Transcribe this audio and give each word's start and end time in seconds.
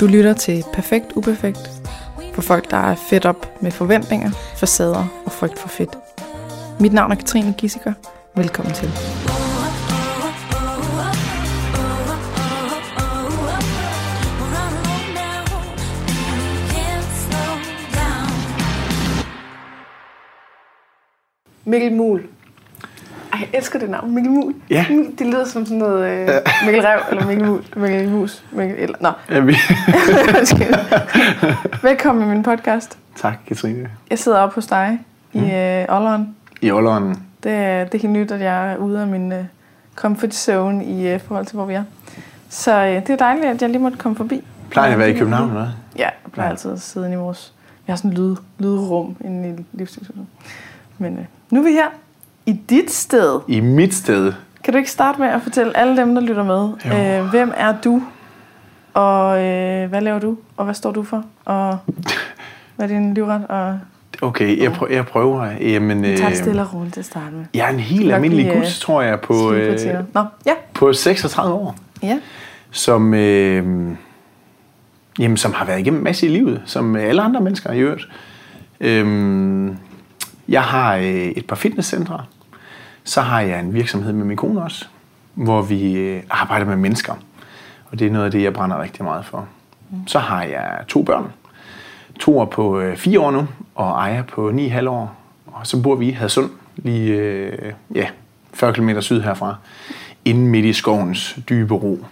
Du 0.00 0.06
lytter 0.06 0.32
til 0.32 0.64
Perfekt 0.72 1.12
Uperfekt 1.16 1.70
for 2.34 2.42
folk, 2.42 2.70
der 2.70 2.76
er 2.76 2.94
fedt 2.94 3.26
op 3.26 3.62
med 3.62 3.70
forventninger, 3.70 4.30
facader 4.56 5.22
og 5.24 5.32
frygt 5.32 5.58
for 5.58 5.68
fedt. 5.68 5.98
Mit 6.80 6.92
navn 6.92 7.12
er 7.12 7.16
Katrine 7.16 7.54
Gissiker. 7.58 7.92
Velkommen 8.36 8.74
til. 8.74 8.90
Mikkel 21.64 21.92
Mul. 21.92 22.37
Ej, 23.38 23.48
jeg 23.52 23.58
elsker 23.58 23.78
det 23.78 23.90
navn, 23.90 24.14
Mikkel 24.14 24.32
Mul. 24.32 24.54
Ja. 24.70 24.86
Det 25.18 25.26
lyder 25.26 25.44
som 25.44 25.64
sådan 25.66 25.78
noget 25.78 26.08
øh, 26.10 26.28
Mikkel 26.64 26.82
Rev, 26.82 27.00
eller 27.10 27.26
Mikkel 27.26 27.46
Mul, 27.46 27.62
Mikkel 27.76 28.08
Mus, 28.10 28.44
Mikkel, 28.52 28.76
eller, 28.78 28.96
nå. 29.00 29.10
Ja, 29.30 29.40
vi... 29.40 29.54
Velkommen 31.88 32.24
i 32.24 32.34
min 32.34 32.42
podcast. 32.42 32.98
tak, 33.16 33.34
Katrine. 33.48 33.90
Jeg 34.10 34.18
sidder 34.18 34.38
oppe 34.38 34.54
hos 34.54 34.66
dig 34.66 34.98
i 35.32 35.38
øh, 35.38 35.84
Olleren. 35.96 36.36
I 36.62 36.70
Olleren. 36.70 37.22
Det, 37.42 37.52
er- 37.52 37.84
det 37.84 37.94
er 37.94 37.98
helt 38.02 38.12
nyt, 38.12 38.30
at 38.30 38.40
jeg 38.40 38.72
er 38.72 38.76
ude 38.76 39.00
af 39.00 39.06
min 39.06 39.32
øh, 39.32 39.44
comfort 39.96 40.34
zone 40.34 40.84
i 40.84 41.08
øh, 41.08 41.20
forhold 41.20 41.46
til, 41.46 41.54
hvor 41.56 41.64
vi 41.64 41.74
er. 41.74 41.84
Så 42.48 42.74
øh, 42.84 42.94
det 42.94 43.10
er 43.10 43.16
dejligt, 43.16 43.46
at 43.46 43.62
jeg 43.62 43.70
lige 43.70 43.82
måtte 43.82 43.98
komme 43.98 44.16
forbi. 44.16 44.44
Plejer 44.70 44.86
jeg 44.88 44.92
at 44.92 44.98
være 44.98 45.10
i 45.10 45.18
København, 45.18 45.48
eller? 45.48 45.68
Ja, 45.96 46.02
jeg 46.24 46.32
plejer 46.32 46.50
altid 46.50 46.72
at 46.72 46.80
sidde 46.80 47.06
inde 47.06 47.14
i 47.16 47.18
vores... 47.18 47.52
Vi 47.86 47.90
har 47.90 47.96
sådan 47.96 48.10
et 48.12 48.18
lyd, 48.18 48.36
lydrum 48.58 49.16
inde 49.24 49.48
i 49.48 49.64
livsstilshuset. 49.72 50.26
Men 50.98 51.18
øh, 51.18 51.24
nu 51.50 51.60
er 51.60 51.64
vi 51.64 51.72
her 51.72 51.86
i 52.48 52.52
dit 52.70 52.90
sted. 52.90 53.40
I 53.48 53.60
mit 53.60 53.94
sted. 53.94 54.32
Kan 54.64 54.72
du 54.72 54.78
ikke 54.78 54.90
starte 54.90 55.20
med 55.20 55.28
at 55.28 55.42
fortælle 55.42 55.76
alle 55.76 55.96
dem, 55.96 56.14
der 56.14 56.22
lytter 56.22 56.44
med, 56.44 56.68
Jo. 56.84 57.22
øh, 57.24 57.30
hvem 57.30 57.52
er 57.56 57.74
du, 57.84 58.02
og 58.94 59.44
øh, 59.44 59.88
hvad 59.88 60.00
laver 60.00 60.18
du, 60.18 60.36
og 60.56 60.64
hvad 60.64 60.74
står 60.74 60.92
du 60.92 61.02
for, 61.02 61.24
og 61.44 61.78
hvad 62.76 62.90
er 62.90 62.94
din 62.94 63.14
livret, 63.14 63.46
og 63.48 63.78
Okay, 64.22 64.62
jeg, 64.62 64.72
prøver, 64.72 64.92
jeg 64.92 65.06
prøver. 65.06 65.44
Jamen, 65.60 66.04
øh, 66.04 66.10
øh, 66.10 66.34
stille 66.34 66.62
og 66.62 66.74
roligt 66.74 66.94
til 66.94 67.00
at 67.00 67.06
starte 67.06 67.34
med. 67.36 67.44
jeg 67.54 67.66
er 67.66 67.70
en 67.72 67.80
helt 67.80 68.12
almindelig 68.12 68.46
øh, 68.46 68.54
gut, 68.54 68.66
tror 68.66 69.02
jeg, 69.02 69.20
på, 69.20 69.52
øh. 69.52 69.78
Nå, 70.14 70.24
ja. 70.46 70.52
på 70.74 70.92
36 70.92 71.54
år. 71.54 71.76
Ja. 72.02 72.18
Som, 72.70 73.14
øh, 73.14 73.64
jamen, 75.18 75.36
som 75.36 75.52
har 75.52 75.64
været 75.64 75.80
igennem 75.80 76.00
en 76.00 76.04
masse 76.04 76.26
i 76.26 76.28
livet, 76.28 76.62
som 76.64 76.96
alle 76.96 77.22
andre 77.22 77.40
mennesker 77.40 77.72
i 77.72 77.78
øvrigt. 77.78 78.08
Øhm, 78.80 79.76
jeg 80.48 80.62
har 80.62 80.96
øh, 80.96 81.04
et 81.04 81.46
par 81.46 81.56
fitnesscentre. 81.56 82.24
Så 83.08 83.20
har 83.20 83.40
jeg 83.40 83.60
en 83.60 83.74
virksomhed 83.74 84.12
med 84.12 84.24
min 84.24 84.36
kone 84.36 84.62
også, 84.62 84.86
hvor 85.34 85.62
vi 85.62 85.92
øh, 85.92 86.22
arbejder 86.30 86.66
med 86.66 86.76
mennesker. 86.76 87.12
Og 87.90 87.98
det 87.98 88.06
er 88.06 88.10
noget 88.10 88.24
af 88.24 88.30
det, 88.30 88.42
jeg 88.42 88.52
brænder 88.52 88.82
rigtig 88.82 89.04
meget 89.04 89.24
for. 89.24 89.46
Så 90.06 90.18
har 90.18 90.42
jeg 90.42 90.84
to 90.88 91.02
børn. 91.02 91.32
To 92.20 92.40
er 92.40 92.44
på 92.44 92.80
øh, 92.80 92.96
fire 92.96 93.20
år 93.20 93.30
nu, 93.30 93.46
og 93.74 94.06
Aya 94.06 94.22
på 94.22 94.50
ni 94.50 94.68
halv 94.68 94.88
år. 94.88 95.14
Og 95.46 95.66
så 95.66 95.82
bor 95.82 95.94
vi 95.94 96.08
i 96.08 96.10
Hadsund, 96.10 96.50
lige 96.76 97.12
øh, 97.12 97.72
ja, 97.94 98.06
40 98.54 98.72
km 98.72 98.90
syd 99.00 99.20
herfra. 99.20 99.56
Inde 100.24 100.40
midt 100.40 100.64
i 100.64 100.72
skovens 100.72 101.38
dybe 101.48 101.74
ro. 101.74 102.04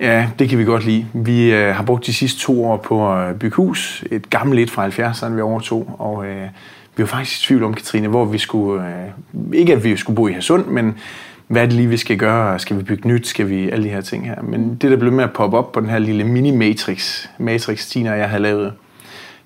Ja, 0.00 0.30
det 0.38 0.48
kan 0.48 0.58
vi 0.58 0.64
godt 0.64 0.84
lide. 0.84 1.06
Vi 1.12 1.52
øh, 1.52 1.74
har 1.74 1.82
brugt 1.82 2.06
de 2.06 2.14
sidste 2.14 2.40
to 2.40 2.64
år 2.64 2.76
på 2.76 3.14
at 3.14 3.38
bygge 3.38 3.56
hus. 3.56 4.04
Et 4.10 4.30
gammelt 4.30 4.60
et 4.60 4.70
fra 4.70 4.88
70'erne, 4.88 5.28
vi 5.34 5.40
overtog. 5.40 5.96
Og 5.98 6.26
øh, 6.26 6.48
vi 6.98 7.02
var 7.02 7.06
faktisk 7.06 7.40
i 7.40 7.46
tvivl 7.46 7.64
om, 7.64 7.74
Katrine, 7.74 8.08
hvor 8.08 8.24
vi 8.24 8.38
skulle... 8.38 8.88
Øh, 8.88 9.10
ikke 9.52 9.72
at 9.72 9.84
vi 9.84 9.96
skulle 9.96 10.16
bo 10.16 10.28
i 10.28 10.32
Hasund, 10.32 10.66
men 10.66 10.98
hvad 11.46 11.62
er 11.62 11.66
det 11.66 11.74
lige, 11.74 11.88
vi 11.88 11.96
skal 11.96 12.16
gøre? 12.16 12.58
Skal 12.58 12.78
vi 12.78 12.82
bygge 12.82 13.08
nyt? 13.08 13.26
Skal 13.26 13.48
vi... 13.48 13.70
Alle 13.70 13.84
de 13.84 13.90
her 13.90 14.00
ting 14.00 14.26
her. 14.26 14.42
Men 14.42 14.74
det, 14.74 14.90
der 14.90 14.96
blev 14.96 15.12
med 15.12 15.24
at 15.24 15.32
poppe 15.32 15.58
op 15.58 15.72
på 15.72 15.80
den 15.80 15.88
her 15.88 15.98
lille 15.98 16.24
mini-matrix, 16.24 17.28
matrix 17.38 17.86
Tina 17.86 18.12
og 18.12 18.18
jeg 18.18 18.28
havde 18.28 18.42
lavet, 18.42 18.72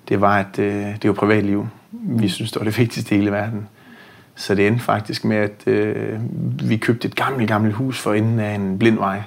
det 0.09 0.21
var, 0.21 0.37
at 0.39 0.59
øh, 0.59 0.85
det 1.01 1.07
var 1.07 1.13
privatliv. 1.13 1.67
Vi 1.91 2.29
synes, 2.29 2.51
det 2.51 2.59
var 2.59 2.65
det 2.65 2.77
vigtigste 2.77 3.15
i 3.15 3.17
hele 3.17 3.31
verden. 3.31 3.67
Så 4.35 4.55
det 4.55 4.67
endte 4.67 4.83
faktisk 4.83 5.25
med, 5.25 5.37
at 5.37 5.67
øh, 5.67 6.19
vi 6.69 6.77
købte 6.77 7.07
et 7.07 7.15
gammelt, 7.15 7.47
gammelt 7.47 7.75
hus 7.75 7.99
for 7.99 8.13
enden 8.13 8.39
af 8.39 8.55
en 8.55 8.79
blind 8.79 8.97
vej, 8.97 9.21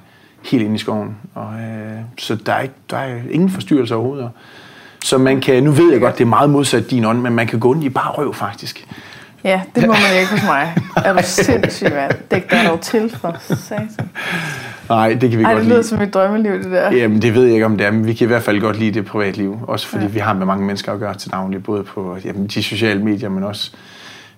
helt 0.44 0.62
ind 0.62 0.74
i 0.74 0.78
skoven. 0.78 1.16
Og, 1.34 1.60
øh, 1.60 2.00
så 2.18 2.34
der 2.34 2.52
er, 2.52 2.60
ikke, 2.60 2.74
der 2.90 2.96
er 2.96 3.20
ingen 3.30 3.50
forstyrrelser 3.50 3.96
overhovedet. 3.96 4.30
Så 5.06 5.18
man 5.18 5.40
kan, 5.40 5.62
nu 5.62 5.70
ved 5.70 5.92
jeg 5.92 6.00
godt, 6.00 6.18
det 6.18 6.24
er 6.24 6.28
meget 6.28 6.50
modsat 6.50 6.90
din 6.90 7.04
ånd, 7.04 7.20
men 7.20 7.34
man 7.34 7.46
kan 7.46 7.58
gå 7.58 7.74
ind 7.74 7.84
i 7.84 7.88
bare 7.88 8.10
røv 8.10 8.34
faktisk. 8.34 8.88
Ja, 9.44 9.60
det 9.74 9.86
må 9.86 9.92
man 9.92 10.20
ikke 10.20 10.30
hos 10.30 10.42
mig. 10.44 10.74
Er 10.96 11.12
du 11.12 11.18
sindssyg, 11.22 11.86
mand? 11.90 12.12
Dæk 12.30 12.50
dig 12.50 12.64
dog 12.68 12.80
til 12.80 13.10
for 13.20 13.36
satan. 13.54 14.10
Nej, 14.88 15.14
det 15.14 15.30
kan 15.30 15.38
vi 15.38 15.44
Ej, 15.44 15.52
godt 15.52 15.60
det 15.60 15.66
lyder 15.66 15.76
lide. 15.76 15.88
som 15.88 16.00
et 16.00 16.14
drømmeliv, 16.14 16.52
det 16.52 16.72
der. 16.72 16.92
Jamen, 16.92 17.22
det 17.22 17.34
ved 17.34 17.44
jeg 17.44 17.52
ikke, 17.52 17.66
om 17.66 17.76
det 17.76 17.86
er, 17.86 17.90
men 17.90 18.06
vi 18.06 18.14
kan 18.14 18.24
i 18.24 18.28
hvert 18.28 18.42
fald 18.42 18.60
godt 18.60 18.78
lide 18.78 18.90
det 18.90 19.04
privatliv. 19.04 19.58
Også 19.66 19.86
fordi 19.86 20.04
ja. 20.04 20.10
vi 20.10 20.18
har 20.18 20.34
med 20.34 20.46
mange 20.46 20.66
mennesker 20.66 20.92
at 20.92 20.98
gøre 20.98 21.14
til 21.14 21.30
daglig, 21.30 21.62
både 21.62 21.84
på 21.84 22.18
jamen, 22.24 22.46
de 22.46 22.62
sociale 22.62 23.04
medier, 23.04 23.28
men 23.28 23.44
også 23.44 23.72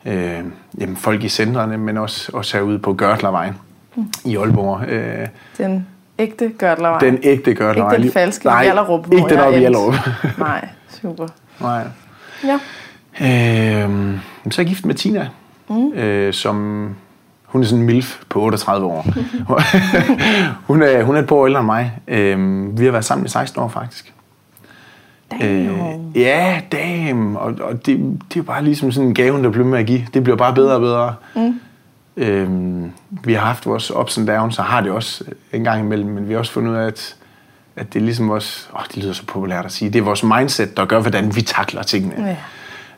øh, 0.07 0.39
jamen, 0.81 0.97
folk 0.97 1.25
i 1.25 1.28
centrene, 1.28 1.78
men 1.78 1.97
også, 1.97 2.31
også 2.34 2.57
herude 2.57 2.78
på 2.78 2.93
Gørtlervejen 2.93 3.55
mm. 3.97 4.05
i 4.25 4.37
Aalborg. 4.37 4.89
Øh, 4.89 5.27
Den 5.59 5.87
ægte 6.19 6.49
Gørtlervej. 6.59 6.99
den 6.99 7.19
ægte 7.23 7.55
Gørtlervej. 7.55 7.93
Ikke 7.95 8.03
den 8.03 8.12
falske 8.12 8.47
Nej, 8.47 8.65
Hjallerup, 8.65 9.06
hvor 9.06 9.17
ikke 9.17 9.29
den 9.29 9.39
oppe 9.39 9.61
i 9.61 9.65
endte. 9.65 9.81
Hjallerup. 9.81 9.95
Nej, 10.39 10.69
super. 11.03 11.27
Nej. 11.61 11.83
Ja. 12.45 12.55
Øh, 13.84 14.19
så 14.51 14.61
er 14.61 14.65
jeg 14.65 14.67
gift 14.67 14.87
med 14.87 14.95
Tina, 14.95 15.28
mm. 15.69 15.93
øh, 15.93 16.33
som 16.33 16.89
hun 17.45 17.62
er 17.62 17.67
sådan 17.67 17.81
en 17.81 17.87
milf 17.87 18.19
på 18.28 18.41
38 18.41 18.87
år. 18.87 19.07
hun, 20.73 20.83
er, 20.83 21.03
hun 21.03 21.17
er 21.17 21.21
et 21.21 21.27
par 21.27 21.37
år 21.37 21.47
ældre 21.47 21.61
end 21.61 21.67
mig. 21.67 21.93
Øh, 22.09 22.78
vi 22.78 22.84
har 22.84 22.93
været 22.93 23.05
sammen 23.05 23.27
i 23.27 23.28
16 23.28 23.62
år 23.62 23.69
faktisk. 23.69 24.15
Damn. 25.31 26.12
ja, 26.15 26.61
damn. 26.73 27.37
Og, 27.37 27.55
og 27.61 27.87
det, 27.87 28.21
det 28.34 28.41
er 28.41 28.45
bare 28.45 28.65
ligesom 28.65 28.93
sådan 28.93 29.09
en 29.09 29.15
gave, 29.15 29.43
der 29.43 29.51
bliver 29.51 29.67
med 29.67 29.78
at 29.78 29.87
give. 29.87 30.07
Det 30.15 30.23
bliver 30.23 30.37
bare 30.37 30.55
bedre 30.55 30.75
og 30.75 30.81
bedre. 30.81 31.15
Mm. 31.34 31.61
Øhm, 32.19 32.93
vi 33.11 33.33
har 33.33 33.41
haft 33.41 33.67
vores 33.67 33.91
ups 33.91 34.19
and 34.19 34.27
downs, 34.27 34.59
og 34.59 34.65
har 34.65 34.81
det 34.81 34.91
også 34.91 35.25
en 35.53 35.65
gang 35.65 35.81
imellem, 35.81 36.11
men 36.11 36.29
vi 36.29 36.33
har 36.33 36.39
også 36.39 36.53
fundet 36.53 36.71
ud 36.71 36.77
af, 36.77 36.87
at, 36.87 37.17
at 37.77 37.93
det 37.93 38.01
er 38.01 38.05
ligesom 38.05 38.29
vores... 38.29 38.71
Åh, 38.75 38.81
det 38.95 39.03
lyder 39.03 39.12
så 39.12 39.27
populært 39.27 39.65
at 39.65 39.73
sige. 39.73 39.91
Det 39.91 39.99
er 39.99 40.03
vores 40.03 40.23
mindset, 40.23 40.77
der 40.77 40.84
gør, 40.84 41.01
hvordan 41.01 41.37
vi 41.37 41.43
takler 41.43 41.83
tingene. 41.83 42.27
Ja. 42.27 42.37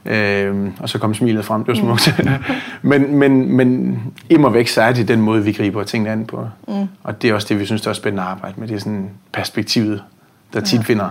Øhm, 0.04 0.72
og 0.80 0.88
så 0.88 0.98
kom 0.98 1.14
smilet 1.14 1.44
frem, 1.44 1.64
det 1.64 1.68
var 1.68 1.80
smukt. 1.80 2.20
men, 2.82 3.14
men, 3.14 3.52
men 3.52 4.00
immer 4.30 4.48
væk, 4.48 4.68
så 4.68 4.82
er 4.82 4.92
det 4.92 5.08
den 5.08 5.20
måde, 5.20 5.44
vi 5.44 5.52
griber 5.52 5.84
tingene 5.84 6.10
an 6.10 6.26
på. 6.26 6.48
Mm. 6.68 6.88
Og 7.02 7.22
det 7.22 7.30
er 7.30 7.34
også 7.34 7.46
det, 7.48 7.60
vi 7.60 7.66
synes, 7.66 7.82
der 7.82 7.90
er 7.90 7.94
spændende 7.94 8.22
at 8.22 8.28
arbejde 8.28 8.60
med. 8.60 8.68
Det 8.68 8.74
er 8.74 8.78
sådan 8.78 9.10
perspektivet, 9.32 10.02
der 10.52 10.60
tit 10.60 10.84
finder, 10.84 11.10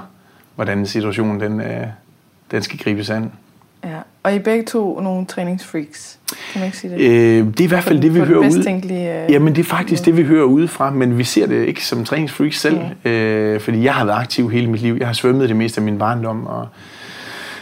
hvordan 0.56 0.86
situationen 0.86 1.40
den, 1.40 1.62
øh, 1.62 1.88
den 2.52 2.64
skal 2.64 2.80
gribes 2.80 3.10
an. 3.10 3.32
Ja. 3.84 3.98
Og 4.24 4.34
I 4.34 4.36
er 4.36 4.40
begge 4.40 4.66
to 4.66 5.00
nogle 5.00 5.26
træningsfreaks. 5.26 6.20
Kan 6.54 6.60
man 6.60 6.66
ikke 6.66 6.78
sige 6.78 6.94
det? 6.94 7.00
Øh, 7.00 7.48
det 7.48 7.60
er 7.60 7.64
i 7.64 7.68
hvert 7.68 7.84
fald 7.84 8.02
det, 8.02 8.16
vi 8.16 8.20
hører 8.20 8.40
ud. 8.40 8.64
tænkelige, 8.64 9.24
øh, 9.24 9.32
Jamen, 9.32 9.56
det 9.56 9.62
er 9.62 9.70
faktisk 9.70 10.06
det, 10.06 10.18
vi 10.18 10.24
hører 10.24 10.44
udefra, 10.44 10.92
men 10.92 11.18
vi 11.18 11.24
ser 11.24 11.48
det 11.48 11.66
ikke 11.66 11.86
som 11.86 12.06
træningsfreaks 12.06 12.60
selv. 12.60 12.80
Øh, 13.06 13.60
fordi 13.60 13.84
jeg 13.84 13.94
har 13.94 14.06
været 14.06 14.20
aktiv 14.20 14.52
hele 14.52 14.68
mit 14.68 14.82
liv. 14.82 14.96
Jeg 15.00 15.08
har 15.08 15.14
svømmet 15.14 15.50
det 15.50 15.56
meste 15.56 15.80
af 15.80 15.86
min 15.86 15.98
barndom, 15.98 16.48
og 16.48 16.68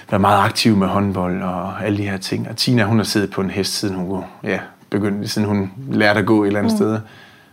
været 0.10 0.22
meget 0.22 0.46
aktiv 0.46 0.76
med 0.78 0.88
håndbold 0.88 1.42
og 1.42 1.86
alle 1.86 1.98
de 1.98 2.04
her 2.04 2.18
ting. 2.18 2.48
Og 2.50 2.56
Tina, 2.56 2.84
hun 2.84 2.98
har 2.98 3.04
siddet 3.04 3.32
på 3.32 3.42
en 3.42 3.50
hest, 3.50 3.74
siden 3.74 3.96
hun, 3.96 4.24
ja, 4.44 4.60
begyndte, 4.90 5.28
siden 5.28 5.48
hun 5.48 5.72
lærte 5.92 6.20
at 6.20 6.26
gå 6.26 6.44
et 6.44 6.48
eller 6.48 6.60
andet 6.60 6.74
mm. 6.74 6.78
sted. 6.78 7.00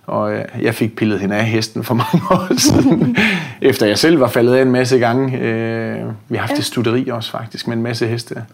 Og 0.07 0.33
øh, 0.35 0.45
jeg 0.63 0.75
fik 0.75 0.97
pillet 0.97 1.21
hende 1.21 1.37
af 1.37 1.45
hesten 1.45 1.85
for 1.85 1.95
mange 1.95 2.21
år 2.31 2.59
siden, 2.59 3.17
efter 3.61 3.87
jeg 3.87 3.99
selv 3.99 4.21
var 4.21 4.29
faldet 4.29 4.55
af 4.55 4.63
en 4.63 4.71
masse 4.71 4.99
gange. 4.99 5.39
Øh, 5.39 6.05
vi 6.29 6.37
har 6.37 6.41
haft 6.43 6.53
Ja. 6.53 6.59
et 6.59 6.65
studeri 6.65 7.09
også 7.09 7.31
faktisk, 7.31 7.69
med 7.69 7.77
en 7.77 7.83
masse 7.83 8.07
heste. 8.07 8.45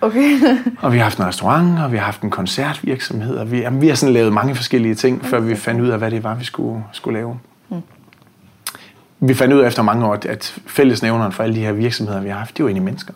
Okay. 0.00 0.38
Og 0.82 0.92
vi 0.92 0.96
har 0.98 1.04
haft 1.04 1.18
en 1.18 1.24
restaurant, 1.26 1.78
og 1.78 1.92
vi 1.92 1.96
har 1.96 2.04
haft 2.04 2.22
en 2.22 2.30
koncertvirksomhed, 2.30 3.36
og 3.36 3.52
vi, 3.52 3.58
jamen, 3.58 3.80
vi 3.80 3.88
har 3.88 3.94
sådan 3.94 4.12
lavet 4.12 4.32
mange 4.32 4.54
forskellige 4.54 4.94
ting, 4.94 5.24
før 5.24 5.40
vi 5.40 5.54
fandt 5.56 5.80
ud 5.80 5.88
af, 5.88 5.98
hvad 5.98 6.10
det 6.10 6.24
var, 6.24 6.34
vi 6.34 6.44
skulle, 6.44 6.84
skulle 6.92 7.18
lave. 7.18 7.38
Mm. 7.68 7.76
Vi 9.20 9.34
fandt 9.34 9.54
ud 9.54 9.60
af 9.60 9.66
efter 9.66 9.82
mange 9.82 10.06
år, 10.06 10.12
at- 10.14 10.26
at 10.26 10.60
fællesnævneren 10.66 11.32
for 11.32 11.42
alle 11.42 11.54
de 11.54 11.60
her 11.60 11.72
virksomheder, 11.72 12.20
vi 12.20 12.28
har 12.28 12.38
haft, 12.38 12.56
det 12.56 12.62
var 12.64 12.68
egentlig 12.68 12.84
mennesker. 12.84 13.14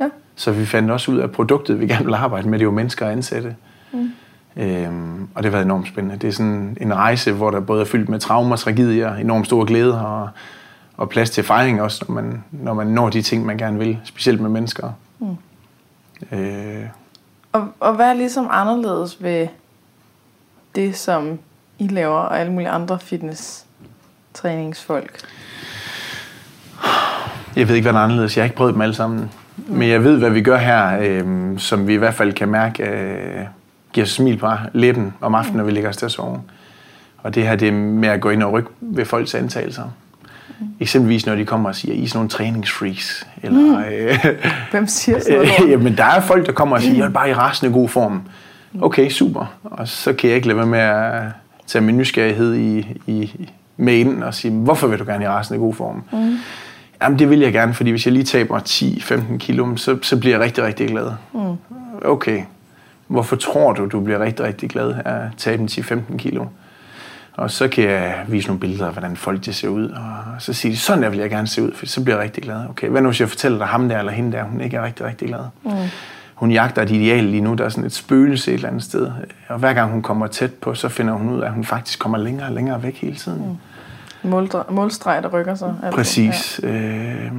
ja. 0.00 0.08
Så 0.36 0.50
vi 0.52 0.66
fandt 0.66 0.90
også 0.90 1.10
ud 1.12 1.18
af, 1.18 1.24
at 1.24 1.30
produktet, 1.32 1.80
vi 1.80 1.86
gerne 1.86 2.04
ville 2.04 2.16
arbejde 2.16 2.48
med, 2.48 2.58
det 2.58 2.66
var 2.66 2.72
mennesker 2.72 3.06
at 3.06 3.12
ansætte. 3.12 3.54
Mm. 4.56 4.62
Øhm, 4.62 5.22
og 5.34 5.42
det 5.42 5.44
har 5.44 5.50
været 5.50 5.64
enormt 5.64 5.88
spændende. 5.88 6.16
Det 6.16 6.28
er 6.28 6.32
sådan 6.32 6.76
en 6.80 6.94
rejse, 6.94 7.32
hvor 7.32 7.50
der 7.50 7.60
både 7.60 7.80
er 7.80 7.84
fyldt 7.86 8.08
med 8.08 8.20
traumer, 8.20 8.56
tragedier, 8.56 9.14
enormt 9.14 9.46
store 9.46 9.66
glæder 9.66 10.00
og, 10.00 10.28
og 10.96 11.08
plads 11.08 11.30
til 11.30 11.44
fejring 11.44 11.82
også, 11.82 12.04
når 12.08 12.14
man, 12.14 12.44
når 12.50 12.74
man 12.74 12.86
når 12.86 13.10
de 13.10 13.22
ting, 13.22 13.46
man 13.46 13.58
gerne 13.58 13.78
vil, 13.78 13.98
specielt 14.04 14.40
med 14.40 14.50
mennesker. 14.50 14.90
Mm. 15.18 15.36
Øh, 16.32 16.84
Og, 17.52 17.68
og 17.80 17.94
hvad 17.94 18.10
er 18.10 18.14
ligesom 18.14 18.48
anderledes 18.50 19.22
ved 19.22 19.46
det, 20.74 20.96
som 20.96 21.38
I 21.78 21.88
laver, 21.88 22.18
og 22.18 22.40
alle 22.40 22.52
mulige 22.52 22.68
andre 22.68 22.98
fitness-træningsfolk? 22.98 25.20
Jeg 27.56 27.68
ved 27.68 27.74
ikke, 27.74 27.84
hvad 27.84 27.92
der 27.92 27.98
er 27.98 28.04
anderledes. 28.04 28.36
Jeg 28.36 28.42
har 28.42 28.46
ikke 28.46 28.56
prøvet 28.56 28.74
dem 28.74 28.80
alle 28.80 28.94
sammen. 28.94 29.30
Men 29.56 29.88
jeg 29.88 30.04
ved, 30.04 30.18
hvad 30.18 30.30
vi 30.30 30.42
gør 30.42 30.56
her, 30.56 30.98
øh, 31.00 31.58
som 31.58 31.86
vi 31.86 31.94
i 31.94 31.96
hvert 31.96 32.14
fald 32.14 32.32
kan 32.32 32.48
mærke, 32.48 32.84
øh, 32.84 33.44
giver 33.96 34.06
smil 34.06 34.36
på 34.36 34.48
læben 34.72 35.14
om 35.20 35.34
aftenen, 35.34 35.56
når 35.56 35.64
vi 35.64 35.70
ligger 35.70 35.88
os 35.88 35.96
til 35.96 36.06
at 36.06 36.12
sove. 36.12 36.40
Og 37.18 37.34
det 37.34 37.42
her, 37.42 37.56
det 37.56 37.68
er 37.68 37.72
med 37.72 38.08
at 38.08 38.20
gå 38.20 38.30
ind 38.30 38.42
og 38.42 38.52
rykke 38.52 38.70
ved 38.80 39.04
folks 39.04 39.34
antagelser. 39.34 39.82
Eksempelvis 40.80 41.26
når 41.26 41.34
de 41.34 41.44
kommer 41.44 41.68
og 41.68 41.74
siger, 41.74 41.94
I 41.94 42.04
er 42.04 42.08
sådan 42.08 42.18
nogle 42.18 42.28
træningsfreaks. 42.28 43.26
Eller, 43.42 43.82
øh, 43.90 44.18
Hvem 44.70 44.86
siger 44.86 45.20
sådan 45.20 45.34
noget? 45.34 45.70
Jamen, 45.72 45.96
der 45.96 46.04
er 46.04 46.20
folk, 46.20 46.46
der 46.46 46.52
kommer 46.52 46.76
og 46.76 46.82
siger, 46.82 46.96
jeg 46.96 47.04
er 47.04 47.10
bare 47.10 47.30
i 47.30 47.34
rasende 47.34 47.72
god 47.72 47.88
form. 47.88 48.22
Okay, 48.80 49.10
super. 49.10 49.54
Og 49.64 49.88
så 49.88 50.12
kan 50.12 50.28
jeg 50.28 50.36
ikke 50.36 50.48
lade 50.48 50.58
være 50.58 50.66
med 50.66 50.78
at 50.78 51.22
tage 51.66 51.82
min 51.82 51.98
nysgerrighed 51.98 52.54
i, 52.54 52.98
i, 53.06 53.50
med 53.76 53.94
ind 53.94 54.22
og 54.22 54.34
sige, 54.34 54.54
hvorfor 54.54 54.86
vil 54.86 54.98
du 54.98 55.04
gerne 55.04 55.24
i 55.24 55.28
rasende 55.28 55.60
god 55.60 55.74
form? 55.74 56.02
Mm. 56.12 56.36
Jamen, 57.02 57.18
det 57.18 57.30
vil 57.30 57.38
jeg 57.38 57.52
gerne, 57.52 57.74
fordi 57.74 57.90
hvis 57.90 58.06
jeg 58.06 58.12
lige 58.12 58.24
taber 58.24 58.58
10-15 58.58 59.38
kilo, 59.38 59.76
så, 59.76 59.98
så 60.02 60.16
bliver 60.16 60.34
jeg 60.36 60.44
rigtig, 60.44 60.64
rigtig 60.64 60.88
glad. 60.88 61.10
Mm. 61.32 61.40
Okay. 62.04 62.42
Hvorfor 63.06 63.36
tror 63.36 63.72
du, 63.72 63.86
du 63.86 64.00
bliver 64.00 64.18
rigtig, 64.20 64.44
rigtig 64.46 64.70
glad 64.70 64.94
af 65.04 65.12
at 65.14 65.20
tabe 65.36 65.62
10-15 65.62 66.16
kilo? 66.18 66.44
Og 67.34 67.50
så 67.50 67.68
kan 67.68 67.84
jeg 67.84 68.14
vise 68.28 68.46
nogle 68.46 68.60
billeder 68.60 68.86
af, 68.86 68.92
hvordan 68.92 69.16
folk 69.16 69.44
de 69.44 69.52
ser 69.52 69.68
ud. 69.68 69.88
Og 69.90 70.02
så 70.38 70.52
siger 70.52 70.72
de, 70.72 70.78
sådan 70.78 71.02
der 71.02 71.08
vil 71.08 71.18
jeg 71.18 71.30
gerne 71.30 71.46
se 71.46 71.62
ud, 71.62 71.72
for 71.74 71.86
så 71.86 72.02
bliver 72.04 72.16
jeg 72.16 72.24
rigtig 72.24 72.42
glad. 72.42 72.56
Okay, 72.70 72.88
hvad 72.88 73.00
nu 73.02 73.08
hvis 73.08 73.20
jeg 73.20 73.28
fortæller 73.28 73.58
dig 73.58 73.66
ham 73.66 73.88
der 73.88 73.98
eller 73.98 74.12
hende 74.12 74.32
der, 74.36 74.44
hun 74.44 74.60
ikke 74.60 74.76
er 74.76 74.84
rigtig, 74.84 75.06
rigtig 75.06 75.28
glad? 75.28 75.40
Mm. 75.64 75.70
Hun 76.34 76.50
jagter 76.50 76.82
et 76.82 76.90
ideal 76.90 77.24
lige 77.24 77.40
nu, 77.40 77.54
der 77.54 77.64
er 77.64 77.68
sådan 77.68 77.84
et 77.84 77.92
spøgelse 77.92 78.50
et 78.50 78.54
eller 78.54 78.68
andet 78.68 78.82
sted. 78.82 79.10
Og 79.48 79.58
hver 79.58 79.72
gang 79.72 79.90
hun 79.92 80.02
kommer 80.02 80.26
tæt 80.26 80.52
på, 80.52 80.74
så 80.74 80.88
finder 80.88 81.12
hun 81.14 81.28
ud 81.28 81.40
af, 81.40 81.46
at 81.46 81.52
hun 81.52 81.64
faktisk 81.64 81.98
kommer 81.98 82.18
længere 82.18 82.46
og 82.46 82.52
længere 82.52 82.82
væk 82.82 82.96
hele 83.00 83.16
tiden. 83.16 83.58
Mm. 84.22 84.30
Måldre- 84.30 84.64
målstreg, 84.70 85.22
der 85.22 85.28
rykker 85.28 85.54
sig. 85.54 85.74
Altså. 85.82 85.96
Præcis. 85.96 86.60
Ja. 86.62 86.68
Øh, 86.68 87.32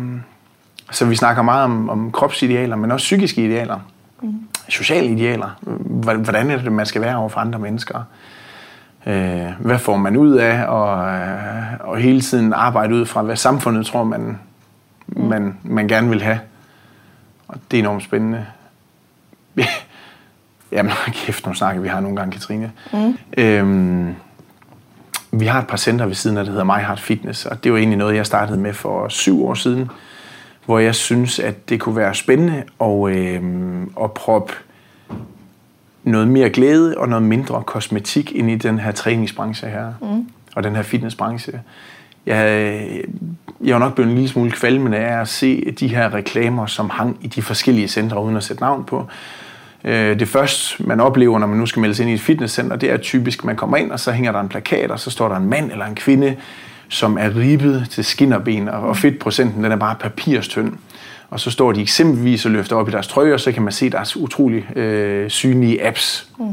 så 0.91 1.05
vi 1.05 1.15
snakker 1.15 1.41
meget 1.41 1.63
om, 1.63 1.89
om 1.89 2.11
kropsidealer, 2.11 2.75
men 2.75 2.91
også 2.91 3.03
psykiske 3.03 3.45
idealer. 3.45 3.79
Mm. 4.21 4.47
Sociale 4.69 5.07
idealer. 5.07 5.49
Hvordan 6.01 6.51
er 6.51 6.57
det, 6.57 6.71
man 6.71 6.85
skal 6.85 7.01
være 7.01 7.15
over 7.15 7.29
for 7.29 7.39
andre 7.39 7.59
mennesker? 7.59 8.03
Øh, 9.05 9.51
hvad 9.59 9.79
får 9.79 9.97
man 9.97 10.17
ud 10.17 10.33
af? 10.33 10.67
Og, 10.67 11.09
øh, 11.09 11.73
og 11.79 11.97
hele 11.97 12.21
tiden 12.21 12.53
arbejde 12.53 12.95
ud 12.95 13.05
fra, 13.05 13.21
hvad 13.21 13.35
samfundet 13.35 13.85
tror, 13.85 14.03
man, 14.03 14.39
mm. 15.07 15.23
man, 15.23 15.57
man 15.63 15.87
gerne 15.87 16.09
vil 16.09 16.21
have. 16.21 16.39
Og 17.47 17.57
det 17.71 17.77
er 17.77 17.81
enormt 17.81 18.03
spændende. 18.03 18.45
Jamen, 20.71 20.91
kæft, 21.07 21.47
nu 21.47 21.53
snakker 21.53 21.81
vi 21.81 21.87
har 21.87 21.99
nogle 21.99 22.17
gange, 22.17 22.31
Katrine. 22.31 22.71
Mm. 22.93 23.17
Øhm, 23.37 24.15
vi 25.31 25.45
har 25.45 25.59
et 25.61 25.67
par 25.67 25.77
center 25.77 26.05
ved 26.05 26.15
siden 26.15 26.37
af, 26.37 26.45
der 26.45 26.51
hedder 26.51 26.65
My 26.65 26.85
Heart 26.85 26.99
Fitness, 26.99 27.45
og 27.45 27.63
det 27.63 27.71
var 27.71 27.77
egentlig 27.77 27.97
noget, 27.97 28.15
jeg 28.15 28.25
startede 28.25 28.59
med 28.59 28.73
for 28.73 29.07
syv 29.07 29.45
år 29.45 29.53
siden, 29.53 29.89
hvor 30.67 30.79
jeg 30.79 30.95
synes, 30.95 31.39
at 31.39 31.69
det 31.69 31.79
kunne 31.79 31.95
være 31.95 32.15
spændende 32.15 32.63
at, 32.81 33.17
øhm, 33.17 33.91
at 34.03 34.11
proppe 34.11 34.53
noget 36.03 36.27
mere 36.27 36.49
glæde 36.49 36.97
og 36.97 37.09
noget 37.09 37.23
mindre 37.23 37.63
kosmetik 37.63 38.31
ind 38.31 38.51
i 38.51 38.55
den 38.55 38.79
her 38.79 38.91
træningsbranche 38.91 39.67
her, 39.69 39.93
mm. 40.01 40.29
og 40.55 40.63
den 40.63 40.75
her 40.75 40.81
fitnessbranche. 40.81 41.61
Jeg, 42.25 42.81
jeg 43.63 43.73
er 43.73 43.79
nok 43.79 43.95
blevet 43.95 44.09
en 44.09 44.15
lille 44.15 44.29
smule 44.29 44.51
kvalmende 44.51 44.97
af 44.97 45.21
at 45.21 45.27
se 45.27 45.71
de 45.79 45.87
her 45.87 46.13
reklamer, 46.13 46.65
som 46.65 46.89
hang 46.89 47.17
i 47.21 47.27
de 47.27 47.41
forskellige 47.41 47.87
centre, 47.87 48.23
uden 48.23 48.37
at 48.37 48.43
sætte 48.43 48.63
navn 48.63 48.83
på. 48.83 49.07
Øh, 49.83 50.19
det 50.19 50.27
første, 50.27 50.83
man 50.83 50.99
oplever, 50.99 51.39
når 51.39 51.47
man 51.47 51.57
nu 51.57 51.65
skal 51.65 51.79
melde 51.79 51.95
sig 51.95 52.03
ind 52.03 52.11
i 52.11 52.13
et 52.13 52.21
fitnesscenter, 52.21 52.75
det 52.75 52.91
er 52.91 52.97
typisk, 52.97 53.39
at 53.39 53.45
man 53.45 53.55
kommer 53.55 53.77
ind, 53.77 53.91
og 53.91 53.99
så 53.99 54.11
hænger 54.11 54.31
der 54.31 54.39
en 54.39 54.49
plakat, 54.49 54.91
og 54.91 54.99
så 54.99 55.09
står 55.09 55.29
der 55.29 55.35
en 55.35 55.49
mand 55.49 55.71
eller 55.71 55.85
en 55.85 55.95
kvinde, 55.95 56.35
som 56.89 57.17
er 57.17 57.35
ribbet 57.35 57.87
til 57.89 58.03
skinnerben, 58.03 58.69
og 58.69 58.97
fedtprocenten 58.97 59.63
den 59.63 59.71
er 59.71 59.75
bare 59.75 59.95
papirstynd. 59.99 60.73
Og 61.29 61.39
så 61.39 61.51
står 61.51 61.71
de 61.71 61.81
eksempelvis 61.81 62.45
og 62.45 62.51
løfter 62.51 62.75
op 62.75 62.87
i 62.87 62.91
deres 62.91 63.07
trøje, 63.07 63.33
og 63.33 63.39
så 63.39 63.51
kan 63.51 63.63
man 63.63 63.71
se 63.71 63.89
deres 63.89 64.17
utrolig 64.17 64.77
øh, 64.77 65.29
synlige 65.29 65.87
apps. 65.87 66.29
Mm. 66.39 66.45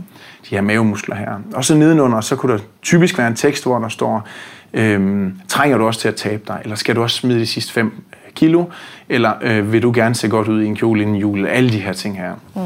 De 0.50 0.54
her 0.54 0.60
mavemuskler 0.60 1.16
her. 1.16 1.40
Og 1.54 1.64
så 1.64 1.74
nedenunder, 1.74 2.20
så 2.20 2.36
kunne 2.36 2.52
der 2.52 2.58
typisk 2.82 3.18
være 3.18 3.28
en 3.28 3.34
tekst, 3.34 3.64
hvor 3.64 3.78
der 3.78 3.88
står, 3.88 4.28
øhm, 4.72 5.40
trænger 5.48 5.78
du 5.78 5.86
også 5.86 6.00
til 6.00 6.08
at 6.08 6.14
tabe 6.14 6.42
dig, 6.48 6.60
eller 6.62 6.76
skal 6.76 6.96
du 6.96 7.02
også 7.02 7.16
smide 7.16 7.40
de 7.40 7.46
sidste 7.46 7.72
5 7.72 8.02
kilo, 8.34 8.64
eller 9.08 9.32
øh, 9.42 9.72
vil 9.72 9.82
du 9.82 9.92
gerne 9.94 10.14
se 10.14 10.28
godt 10.28 10.48
ud 10.48 10.62
i 10.62 10.66
en 10.66 10.76
kjole 10.76 11.02
inden 11.02 11.16
jul, 11.16 11.46
alle 11.46 11.70
de 11.70 11.80
her 11.80 11.92
ting 11.92 12.18
her. 12.18 12.32
Mm. 12.54 12.60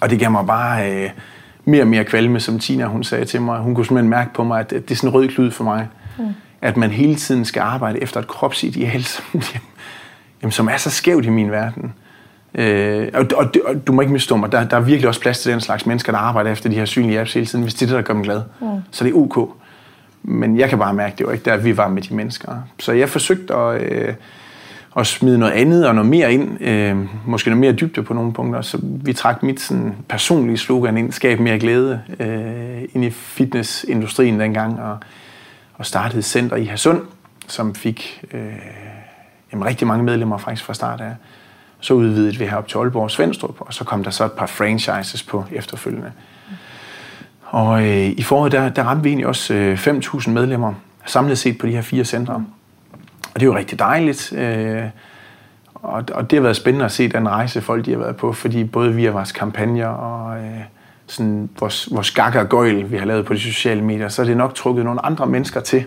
Og 0.00 0.10
det 0.10 0.18
gav 0.18 0.30
mig 0.30 0.46
bare 0.46 0.92
øh, 0.92 1.10
mere 1.64 1.82
og 1.82 1.88
mere 1.88 2.04
kvalme, 2.04 2.40
som 2.40 2.58
Tina 2.58 2.86
hun 2.86 3.04
sagde 3.04 3.24
til 3.24 3.42
mig. 3.42 3.58
Hun 3.58 3.74
kunne 3.74 3.86
simpelthen 3.86 4.10
mærke 4.10 4.34
på 4.34 4.44
mig, 4.44 4.60
at 4.60 4.70
det 4.70 4.90
er 4.90 4.94
sådan 4.94 5.08
en 5.08 5.14
rød 5.14 5.28
klud 5.28 5.50
for 5.50 5.64
mig. 5.64 5.88
Mm. 6.18 6.24
At 6.60 6.76
man 6.76 6.90
hele 6.90 7.14
tiden 7.14 7.44
skal 7.44 7.60
arbejde 7.60 8.02
efter 8.02 8.20
et 8.20 8.26
kropsideal, 8.26 9.04
som, 9.14 9.42
jamen, 10.42 10.52
som 10.52 10.68
er 10.68 10.76
så 10.76 10.90
skævt 10.90 11.24
i 11.24 11.30
min 11.30 11.50
verden. 11.50 11.92
Øh, 12.54 13.08
og, 13.14 13.26
og, 13.36 13.50
og 13.64 13.86
du 13.86 13.92
må 13.92 14.00
ikke 14.00 14.12
misstå 14.12 14.36
mig, 14.36 14.52
der, 14.52 14.64
der 14.64 14.76
er 14.76 14.80
virkelig 14.80 15.08
også 15.08 15.20
plads 15.20 15.38
til 15.38 15.52
den 15.52 15.60
slags 15.60 15.86
mennesker, 15.86 16.12
der 16.12 16.18
arbejder 16.18 16.50
efter 16.50 16.68
de 16.68 16.74
her 16.74 16.84
synlige 16.84 17.20
apps 17.20 17.32
hele 17.32 17.46
tiden, 17.46 17.62
hvis 17.62 17.74
det 17.74 17.82
er 17.82 17.86
det, 17.86 17.96
der 17.96 18.02
gør 18.02 18.14
dem 18.14 18.22
glad. 18.22 18.42
Mm. 18.60 18.66
Så 18.90 19.04
det 19.04 19.10
er 19.10 19.16
ok. 19.16 19.50
Men 20.22 20.58
jeg 20.58 20.68
kan 20.68 20.78
bare 20.78 20.94
mærke, 20.94 21.14
det 21.18 21.26
var 21.26 21.32
ikke 21.32 21.44
der, 21.44 21.56
vi 21.56 21.76
var 21.76 21.88
med 21.88 22.02
de 22.02 22.14
mennesker. 22.14 22.52
Så 22.78 22.92
jeg 22.92 23.08
forsøgte 23.08 23.54
at, 23.54 23.82
øh, 23.82 24.14
at 24.96 25.06
smide 25.06 25.38
noget 25.38 25.52
andet 25.52 25.88
og 25.88 25.94
noget 25.94 26.10
mere 26.10 26.32
ind. 26.32 26.62
Øh, 26.62 26.96
måske 27.26 27.50
noget 27.50 27.60
mere 27.60 27.72
dybde 27.72 28.02
på 28.02 28.14
nogle 28.14 28.32
punkter. 28.32 28.62
Så 28.62 28.78
vi 28.82 29.12
trak 29.12 29.42
mit 29.42 29.60
sådan, 29.60 29.94
personlige 30.08 30.58
slogan 30.58 30.96
ind, 30.96 31.12
skab 31.12 31.40
mere 31.40 31.58
glæde 31.58 32.00
øh, 32.20 32.82
ind 32.94 33.04
i 33.04 33.10
fitnessindustrien 33.10 34.40
dengang. 34.40 34.80
Og, 34.80 34.98
og 35.78 35.86
startede 35.86 36.22
center 36.22 36.56
i 36.56 36.64
Hasund, 36.64 37.02
som 37.46 37.74
fik 37.74 38.24
øh, 38.32 38.52
jamen, 39.52 39.66
rigtig 39.66 39.86
mange 39.86 40.04
medlemmer 40.04 40.38
faktisk 40.38 40.64
fra 40.64 40.74
start 40.74 41.00
af. 41.00 41.14
Så 41.80 41.94
udvidede 41.94 42.38
vi 42.38 42.44
her 42.44 42.56
op 42.56 42.68
til 42.68 42.78
Aalborg 42.78 43.02
og 43.02 43.10
Svendstrup, 43.10 43.56
og 43.60 43.74
så 43.74 43.84
kom 43.84 44.04
der 44.04 44.10
så 44.10 44.24
et 44.24 44.32
par 44.32 44.46
franchises 44.46 45.22
på 45.22 45.44
efterfølgende. 45.52 46.12
Og 47.44 47.82
øh, 47.82 48.06
i 48.06 48.22
foråret, 48.22 48.52
der, 48.52 48.68
der 48.68 48.82
ramte 48.82 49.02
vi 49.02 49.08
egentlig 49.08 49.26
også 49.26 49.54
øh, 49.54 49.86
5.000 49.86 50.30
medlemmer, 50.30 50.74
samlet 51.06 51.38
set 51.38 51.58
på 51.58 51.66
de 51.66 51.72
her 51.72 51.82
fire 51.82 52.04
centre. 52.04 52.34
Og 53.34 53.34
det 53.34 53.42
er 53.42 53.46
jo 53.46 53.56
rigtig 53.56 53.78
dejligt. 53.78 54.32
Øh, 54.32 54.82
og, 55.74 56.04
og 56.14 56.30
det 56.30 56.36
har 56.36 56.42
været 56.42 56.56
spændende 56.56 56.84
at 56.84 56.92
se 56.92 57.08
den 57.08 57.28
rejse, 57.28 57.60
folk 57.60 57.84
de 57.84 57.90
har 57.90 57.98
været 57.98 58.16
på, 58.16 58.32
fordi 58.32 58.64
både 58.64 58.94
via 58.94 59.10
vores 59.10 59.32
kampagner 59.32 59.86
og 59.86 60.38
øh, 60.38 60.60
sådan 61.08 61.48
vores, 61.60 61.88
vores 61.92 62.10
gakker 62.10 62.40
og 62.40 62.48
gøjl, 62.48 62.90
vi 62.90 62.96
har 62.96 63.06
lavet 63.06 63.26
på 63.26 63.34
de 63.34 63.40
sociale 63.40 63.82
medier, 63.82 64.08
så 64.08 64.22
er 64.22 64.26
det 64.26 64.36
nok 64.36 64.54
trukket 64.54 64.84
nogle 64.84 65.06
andre 65.06 65.26
mennesker 65.26 65.60
til. 65.60 65.84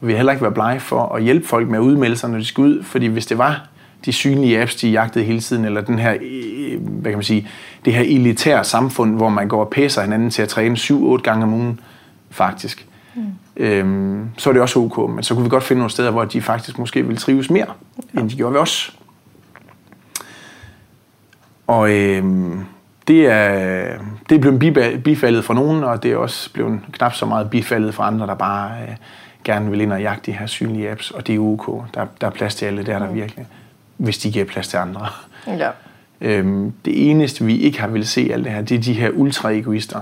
Og 0.00 0.06
vi 0.06 0.12
har 0.12 0.16
heller 0.16 0.32
ikke 0.32 0.42
været 0.42 0.54
blege 0.54 0.80
for 0.80 1.14
at 1.14 1.22
hjælpe 1.22 1.46
folk 1.46 1.68
med 1.68 1.78
at 1.78 1.82
udmelde 1.82 2.16
sig, 2.16 2.30
når 2.30 2.38
de 2.38 2.44
skal 2.44 2.62
ud, 2.62 2.82
fordi 2.82 3.06
hvis 3.06 3.26
det 3.26 3.38
var 3.38 3.68
de 4.04 4.12
synlige 4.12 4.62
apps, 4.62 4.74
de 4.74 4.88
jagtede 4.88 5.24
hele 5.24 5.40
tiden, 5.40 5.64
eller 5.64 5.80
den 5.80 5.98
her, 5.98 6.16
øh, 6.22 6.80
hvad 6.80 7.10
kan 7.10 7.18
man 7.18 7.24
sige, 7.24 7.48
det 7.84 7.94
her 7.94 8.02
elitære 8.02 8.64
samfund, 8.64 9.16
hvor 9.16 9.28
man 9.28 9.48
går 9.48 9.60
og 9.60 9.70
pæser 9.70 10.02
hinanden 10.02 10.30
til 10.30 10.42
at 10.42 10.48
træne 10.48 10.76
7-8 10.76 11.16
gange 11.16 11.44
om 11.44 11.54
ugen, 11.54 11.80
faktisk. 12.30 12.86
Mm. 13.14 13.22
Øhm, 13.56 14.28
så 14.36 14.50
er 14.50 14.52
det 14.52 14.62
også 14.62 14.78
ok, 14.78 15.10
men 15.10 15.22
så 15.22 15.34
kunne 15.34 15.44
vi 15.44 15.50
godt 15.50 15.64
finde 15.64 15.78
nogle 15.78 15.90
steder, 15.90 16.10
hvor 16.10 16.24
de 16.24 16.42
faktisk 16.42 16.78
måske 16.78 17.02
ville 17.02 17.18
trives 17.18 17.50
mere, 17.50 17.66
ja. 18.14 18.20
end 18.20 18.30
de 18.30 18.36
gjorde 18.36 18.54
ved 18.54 18.60
os. 18.60 18.96
Og 21.66 21.90
øhm, 21.90 22.64
det 23.08 23.26
er, 23.26 23.98
det 24.28 24.36
er 24.36 24.38
blevet 24.38 25.02
bifaldet 25.04 25.44
fra 25.44 25.54
nogen, 25.54 25.84
og 25.84 26.02
det 26.02 26.12
er 26.12 26.16
også 26.16 26.52
blevet 26.52 26.80
knap 26.92 27.14
så 27.14 27.26
meget 27.26 27.50
bifaldet 27.50 27.94
fra 27.94 28.06
andre, 28.06 28.26
der 28.26 28.34
bare 28.34 28.70
øh, 28.82 28.96
gerne 29.44 29.70
vil 29.70 29.80
ind 29.80 29.92
og 29.92 30.02
jagte 30.02 30.32
de 30.32 30.36
her 30.36 30.46
synlige 30.46 30.90
apps, 30.90 31.10
og 31.10 31.26
det 31.26 31.34
er 31.34 31.40
ok. 31.40 31.84
Der, 31.94 32.06
der 32.20 32.26
er 32.26 32.30
plads 32.30 32.54
til 32.54 32.66
alle, 32.66 32.82
det 32.82 32.94
er 32.94 32.98
der 32.98 33.08
mm. 33.08 33.14
virkelig 33.14 33.46
hvis 34.02 34.18
de 34.18 34.32
giver 34.32 34.44
plads 34.44 34.68
til 34.68 34.76
andre. 34.76 35.06
Ja. 35.46 35.70
Øhm, 36.20 36.72
det 36.84 37.10
eneste, 37.10 37.44
vi 37.44 37.56
ikke 37.56 37.80
har 37.80 37.88
vil 37.88 38.06
se 38.06 38.30
alt 38.32 38.44
det 38.44 38.52
her, 38.52 38.62
det 38.62 38.76
er 38.76 38.82
de 38.82 38.92
her 38.92 39.10
ultra-egoister. 39.10 40.00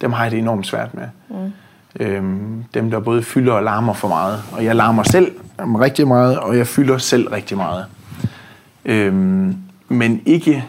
Dem 0.00 0.12
har 0.12 0.22
jeg 0.22 0.30
det 0.30 0.38
enormt 0.38 0.66
svært 0.66 0.94
med. 0.94 1.06
Mm. 1.28 1.52
Øhm, 2.00 2.64
dem, 2.74 2.90
der 2.90 3.00
både 3.00 3.22
fylder 3.22 3.52
og 3.52 3.62
larmer 3.62 3.92
for 3.92 4.08
meget. 4.08 4.42
Og 4.52 4.64
jeg 4.64 4.76
larmer 4.76 5.02
selv 5.02 5.32
rigtig 5.58 6.08
meget, 6.08 6.38
og 6.38 6.56
jeg 6.56 6.66
fylder 6.66 6.98
selv 6.98 7.28
rigtig 7.28 7.56
meget. 7.56 7.84
Øhm, 8.84 9.56
men 9.88 10.22
ikke... 10.26 10.64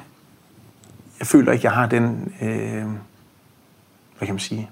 Jeg 1.24 1.27
føler 1.27 1.51
ikke, 1.51 1.65
jeg 1.65 1.72
har 1.72 1.86
den... 1.86 2.34
Øh, 2.42 2.84
hvad 4.18 4.25
kan 4.25 4.34
man 4.34 4.39
sige? 4.39 4.70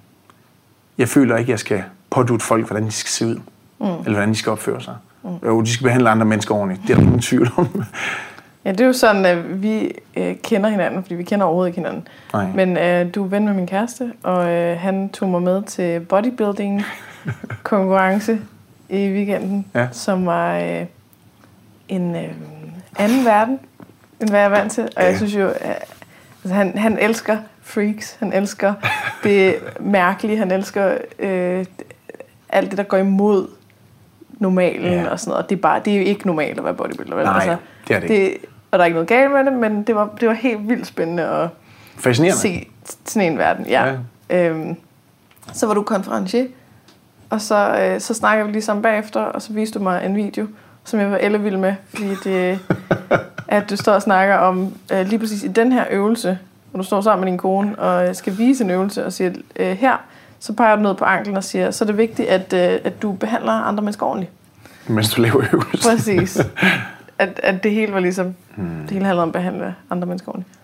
Jeg 0.98 1.10
føler 1.10 1.38
ikke, 1.38 1.52
jeg 1.52 1.60
skal 1.60 1.84
pådute 2.10 2.46
folk, 2.46 2.68
hvordan 2.68 2.86
de 2.86 2.92
skal 2.92 3.10
se 3.10 3.26
ud. 3.26 3.36
Mm. 3.36 3.86
Eller 3.86 4.12
hvordan 4.12 4.30
de 4.30 4.36
skal 4.36 4.52
opføre 4.52 4.82
sig. 4.82 4.96
Mm. 5.24 5.30
Jo, 5.46 5.62
de 5.62 5.74
skal 5.74 5.84
behandle 5.84 6.10
andre 6.10 6.26
mennesker 6.26 6.56
ordentligt. 6.56 6.82
Det 6.88 6.90
er 6.90 6.96
der 6.96 7.04
ingen 7.04 7.20
tvivl 7.20 7.50
om. 7.58 7.84
Ja, 8.66 8.72
det 8.72 8.82
er 8.82 8.86
jo 8.86 8.94
sådan, 8.94 9.26
at 9.26 9.62
vi 9.64 9.92
øh, 10.16 10.36
kender 10.44 10.70
hinanden, 10.70 11.04
fordi 11.04 11.16
vi 11.16 11.24
kender 11.24 11.46
overhovedet 11.46 11.70
ikke 11.70 11.80
hinanden. 11.80 12.08
Nej. 12.34 12.48
Men 12.56 12.78
øh, 12.78 13.16
du 13.16 13.24
er 13.24 13.28
ven 13.28 13.46
med 13.46 13.54
min 13.54 13.68
kæreste, 13.68 14.14
og 14.24 14.50
øh, 14.50 14.80
han 14.80 15.10
tog 15.10 15.30
mig 15.30 15.42
med 15.42 15.64
til 15.64 16.00
bodybuilding 16.00 16.84
konkurrence 17.64 18.40
i 18.90 19.12
weekenden, 19.12 19.66
ja. 19.76 19.88
som 19.92 20.26
var 20.26 20.58
øh, 20.58 20.86
en 21.88 22.16
øh, 22.16 22.30
anden 23.00 23.26
verden, 23.26 23.60
end 24.20 24.30
hvad 24.30 24.40
jeg 24.40 24.46
er 24.46 24.50
vant 24.50 24.72
til. 24.72 24.84
Og 24.84 24.92
ja. 24.98 25.06
jeg 25.08 25.18
synes 25.18 25.36
jo, 25.36 25.54
altså, 26.44 26.56
han, 26.56 26.78
han 26.78 27.00
elsker 27.00 27.38
freaks, 27.62 28.16
han 28.20 28.34
elsker 28.34 28.74
det 29.24 29.56
mærkelige, 29.80 30.38
han 30.38 30.52
elsker 30.52 30.98
øh, 31.20 31.66
alt 32.50 32.70
det, 32.70 32.78
der 32.78 32.84
går 32.84 32.98
imod 32.98 33.48
normalen 34.40 34.94
ja. 34.94 35.10
og 35.10 35.20
sådan 35.20 35.30
noget. 35.30 35.44
Og 35.44 35.50
det 35.50 35.56
er, 35.56 35.62
bare, 35.62 35.82
det 35.86 35.94
er 35.94 35.98
jo 35.98 36.04
ikke 36.04 36.28
normalt 36.28 36.58
at 36.58 36.64
være 36.64 36.74
bodybuilder. 36.74 37.16
Vel? 37.16 37.26
Nej, 37.26 37.34
altså, 37.36 37.58
det 37.88 37.96
er 37.96 38.00
det, 38.00 38.10
det 38.10 38.38
Og 38.72 38.80
der 38.80 38.84
er 38.84 38.86
ikke 38.86 38.96
noget 38.96 39.10
galt 39.10 39.32
med 39.32 39.46
det, 39.46 39.54
men 39.54 39.84
det 39.84 39.96
var, 39.96 40.10
det 40.20 40.28
var 40.28 40.34
helt 40.34 40.70
vildt 40.70 40.88
spændende 40.88 41.24
at 41.24 41.50
Fascinerende. 41.98 42.40
se 42.40 42.68
sådan 43.06 43.32
en 43.32 43.38
verden. 43.38 43.66
Ja. 43.66 43.98
ja. 44.30 44.48
Øhm, 44.50 44.76
så 45.54 45.68
var 45.68 45.74
du 45.74 45.84
konferencier 45.84 46.46
Og 47.30 47.42
så, 47.42 47.78
øh, 47.82 48.02
så 48.02 48.14
snakker 48.14 48.46
vi 48.46 48.52
lige 48.52 48.62
sammen 48.62 48.84
bagefter, 48.84 49.22
og 49.22 49.42
så 49.42 49.54
viste 49.54 49.80
du 49.80 49.84
mig 49.84 50.06
en 50.06 50.16
video, 50.16 50.48
som 50.84 51.00
jeg 51.00 51.12
var 51.12 51.18
ellevild 51.18 51.58
med, 51.58 51.74
fordi 51.90 52.16
det, 52.24 52.60
at 53.48 53.70
du 53.70 53.76
står 53.76 53.94
og 53.94 54.02
snakker 54.02 54.36
om 54.36 54.74
øh, 54.94 55.08
lige 55.08 55.20
præcis 55.20 55.44
i 55.44 55.48
den 55.48 55.72
her 55.72 55.86
øvelse, 55.92 56.38
hvor 56.72 56.78
du 56.78 56.84
står 56.84 57.02
sammen 57.02 57.26
med 57.26 57.32
din 57.32 57.38
kone 57.38 57.80
og 57.80 58.08
øh, 58.08 58.16
skal 58.16 58.38
vise 58.38 58.64
en 58.64 58.70
øvelse 58.70 59.06
og 59.06 59.14
siger, 59.14 59.32
øh, 59.56 59.78
her, 59.78 59.98
så 60.40 60.54
peger 60.54 60.76
du 60.76 60.82
ned 60.82 60.96
på 60.96 61.06
anklen 61.06 61.38
og 61.38 61.44
siger, 61.44 61.72
så 61.72 61.84
er 61.84 61.86
det 61.86 61.98
vigtigt, 61.98 62.30
at, 62.30 62.54
øh, 62.54 62.80
at 62.84 63.02
du 63.02 63.12
behandler 63.12 63.52
andre 63.52 63.84
mennesker 63.84 64.06
ordentligt. 64.06 64.32
Mens 64.88 65.14
du 65.14 65.22
laver 65.22 65.44
øvelsen. 65.54 65.92
Præcis. 65.92 66.38
At, 67.20 67.40
at 67.44 67.64
det 67.64 67.72
hele 67.72 67.94
var 67.94 68.00
ligesom, 68.00 68.36
hmm. 68.56 68.82
det 68.82 68.92
hele 68.92 69.06
handlede 69.06 69.24
om 69.24 69.30
at 69.30 69.34
behandle 69.34 69.76
andre 69.90 70.08
mennesker 70.08 70.30
ordentligt. 70.30 70.56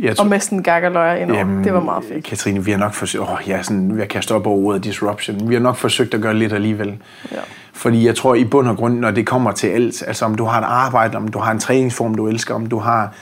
Jeg 0.00 0.20
Og 0.20 0.26
med 0.26 0.40
sådan 0.40 0.58
en 0.58 0.64
gakkerløjer 0.64 1.16
indover. 1.16 1.38
Jamen, 1.38 1.64
det 1.64 1.72
var 1.72 1.80
meget 1.80 2.04
fedt. 2.04 2.24
Katrine, 2.24 2.64
vi 2.64 2.70
har 2.70 2.78
nok 2.78 2.94
forsøgt... 2.94 3.22
Åh, 3.22 3.38
jeg 3.46 3.58
er 3.58 3.62
sådan 3.62 3.96
ved 3.96 4.02
at 4.02 4.08
kaste 4.08 4.34
op 4.34 4.46
over 4.46 4.58
ordet 4.58 4.84
disruption. 4.84 5.48
Vi 5.48 5.54
har 5.54 5.60
nok 5.60 5.76
forsøgt 5.76 6.14
at 6.14 6.20
gøre 6.20 6.34
lidt 6.34 6.52
alligevel. 6.52 6.88
Ja. 7.32 7.36
Fordi 7.72 8.06
jeg 8.06 8.14
tror 8.14 8.34
i 8.34 8.44
bund 8.44 8.68
og 8.68 8.76
grund, 8.76 8.98
når 8.98 9.10
det 9.10 9.26
kommer 9.26 9.52
til 9.52 9.66
alt, 9.66 10.04
altså 10.06 10.24
om 10.24 10.34
du 10.34 10.44
har 10.44 10.60
et 10.60 10.64
arbejde, 10.68 11.16
om 11.16 11.28
du 11.28 11.38
har 11.38 11.52
en 11.52 11.58
træningsform, 11.58 12.14
du 12.14 12.26
elsker, 12.28 12.54
om 12.54 12.66
du 12.66 12.78
har... 12.78 13.12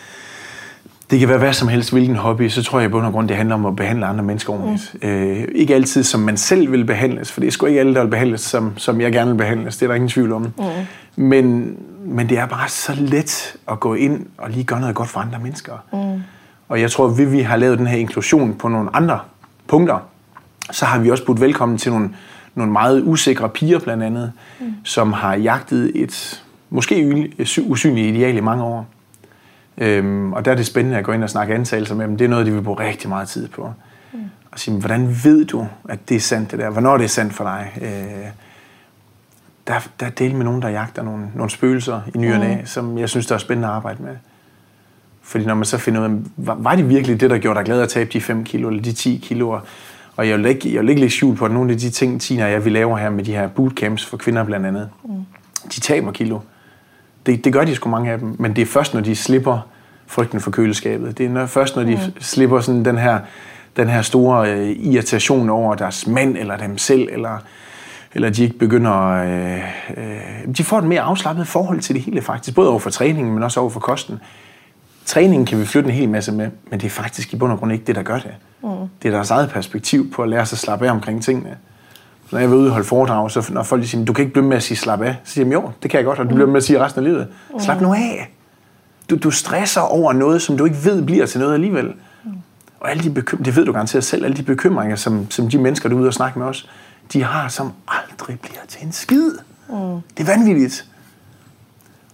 Det 1.10 1.18
kan 1.18 1.28
være 1.28 1.38
hvad 1.38 1.52
som 1.52 1.68
helst, 1.68 1.92
hvilken 1.92 2.16
hobby, 2.16 2.48
så 2.48 2.62
tror 2.62 2.78
jeg 2.78 2.88
i 2.88 2.90
bund 2.90 3.06
og 3.06 3.12
grund, 3.12 3.28
det 3.28 3.36
handler 3.36 3.54
om 3.54 3.66
at 3.66 3.76
behandle 3.76 4.06
andre 4.06 4.24
mennesker 4.24 4.52
ordentligt. 4.52 4.94
Mm. 5.02 5.08
Øh, 5.08 5.44
ikke 5.54 5.74
altid, 5.74 6.02
som 6.02 6.20
man 6.20 6.36
selv 6.36 6.72
vil 6.72 6.84
behandles, 6.84 7.32
for 7.32 7.40
det 7.40 7.46
er 7.46 7.50
sgu 7.50 7.66
ikke 7.66 7.80
alle, 7.80 7.94
der 7.94 8.02
vil 8.02 8.10
behandles, 8.10 8.40
som, 8.40 8.72
som 8.76 9.00
jeg 9.00 9.12
gerne 9.12 9.30
vil 9.30 9.36
behandles. 9.38 9.76
Det 9.76 9.82
er 9.82 9.88
der 9.88 9.94
ingen 9.94 10.08
tvivl 10.08 10.32
om. 10.32 10.42
Mm. 10.58 10.64
Men, 11.16 11.76
men 12.04 12.28
det 12.28 12.38
er 12.38 12.46
bare 12.46 12.68
så 12.68 12.92
let 12.98 13.56
at 13.70 13.80
gå 13.80 13.94
ind 13.94 14.26
og 14.38 14.50
lige 14.50 14.64
gøre 14.64 14.80
noget 14.80 14.94
godt 14.94 15.08
for 15.08 15.20
andre 15.20 15.38
mennesker. 15.38 15.72
Mm. 15.92 16.22
Og 16.70 16.80
jeg 16.80 16.90
tror, 16.90 17.06
at 17.08 17.18
vi, 17.18 17.24
vi 17.24 17.40
har 17.40 17.56
lavet 17.56 17.78
den 17.78 17.86
her 17.86 17.98
inklusion 17.98 18.54
på 18.54 18.68
nogle 18.68 18.96
andre 18.96 19.20
punkter, 19.66 19.98
så 20.70 20.84
har 20.84 20.98
vi 20.98 21.10
også 21.10 21.24
budt 21.24 21.40
velkommen 21.40 21.78
til 21.78 21.92
nogle, 21.92 22.10
nogle 22.54 22.72
meget 22.72 23.02
usikre 23.02 23.48
piger 23.48 23.78
blandt 23.78 24.02
andet, 24.02 24.32
mm. 24.60 24.74
som 24.84 25.12
har 25.12 25.34
jagtet 25.34 25.92
et 25.94 26.44
måske 26.70 27.28
usynligt 27.66 28.16
ideal 28.16 28.36
i 28.36 28.40
mange 28.40 28.64
år. 28.64 28.86
Øhm, 29.78 30.32
og 30.32 30.44
der 30.44 30.50
er 30.50 30.54
det 30.54 30.66
spændende 30.66 30.98
at 30.98 31.04
gå 31.04 31.12
ind 31.12 31.24
og 31.24 31.30
snakke 31.30 31.54
antagelser 31.54 31.94
med 31.94 32.08
dem. 32.08 32.16
Det 32.16 32.24
er 32.24 32.28
noget, 32.28 32.46
de 32.46 32.52
vil 32.52 32.62
bruge 32.62 32.80
rigtig 32.80 33.08
meget 33.08 33.28
tid 33.28 33.48
på. 33.48 33.72
Mm. 34.12 34.18
Og 34.52 34.58
sige, 34.58 34.80
hvordan 34.80 35.16
ved 35.24 35.44
du, 35.44 35.66
at 35.88 36.08
det 36.08 36.16
er 36.16 36.20
sandt 36.20 36.50
det 36.50 36.58
der? 36.58 36.70
Hvornår 36.70 36.96
det 36.96 37.04
er 37.04 37.08
sandt 37.08 37.34
for 37.34 37.44
dig? 37.44 37.72
Øh, 37.82 38.30
der, 39.66 39.88
der 40.00 40.06
er 40.06 40.10
del 40.10 40.34
med 40.34 40.44
nogen, 40.44 40.62
der 40.62 40.68
jagter 40.68 41.02
nogle, 41.02 41.26
nogle 41.34 41.50
spøgelser 41.50 42.00
i 42.14 42.18
ny 42.18 42.34
mm. 42.34 42.66
som 42.66 42.98
jeg 42.98 43.08
synes, 43.08 43.26
der 43.26 43.34
er 43.34 43.38
spændende 43.38 43.68
at 43.68 43.74
arbejde 43.74 44.02
med. 44.02 44.16
Fordi 45.30 45.44
når 45.44 45.54
man 45.54 45.64
så 45.64 45.78
finder 45.78 46.00
ud 46.00 46.04
af, 46.04 46.10
var, 46.36 46.54
var 46.54 46.74
det 46.74 46.88
virkelig 46.88 47.20
det, 47.20 47.30
der 47.30 47.38
gjorde 47.38 47.58
dig 47.58 47.64
glad 47.64 47.82
at 47.82 47.88
tabe 47.88 48.10
de 48.12 48.20
5 48.20 48.44
kilo 48.44 48.68
eller 48.68 48.82
de 48.82 48.92
10 48.92 49.20
kilo? 49.22 49.58
Og 50.16 50.28
jeg 50.28 50.38
vil 50.38 50.46
ikke, 50.46 50.74
jeg 50.74 50.82
vil 50.82 50.88
ikke 50.88 51.00
lægge 51.00 51.16
skjul 51.16 51.36
på, 51.36 51.44
at 51.44 51.50
nogle 51.50 51.72
af 51.72 51.78
de 51.78 51.90
ting, 51.90 52.20
Tina 52.20 52.44
og 52.44 52.52
jeg, 52.52 52.64
vi 52.64 52.70
laver 52.70 52.96
her 52.96 53.10
med 53.10 53.24
de 53.24 53.32
her 53.32 53.48
bootcamps 53.48 54.06
for 54.06 54.16
kvinder 54.16 54.44
blandt 54.44 54.66
andet, 54.66 54.88
mm. 55.04 55.10
de 55.74 55.80
taber 55.80 56.12
kilo. 56.12 56.38
Det, 57.26 57.44
det 57.44 57.52
gør 57.52 57.64
de 57.64 57.74
sgu 57.74 57.90
mange 57.90 58.12
af 58.12 58.18
dem, 58.18 58.36
men 58.38 58.56
det 58.56 58.62
er 58.62 58.66
først, 58.66 58.94
når 58.94 59.00
de 59.00 59.16
slipper 59.16 59.68
frygten 60.06 60.40
for 60.40 60.50
køleskabet. 60.50 61.18
Det 61.18 61.26
er 61.26 61.30
når, 61.30 61.46
først, 61.46 61.76
når 61.76 61.82
de 61.82 61.94
mm. 61.94 62.20
slipper 62.20 62.60
sådan 62.60 62.84
den 62.84 62.98
her, 62.98 63.18
den 63.76 63.88
her 63.88 64.02
store 64.02 64.52
øh, 64.52 64.68
irritation 64.68 65.50
over 65.50 65.74
deres 65.74 66.06
mand 66.06 66.36
eller 66.36 66.56
dem 66.56 66.78
selv, 66.78 67.08
eller, 67.12 67.38
eller 68.14 68.30
de 68.30 68.42
ikke 68.42 68.58
begynder... 68.58 69.06
Øh, 69.08 69.58
øh, 69.96 70.56
de 70.56 70.64
får 70.64 70.78
et 70.78 70.84
mere 70.84 71.00
afslappet 71.00 71.46
forhold 71.46 71.80
til 71.80 71.94
det 71.94 72.02
hele 72.02 72.22
faktisk, 72.22 72.54
både 72.54 72.70
over 72.70 72.78
for 72.78 72.90
træningen, 72.90 73.34
men 73.34 73.42
også 73.42 73.60
over 73.60 73.70
for 73.70 73.80
kosten. 73.80 74.20
Træningen 75.06 75.46
kan 75.46 75.60
vi 75.60 75.66
flytte 75.66 75.88
en 75.88 75.94
hel 75.94 76.08
masse 76.08 76.32
med, 76.32 76.50
men 76.70 76.80
det 76.80 76.86
er 76.86 76.90
faktisk 76.90 77.32
i 77.32 77.36
bund 77.36 77.52
og 77.52 77.58
grund 77.58 77.72
ikke 77.72 77.84
det, 77.84 77.96
der 77.96 78.02
gør 78.02 78.18
det. 78.18 78.34
Mm. 78.62 78.68
Det 79.02 79.08
er 79.08 79.12
deres 79.12 79.30
eget 79.30 79.50
perspektiv 79.50 80.12
på 80.12 80.22
at 80.22 80.28
lære 80.28 80.46
sig 80.46 80.56
at 80.56 80.58
slappe 80.58 80.86
af 80.86 80.90
omkring 80.90 81.22
tingene. 81.22 81.56
Når 82.32 82.38
jeg 82.38 82.50
var 82.50 82.56
ude 82.56 82.66
og 82.66 82.72
holde 82.72 82.86
foredrag, 82.86 83.30
så 83.30 83.46
når 83.52 83.62
folk 83.62 83.86
siger, 83.86 84.04
du 84.04 84.12
kan 84.12 84.22
ikke 84.22 84.32
blive 84.32 84.46
med 84.46 84.56
at 84.56 84.62
sige 84.62 84.76
slap 84.76 85.00
af, 85.00 85.16
så 85.24 85.32
siger 85.32 85.46
jeg, 85.46 85.54
jo, 85.54 85.70
det 85.82 85.90
kan 85.90 85.98
jeg 85.98 86.04
godt, 86.04 86.18
og 86.18 86.30
du 86.30 86.34
bliver 86.34 86.48
med 86.48 86.56
at 86.56 86.64
sige 86.64 86.80
resten 86.84 86.98
af 86.98 87.04
livet. 87.04 87.28
Slap 87.60 87.80
nu 87.80 87.94
af. 87.94 88.30
Du, 89.10 89.16
du 89.16 89.30
stresser 89.30 89.80
over 89.80 90.12
noget, 90.12 90.42
som 90.42 90.58
du 90.58 90.64
ikke 90.64 90.76
ved 90.84 91.02
bliver 91.02 91.26
til 91.26 91.40
noget 91.40 91.54
alligevel. 91.54 91.94
Og 92.80 92.90
alle 92.90 93.02
de 93.02 93.10
bekymringer, 93.10 93.44
det 93.44 93.56
ved 93.56 93.64
du 93.64 93.72
garanteret 93.72 94.04
selv, 94.04 94.24
alle 94.24 94.36
de 94.36 94.42
bekymringer, 94.42 94.96
som, 94.96 95.30
som 95.30 95.48
de 95.50 95.58
mennesker, 95.58 95.88
du 95.88 95.96
er 95.96 96.00
ude 96.00 96.08
og 96.08 96.14
snakke 96.14 96.38
med 96.38 96.46
os, 96.46 96.68
de 97.12 97.22
har, 97.22 97.48
som 97.48 97.72
aldrig 97.88 98.40
bliver 98.40 98.60
til 98.68 98.86
en 98.86 98.92
skid. 98.92 99.30
Mm. 99.68 99.76
Det 100.16 100.28
er 100.28 100.36
vanvittigt. 100.36 100.86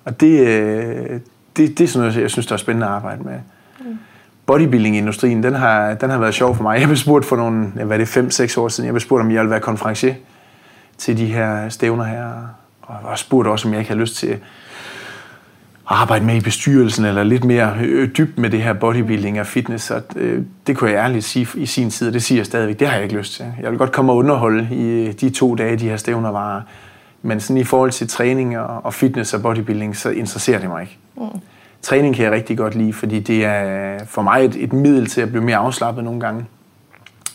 Og 0.05 0.21
det, 0.21 0.41
øh, 0.41 1.21
det, 1.57 1.79
det 1.79 1.85
er 1.85 1.89
sådan 1.89 2.09
noget, 2.09 2.23
jeg 2.23 2.31
synes, 2.31 2.47
der 2.47 2.53
er 2.53 2.57
spændende 2.57 2.87
at 2.87 2.93
arbejde 2.93 3.23
med. 3.23 3.39
Mm. 3.81 3.99
Bodybuilding-industrien, 4.47 5.43
den 5.43 5.55
har, 5.55 5.95
den 5.95 6.11
har 6.11 6.19
været 6.19 6.35
sjov 6.35 6.57
for 6.57 6.63
mig. 6.63 6.81
Jeg 6.81 6.89
blev 6.89 6.97
spurgt 6.97 7.25
for 7.25 7.37
nogle, 7.37 7.67
hvad 7.67 7.99
det, 7.99 8.17
5-6 8.17 8.61
år 8.61 8.69
siden, 8.69 8.87
jeg 8.87 8.95
blev 8.95 9.01
spurgt, 9.01 9.21
om 9.21 9.31
jeg 9.31 9.41
ville 9.41 9.51
være 9.51 9.61
konferencier 9.61 10.15
til 10.99 11.17
de 11.17 11.27
her 11.27 11.69
stævner 11.69 12.05
her. 12.05 12.25
Og 12.83 12.95
jeg 12.95 13.11
var 13.11 13.17
spurgt 13.17 13.49
også, 13.49 13.69
om 13.69 13.73
jeg 13.73 13.81
ikke 13.81 13.91
havde 13.91 14.01
lyst 14.01 14.17
til 14.17 14.27
at 14.27 14.39
arbejde 15.87 16.25
med 16.25 16.35
i 16.35 16.41
bestyrelsen, 16.41 17.05
eller 17.05 17.25
lidt 17.25 17.45
mere 17.45 17.77
øh, 17.81 18.09
dybt 18.19 18.39
med 18.39 18.51
det 18.51 18.63
her 18.63 18.73
bodybuilding 18.73 19.41
og 19.41 19.47
fitness. 19.47 19.91
Og 19.91 20.03
øh, 20.17 20.43
det 20.67 20.77
kunne 20.77 20.91
jeg 20.91 20.99
ærligt 20.99 21.25
sige 21.25 21.49
i 21.55 21.67
sin 21.67 21.91
tid, 21.91 22.09
og 22.09 22.15
det 22.15 22.23
siger 22.23 22.39
jeg 22.39 22.47
stadigvæk, 22.47 22.79
det 22.79 22.89
har 22.89 22.95
jeg 22.95 23.05
ikke 23.05 23.17
lyst 23.17 23.35
til. 23.35 23.45
Jeg 23.63 23.71
vil 23.71 23.79
godt 23.79 23.93
komme 23.93 24.13
og 24.13 24.17
underholde 24.17 24.69
i 24.71 25.07
øh, 25.07 25.13
de 25.13 25.31
to 25.31 25.55
dage, 25.55 25.77
de 25.77 25.89
her 25.89 25.97
stævner 25.97 26.31
var. 26.31 26.65
Men 27.23 27.41
sådan 27.41 27.61
i 27.61 27.65
forhold 27.65 27.91
til 27.91 28.09
træning 28.09 28.59
og 28.59 28.95
fitness 28.95 29.35
og 29.35 29.43
bodybuilding, 29.43 29.97
så 29.97 30.11
interesserer 30.11 30.59
det 30.59 30.69
mig 30.69 30.83
ikke. 30.83 30.99
Mm. 31.17 31.41
Træning 31.83 32.15
kan 32.15 32.25
jeg 32.25 32.33
rigtig 32.33 32.59
godt 32.59 32.75
lide, 32.75 32.93
fordi 32.93 33.21
det 33.21 33.45
er 33.45 33.99
for 34.05 34.23
mig 34.23 34.45
et, 34.45 34.57
et 34.57 34.73
middel 34.73 35.07
til 35.07 35.21
at 35.21 35.29
blive 35.29 35.45
mere 35.45 35.57
afslappet 35.57 36.05
nogle 36.05 36.21
gange. 36.21 36.47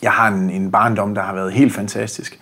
Jeg 0.02 0.12
har 0.12 0.28
en, 0.28 0.50
en 0.50 0.70
barndom, 0.70 1.14
der 1.14 1.22
har 1.22 1.34
været 1.34 1.52
helt 1.52 1.74
fantastisk. 1.74 2.40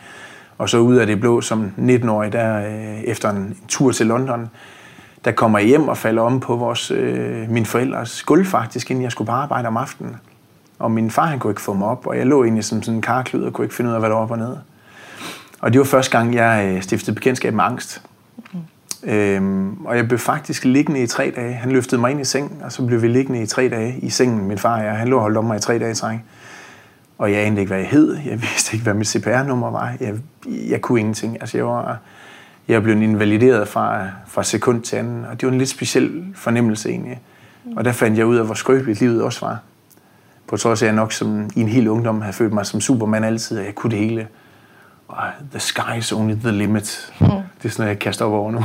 Og 0.59 0.69
så 0.69 0.79
ud 0.79 0.97
af 0.97 1.07
det 1.07 1.21
blå 1.21 1.41
som 1.41 1.73
19-årig, 1.79 2.33
der 2.33 2.67
øh, 2.67 3.01
efter 3.01 3.31
en, 3.31 3.57
tur 3.69 3.93
til 3.93 4.07
London, 4.07 4.51
der 5.25 5.33
kommer 5.33 5.59
jeg 5.59 5.69
hjem 5.69 5.89
og 5.89 5.97
falder 5.97 6.23
om 6.23 6.41
på 6.41 6.57
vores, 6.57 6.91
øh, 6.91 7.51
min 7.51 7.67
forældres 7.67 8.23
gulv 8.23 8.47
faktisk, 8.47 8.91
inden 8.91 9.05
jeg 9.05 9.13
skulle 9.13 9.27
på 9.27 9.33
arbejde 9.33 9.69
om 9.69 9.77
aftenen. 9.77 10.17
Og 10.79 10.91
min 10.91 11.11
far 11.11 11.27
han 11.27 11.39
kunne 11.39 11.51
ikke 11.51 11.61
få 11.61 11.75
mig 11.75 11.89
op, 11.89 12.07
og 12.07 12.17
jeg 12.17 12.27
lå 12.27 12.45
egentlig 12.45 12.65
som 12.65 12.83
sådan 12.83 12.97
en 12.97 13.03
karklud 13.03 13.43
og 13.43 13.53
kunne 13.53 13.65
ikke 13.65 13.75
finde 13.75 13.91
ud 13.91 13.95
af, 13.95 14.01
hvad 14.01 14.11
der 14.11 14.17
var 14.17 14.23
op 14.23 14.31
og 14.31 14.39
ned. 14.39 14.57
Og 15.61 15.73
det 15.73 15.79
var 15.79 15.85
første 15.85 16.19
gang, 16.19 16.35
jeg 16.35 16.73
øh, 16.75 16.83
stiftede 16.83 17.15
bekendtskab 17.15 17.55
med 17.55 17.65
angst. 17.65 18.03
Øhm, 19.05 19.87
og 19.87 19.97
jeg 19.97 20.09
blev 20.09 20.19
faktisk 20.19 20.65
liggende 20.65 21.03
i 21.03 21.07
tre 21.07 21.33
dage. 21.37 21.53
Han 21.53 21.73
løftede 21.73 22.01
mig 22.01 22.11
ind 22.11 22.21
i 22.21 22.25
sengen, 22.25 22.63
og 22.63 22.73
så 22.73 22.87
blev 22.87 23.03
vi 23.03 23.09
liggende 23.09 23.43
i 23.43 23.47
tre 23.47 23.69
dage 23.69 23.99
i 23.99 24.11
sengen. 24.11 24.49
Min 24.49 24.59
far 24.59 24.79
og 24.79 24.85
jeg, 24.85 24.97
han 24.97 25.09
lå 25.09 25.17
og 25.17 25.23
holdt 25.23 25.37
om 25.37 25.45
mig 25.45 25.57
i 25.57 25.61
tre 25.61 25.79
dage 25.79 25.91
i 25.91 25.95
træk. 25.95 26.19
Og 27.19 27.33
jeg 27.33 27.47
anede 27.47 27.61
ikke, 27.61 27.71
hvad 27.71 27.79
jeg 27.79 27.89
hed. 27.89 28.17
Jeg 28.27 28.43
vidste 28.43 28.75
ikke, 28.75 28.85
hvad 28.85 28.95
mit 28.95 29.09
CPR-nummer 29.09 29.71
var. 29.71 29.93
Jeg, 30.01 30.15
jeg 30.47 30.81
kunne 30.81 31.01
ingenting. 31.01 31.37
Altså, 31.41 31.59
jeg 31.59 31.67
var, 31.67 31.99
jeg 32.69 32.83
blev 32.83 33.03
invalideret 33.03 33.69
fra, 33.69 34.07
fra 34.27 34.43
sekund 34.43 34.83
til 34.83 34.97
anden, 34.97 35.25
og 35.25 35.41
det 35.41 35.47
var 35.47 35.53
en 35.53 35.59
lidt 35.59 35.71
speciel 35.71 36.25
fornemmelse 36.35 36.89
egentlig. 36.89 37.21
Og 37.77 37.85
der 37.85 37.93
fandt 37.93 38.19
jeg 38.19 38.27
ud 38.27 38.37
af, 38.37 38.45
hvor 38.45 38.55
skrøbeligt 38.55 39.01
livet 39.01 39.23
også 39.23 39.47
var. 39.47 39.59
På 40.47 40.57
trods 40.57 40.83
af, 40.83 40.87
at 40.87 40.89
jeg 40.89 40.97
nok 40.97 41.13
som, 41.13 41.51
i 41.57 41.61
en 41.61 41.69
hel 41.69 41.89
ungdom 41.89 42.21
havde 42.21 42.33
følt 42.33 42.53
mig 42.53 42.67
som 42.67 42.81
Superman 42.81 43.25
altid, 43.25 43.59
og 43.59 43.65
jeg 43.65 43.75
kunne 43.75 43.91
det 43.91 43.99
hele 43.99 44.29
the 45.51 45.61
sky 45.61 45.99
is 45.99 46.13
only 46.13 46.35
the 46.35 46.53
limit. 46.53 47.13
Mm. 47.21 47.27
Det 47.27 47.35
er 47.65 47.69
sådan 47.69 47.83
noget, 47.83 47.89
jeg 47.89 47.99
kaster 47.99 48.25
op 48.25 48.33
over 48.33 48.51
nu. 48.51 48.65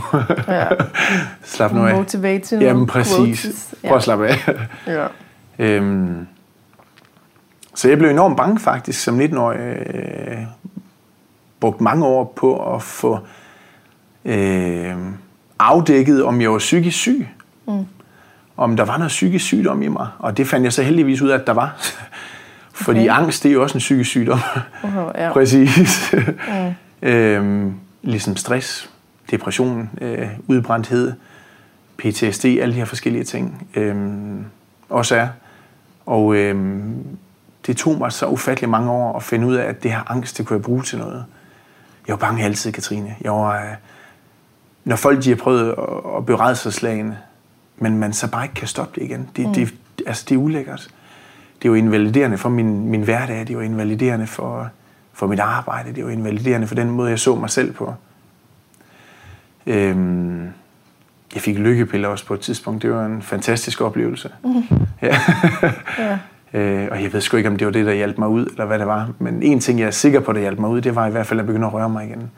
ja. 0.54 0.68
Slap 1.44 1.72
nu 1.72 1.88
af. 1.88 1.96
Motivational 1.96 2.66
Jamen 2.66 2.88
præcis. 2.88 3.16
Quotes. 3.16 3.76
Prøv 3.88 3.98
at 3.98 4.04
slappe 4.04 4.28
af. 4.28 4.68
ja. 4.88 5.08
øhm, 5.60 6.28
så 7.76 7.90
jeg 7.90 7.98
blev 7.98 8.10
enormt 8.10 8.38
bange 8.38 8.60
faktisk 8.60 9.04
som 9.04 9.20
19-årig. 9.20 9.60
Øh, 9.60 10.38
brugt 11.60 11.82
mange 11.82 12.06
år 12.06 12.34
på 12.36 12.76
at 12.76 12.82
få 12.82 13.20
øh, 14.26 14.96
afdækket, 15.60 16.24
om 16.24 16.42
jeg 16.42 16.52
var 16.52 16.58
psykisk 16.58 16.98
syg. 16.98 17.28
Mm. 17.68 17.86
Om 18.58 18.78
der 18.78 18.86
var 18.86 18.98
noget 18.98 19.10
psykisk 19.10 19.46
sygdom 19.46 19.82
i 19.82 19.88
mig. 19.88 20.08
Og 20.20 20.38
det 20.38 20.48
fandt 20.48 20.64
jeg 20.64 20.74
så 20.74 20.84
heldigvis 20.84 21.22
ud 21.22 21.30
af, 21.30 21.38
at 21.40 21.48
der 21.48 21.54
var. 21.54 21.76
Fordi 22.76 23.00
okay. 23.00 23.22
angst, 23.22 23.44
det 23.44 23.50
er 23.50 23.54
jo 23.54 23.62
også 23.62 23.78
en 23.78 23.80
psykisk 23.80 24.10
sygdom. 24.10 24.40
Uh-huh, 24.84 25.22
ja. 25.22 25.34
Præcis. 25.34 26.14
mm. 27.02 27.08
øhm, 27.08 27.74
ligesom 28.02 28.36
stress, 28.36 28.90
depression, 29.32 29.90
øh, 30.02 30.28
udbrændthed, 30.48 31.14
PTSD, 31.98 32.46
alle 32.46 32.74
de 32.74 32.78
her 32.78 32.86
forskellige 32.86 33.24
ting 33.24 33.68
øhm, 33.76 34.46
også 34.90 35.16
er. 35.16 35.28
Og 36.06 36.36
øhm, 36.36 37.18
det 37.68 37.78
tog 37.78 37.98
mig 37.98 38.12
så 38.12 38.28
ufattelig 38.28 38.70
mange 38.70 38.92
år 38.92 39.18
at 39.18 39.24
finde 39.24 39.48
ud 39.48 39.56
af, 39.56 39.64
at 39.64 39.84
det 39.84 39.92
her 39.92 40.12
angst, 40.12 40.38
det 40.38 40.46
kunne 40.46 40.58
jeg 40.58 40.64
bruge 40.64 40.84
til 40.84 40.98
noget. 40.98 41.26
Jeg 42.08 42.14
var 42.14 42.18
bange 42.18 42.44
altid, 42.44 42.72
Katrine. 42.72 43.16
Jeg 43.22 43.32
var, 43.32 43.64
øh, 43.64 43.72
når 44.84 44.96
folk 44.96 45.24
de 45.24 45.30
har 45.30 45.36
prøvet 45.36 45.70
at, 45.70 46.18
at 46.18 46.26
berede 46.26 46.56
sig 46.56 46.74
slagene, 46.74 47.18
men 47.78 47.98
man 47.98 48.14
så 48.14 48.32
bare 48.32 48.44
ikke 48.44 48.56
kan 48.56 48.68
stoppe 48.68 49.00
det 49.00 49.06
igen. 49.06 49.30
Det, 49.36 49.48
mm. 49.48 49.54
det, 49.54 49.74
altså, 50.08 50.26
det 50.30 50.36
er 50.36 50.40
ulækkert 50.40 50.90
det 51.62 51.66
er 51.66 51.70
jo 51.70 51.74
invaliderende 51.74 52.38
for 52.38 52.50
min, 52.50 52.90
min 52.90 53.02
hverdag, 53.02 53.40
det 53.40 53.50
er 53.50 53.54
jo 53.54 53.60
invaliderende 53.60 54.28
for, 54.28 54.70
for 55.14 55.28
mit 55.28 55.40
arbejde, 55.40 55.90
det 55.90 55.98
er 55.98 56.02
jo 56.02 56.08
invaliderende 56.08 56.68
for 56.68 56.76
den 56.76 56.90
måde, 56.90 57.10
jeg 57.10 57.20
så 57.20 57.36
mig 57.36 57.50
selv 57.50 57.74
på. 57.74 57.94
Øhm, 59.68 60.48
jeg 61.34 61.42
fik 61.42 61.58
lykkepiller 61.58 62.08
også 62.08 62.26
på 62.26 62.34
et 62.34 62.40
tidspunkt. 62.40 62.82
Det 62.82 62.92
var 62.92 63.06
en 63.06 63.22
fantastisk 63.22 63.82
oplevelse. 63.82 64.30
Mm. 64.44 64.64
ja. 65.02 65.18
ja. 66.00 66.18
Øh, 66.54 66.88
og 66.92 67.04
jeg 67.04 67.14
ved 67.14 67.22
sgu 67.22 67.38
ikke, 67.38 67.50
om 67.50 67.58
det 67.58 67.68
var 67.68 67.72
det, 67.72 67.86
der 67.86 67.94
hjalp 67.94 68.18
mig 68.18 68.28
ud, 68.28 68.46
eller 68.46 68.66
hvad 68.66 68.80
det 68.80 68.88
var. 68.88 69.10
Men 69.20 69.44
en 69.44 69.60
ting, 69.60 69.80
jeg 69.80 69.88
er 69.88 69.92
sikker 69.92 70.20
på, 70.20 70.34
der 70.34 70.40
hjalp 70.40 70.60
mig 70.60 70.70
ud, 70.70 70.82
det 70.82 70.96
var 70.96 71.08
i 71.08 71.12
hvert 71.12 71.28
fald 71.28 71.40
at 71.40 71.46
begynde 71.46 71.68
at 71.68 71.74
røre 71.74 71.90
mig 71.90 72.06
igen. 72.06 72.32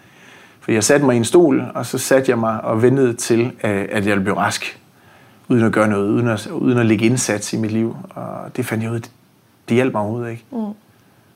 For 0.59 0.71
jeg 0.71 0.83
satte 0.83 1.05
mig 1.05 1.13
i 1.13 1.17
en 1.17 1.25
stol, 1.25 1.63
og 1.75 1.85
så 1.85 1.97
satte 1.97 2.29
jeg 2.29 2.39
mig 2.39 2.61
og 2.63 2.81
ventede 2.81 3.13
til, 3.13 3.51
at 3.61 4.07
jeg 4.07 4.23
blev 4.23 4.35
rask. 4.35 4.79
Uden 5.47 5.63
at 5.63 5.71
gøre 5.71 5.87
noget, 5.87 6.09
uden 6.09 6.27
at, 6.27 6.47
uden 6.47 6.77
at 6.77 6.85
lægge 6.85 7.05
indsats 7.05 7.53
i 7.53 7.57
mit 7.57 7.71
liv. 7.71 7.97
Og 8.09 8.55
det 8.55 8.65
fandt 8.65 8.83
jeg 8.83 8.91
ud, 8.91 8.99
det 9.69 9.75
hjalp 9.75 9.93
mig 9.93 10.01
overhovedet 10.01 10.31
ikke. 10.31 10.45
Mm. 10.51 10.73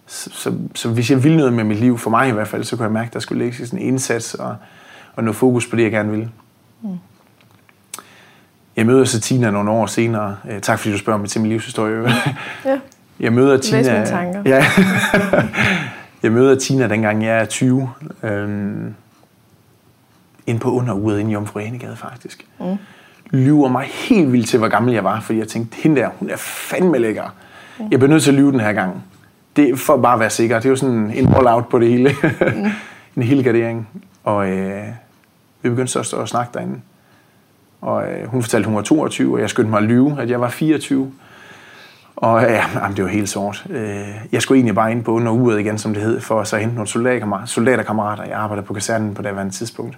Så, 0.05 0.29
så, 0.33 0.53
så, 0.75 0.89
hvis 0.89 1.11
jeg 1.11 1.23
ville 1.23 1.37
noget 1.37 1.53
med 1.53 1.63
mit 1.63 1.79
liv, 1.79 1.97
for 1.97 2.09
mig 2.09 2.29
i 2.29 2.31
hvert 2.31 2.47
fald, 2.47 2.63
så 2.63 2.75
kunne 2.75 2.83
jeg 2.83 2.91
mærke, 2.91 3.07
at 3.07 3.13
der 3.13 3.19
skulle 3.19 3.43
ligge 3.43 3.65
sådan 3.65 3.79
en 3.79 3.87
indsats 3.87 4.33
og, 4.33 4.55
og 5.15 5.23
noget 5.23 5.35
fokus 5.35 5.67
på 5.67 5.75
det, 5.75 5.83
jeg 5.83 5.91
gerne 5.91 6.11
ville. 6.11 6.29
Mm. 6.81 6.89
Jeg 8.75 8.85
møder 8.85 9.05
så 9.05 9.19
Tina 9.19 9.51
nogle 9.51 9.71
år 9.71 9.85
senere. 9.85 10.37
Øh, 10.49 10.61
tak 10.61 10.79
fordi 10.79 10.91
du 10.91 10.97
spørger 10.97 11.19
mig 11.19 11.29
til 11.29 11.41
min 11.41 11.49
livshistorie. 11.49 12.11
ja. 12.65 12.79
Jeg 13.19 13.33
møder 13.33 13.57
Tina. 13.57 13.77
Læs 13.77 13.87
mine 13.91 14.05
tanker. 14.05 14.41
Ja. 14.45 14.65
jeg 16.23 16.31
møder 16.31 16.55
Tina 16.55 16.87
dengang 16.87 17.23
jeg 17.23 17.37
er 17.41 17.45
20. 17.45 17.89
Øhm, 18.23 18.93
ind 20.47 20.59
på 20.59 20.71
underuret 20.71 21.19
inde 21.19 21.31
i 21.31 21.33
Jomfru 21.33 21.59
Anegade 21.59 21.95
faktisk. 21.95 22.45
Mm. 22.59 22.77
Lyver 23.31 23.69
mig 23.69 23.85
helt 23.85 24.31
vildt 24.31 24.47
til, 24.47 24.59
hvor 24.59 24.67
gammel 24.67 24.93
jeg 24.93 25.03
var, 25.03 25.19
fordi 25.19 25.39
jeg 25.39 25.47
tænkte, 25.47 25.77
hende 25.77 26.01
der, 26.01 26.09
hun 26.19 26.29
er 26.29 26.37
fandme 26.37 26.97
lækker. 26.97 27.35
Jeg 27.91 27.99
bliver 27.99 28.07
nødt 28.07 28.23
til 28.23 28.31
at 28.31 28.37
lyve 28.37 28.51
den 28.51 28.59
her 28.59 28.73
gang. 28.73 29.03
Det 29.55 29.69
er 29.69 29.75
for 29.75 29.97
bare 29.97 30.13
at 30.13 30.19
være 30.19 30.29
sikker. 30.29 30.55
Det 30.55 30.65
er 30.65 30.69
jo 30.69 30.75
sådan 30.75 31.11
en 31.15 31.33
all-out 31.35 31.69
på 31.69 31.79
det 31.79 31.87
hele. 31.87 32.15
Mm. 32.41 32.65
en 33.17 33.23
hel 33.23 33.43
gardering. 33.43 33.87
Og 34.23 34.49
øh, 34.49 34.83
vi 35.61 35.69
begyndte 35.69 35.91
så 35.91 35.99
at, 35.99 36.05
stå 36.05 36.17
og 36.17 36.29
snakke 36.29 36.51
derinde. 36.53 36.79
Og 37.81 38.11
øh, 38.11 38.27
hun 38.27 38.43
fortalte, 38.43 38.63
at 38.63 38.67
hun 38.67 38.75
var 38.75 38.81
22, 38.81 39.33
og 39.33 39.41
jeg 39.41 39.49
skyndte 39.49 39.69
mig 39.69 39.77
at 39.77 39.83
lyve, 39.83 40.21
at 40.21 40.29
jeg 40.29 40.41
var 40.41 40.49
24. 40.49 41.11
Og 42.15 42.43
øh, 42.43 42.49
ja, 42.49 42.65
jamen, 42.75 42.97
det 42.97 43.03
var 43.03 43.09
helt 43.09 43.29
sort. 43.29 43.65
Øh, 43.69 44.07
jeg 44.31 44.41
skulle 44.41 44.57
egentlig 44.57 44.75
bare 44.75 44.91
ind 44.91 45.03
på 45.03 45.11
under 45.11 45.31
uret 45.31 45.59
igen, 45.59 45.77
som 45.77 45.93
det 45.93 46.03
hed, 46.03 46.21
for 46.21 46.41
at 46.41 46.47
så 46.47 46.57
hente 46.57 46.75
nogle 46.75 46.87
soldaterkammerater. 46.87 47.45
soldaterkammerater. 47.45 48.23
Jeg 48.23 48.37
arbejdede 48.37 48.65
på 48.65 48.73
kasernen 48.73 49.13
på 49.13 49.21
det 49.21 49.29
andet 49.29 49.53
tidspunkt. 49.53 49.97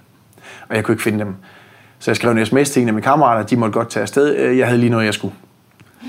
Og 0.68 0.76
jeg 0.76 0.84
kunne 0.84 0.92
ikke 0.92 1.02
finde 1.02 1.18
dem. 1.18 1.34
Så 1.98 2.10
jeg 2.10 2.16
skrev 2.16 2.30
en 2.30 2.46
sms 2.46 2.70
til 2.70 2.82
en 2.82 2.88
af 2.88 2.94
mine 2.94 3.02
kammerater, 3.02 3.46
de 3.46 3.56
måtte 3.56 3.72
godt 3.72 3.90
tage 3.90 4.02
afsted. 4.02 4.36
Øh, 4.36 4.58
jeg 4.58 4.66
havde 4.66 4.80
lige 4.80 4.90
noget, 4.90 5.04
jeg 5.04 5.14
skulle. 5.14 5.34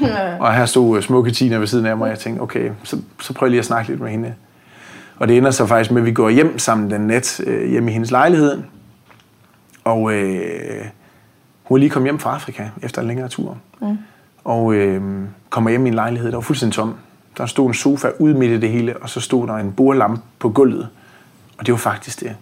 Ja. 0.01 0.37
Og 0.43 0.53
her 0.53 0.65
stod 0.65 1.01
smukke 1.01 1.31
Tina 1.31 1.57
ved 1.57 1.67
siden 1.67 1.85
af 1.85 1.97
mig, 1.97 2.05
og 2.05 2.09
jeg 2.09 2.19
tænkte, 2.19 2.41
okay, 2.41 2.71
så, 2.83 2.97
så 3.21 3.33
prøv 3.33 3.49
lige 3.49 3.59
at 3.59 3.65
snakke 3.65 3.89
lidt 3.89 4.01
med 4.01 4.09
hende. 4.09 4.33
Og 5.19 5.27
det 5.27 5.37
ender 5.37 5.51
så 5.51 5.65
faktisk 5.65 5.91
med, 5.91 6.01
at 6.01 6.05
vi 6.05 6.11
går 6.11 6.29
hjem 6.29 6.59
sammen 6.59 6.91
den 6.91 7.01
nat 7.01 7.41
øh, 7.47 7.69
hjemme 7.69 7.89
i 7.89 7.93
hendes 7.93 8.11
lejlighed. 8.11 8.63
Og 9.83 10.13
øh, 10.13 10.85
hun 11.63 11.77
er 11.77 11.79
lige 11.79 11.89
kommet 11.89 12.07
hjem 12.07 12.19
fra 12.19 12.33
Afrika 12.33 12.69
efter 12.81 13.01
en 13.01 13.07
længere 13.07 13.27
tur. 13.27 13.57
Mm. 13.81 13.97
Og 14.43 14.73
øh, 14.73 15.01
kommer 15.49 15.69
hjem 15.69 15.85
i 15.85 15.89
en 15.89 15.95
lejlighed, 15.95 16.31
der 16.31 16.37
var 16.37 16.41
fuldstændig 16.41 16.75
tom. 16.75 16.95
Der 17.37 17.45
stod 17.45 17.67
en 17.67 17.73
sofa 17.73 18.07
ude 18.19 18.33
midt 18.33 18.51
i 18.51 18.59
det 18.59 18.69
hele, 18.69 18.97
og 18.97 19.09
så 19.09 19.21
stod 19.21 19.47
der 19.47 19.53
en 19.53 19.71
bordlampe 19.71 20.21
på 20.39 20.49
gulvet. 20.49 20.87
Og 21.57 21.65
det 21.65 21.71
var 21.71 21.77
faktisk 21.77 22.19
det. 22.19 22.35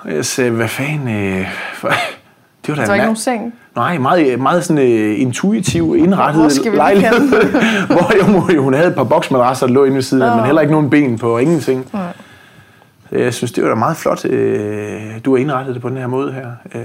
Og 0.00 0.14
jeg 0.14 0.24
sagde, 0.24 0.50
hvad 0.50 0.68
fanden... 0.68 1.08
Øh, 1.08 1.46
for, 1.74 1.88
det 2.66 2.68
var 2.68 2.74
da 2.74 2.86
så 2.86 2.92
ikke 2.92 3.04
nogen 3.04 3.16
seng? 3.16 3.54
Nej, 3.76 3.98
meget, 3.98 4.40
meget 4.40 4.64
sådan 4.64 4.82
uh, 4.82 5.20
intuitiv 5.20 5.96
indrettet 5.98 6.74
lejlighed. 6.74 7.28
hvor 7.86 8.52
jo, 8.52 8.62
hun 8.62 8.74
havde 8.74 8.88
et 8.88 8.94
par 8.94 9.04
boksmadrasser, 9.04 9.66
der 9.66 9.74
lå 9.74 9.84
inde 9.84 9.94
ved 9.94 10.02
siden, 10.02 10.22
oh. 10.22 10.36
men 10.36 10.44
heller 10.44 10.60
ikke 10.60 10.72
nogen 10.72 10.90
ben 10.90 11.18
på 11.18 11.38
ingenting. 11.38 11.86
Oh. 11.92 12.00
Jeg 13.20 13.34
synes, 13.34 13.52
det 13.52 13.64
var 13.64 13.68
da 13.68 13.74
meget 13.74 13.96
flot, 13.96 14.24
uh, 14.24 14.30
du 15.24 15.34
har 15.34 15.36
indrettet 15.36 15.74
det 15.74 15.82
på 15.82 15.88
den 15.88 15.96
her 15.96 16.06
måde 16.06 16.32
her. 16.32 16.46
Uh, 16.74 16.80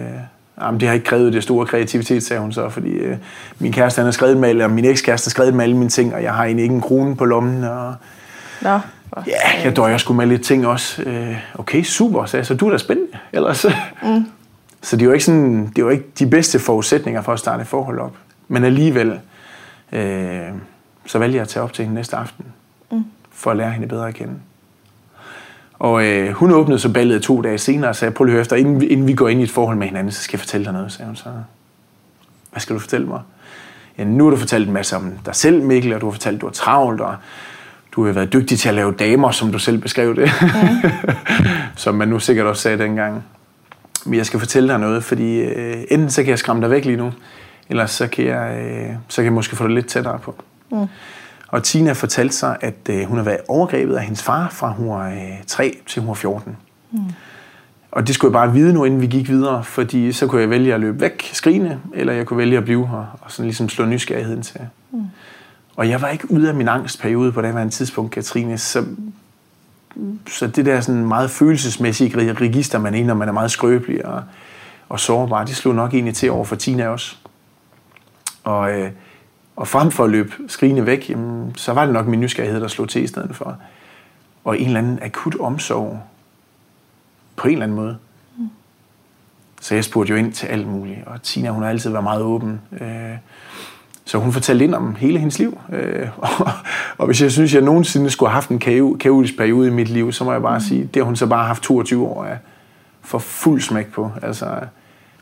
Jamen, 0.61 0.79
det 0.79 0.87
har 0.87 0.93
ikke 0.93 1.05
krævet 1.05 1.33
det 1.33 1.43
store 1.43 1.65
kreativitet, 1.65 2.23
sagde 2.23 2.41
hun 2.41 2.51
så, 2.51 2.69
fordi 2.69 2.89
øh, 2.89 3.17
min 3.59 3.71
kæreste 3.71 3.99
han 3.99 4.05
har 4.05 4.11
skrevet 4.11 4.37
med, 4.37 4.49
eller 4.49 4.67
min 4.67 4.85
ekskæreste 4.85 5.27
har 5.27 5.29
skrevet 5.29 5.53
med 5.53 5.63
alle 5.63 5.77
mine 5.77 5.89
ting, 5.89 6.15
og 6.15 6.23
jeg 6.23 6.33
har 6.33 6.45
egentlig 6.45 6.63
ikke 6.63 6.75
en 6.75 6.81
krone 6.81 7.15
på 7.15 7.25
lommen. 7.25 7.63
Og, 7.63 7.93
Nå, 8.61 8.79
ja, 9.27 9.63
jeg 9.63 9.75
døjer 9.75 9.97
sgu 9.97 10.13
med 10.13 10.27
lidt 10.27 10.43
ting 10.43 10.67
også. 10.67 11.01
Øh, 11.01 11.35
okay, 11.55 11.83
super, 11.83 12.25
sagde 12.25 12.41
jeg, 12.41 12.45
så 12.45 12.53
du 12.53 12.67
er 12.67 12.71
da 12.71 12.77
spændende. 12.77 13.17
Ellers, 13.33 13.65
mm. 14.03 14.25
Så 14.81 14.97
det 14.97 15.07
var, 15.07 15.13
ikke 15.13 15.25
sådan, 15.25 15.71
det 15.75 15.85
var 15.85 15.91
ikke 15.91 16.05
de 16.19 16.27
bedste 16.27 16.59
forudsætninger 16.59 17.21
for 17.21 17.33
at 17.33 17.39
starte 17.39 17.61
et 17.61 17.67
forhold 17.67 17.99
op. 17.99 18.15
Men 18.47 18.63
alligevel, 18.63 19.19
øh, 19.91 20.41
så 21.05 21.19
valgte 21.19 21.35
jeg 21.35 21.41
at 21.41 21.47
tage 21.47 21.63
op 21.63 21.73
til 21.73 21.85
hende 21.85 21.95
næste 21.95 22.15
aften, 22.15 22.45
mm. 22.91 23.03
for 23.31 23.51
at 23.51 23.57
lære 23.57 23.71
hende 23.71 23.87
bedre 23.87 24.07
at 24.07 24.13
kende. 24.13 24.33
Og 25.79 26.05
øh, 26.05 26.31
hun 26.31 26.51
åbnede 26.51 26.79
så 26.79 26.93
ballet 26.93 27.23
to 27.23 27.41
dage 27.41 27.57
senere 27.57 27.89
og 27.89 27.95
sagde, 27.95 28.11
prøv 28.11 28.25
lige 28.25 28.39
efter, 28.39 28.55
inden, 28.55 28.81
inden 28.81 29.07
vi 29.07 29.13
går 29.13 29.29
ind 29.29 29.39
i 29.39 29.43
et 29.43 29.51
forhold 29.51 29.77
med 29.77 29.87
hinanden, 29.87 30.11
så 30.11 30.23
skal 30.23 30.37
jeg 30.37 30.39
fortælle 30.39 30.65
dig 30.65 30.73
noget, 30.73 30.91
sagde 30.91 31.07
hun 31.07 31.15
så. 31.15 31.29
Hvad 32.51 32.61
skal 32.61 32.73
du 32.73 32.79
fortælle 32.79 33.07
mig? 33.07 33.21
Ja, 33.97 34.03
nu 34.03 34.23
har 34.23 34.31
du 34.31 34.37
fortalt 34.37 34.67
en 34.67 34.73
masse 34.73 34.95
om 34.95 35.11
dig 35.25 35.35
selv, 35.35 35.63
Mikkel, 35.63 35.93
og 35.93 36.01
du 36.01 36.05
har 36.05 36.11
fortalt, 36.11 36.35
at 36.35 36.41
du 36.41 36.47
er 36.47 36.51
travlt, 36.51 37.01
og 37.01 37.15
du 37.95 38.05
har 38.05 38.11
været 38.11 38.33
dygtig 38.33 38.59
til 38.59 38.69
at 38.69 38.75
lave 38.75 38.91
damer, 38.91 39.31
som 39.31 39.51
du 39.51 39.59
selv 39.59 39.77
beskrev 39.77 40.15
det. 40.15 40.31
Mm. 40.41 40.89
som 41.75 41.95
man 41.95 42.07
nu 42.07 42.19
sikkert 42.19 42.45
også 42.45 42.61
sagde 42.61 42.77
dengang. 42.77 43.23
Men 44.05 44.13
jeg 44.13 44.25
skal 44.25 44.39
fortælle 44.39 44.69
dig 44.69 44.79
noget, 44.79 45.03
fordi 45.03 45.39
øh, 45.39 45.83
enten 45.91 46.09
så 46.09 46.23
kan 46.23 46.29
jeg 46.29 46.39
skræmme 46.39 46.61
dig 46.61 46.71
væk 46.71 46.85
lige 46.85 46.97
nu, 46.97 47.11
eller 47.69 47.85
så 47.85 48.07
kan 48.07 48.25
jeg, 48.25 48.57
øh, 48.57 48.95
så 49.07 49.15
kan 49.15 49.25
jeg 49.25 49.33
måske 49.33 49.55
få 49.55 49.67
dig 49.67 49.75
lidt 49.75 49.87
tættere 49.87 50.19
på. 50.19 50.35
Mm. 50.71 50.87
Og 51.47 51.63
Tina 51.63 51.91
fortalte 51.91 52.35
sig, 52.35 52.57
at 52.61 52.75
øh, 52.89 53.03
hun 53.03 53.17
har 53.17 53.25
været 53.25 53.39
overgrebet 53.47 53.95
af 53.95 54.03
hendes 54.03 54.23
far 54.23 54.49
fra 54.51 54.69
hun 54.69 54.89
var 54.89 55.09
øh, 55.09 55.43
3 55.47 55.77
til 55.87 55.99
hun 55.99 56.07
var 56.07 56.13
14. 56.13 56.57
Mm. 56.91 56.99
Og 57.91 58.07
det 58.07 58.15
skulle 58.15 58.29
jeg 58.29 58.45
bare 58.47 58.53
vide 58.53 58.73
nu, 58.73 58.83
inden 58.83 59.01
vi 59.01 59.07
gik 59.07 59.29
videre, 59.29 59.63
fordi 59.63 60.11
så 60.11 60.27
kunne 60.27 60.41
jeg 60.41 60.49
vælge 60.49 60.73
at 60.73 60.79
løbe 60.79 61.01
væk 61.01 61.29
skrigende, 61.33 61.79
eller 61.93 62.13
jeg 62.13 62.25
kunne 62.25 62.37
vælge 62.37 62.57
at 62.57 62.63
blive 62.63 62.87
her 62.87 63.17
og 63.21 63.31
sådan 63.31 63.45
ligesom 63.45 63.69
slå 63.69 63.85
nysgerrigheden 63.85 64.41
til. 64.41 64.61
Og 65.75 65.89
jeg 65.89 66.01
var 66.01 66.07
ikke 66.07 66.31
ude 66.31 66.49
af 66.49 66.55
min 66.55 66.67
angstperiode 66.67 67.31
på 67.31 67.41
det 67.41 67.53
her 67.53 67.69
tidspunkt, 67.69 68.11
Katrine, 68.11 68.57
så, 68.57 68.85
så 70.27 70.47
det 70.47 70.65
der 70.65 70.81
sådan 70.81 71.05
meget 71.05 71.31
følelsesmæssige 71.31 72.33
register, 72.33 72.79
man 72.79 72.95
er 72.95 73.03
når 73.03 73.13
man 73.13 73.27
er 73.27 73.33
meget 73.33 73.51
skrøbelig 73.51 74.05
og, 74.05 74.23
og 74.89 74.99
sårbar, 74.99 75.43
det 75.43 75.55
slog 75.55 75.75
nok 75.75 75.93
egentlig 75.93 76.15
til 76.15 76.31
over 76.31 76.45
for 76.45 76.55
Tina 76.55 76.87
også. 76.87 77.15
Og 78.43 78.79
øh, 78.79 78.91
og 79.55 79.67
frem 79.67 79.91
for 79.91 80.03
at 80.03 80.09
løbe 80.09 80.33
skrigende 80.47 80.85
væk, 80.85 81.09
jamen, 81.09 81.55
så 81.55 81.73
var 81.73 81.85
det 81.85 81.93
nok 81.93 82.07
min 82.07 82.19
nysgerrighed, 82.19 82.61
der 82.61 82.67
slog 82.67 82.89
til 82.89 83.03
i 83.03 83.07
stedet 83.07 83.35
for. 83.35 83.57
Og 84.43 84.59
en 84.59 84.67
eller 84.67 84.79
anden 84.79 84.99
akut 85.01 85.35
omsorg 85.39 86.01
på 87.35 87.47
en 87.47 87.53
eller 87.53 87.63
anden 87.63 87.75
måde. 87.75 87.97
Mm. 88.37 88.49
Så 89.61 89.75
jeg 89.75 89.83
spurgte 89.83 90.11
jo 90.11 90.17
ind 90.17 90.33
til 90.33 90.47
alt 90.47 90.67
muligt, 90.67 90.99
og 91.05 91.21
Tina 91.21 91.49
hun 91.49 91.63
har 91.63 91.69
altid 91.69 91.89
været 91.89 92.03
meget 92.03 92.21
åben. 92.21 92.61
Øh, 92.81 93.17
så 94.05 94.17
hun 94.17 94.31
fortalte 94.31 94.65
ind 94.65 94.75
om 94.75 94.95
hele 94.95 95.19
hendes 95.19 95.39
liv. 95.39 95.59
Øh, 95.73 96.07
og, 96.17 96.29
og 96.97 97.05
hvis 97.05 97.21
jeg 97.21 97.31
synes, 97.31 97.53
jeg 97.53 97.61
nogensinde 97.61 98.09
skulle 98.09 98.29
have 98.29 98.33
haft 98.33 98.49
en 98.49 98.59
kaotisk 98.99 99.37
periode 99.37 99.67
i 99.67 99.71
mit 99.71 99.89
liv, 99.89 100.11
så 100.11 100.23
må 100.23 100.31
jeg 100.31 100.41
bare 100.41 100.57
mm. 100.57 100.63
sige, 100.63 100.83
det 100.93 100.95
har 100.95 101.03
hun 101.03 101.15
så 101.15 101.27
bare 101.27 101.47
haft 101.47 101.63
22 101.63 102.07
år 102.07 102.25
af 102.25 102.37
for 103.01 103.19
fuld 103.19 103.61
smæk 103.61 103.93
på. 103.93 104.11
Altså, 104.21 104.47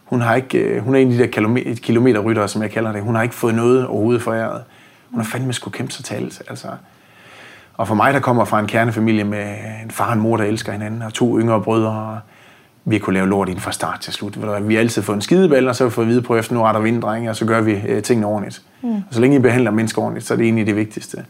hun, 0.05 0.21
har 0.21 0.35
ikke, 0.35 0.57
øh, 0.57 0.83
hun 0.83 0.95
er 0.95 0.99
en 0.99 1.11
af 1.11 1.17
de 1.17 1.23
der 1.23 1.27
kilometer, 1.27 1.75
kilometerryttere, 1.75 2.47
som 2.47 2.61
jeg 2.61 2.71
kalder 2.71 2.91
det. 2.91 3.01
Hun 3.01 3.15
har 3.15 3.23
ikke 3.23 3.35
fået 3.35 3.55
noget 3.55 3.87
overhovedet 3.87 4.21
foræret. 4.21 4.63
Hun 5.11 5.19
har 5.19 5.25
fandme 5.25 5.53
skulle 5.53 5.73
kæmpe 5.73 5.93
sig 5.93 6.05
til 6.05 6.15
alt. 6.15 6.41
Altså. 6.49 6.67
Og 7.73 7.87
for 7.87 7.95
mig, 7.95 8.13
der 8.13 8.19
kommer 8.19 8.45
fra 8.45 8.59
en 8.59 8.67
kernefamilie 8.67 9.23
med 9.23 9.55
en 9.83 9.91
far 9.91 10.07
og 10.07 10.13
en 10.13 10.19
mor, 10.19 10.37
der 10.37 10.43
elsker 10.43 10.71
hinanden, 10.71 11.01
og 11.01 11.13
to 11.13 11.39
yngre 11.39 11.61
brødre, 11.61 11.91
og 11.91 12.19
vi 12.85 12.99
kunne 12.99 13.13
lave 13.13 13.29
lort 13.29 13.49
ind 13.49 13.59
fra 13.59 13.71
start 13.71 13.99
til 13.99 14.13
slut. 14.13 14.37
Vi 14.67 14.73
har 14.73 14.81
altid 14.81 15.01
fået 15.01 15.15
en 15.15 15.21
skideball, 15.21 15.67
og 15.67 15.75
så 15.75 15.83
har 15.83 15.89
vi 15.89 15.93
fået 15.93 16.05
at 16.05 16.09
vide 16.09 16.21
på 16.21 16.35
efter, 16.35 16.55
nu 16.55 16.61
retter 16.61 16.81
vi 16.81 16.89
ind, 16.89 17.01
drenge, 17.01 17.29
og 17.29 17.35
så 17.35 17.45
gør 17.45 17.61
vi 17.61 17.81
øh, 17.87 18.03
tingene 18.03 18.27
ordentligt. 18.27 18.61
Mm. 18.81 18.95
Og 18.95 19.03
så 19.11 19.21
længe 19.21 19.37
I 19.37 19.39
behandler 19.39 19.71
mennesker 19.71 20.01
ordentligt, 20.01 20.25
så 20.25 20.33
er 20.33 20.37
det 20.37 20.43
egentlig 20.43 20.67
det 20.67 20.75
vigtigste. 20.75 21.25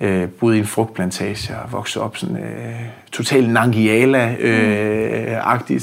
Øh, 0.00 0.28
boede 0.28 0.56
i 0.56 0.58
en 0.58 0.66
frugtplantage 0.66 1.56
og 1.64 1.72
voksede 1.72 2.04
op 2.04 2.16
sådan 2.16 2.36
øh, 2.36 2.80
totalt 3.12 3.48
Nangiala-agtigt. 3.48 5.70
Øh, 5.70 5.80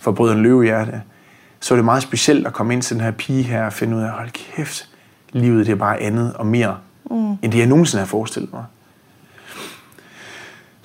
for 0.00 0.12
Brødren 0.12 0.42
Løvehjerte, 0.42 1.02
så 1.60 1.74
er 1.74 1.76
det 1.76 1.84
meget 1.84 2.02
specielt 2.02 2.46
at 2.46 2.52
komme 2.52 2.72
ind 2.72 2.82
til 2.82 2.96
den 2.96 3.04
her 3.04 3.10
pige 3.10 3.42
her 3.42 3.66
og 3.66 3.72
finde 3.72 3.96
ud 3.96 4.02
af, 4.02 4.10
hold 4.10 4.30
kæft, 4.30 4.88
livet 5.32 5.66
det 5.66 5.72
er 5.72 5.76
bare 5.76 6.00
andet 6.00 6.34
og 6.34 6.46
mere, 6.46 6.76
mm. 7.10 7.30
end 7.30 7.52
det 7.52 7.58
jeg 7.58 7.66
nogensinde 7.66 8.00
har 8.00 8.06
forestillet 8.06 8.52
mig. 8.52 8.64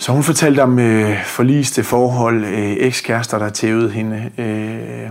Så 0.05 0.11
hun 0.11 0.23
fortalte 0.23 0.63
om 0.63 0.79
øh, 0.79 1.23
forliste 1.23 1.83
forhold, 1.83 2.45
øh, 2.45 2.75
ekskærester, 2.79 3.39
der 3.39 3.49
tævede 3.49 3.89
hende, 3.89 4.31
øh, 4.37 5.09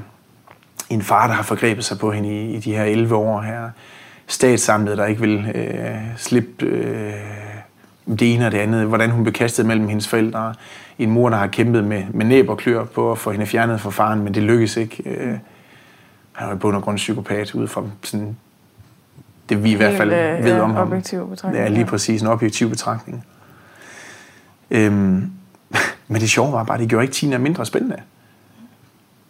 en 0.90 1.02
far, 1.02 1.26
der 1.26 1.34
har 1.34 1.42
forgrebet 1.42 1.84
sig 1.84 1.98
på 1.98 2.10
hende 2.10 2.28
i, 2.28 2.54
i 2.54 2.58
de 2.58 2.76
her 2.76 2.84
11 2.84 3.14
år 3.14 3.40
her, 3.40 3.70
statsamlet, 4.26 4.98
der 4.98 5.06
ikke 5.06 5.20
vil 5.20 5.52
øh, 5.54 5.96
slippe 6.16 6.66
øh, 6.66 7.12
det 8.06 8.34
ene 8.34 8.46
og 8.46 8.52
det 8.52 8.58
andet, 8.58 8.86
hvordan 8.86 9.10
hun 9.10 9.24
blev 9.24 9.32
kastet 9.32 9.66
mellem 9.66 9.88
hendes 9.88 10.08
forældre, 10.08 10.54
en 10.98 11.10
mor, 11.10 11.30
der 11.30 11.36
har 11.36 11.46
kæmpet 11.46 11.84
med, 11.84 12.02
med 12.10 12.26
næb 12.26 12.48
og 12.48 12.58
klør 12.58 12.84
på 12.84 13.12
at 13.12 13.18
få 13.18 13.30
hende 13.30 13.46
fjernet 13.46 13.80
fra 13.80 13.90
faren, 13.90 14.20
men 14.20 14.34
det 14.34 14.42
lykkedes 14.42 14.76
ikke. 14.76 15.02
Øh, 15.06 15.34
han 16.32 16.48
var 16.48 16.54
i 16.54 16.58
bund 16.58 16.76
og 16.76 16.82
grund 16.82 16.96
psykopat, 16.96 17.54
ud 17.54 17.68
fra 17.68 17.82
sådan, 18.02 18.36
det 19.48 19.64
vi 19.64 19.70
i 19.70 19.74
hvert 19.74 19.96
fald 19.96 20.12
øh, 20.12 20.44
ved 20.44 20.60
om 20.60 20.74
ham. 20.74 20.86
objektiv 20.86 21.30
betragtning. 21.30 21.64
Ja, 21.64 21.70
lige 21.70 21.86
præcis, 21.86 22.22
en 22.22 22.28
objektiv 22.28 22.70
betragtning. 22.70 23.24
Øhm, 24.70 25.30
men 26.08 26.20
det 26.20 26.30
sjove 26.30 26.52
var 26.52 26.64
bare, 26.64 26.74
at 26.74 26.80
det 26.80 26.88
gjorde 26.88 27.04
ikke 27.04 27.14
Tina 27.14 27.38
mindre 27.38 27.66
spændende. 27.66 27.96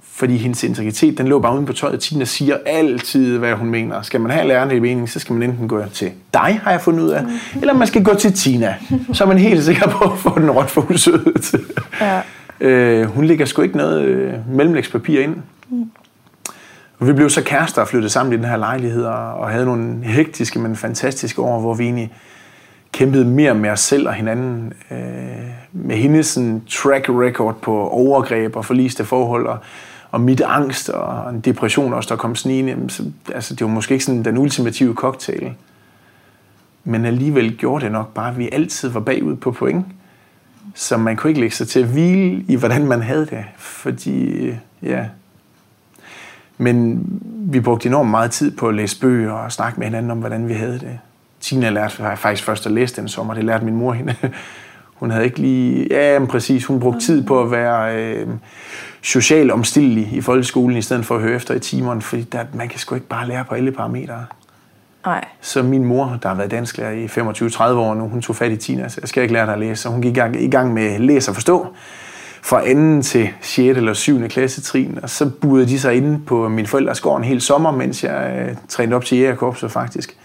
fordi 0.03 0.37
hendes 0.37 0.65
integritet, 0.65 1.19
den 1.19 1.29
lå 1.29 1.39
bare 1.39 1.55
uden 1.55 1.67
på 1.67 1.73
tøjet. 1.73 2.01
Tina 2.01 2.25
siger 2.25 2.57
altid, 2.67 3.39
hvad 3.39 3.53
hun 3.55 3.69
mener. 3.71 4.03
Skal 4.03 4.21
man 4.21 4.31
have 4.31 4.49
lærerne 4.49 4.77
i 4.77 4.81
mening, 4.81 5.09
så 5.11 5.21
skal 5.21 5.33
man 5.33 5.51
enten 5.51 5.69
gå 5.69 5.85
til 5.93 6.13
dig, 6.35 6.61
har 6.65 6.71
jeg 6.71 6.81
fundet 6.81 7.03
ud 7.03 7.09
af, 7.11 7.25
eller 7.61 7.75
man 7.75 7.87
skal 7.87 8.05
gå 8.05 8.15
til 8.15 8.33
Tina. 8.33 8.75
Så 9.13 9.25
er 9.25 9.29
man 9.29 9.39
helt 9.39 9.65
sikker 9.65 9.89
på 9.89 10.05
at 10.05 10.19
få 10.19 10.39
den 10.39 10.51
råt 10.51 10.71
for 10.71 10.91
usødet. 10.91 11.55
Ja. 12.01 12.21
Øh, 12.61 13.07
hun 13.07 13.25
lægger 13.25 13.45
sgu 13.47 13.63
ikke 13.63 13.77
noget 13.77 14.05
øh, 14.05 14.33
mellemlægspapir 14.49 15.21
ind. 15.21 15.37
Og 16.99 17.07
vi 17.07 17.13
blev 17.13 17.31
så 17.31 17.43
kærester 17.43 17.83
og 17.83 17.89
flyttede 17.89 18.13
sammen 18.13 18.33
i 18.33 18.37
den 18.37 18.45
her 18.45 18.57
lejlighed, 18.57 19.05
og, 19.05 19.35
og 19.35 19.51
havde 19.51 19.65
nogle 19.65 20.05
hektiske, 20.05 20.59
men 20.59 20.77
fantastiske 20.77 21.43
år, 21.43 21.61
hvor 21.61 21.75
vi 21.75 21.85
egentlig 21.85 22.13
kæmpede 22.95 23.25
mere 23.25 23.55
med 23.55 23.71
os 23.71 23.81
selv 23.81 24.09
og 24.09 24.15
hinanden. 24.15 24.73
Øh, 24.91 24.99
med 25.73 25.97
hendes 25.97 26.27
sådan, 26.27 26.63
track 26.69 27.09
record 27.09 27.55
på 27.63 27.89
overgreb 27.89 28.57
og 28.57 28.65
forliste 28.65 29.05
forhold, 29.05 29.47
og, 29.47 29.59
og 30.11 30.21
mit 30.21 30.41
angst 30.41 30.89
og 30.89 31.31
en 31.31 31.41
depression 31.41 31.93
også, 31.93 32.09
der 32.09 32.17
kom 32.17 32.35
snigende. 32.35 32.71
Jamen, 32.71 32.89
Så, 32.89 33.03
altså, 33.35 33.55
det 33.55 33.65
var 33.65 33.73
måske 33.73 33.93
ikke 33.95 34.05
sådan 34.05 34.25
den 34.25 34.39
ultimative 34.39 34.95
cocktail. 34.95 35.55
Men 36.85 37.05
alligevel 37.05 37.57
gjorde 37.57 37.85
det 37.85 37.93
nok 37.93 38.15
bare, 38.15 38.31
at 38.31 38.39
vi 38.39 38.49
altid 38.53 38.89
var 38.89 39.01
bagud 39.01 39.37
på 39.37 39.53
point. 39.53 39.87
Så 40.75 40.97
man 40.97 41.17
kunne 41.17 41.31
ikke 41.31 41.41
lægge 41.41 41.57
sig 41.57 41.69
til 41.69 41.81
at 41.81 41.87
hvile 41.87 42.45
i, 42.49 42.57
hvordan 42.57 42.87
man 42.87 43.03
havde 43.03 43.27
det. 43.27 43.45
Fordi, 43.57 44.25
øh, 44.25 44.57
ja... 44.83 45.07
Men 46.59 47.03
vi 47.25 47.61
brugte 47.61 47.89
enormt 47.89 48.11
meget 48.11 48.31
tid 48.31 48.57
på 48.57 48.69
at 48.69 48.75
læse 48.75 49.01
bøger 49.01 49.33
og 49.33 49.53
snakke 49.53 49.81
med 49.81 49.87
hinanden 49.87 50.11
om, 50.11 50.19
hvordan 50.19 50.49
vi 50.49 50.53
havde 50.53 50.79
det. 50.79 50.99
Tina 51.45 51.71
lærte 51.71 52.17
faktisk 52.17 52.45
først 52.45 52.67
at 52.67 52.73
læse 52.73 52.97
den 52.97 53.09
sommer. 53.09 53.35
Det 53.35 53.45
lærte 53.45 53.65
min 53.65 53.75
mor 53.75 53.93
hende. 53.93 54.15
Hun 55.01 55.11
havde 55.11 55.25
ikke 55.25 55.39
lige... 55.39 55.87
Ja, 55.91 56.19
men 56.19 56.29
præcis. 56.29 56.65
Hun 56.65 56.81
brugte 56.81 57.01
tid 57.01 57.27
på 57.27 57.43
at 57.43 57.51
være 57.51 57.97
øh, 57.97 58.29
social 59.03 59.51
omstillelig 59.51 60.09
i 60.13 60.21
folkeskolen, 60.21 60.77
i 60.77 60.83
stedet 60.83 61.07
for 61.07 61.15
at 61.15 61.23
høre 61.23 61.37
efter 61.37 61.55
i 61.55 61.59
timerne. 61.59 62.03
Fordi 62.03 62.23
der, 62.23 62.45
man 62.55 62.69
kan 62.69 62.79
sgu 62.79 62.95
ikke 62.95 63.07
bare 63.07 63.29
lære 63.29 63.45
på 63.45 63.55
alle 63.55 63.73
parametre. 63.73 64.27
Nej. 65.07 65.25
Så 65.41 65.63
min 65.63 65.85
mor, 65.85 66.19
der 66.23 66.29
har 66.29 66.37
været 66.37 66.51
dansklærer 66.51 66.93
i 66.93 67.07
25-30 67.07 67.63
år 67.63 67.95
nu, 67.95 68.09
hun 68.09 68.23
tog 68.23 68.37
fat 68.37 68.53
i 68.53 68.57
Tina, 68.57 68.89
så 68.89 68.99
jeg 69.03 69.09
skal 69.09 69.23
ikke 69.23 69.33
lære 69.33 69.47
dig 69.47 69.53
at 69.53 69.61
læse. 69.61 69.83
Så 69.83 69.89
hun 69.89 70.03
gik 70.03 70.17
i 70.17 70.21
gang, 70.21 70.43
i 70.43 70.51
gang 70.51 70.75
med 70.75 70.99
læse 70.99 71.31
og 71.31 71.35
forstå 71.35 71.67
fra 72.43 72.69
anden 72.69 73.03
til 73.03 73.29
6. 73.41 73.59
eller 73.59 73.93
7. 73.93 74.29
klasse 74.29 74.63
trin, 74.63 74.99
og 75.03 75.11
så 75.11 75.31
budede 75.41 75.69
de 75.69 75.81
sig 75.81 75.95
inde 75.95 76.21
på 76.27 76.49
min 76.49 76.67
forældres 76.67 77.01
gård 77.01 77.19
en 77.19 77.25
hel 77.25 77.41
sommer, 77.41 77.71
mens 77.71 78.05
jeg 78.05 78.47
øh, 78.49 78.57
trænede 78.69 78.97
op 78.97 79.05
til 79.05 79.19
jægerkorpset 79.19 79.71
faktisk. 79.71 80.17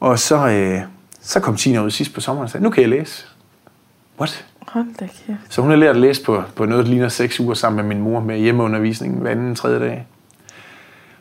Og 0.00 0.18
så, 0.18 0.48
øh, 0.48 0.80
så 1.20 1.40
kom 1.40 1.56
Tina 1.56 1.84
ud 1.84 1.90
sidst 1.90 2.14
på 2.14 2.20
sommeren 2.20 2.44
og 2.44 2.50
sagde, 2.50 2.64
nu 2.64 2.70
kan 2.70 2.82
jeg 2.82 2.90
læse. 2.90 3.26
What? 4.20 4.44
Hold 4.68 4.86
da 5.00 5.06
kæft. 5.06 5.38
Så 5.48 5.60
hun 5.62 5.70
har 5.70 5.76
lært 5.76 5.96
at 5.96 6.00
læse 6.00 6.24
på, 6.24 6.42
på 6.56 6.64
noget, 6.64 6.84
der 6.84 6.90
ligner 6.90 7.08
6 7.08 7.40
uger 7.40 7.54
sammen 7.54 7.86
med 7.86 7.94
min 7.94 8.04
mor 8.04 8.20
med 8.20 8.38
hjemmeundervisning 8.38 9.18
hver 9.18 9.30
anden 9.30 9.54
tredje 9.54 9.80
dag. 9.80 10.06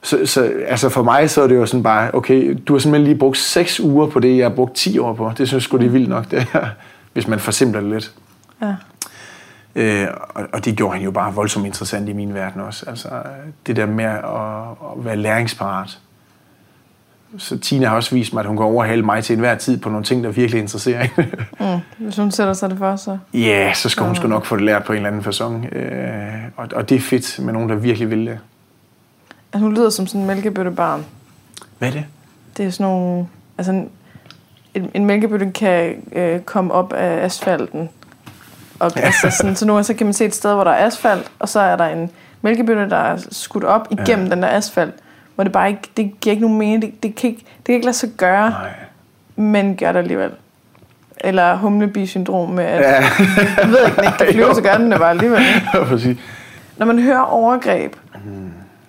Så, 0.02 0.26
så 0.26 0.54
altså 0.68 0.90
for 0.90 1.04
mig 1.04 1.30
så 1.30 1.42
er 1.42 1.48
det 1.48 1.56
jo 1.56 1.66
sådan 1.66 1.84
bare, 1.84 2.14
okay, 2.14 2.58
du 2.68 2.74
har 2.74 2.80
simpelthen 2.80 3.08
lige 3.08 3.20
brugt 3.20 3.38
6 3.38 3.80
uger 3.80 4.08
på 4.08 4.20
det, 4.20 4.38
jeg 4.38 4.46
har 4.46 4.56
brugt 4.56 4.76
10 4.76 5.00
år 5.00 5.14
på. 5.14 5.30
Det 5.30 5.36
synes 5.36 5.54
jeg 5.54 5.62
sgu, 5.62 5.78
det 5.78 5.86
er 5.86 5.90
vildt 5.90 6.10
nok, 6.10 6.32
det 6.32 6.44
her, 6.44 6.68
hvis 7.14 7.28
man 7.28 7.40
forsimpler 7.40 7.82
det 7.82 7.90
lidt. 7.90 8.14
Ja. 8.62 8.76
Øh, 9.76 10.08
og, 10.30 10.44
og 10.54 10.66
det 10.66 10.76
gjorde 10.76 10.94
han 10.94 11.04
jo 11.04 11.12
bare 11.12 11.34
voldsomt 11.34 11.66
interessant 11.66 12.10
i 12.10 12.14
min 12.14 12.34
verden 12.34 12.62
også. 12.62 12.86
Altså 12.90 13.10
det 13.68 13.76
der 13.76 13.86
med 13.86 14.06
at, 14.06 14.20
at 14.98 15.06
være 15.06 15.16
læringsparat. 15.16 16.00
Så 17.38 17.60
Tina 17.60 17.88
har 17.88 17.96
også 17.96 18.16
vist 18.16 18.34
mig, 18.34 18.42
at 18.42 18.48
hun 18.48 18.58
kan 18.58 18.66
overhale 18.66 19.02
mig 19.04 19.24
til 19.24 19.34
enhver 19.34 19.56
tid 19.56 19.78
på 19.78 19.90
nogle 19.90 20.04
ting, 20.04 20.24
der 20.24 20.30
virkelig 20.30 20.62
interesserer 20.62 21.04
hende. 21.04 21.32
Mm. 21.60 21.80
Hvis 21.98 22.18
hun 22.18 22.32
sætter 22.32 22.54
sig 22.54 22.70
det 22.70 22.78
for, 22.78 22.96
så... 22.96 23.18
Ja, 23.34 23.74
så 23.74 23.90
skal 23.90 24.06
hun 24.06 24.16
sgu 24.16 24.28
nok 24.28 24.46
få 24.46 24.56
det 24.56 24.64
lært 24.64 24.84
på 24.84 24.94
en 24.94 24.98
eller 24.98 25.10
anden 25.10 25.22
façon. 25.22 25.78
Øh, 25.78 26.34
og, 26.58 26.68
og 26.76 26.90
det 26.90 26.96
er 26.96 27.00
fedt 27.00 27.40
med 27.40 27.54
nogen, 27.54 27.70
der 27.70 27.76
virkelig 27.76 28.10
vil 28.10 28.26
det. 28.26 28.40
Altså, 29.54 29.64
hun 29.64 29.74
lyder 29.74 29.90
som 29.90 30.08
sådan 30.08 30.22
en 30.22 30.28
mælkebøttebarn. 30.28 31.06
Hvad 31.78 31.88
er 31.88 31.92
det? 31.92 32.06
Det 32.58 32.66
er 32.66 32.70
sådan 32.70 32.84
nogle... 32.84 33.28
Altså, 33.58 33.72
en, 33.72 33.90
en, 34.74 34.90
en 34.94 35.06
mælkebøtte 35.06 35.52
kan 35.52 35.96
øh, 36.12 36.40
komme 36.40 36.74
op 36.74 36.94
af 36.94 37.26
asfalten. 37.26 37.90
Og, 38.80 38.92
altså, 39.08 39.30
sådan, 39.30 39.56
så 39.56 39.66
nu 39.66 39.84
så 39.84 39.94
kan 39.94 40.08
man 40.08 40.14
se 40.14 40.26
et 40.26 40.36
sted, 40.36 40.54
hvor 40.54 40.64
der 40.64 40.72
er 40.72 40.86
asfalt, 40.86 41.32
og 41.40 41.50
så 41.50 41.60
er 41.60 41.76
der 41.76 41.86
en 41.86 42.10
mælkebøtte, 42.42 42.90
der 42.90 42.98
er 42.98 43.18
skudt 43.32 43.64
op 43.64 43.88
igennem 43.92 44.26
ja. 44.26 44.32
den 44.36 44.44
der 44.44 44.50
asfalt, 44.50 44.94
hvor 45.38 45.44
det 45.44 45.54
bare 45.54 45.70
ikke, 45.70 45.82
det 45.98 46.20
giver 46.22 46.32
ikke 46.32 46.42
nogen 46.42 46.58
mening. 46.60 46.82
Det, 46.82 47.04
det, 47.04 47.16
kan 47.16 47.30
ikke, 47.30 47.40
det 47.58 47.66
kan 47.66 47.76
ikke 47.76 47.86
lade 47.86 47.98
sig 47.98 48.10
gøre, 48.18 48.50
Nej. 48.50 48.70
men 49.36 49.76
gør 49.76 49.92
det 49.92 50.00
alligevel. 50.00 50.32
Eller 51.18 51.56
humlebi-syndrom 51.56 52.50
med, 52.50 52.64
at 52.64 52.82
Ja. 52.82 52.94
jeg 53.58 53.68
ved 53.70 53.86
ikke, 53.86 53.96
den 53.98 54.04
ikke 54.06 54.18
kan 54.18 54.28
flyve, 54.34 54.56
så 54.56 54.62
gør 54.62 54.78
den 54.78 54.92
det 54.92 55.00
bare 55.00 55.10
alligevel. 55.10 55.42
Præcis. 55.90 56.18
Når 56.78 56.86
man 56.86 57.00
hører 57.00 57.20
overgreb, 57.22 57.96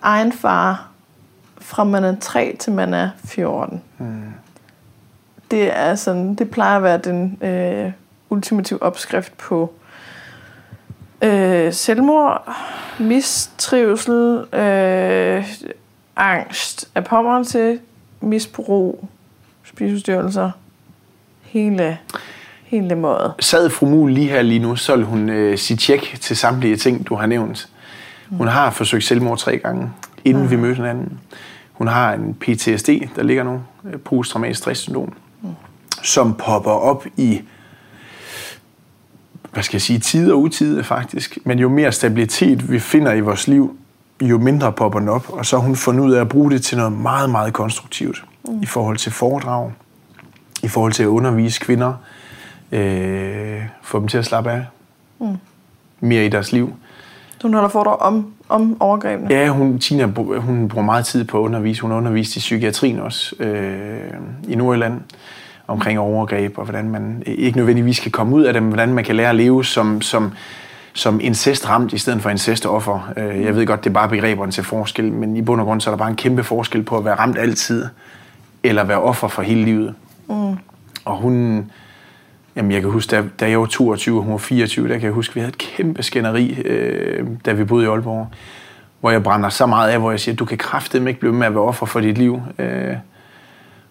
egen 0.01 0.31
far, 0.31 0.87
fra 1.61 1.83
man 1.83 2.03
er 2.03 2.15
3 2.21 2.55
til 2.59 2.73
man 2.73 2.93
er 2.93 3.09
14, 3.25 3.81
det 5.51 5.77
er 5.77 5.95
sådan, 5.95 6.35
det 6.35 6.49
plejer 6.51 6.77
at 6.77 6.83
være 6.83 6.97
den 6.97 7.37
øh, 7.43 7.91
ultimative 8.29 8.83
opskrift 8.83 9.37
på 9.37 9.73
øh, 11.21 11.73
selvmord, 11.73 12.55
mistrivsel, 12.99 14.45
øh, 14.53 15.45
angst, 16.19 16.89
af 16.95 17.03
pommeren 17.03 17.43
til 17.43 17.79
misbrug, 18.21 19.09
spiseforstyrrelser, 19.63 20.51
hele, 21.41 21.97
hele 22.63 22.95
måde. 22.95 23.33
Sad 23.39 23.69
fru 23.69 23.85
Mul 23.85 24.11
lige 24.11 24.29
her 24.29 24.41
lige 24.41 24.59
nu, 24.59 24.75
så 24.75 24.95
hun 24.95 25.29
øh, 25.29 25.57
sige 25.57 25.77
tjek 25.77 26.17
til 26.21 26.37
samtlige 26.37 26.75
ting, 26.75 27.07
du 27.07 27.15
har 27.15 27.25
nævnt. 27.25 27.69
Hun 28.29 28.47
har 28.47 28.69
forsøgt 28.71 29.03
selvmord 29.03 29.37
tre 29.37 29.57
gange, 29.57 29.91
inden 30.25 30.49
vi 30.51 30.55
mødte 30.55 30.75
hinanden. 30.75 31.19
Hun 31.73 31.87
har 31.87 32.13
en 32.13 32.33
PTSD, 32.33 32.89
der 33.15 33.23
ligger 33.23 33.43
nu, 33.43 33.61
øh, 33.85 33.99
posttraumatisk 33.99 34.59
stresssyndrom, 34.59 35.13
som 36.03 36.33
popper 36.33 36.71
op 36.71 37.05
i, 37.17 37.41
hvad 39.53 39.63
skal 39.63 39.75
jeg 39.75 39.81
sige, 39.81 39.99
tid 39.99 40.31
og 40.31 40.39
utid 40.39 40.83
faktisk. 40.83 41.37
Men 41.43 41.59
jo 41.59 41.69
mere 41.69 41.91
stabilitet 41.91 42.71
vi 42.71 42.79
finder 42.79 43.13
i 43.13 43.19
vores 43.19 43.47
liv, 43.47 43.77
jo 44.21 44.37
mindre 44.37 44.71
popper 44.71 44.99
den 44.99 45.09
op. 45.09 45.29
Og 45.29 45.45
så 45.45 45.57
har 45.57 45.65
hun 45.65 45.75
fundet 45.75 46.03
ud 46.03 46.11
af 46.11 46.21
at 46.21 46.29
bruge 46.29 46.51
det 46.51 46.61
til 46.61 46.77
noget 46.77 46.93
meget, 46.93 47.29
meget 47.29 47.53
konstruktivt. 47.53 48.23
I 48.61 48.65
forhold 48.65 48.97
til 48.97 49.11
foredrag, 49.11 49.71
i 50.63 50.67
forhold 50.67 50.93
til 50.93 51.03
at 51.03 51.07
undervise 51.07 51.59
kvinder, 51.59 51.93
øh, 52.71 53.61
få 53.81 53.99
dem 53.99 54.07
til 54.07 54.17
at 54.17 54.25
slappe 54.25 54.51
af 54.51 54.65
mere 55.99 56.25
i 56.25 56.29
deres 56.29 56.51
liv. 56.51 56.73
Så 57.39 57.47
hun 57.47 57.53
holder 57.53 57.69
foredrag 57.69 57.99
om, 57.99 58.33
om 58.49 58.81
overgrebene. 58.81 59.33
Ja, 59.33 59.47
hun, 59.47 59.79
Tina 59.79 60.05
hun 60.37 60.67
bruger 60.67 60.85
meget 60.85 61.05
tid 61.05 61.23
på 61.23 61.37
at 61.37 61.41
undervise. 61.41 61.81
Hun 61.81 61.91
har 61.91 61.97
undervist 61.97 62.35
i 62.35 62.39
psykiatrien 62.39 62.99
også 62.99 63.35
øh, 63.39 64.13
i 64.47 64.55
Nordjylland 64.55 65.01
omkring 65.67 65.99
overgreb 65.99 66.57
og 66.57 66.63
hvordan 66.63 66.89
man 66.89 67.23
ikke 67.25 67.57
nødvendigvis 67.57 67.99
kan 67.99 68.11
komme 68.11 68.35
ud 68.35 68.43
af 68.43 68.53
det, 68.53 68.63
men 68.63 68.69
hvordan 68.69 68.93
man 68.93 69.03
kan 69.03 69.15
lære 69.15 69.29
at 69.29 69.35
leve 69.35 69.65
som, 69.65 70.01
som, 70.01 70.31
som 70.99 71.19
incest-ramt 71.23 71.93
i 71.93 71.97
stedet 71.97 72.21
for 72.21 72.29
incest-offer. 72.29 73.13
Øh, 73.17 73.43
jeg 73.43 73.55
ved 73.55 73.65
godt, 73.65 73.83
det 73.83 73.89
er 73.89 73.93
bare 73.93 74.09
begreberne 74.09 74.51
til 74.51 74.63
forskel, 74.63 75.11
men 75.11 75.37
i 75.37 75.41
bund 75.41 75.61
og 75.61 75.67
grund 75.67 75.81
så 75.81 75.89
er 75.89 75.91
der 75.91 75.97
bare 75.97 76.09
en 76.09 76.15
kæmpe 76.15 76.43
forskel 76.43 76.83
på 76.83 76.97
at 76.97 77.05
være 77.05 77.15
ramt 77.15 77.37
altid, 77.37 77.85
eller 78.63 78.83
være 78.83 79.01
offer 79.01 79.27
for 79.27 79.41
hele 79.41 79.65
livet. 79.65 79.95
Mm. 80.29 80.57
Og 81.05 81.17
hun, 81.17 81.65
Jamen, 82.55 82.71
jeg 82.71 82.81
kan 82.81 82.89
huske, 82.89 83.15
da, 83.15 83.23
da 83.39 83.49
jeg 83.49 83.59
var 83.59 83.65
22 83.65 84.17
og 84.17 84.23
hun 84.23 84.31
var 84.31 84.37
24, 84.37 84.87
der 84.87 84.93
kan 84.93 85.03
jeg 85.03 85.11
huske, 85.11 85.33
vi 85.33 85.39
havde 85.39 85.49
et 85.49 85.57
kæmpe 85.57 86.03
skænderi, 86.03 86.61
øh, 86.65 87.27
da 87.45 87.51
vi 87.51 87.63
boede 87.63 87.85
i 87.85 87.87
Aalborg, 87.87 88.27
hvor 88.99 89.11
jeg 89.11 89.23
brænder 89.23 89.49
så 89.49 89.65
meget 89.65 89.91
af, 89.91 89.99
hvor 89.99 90.11
jeg 90.11 90.19
siger, 90.19 90.35
du 90.35 90.45
kan 90.45 90.57
kraftedeme 90.57 91.09
ikke 91.09 91.19
blive 91.19 91.33
med 91.33 91.47
at 91.47 91.53
være 91.53 91.63
offer 91.63 91.85
for 91.85 91.99
dit 91.99 92.17
liv. 92.17 92.41
Øh, 92.59 92.95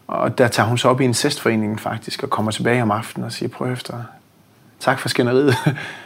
og 0.06 0.38
der 0.38 0.48
tager 0.48 0.68
hun 0.68 0.78
så 0.78 0.88
op 0.88 1.00
i 1.00 1.04
en 1.04 1.10
incestforening 1.10 1.80
faktisk, 1.80 2.22
og 2.22 2.30
kommer 2.30 2.50
tilbage 2.50 2.82
om 2.82 2.90
aftenen 2.90 3.26
og 3.26 3.32
siger, 3.32 3.48
prøv 3.48 3.72
efter, 3.72 3.94
tak 4.80 4.98
for 4.98 5.08
skænderiet. 5.08 5.54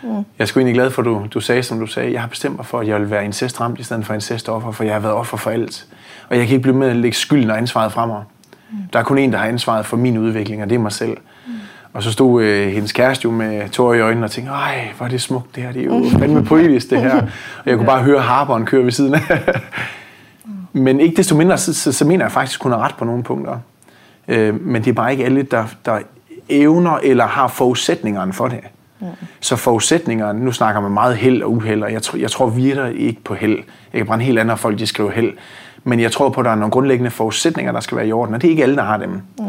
Mm. 0.02 0.08
Jeg 0.14 0.24
er 0.38 0.44
sgu 0.44 0.60
egentlig 0.60 0.74
glad 0.74 0.90
for, 0.90 1.02
at 1.02 1.06
du, 1.06 1.26
du 1.34 1.40
sagde, 1.40 1.62
som 1.62 1.80
du 1.80 1.86
sagde, 1.86 2.12
jeg 2.12 2.20
har 2.20 2.28
bestemt 2.28 2.56
mig 2.56 2.66
for, 2.66 2.80
at 2.80 2.88
jeg 2.88 3.00
vil 3.00 3.10
være 3.10 3.24
incestramt 3.24 3.80
i 3.80 3.82
stedet 3.82 4.06
for 4.06 4.14
incestoffer, 4.14 4.72
for 4.72 4.84
jeg 4.84 4.92
har 4.92 5.00
været 5.00 5.14
offer 5.14 5.36
for 5.36 5.50
alt. 5.50 5.86
Og 6.28 6.36
jeg 6.36 6.46
kan 6.46 6.54
ikke 6.54 6.62
blive 6.62 6.76
med 6.76 6.88
at 6.88 6.96
lægge 6.96 7.16
skylden 7.16 7.50
og 7.50 7.58
ansvaret 7.58 7.92
fra 7.92 8.06
mig. 8.06 8.22
Mm. 8.70 8.76
Der 8.92 8.98
er 8.98 9.02
kun 9.02 9.18
en, 9.18 9.32
der 9.32 9.38
har 9.38 9.46
ansvaret 9.46 9.86
for 9.86 9.96
min 9.96 10.18
udvikling, 10.18 10.62
og 10.62 10.68
det 10.70 10.74
er 10.74 10.78
mig 10.78 10.92
selv. 10.92 11.16
Mm. 11.46 11.52
Og 11.92 12.02
så 12.02 12.12
stod 12.12 12.42
øh, 12.42 12.68
hendes 12.68 12.92
kæreste 12.92 13.24
jo 13.24 13.30
med 13.30 13.68
tårer 13.68 13.94
i 13.94 14.00
øjnene 14.00 14.26
og 14.26 14.30
tænkte, 14.30 14.52
ej, 14.52 14.88
hvor 14.96 15.06
er 15.06 15.10
det 15.10 15.20
smukt 15.20 15.54
det 15.56 15.62
her, 15.62 15.72
det 15.72 15.82
er 15.82 15.86
jo 15.86 16.04
fandme 16.18 16.44
poetisk 16.44 16.90
det 16.90 17.00
her. 17.00 17.22
Og 17.22 17.66
jeg 17.66 17.76
kunne 17.76 17.86
bare 17.86 18.02
høre 18.02 18.20
harperen 18.20 18.66
køre 18.66 18.84
ved 18.84 18.92
siden 18.92 19.14
af. 19.14 19.20
Men 20.72 21.00
ikke 21.00 21.16
desto 21.16 21.36
mindre, 21.36 21.58
så, 21.58 21.74
så, 21.74 21.92
så 21.92 22.04
mener 22.04 22.24
jeg 22.24 22.32
faktisk, 22.32 22.60
at 22.60 22.62
hun 22.62 22.72
har 22.72 22.78
ret 22.78 22.94
på 22.98 23.04
nogle 23.04 23.22
punkter. 23.22 23.58
Øh, 24.28 24.66
men 24.66 24.84
det 24.84 24.90
er 24.90 24.94
bare 24.94 25.12
ikke 25.12 25.24
alle, 25.24 25.42
der, 25.42 25.66
der 25.84 25.98
evner 26.52 26.98
eller 27.02 27.26
har 27.26 27.48
forudsætningerne 27.48 28.32
for 28.32 28.48
det. 28.48 28.60
Mm. 29.00 29.06
Så 29.40 29.56
forudsætningerne, 29.56 30.44
nu 30.44 30.52
snakker 30.52 30.80
man 30.80 30.92
meget 30.92 31.16
held 31.16 31.42
og 31.42 31.52
uheld, 31.52 31.82
og 31.82 31.92
jeg, 31.92 32.02
tror, 32.02 32.18
jeg 32.18 32.30
tror 32.30 32.46
virkelig 32.46 33.00
ikke 33.00 33.24
på 33.24 33.34
held. 33.34 33.58
Jeg 33.92 33.98
kan 33.98 34.06
brænde 34.06 34.24
helt 34.24 34.38
andet, 34.38 34.58
folk 34.58 34.78
de 34.78 34.86
skriver 34.86 35.10
held. 35.10 35.32
Men 35.84 36.00
jeg 36.00 36.12
tror 36.12 36.28
på, 36.28 36.40
at 36.40 36.44
der 36.44 36.50
er 36.50 36.54
nogle 36.54 36.70
grundlæggende 36.70 37.10
forudsætninger, 37.10 37.72
der 37.72 37.80
skal 37.80 37.96
være 37.96 38.06
i 38.06 38.12
orden, 38.12 38.34
og 38.34 38.42
det 38.42 38.48
er 38.48 38.50
ikke 38.50 38.62
alle, 38.62 38.76
der 38.76 38.82
har 38.82 38.96
dem. 38.96 39.10
Mm. 39.38 39.44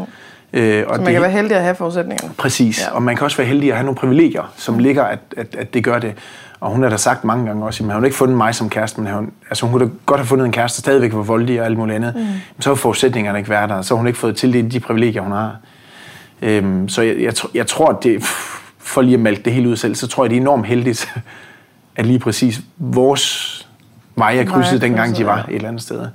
Øh, 0.52 0.84
og 0.86 0.94
så 0.94 1.00
man 1.00 1.06
det, 1.06 1.12
kan 1.12 1.22
være 1.22 1.30
heldig 1.30 1.56
at 1.56 1.62
have 1.62 1.74
forudsætningerne. 1.74 2.34
Præcis, 2.38 2.82
ja. 2.82 2.94
og 2.94 3.02
man 3.02 3.16
kan 3.16 3.24
også 3.24 3.36
være 3.36 3.46
heldig 3.46 3.70
at 3.70 3.76
have 3.76 3.84
nogle 3.84 3.96
privilegier, 3.96 4.52
som 4.56 4.78
ligger, 4.78 5.04
at, 5.04 5.18
at, 5.36 5.56
at 5.58 5.74
det 5.74 5.84
gør 5.84 5.98
det. 5.98 6.14
Og 6.60 6.70
hun 6.70 6.82
har 6.82 6.90
da 6.90 6.96
sagt 6.96 7.24
mange 7.24 7.46
gange 7.46 7.64
også, 7.64 7.84
at 7.84 7.92
hun 7.92 8.00
har 8.00 8.04
ikke 8.04 8.16
fundet 8.16 8.36
mig 8.36 8.54
som 8.54 8.70
kæreste, 8.70 9.00
men 9.00 9.12
hun, 9.12 9.32
altså 9.50 9.66
hun 9.66 9.72
kunne 9.72 9.86
da 9.86 9.92
godt 10.06 10.20
have 10.20 10.26
fundet 10.26 10.46
en 10.46 10.52
kæreste, 10.52 10.76
der 10.76 10.80
stadigvæk 10.80 11.14
var 11.14 11.22
voldelig 11.22 11.60
og 11.60 11.66
alt 11.66 11.78
muligt 11.78 11.96
andet. 11.96 12.14
Mm. 12.14 12.20
Men 12.20 12.60
så 12.60 12.70
har 12.70 12.74
forudsætningerne 12.74 13.38
ikke 13.38 13.50
været 13.50 13.70
der, 13.70 13.82
så 13.82 13.94
har 13.94 13.96
hun 13.96 14.06
ikke 14.06 14.18
fået 14.18 14.36
tildelt 14.36 14.72
de 14.72 14.80
privilegier, 14.80 15.22
hun 15.22 15.32
har. 15.32 15.56
Øhm, 16.44 16.88
så 16.88 17.02
jeg, 17.02 17.16
jeg, 17.20 17.34
jeg 17.54 17.66
tror, 17.66 17.88
at 17.88 18.02
det, 18.02 18.22
for 18.78 19.02
lige 19.02 19.14
at 19.14 19.20
melde 19.20 19.42
det 19.42 19.52
hele 19.52 19.68
ud 19.68 19.76
selv, 19.76 19.94
så 19.94 20.06
tror 20.06 20.24
jeg, 20.24 20.30
det 20.30 20.36
er 20.36 20.40
enormt 20.40 20.66
heldigt, 20.66 21.14
at 21.96 22.06
lige 22.06 22.18
præcis 22.18 22.60
vores 22.76 23.68
veje 24.16 24.38
er 24.38 24.44
krydset, 24.44 24.80
dengang 24.80 25.16
de 25.16 25.26
var 25.26 25.38
et 25.48 25.54
eller 25.54 25.68
andet 25.68 25.82
sted. 25.82 26.08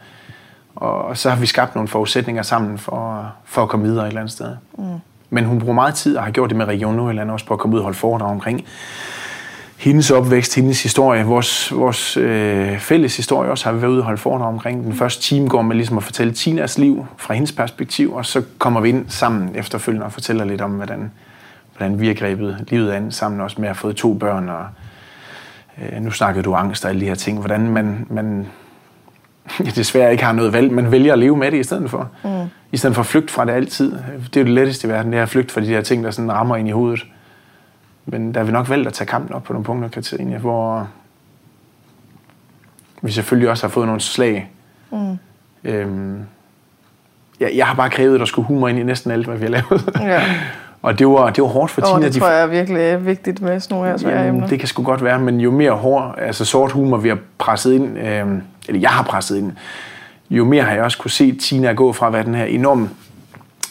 Og 0.76 1.18
så 1.18 1.30
har 1.30 1.38
vi 1.38 1.46
skabt 1.46 1.76
nogle 1.76 1.88
forudsætninger 1.88 2.44
sammen 2.44 2.78
for, 2.78 3.32
for 3.46 3.64
at 3.64 3.70
komme 3.70 3.86
videre 3.86 4.06
et 4.06 4.08
eller 4.08 4.22
andet 4.22 4.34
sted. 4.34 4.56
Mm. 4.78 4.84
Men 5.30 5.46
hun 5.46 5.60
bruger 5.60 5.74
meget 5.74 5.96
tid, 5.96 6.18
og 6.18 6.24
har 6.24 6.32
gjort 6.32 6.50
det 6.50 6.58
med 6.58 6.66
Region 6.66 6.96
Nordjylland 6.96 7.32
også, 7.32 7.46
på 7.46 7.54
at 7.54 7.60
komme 7.60 7.76
ud 7.76 7.80
og 7.80 7.84
holde 7.84 7.98
foredrag 7.98 8.30
omkring 8.30 8.66
hendes 9.80 10.12
opvækst, 10.12 10.56
hendes 10.56 10.84
historie, 10.84 11.24
vores, 11.24 11.72
vores 11.76 12.18
øh, 12.18 12.80
fælles 12.80 13.18
historie 13.18 13.52
også 13.52 13.66
har 13.66 13.72
vi 13.72 13.82
været 13.82 13.92
ude 13.92 14.00
og 14.00 14.06
holde 14.06 14.18
foredrag 14.18 14.48
omkring. 14.48 14.84
Den 14.84 14.94
første 14.94 15.22
time 15.22 15.50
går 15.50 15.62
med 15.62 15.76
ligesom 15.76 15.98
at 15.98 16.04
fortælle 16.04 16.34
Tinas 16.34 16.78
liv 16.78 17.08
fra 17.18 17.34
hendes 17.34 17.52
perspektiv, 17.52 18.14
og 18.14 18.26
så 18.26 18.44
kommer 18.58 18.82
vi 18.82 18.90
ind 18.90 19.06
sammen 19.08 19.56
efterfølgende 19.56 20.06
og 20.06 20.12
fortæller 20.12 20.46
lidt 20.46 20.62
om, 20.62 20.72
hvordan, 20.72 21.12
hvordan 21.78 22.00
vi 22.00 22.08
har 22.08 22.14
grebet 22.14 22.66
livet 22.68 22.92
an 22.92 23.12
sammen 23.12 23.42
også 23.42 23.62
med 23.62 23.70
at 23.70 23.76
have 23.76 23.80
fået 23.80 23.96
to 23.96 24.14
børn, 24.14 24.50
og 24.50 24.66
øh, 25.82 26.02
nu 26.02 26.12
snakkede 26.12 26.44
du 26.44 26.54
angst 26.54 26.86
og 26.86 26.90
alle 26.90 27.02
de 27.02 27.06
her 27.06 27.16
ting, 27.16 27.40
hvordan 27.40 27.70
man, 27.70 28.08
man 28.10 28.48
desværre 29.76 30.12
ikke 30.12 30.24
har 30.24 30.34
noget 30.34 30.54
valg, 30.54 30.72
men 30.72 30.92
vælger 30.92 31.14
at 31.14 31.20
leve 31.20 31.38
med 31.38 31.52
det 31.52 31.60
i 31.60 31.64
stedet 31.64 31.90
for. 31.90 32.10
Mm. 32.24 32.30
I 32.72 32.78
stedet 32.78 32.96
for 32.96 33.02
at 33.02 33.08
flygte 33.08 33.34
fra 33.34 33.46
det 33.46 33.52
altid. 33.52 33.92
Det 33.92 34.38
er 34.38 34.42
jo 34.42 34.46
det 34.46 34.54
letteste 34.54 34.88
i 34.88 34.92
verden, 34.92 35.12
det 35.12 35.18
er 35.18 35.24
at 35.24 35.30
flygte 35.30 35.54
fra 35.54 35.62
de 35.62 35.68
her 35.68 35.82
ting, 35.82 36.04
der 36.04 36.12
sådan 36.12 36.32
rammer 36.32 36.56
ind 36.56 36.68
i 36.68 36.72
hovedet. 36.72 37.06
Men 38.12 38.34
der 38.34 38.40
har 38.40 38.46
vi 38.46 38.52
nok 38.52 38.70
valgt 38.70 38.88
at 38.88 38.94
tage 38.94 39.08
kampen 39.08 39.36
op 39.36 39.44
på 39.44 39.54
nogle 39.54 39.66
punkter, 39.66 39.90
Katrine, 39.90 40.38
hvor 40.38 40.88
vi 43.02 43.12
selvfølgelig 43.12 43.50
også 43.50 43.68
har 43.68 43.70
fået 43.70 43.86
nogle 43.86 44.02
slag. 44.02 44.52
Mm. 44.92 45.18
Øhm, 45.64 46.20
jeg, 47.40 47.52
jeg 47.56 47.68
har 47.68 47.76
bare 47.76 47.90
krævet, 47.90 48.14
at 48.14 48.20
der 48.20 48.26
skulle 48.26 48.46
humor 48.46 48.68
ind 48.68 48.80
i 48.80 48.84
næsten 48.84 49.12
alt, 49.12 49.26
hvad 49.26 49.38
vi 49.38 49.44
har 49.44 49.50
lavet. 49.50 49.92
Ja. 50.00 50.22
og 50.82 51.00
det 51.00 51.08
var, 51.08 51.30
det 51.30 51.42
var 51.42 51.50
hårdt 51.50 51.72
for 51.72 51.82
oh, 51.82 51.98
Tina. 51.98 52.08
Det 52.08 52.16
tror 52.16 52.30
jeg 52.30 52.42
er 52.42 52.48
virkelig 52.48 53.06
vigtigt 53.06 53.42
med 53.42 53.60
sådan 53.60 53.76
nogle 53.76 53.90
her 53.90 53.98
svære 53.98 54.28
emner. 54.28 54.48
Det 54.48 54.60
kan 54.60 54.68
sgu 54.68 54.84
godt 54.84 55.04
være, 55.04 55.20
men 55.20 55.40
jo 55.42 55.52
mere 55.52 55.72
hård, 55.72 56.16
altså 56.18 56.46
sort 56.46 56.72
humor, 56.72 56.98
vi 56.98 57.10
har 57.10 57.18
presset 57.38 57.74
ind, 57.74 58.00
øhm, 58.00 58.42
eller 58.68 58.82
jeg 58.82 58.90
har 58.90 59.04
presset 59.04 59.38
ind, 59.38 59.52
jo 60.30 60.46
mere 60.46 60.64
har 60.64 60.74
jeg 60.74 60.84
også 60.84 60.98
kunne 60.98 61.12
se 61.12 61.36
Tina 61.36 61.74
gå 61.74 61.94
fra 61.94 62.08
at 62.08 62.14
være 62.14 62.24
den 62.24 62.36
her 62.36 62.46
enorm, 62.46 62.90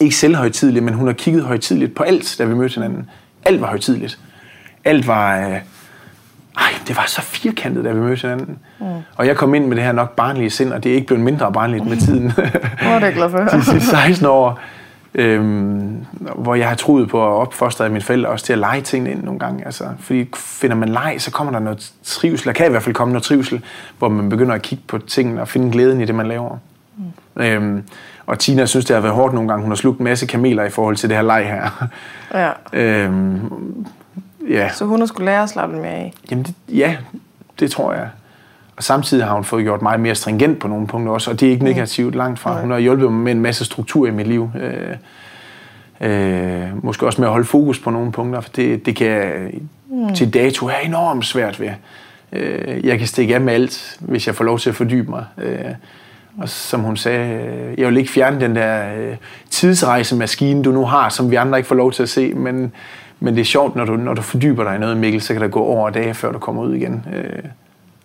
ikke 0.01 0.15
selvhøjtidlig, 0.15 0.83
men 0.83 0.93
hun 0.93 1.07
har 1.07 1.13
kigget 1.13 1.43
højtidligt 1.43 1.95
på 1.95 2.03
alt, 2.03 2.35
da 2.37 2.45
vi 2.45 2.53
mødte 2.53 2.75
hinanden. 2.75 3.09
Alt 3.45 3.61
var 3.61 3.67
højtidligt 3.67 4.19
alt 4.85 5.07
var... 5.07 5.37
Øh, 5.37 5.57
ej, 6.57 6.73
det 6.87 6.97
var 6.97 7.05
så 7.07 7.21
firkantet, 7.21 7.85
da 7.85 7.91
vi 7.91 7.99
mødte 7.99 8.21
hinanden. 8.21 8.57
Mm. 8.79 8.85
Og 9.15 9.27
jeg 9.27 9.35
kom 9.35 9.53
ind 9.53 9.65
med 9.65 9.75
det 9.75 9.83
her 9.83 9.91
nok 9.91 10.15
barnlige 10.15 10.49
sind, 10.49 10.73
og 10.73 10.83
det 10.83 10.91
er 10.91 10.95
ikke 10.95 11.07
blevet 11.07 11.23
mindre 11.23 11.53
barnligt 11.53 11.85
med 11.85 11.97
tiden. 11.97 12.31
Hvor 12.81 12.91
er 12.91 12.99
det 12.99 13.13
glad 13.13 13.29
for 13.29 13.37
De 13.37 13.63
sidste 13.63 13.89
16 13.89 14.25
år, 14.25 14.59
øhm, 15.13 16.05
hvor 16.35 16.55
jeg 16.55 16.67
har 16.67 16.75
troet 16.75 17.09
på 17.09 17.23
at 17.27 17.31
opfostre 17.33 17.89
mine 17.89 18.01
forældre 18.01 18.29
også 18.29 18.45
til 18.45 18.53
at 18.53 18.59
lege 18.59 18.81
tingene 18.81 19.11
ind 19.11 19.23
nogle 19.23 19.39
gange. 19.39 19.65
Altså, 19.65 19.83
fordi 19.99 20.29
finder 20.35 20.75
man 20.75 20.89
leg, 20.89 21.15
så 21.17 21.31
kommer 21.31 21.53
der 21.53 21.59
noget 21.59 21.91
trivsel. 22.03 22.47
Der 22.47 22.53
kan 22.53 22.67
i 22.67 22.69
hvert 22.69 22.83
fald 22.83 22.95
komme 22.95 23.11
noget 23.11 23.23
trivsel, 23.23 23.63
hvor 23.97 24.09
man 24.09 24.29
begynder 24.29 24.55
at 24.55 24.61
kigge 24.61 24.83
på 24.87 24.97
tingene 24.97 25.41
og 25.41 25.47
finde 25.47 25.71
glæden 25.71 26.01
i 26.01 26.05
det, 26.05 26.15
man 26.15 26.27
laver. 26.27 26.57
Mm. 26.97 27.43
Øhm, 27.43 27.83
og 28.25 28.39
Tina 28.39 28.65
synes, 28.65 28.85
det 28.85 28.93
har 28.93 29.01
været 29.01 29.15
hårdt 29.15 29.33
nogle 29.33 29.49
gange. 29.49 29.61
Hun 29.61 29.71
har 29.71 29.75
slugt 29.75 29.99
en 29.99 30.03
masse 30.03 30.25
kameler 30.25 30.63
i 30.63 30.69
forhold 30.69 30.95
til 30.95 31.09
det 31.09 31.17
her 31.17 31.23
leg 31.23 31.45
her. 31.47 31.87
Ja. 32.33 32.51
øhm, 32.73 33.85
Ja. 34.49 34.69
Så 34.73 34.85
hun 34.85 34.99
har 34.99 35.05
skulle 35.05 35.25
lære 35.25 35.43
at 35.43 35.49
slappe 35.49 35.75
mere 35.75 35.91
af? 35.91 36.13
Jamen, 36.31 36.43
det, 36.43 36.55
ja, 36.69 36.97
det 37.59 37.71
tror 37.71 37.93
jeg. 37.93 38.09
Og 38.77 38.83
samtidig 38.83 39.25
har 39.25 39.33
hun 39.33 39.43
fået 39.43 39.63
gjort 39.63 39.81
mig 39.81 39.99
mere 39.99 40.15
stringent 40.15 40.59
på 40.59 40.67
nogle 40.67 40.87
punkter 40.87 41.13
også, 41.13 41.31
og 41.31 41.39
det 41.39 41.47
er 41.47 41.51
ikke 41.51 41.63
negativt 41.63 42.15
langt 42.15 42.39
fra. 42.39 42.61
Hun 42.61 42.71
har 42.71 42.77
hjulpet 42.77 43.11
mig 43.11 43.21
med 43.23 43.31
en 43.31 43.41
masse 43.41 43.65
struktur 43.65 44.07
i 44.07 44.11
mit 44.11 44.27
liv. 44.27 44.51
Øh, 44.59 44.95
øh, 46.01 46.85
måske 46.85 47.05
også 47.05 47.21
med 47.21 47.27
at 47.27 47.31
holde 47.31 47.45
fokus 47.45 47.79
på 47.79 47.89
nogle 47.89 48.11
punkter, 48.11 48.41
for 48.41 48.49
det, 48.49 48.85
det 48.85 48.95
kan 48.95 49.33
mm. 49.89 50.13
til 50.15 50.33
dato 50.33 50.67
have 50.67 50.85
enormt 50.85 51.25
svært 51.25 51.59
ved. 51.59 51.69
Øh, 52.33 52.85
jeg 52.85 52.97
kan 52.97 53.07
stikke 53.07 53.35
af 53.35 53.41
med 53.41 53.53
alt, 53.53 53.97
hvis 53.99 54.27
jeg 54.27 54.35
får 54.35 54.43
lov 54.43 54.59
til 54.59 54.69
at 54.69 54.75
fordybe 54.75 55.09
mig. 55.09 55.25
Øh, 55.37 55.59
og 56.37 56.49
som 56.49 56.81
hun 56.81 56.97
sagde, 56.97 57.33
øh, 57.33 57.79
jeg 57.79 57.87
vil 57.87 57.97
ikke 57.97 58.11
fjerne 58.11 58.41
den 58.41 58.55
der 58.55 58.95
øh, 58.97 59.15
tidsrejsemaskine, 59.49 60.63
du 60.63 60.71
nu 60.71 60.85
har, 60.85 61.09
som 61.09 61.31
vi 61.31 61.35
andre 61.35 61.57
ikke 61.57 61.67
får 61.67 61.75
lov 61.75 61.91
til 61.91 62.03
at 62.03 62.09
se, 62.09 62.33
men 62.33 62.71
men 63.19 63.35
det 63.35 63.41
er 63.41 63.45
sjovt, 63.45 63.75
når 63.75 63.85
du, 63.85 63.95
når 63.95 64.13
du 64.13 64.21
fordyber 64.21 64.63
dig 64.63 64.75
i 64.75 64.79
noget, 64.79 64.97
Mikkel, 64.97 65.21
så 65.21 65.33
kan 65.33 65.41
der 65.41 65.47
gå 65.47 65.59
år 65.59 65.85
og 65.85 65.93
dage, 65.93 66.13
før 66.13 66.31
du 66.31 66.39
kommer 66.39 66.61
ud 66.61 66.75
igen. 66.75 67.05
Øh, 67.13 67.43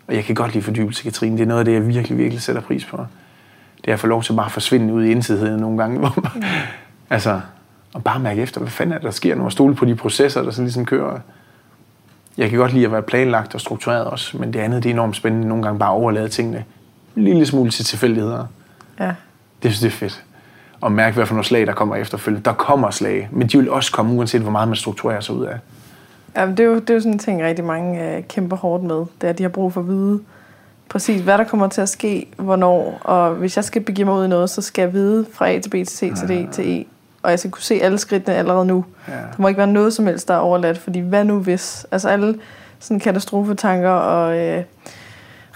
og 0.09 0.15
jeg 0.15 0.25
kan 0.25 0.35
godt 0.35 0.53
lide 0.53 0.65
fordybelse, 0.65 1.03
Katrine. 1.03 1.37
Det 1.37 1.43
er 1.43 1.47
noget 1.47 1.59
af 1.59 1.65
det, 1.65 1.73
jeg 1.73 1.89
virkelig, 1.89 2.19
virkelig 2.19 2.43
sætter 2.43 2.63
pris 2.63 2.85
på. 2.85 3.07
Det 3.85 3.89
er 3.89 3.93
at 3.93 4.01
få 4.01 4.07
lov 4.07 4.23
til 4.23 4.33
bare 4.33 4.47
at 4.47 4.53
forsvinde 4.53 4.95
ud 4.95 5.05
i 5.05 5.11
indsigheden 5.11 5.61
nogle 5.61 5.79
gange. 5.79 5.99
Hvor 5.99 6.13
man, 6.23 6.33
mm. 6.35 6.43
altså, 7.11 7.41
og 7.95 8.05
bare 8.05 8.21
mærke 8.21 8.43
efter, 8.43 8.61
hvad 8.61 8.71
fanden 8.71 8.95
er 8.95 8.99
der 8.99 9.11
sker, 9.11 9.35
når 9.35 9.43
man 9.43 9.51
stole 9.51 9.75
på 9.75 9.85
de 9.85 9.95
processer, 9.95 10.43
der 10.43 10.51
sådan 10.51 10.65
ligesom 10.65 10.85
kører. 10.85 11.19
Jeg 12.39 12.51
kan 12.51 12.59
godt 12.59 12.73
lide 12.73 12.85
at 12.85 12.93
være 12.93 13.03
planlagt 13.03 13.55
og 13.55 13.61
struktureret 13.61 14.05
også, 14.05 14.39
men 14.39 14.53
det 14.53 14.61
andet 14.61 14.83
det 14.83 14.89
er 14.89 14.95
enormt 14.95 15.17
spændende 15.17 15.49
nogle 15.49 15.65
gange 15.65 15.79
bare 15.79 15.91
at 15.91 15.95
overlade 15.95 16.29
tingene 16.29 16.65
en 17.17 17.25
lille 17.25 17.47
smule 17.47 17.71
til 17.71 17.85
tilfældigheder. 17.85 18.47
Ja. 19.01 19.13
Det 19.63 19.71
synes 19.75 19.81
det 19.81 19.87
er 19.87 19.91
fedt 19.91 20.25
og 20.85 20.93
mærke, 20.93 21.15
hvad 21.15 21.27
for 21.27 21.35
nogle 21.35 21.45
slag, 21.45 21.67
der 21.67 21.73
kommer 21.73 21.97
efterfølgende. 21.97 22.45
Der 22.45 22.53
kommer 22.53 22.91
slag, 22.91 23.29
men 23.33 23.49
de 23.49 23.59
vil 23.59 23.71
også 23.71 23.93
komme, 23.93 24.15
uanset 24.15 24.41
hvor 24.41 24.51
meget 24.51 24.69
man 24.69 24.77
strukturerer 24.77 25.21
sig 25.21 25.35
ud 25.35 25.45
af. 25.45 25.59
Ja, 26.37 26.47
det, 26.47 26.61
er 26.61 26.65
jo, 26.65 26.75
det 26.75 26.91
er 26.91 26.95
jo 26.95 27.01
sådan 27.01 27.13
en 27.13 27.19
ting, 27.19 27.43
rigtig 27.43 27.65
mange 27.65 28.17
øh, 28.17 28.23
kæmper 28.23 28.57
hårdt 28.57 28.85
med. 28.85 28.97
Det 28.97 29.07
er, 29.21 29.29
at 29.29 29.39
de 29.39 29.43
har 29.43 29.51
brug 29.51 29.73
for 29.73 29.81
at 29.81 29.89
vide 29.89 30.21
præcis, 30.89 31.21
hvad 31.21 31.39
der 31.39 31.45
kommer 31.45 31.69
til 31.69 31.81
at 31.81 31.89
ske, 31.89 32.27
hvornår. 32.37 33.01
Og 33.05 33.35
hvis 33.35 33.57
jeg 33.57 33.65
skal 33.65 33.83
begive 33.83 34.05
mig 34.05 34.15
ud 34.15 34.25
i 34.25 34.29
noget, 34.29 34.51
så 34.51 34.63
skal 34.63 34.83
jeg 34.83 34.93
vide 34.93 35.27
fra 35.33 35.51
A 35.51 35.59
til 35.59 35.71
B 35.71 35.73
til 35.73 35.87
C 35.87 35.99
til 36.17 36.29
D 36.29 36.53
til 36.53 36.81
E. 36.81 36.85
Og 37.23 37.31
jeg 37.31 37.39
skal 37.39 37.51
kunne 37.51 37.63
se 37.63 37.75
alle 37.83 37.99
skridtene 37.99 38.37
allerede 38.37 38.67
nu. 38.67 38.85
Ja. 39.09 39.13
Der 39.13 39.19
må 39.39 39.49
ikke 39.49 39.59
være 39.59 39.67
noget 39.67 39.93
som 39.93 40.07
helst, 40.07 40.29
der 40.29 40.35
er 40.35 40.39
overladt. 40.39 40.79
Fordi 40.79 40.99
hvad 40.99 41.25
nu 41.25 41.39
hvis? 41.39 41.87
Altså 41.91 42.09
alle 42.09 42.39
sådan 42.79 43.01
katastrofetanker 43.01 43.91
og... 43.91 44.39
Øh, 44.39 44.63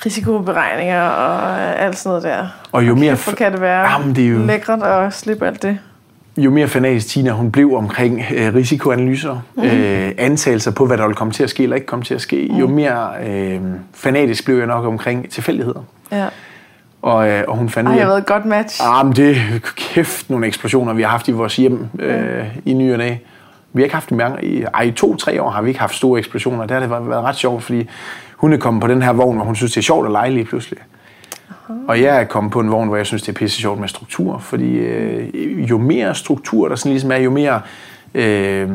risikoberegninger 0.06 1.02
og 1.02 1.58
alt 1.80 1.98
sådan 1.98 2.10
noget 2.10 2.22
der. 2.22 2.46
Og 2.72 2.86
jo 2.86 2.94
mere... 2.94 3.14
Hvor 3.14 3.32
kan 3.32 3.52
det 3.52 3.60
være 3.60 3.90
jamen, 3.90 4.16
det 4.16 4.24
er 4.24 4.28
jo, 4.28 4.38
lækkert 4.38 4.82
at 4.82 5.14
slippe 5.14 5.46
alt 5.46 5.62
det. 5.62 5.78
Jo 6.36 6.50
mere 6.50 6.68
fanatisk 6.68 7.08
Tina 7.08 7.30
hun 7.30 7.52
blev 7.52 7.74
omkring 7.74 8.24
øh, 8.34 8.54
risikoanalyser, 8.54 9.42
mm. 9.54 9.62
øh, 9.62 10.12
antagelser 10.18 10.70
på, 10.70 10.86
hvad 10.86 10.98
der 10.98 11.06
vil 11.06 11.16
komme 11.16 11.32
til 11.32 11.42
at 11.42 11.50
ske 11.50 11.62
eller 11.62 11.76
ikke 11.76 11.86
komme 11.86 12.04
til 12.04 12.14
at 12.14 12.20
ske, 12.20 12.48
mm. 12.50 12.56
jo 12.56 12.66
mere 12.66 13.10
øh, 13.26 13.60
fanatisk 13.94 14.44
blev 14.44 14.58
jeg 14.58 14.66
nok 14.66 14.84
omkring 14.84 15.30
tilfældigheder. 15.30 15.80
Ja. 16.12 16.26
Og, 17.02 17.28
øh, 17.28 17.44
og 17.48 17.56
hun 17.56 17.68
fandt 17.68 17.88
Ej, 17.88 17.94
jeg 17.94 18.02
har 18.02 18.08
været 18.08 18.20
et 18.20 18.26
godt 18.26 18.44
match. 18.44 18.80
Ah, 18.84 19.06
men 19.06 19.16
det 19.16 19.36
kæft 19.76 20.30
nogle 20.30 20.46
eksplosioner, 20.46 20.92
vi 20.92 21.02
har 21.02 21.10
haft 21.10 21.28
i 21.28 21.32
vores 21.32 21.56
hjem 21.56 21.86
øh, 21.98 22.38
mm. 22.38 22.62
i 22.64 22.74
ny 22.74 22.92
og 22.92 22.98
næ. 22.98 23.14
Vi 23.72 23.82
har 23.82 23.84
ikke 23.84 23.94
haft 23.94 24.10
mange, 24.10 24.44
i, 24.44 24.62
ej, 24.62 24.82
i 24.82 24.90
to-tre 24.90 25.42
år 25.42 25.50
har 25.50 25.62
vi 25.62 25.68
ikke 25.68 25.80
haft 25.80 25.94
store 25.94 26.18
eksplosioner. 26.18 26.62
Det 26.62 26.70
har 26.70 26.80
det 26.80 26.90
været 26.90 27.24
ret 27.24 27.36
sjovt, 27.36 27.62
fordi 27.62 27.88
hun 28.38 28.52
er 28.52 28.56
kommet 28.56 28.80
på 28.80 28.88
den 28.88 29.02
her 29.02 29.12
vogn, 29.12 29.36
hvor 29.36 29.44
hun 29.44 29.56
synes, 29.56 29.72
det 29.72 29.78
er 29.78 29.82
sjovt 29.82 30.06
at 30.06 30.12
lege 30.12 30.30
lige 30.30 30.44
pludselig. 30.44 30.78
Aha. 31.50 31.78
Og 31.88 32.02
jeg 32.02 32.20
er 32.20 32.24
kommet 32.24 32.52
på 32.52 32.60
en 32.60 32.70
vogn, 32.70 32.88
hvor 32.88 32.96
jeg 32.96 33.06
synes, 33.06 33.22
det 33.22 33.28
er 33.28 33.32
pisse 33.38 33.60
sjovt 33.60 33.80
med 33.80 33.88
struktur. 33.88 34.38
Fordi 34.38 34.76
øh, 34.76 35.70
jo 35.70 35.78
mere 35.78 36.14
struktur 36.14 36.68
der 36.68 36.76
sådan 36.76 36.92
ligesom 36.92 37.12
er, 37.12 37.16
jo 37.16 37.30
mere... 37.30 37.60
Øh, 38.14 38.70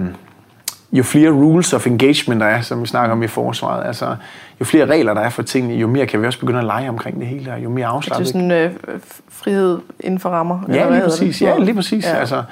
jo 0.92 1.04
flere 1.04 1.30
rules 1.30 1.74
of 1.74 1.88
engagement 1.88 2.42
der 2.42 2.48
er, 2.48 2.62
som 2.62 2.82
vi 2.82 2.88
snakker 2.88 3.16
om 3.16 3.24
i 3.24 3.28
forsvaret, 3.28 3.88
altså 3.88 4.16
jo 4.60 4.66
flere 4.66 4.86
regler 4.86 5.14
der 5.14 5.22
er 5.22 5.30
for 5.30 5.44
tingene, 5.44 5.76
jo 5.76 5.88
mere 5.88 6.06
kan 6.06 6.22
vi 6.22 6.28
også 6.28 6.40
begynde 6.40 6.60
at 6.60 6.66
lege 6.66 6.90
omkring 6.90 7.20
det 7.20 7.28
hele, 7.28 7.54
og 7.54 7.64
jo 7.64 7.70
mere 7.70 7.86
afslappet. 7.86 8.28
Det 8.28 8.36
er 8.36 8.40
sådan 8.40 8.52
øh, 8.52 9.00
frihed 9.30 9.80
inden 10.00 10.20
for 10.20 10.30
rammer? 10.30 10.60
Ja, 10.70 10.90
lige 10.90 11.02
præcis. 11.02 11.42
Ja, 11.42 11.58
lige 11.58 11.76
præcis. 11.76 12.06
Ja. 12.06 12.16
Altså, 12.16 12.44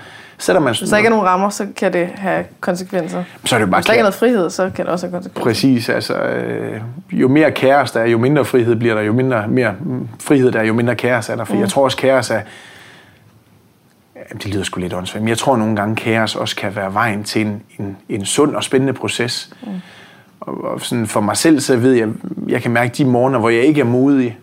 Sætter 0.41 0.62
man 0.62 0.75
Hvis 0.80 0.89
der 0.89 0.97
ikke 0.97 1.08
er 1.08 1.10
nogen 1.10 1.25
rammer, 1.25 1.49
så 1.49 1.67
kan 1.75 1.93
det 1.93 2.08
have 2.15 2.45
konsekvenser. 2.60 3.23
Så 3.45 3.56
er 3.56 3.60
det 3.60 3.69
bare 3.69 3.80
Hvis 3.80 3.86
der 3.86 3.93
ikke 3.93 3.99
er 3.99 4.04
noget 4.04 4.15
frihed, 4.15 4.49
så 4.49 4.71
kan 4.75 4.86
det 4.86 4.91
også 4.91 5.06
have 5.08 5.12
konsekvenser. 5.12 5.43
Præcis. 5.43 5.89
Altså, 5.89 6.13
øh, 6.13 6.82
jo 7.12 7.27
mere 7.27 7.51
kaos 7.51 7.91
der 7.91 7.99
er, 7.99 8.06
jo 8.06 8.17
mindre 8.17 8.45
frihed 8.45 8.75
bliver 8.75 8.95
der. 8.95 9.01
Jo 9.01 9.13
mindre 9.13 9.47
mere 9.47 9.75
frihed 10.19 10.51
der 10.51 10.60
er, 10.60 10.63
jo 10.63 10.73
mindre 10.73 10.95
kaos 10.95 11.30
er 11.30 11.36
der. 11.36 11.43
For 11.43 11.54
mm. 11.54 11.60
jeg 11.60 11.69
tror 11.69 11.84
også, 11.84 11.97
kaos 11.97 12.30
er... 12.30 12.41
Det 14.34 14.47
lyder 14.54 14.63
sgu 14.63 14.80
lidt 14.80 14.93
åndssvagt, 14.93 15.21
men 15.23 15.30
jeg 15.30 15.38
tror 15.38 15.58
nogle 15.58 15.75
gange, 15.75 15.95
kaos 15.95 16.36
også 16.36 16.56
kan 16.56 16.75
være 16.75 16.93
vejen 16.93 17.23
til 17.23 17.41
en, 17.41 17.63
en, 17.80 17.97
en 18.10 18.25
sund 18.25 18.56
og 18.56 18.63
spændende 18.63 18.93
proces. 18.93 19.54
Mm. 19.63 19.69
Og, 20.39 20.63
og 20.63 20.82
sådan 20.82 21.08
for 21.08 21.21
mig 21.21 21.38
selv, 21.38 21.60
så 21.60 21.77
ved 21.77 21.93
jeg, 21.93 22.10
jeg 22.47 22.62
kan 22.62 22.71
mærke 22.71 22.93
de 22.97 23.06
morgener, 23.06 23.39
hvor 23.39 23.49
jeg 23.49 23.63
ikke 23.63 23.82
er 23.82 23.86
modig. 23.86 24.38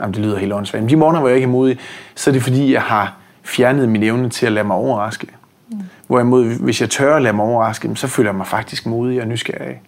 Jamen, 0.00 0.14
det 0.14 0.22
lyder 0.22 0.38
helt 0.38 0.52
åndssvagt. 0.52 0.82
Men 0.82 0.90
de 0.90 0.96
morgener, 0.96 1.20
hvor 1.20 1.28
jeg 1.28 1.36
ikke 1.36 1.46
er 1.46 1.50
modig, 1.50 1.78
så 2.14 2.30
er 2.30 2.32
det 2.32 2.42
fordi, 2.42 2.72
jeg 2.72 2.82
har 2.82 3.14
fjernet 3.44 3.88
min 3.88 4.02
evne 4.02 4.30
til 4.30 4.46
at 4.46 4.52
lade 4.52 4.66
mig 4.66 4.76
overraske. 4.76 5.26
Mm. 5.70 5.78
Hvorimod, 6.06 6.44
hvis 6.60 6.80
jeg 6.80 6.90
tør 6.90 7.16
at 7.16 7.22
lade 7.22 7.36
mig 7.36 7.44
overraske, 7.44 7.90
så 7.94 8.08
føler 8.08 8.30
jeg 8.30 8.36
mig 8.36 8.46
faktisk 8.46 8.86
modig 8.86 9.20
og 9.20 9.28
nysgerrig. 9.28 9.80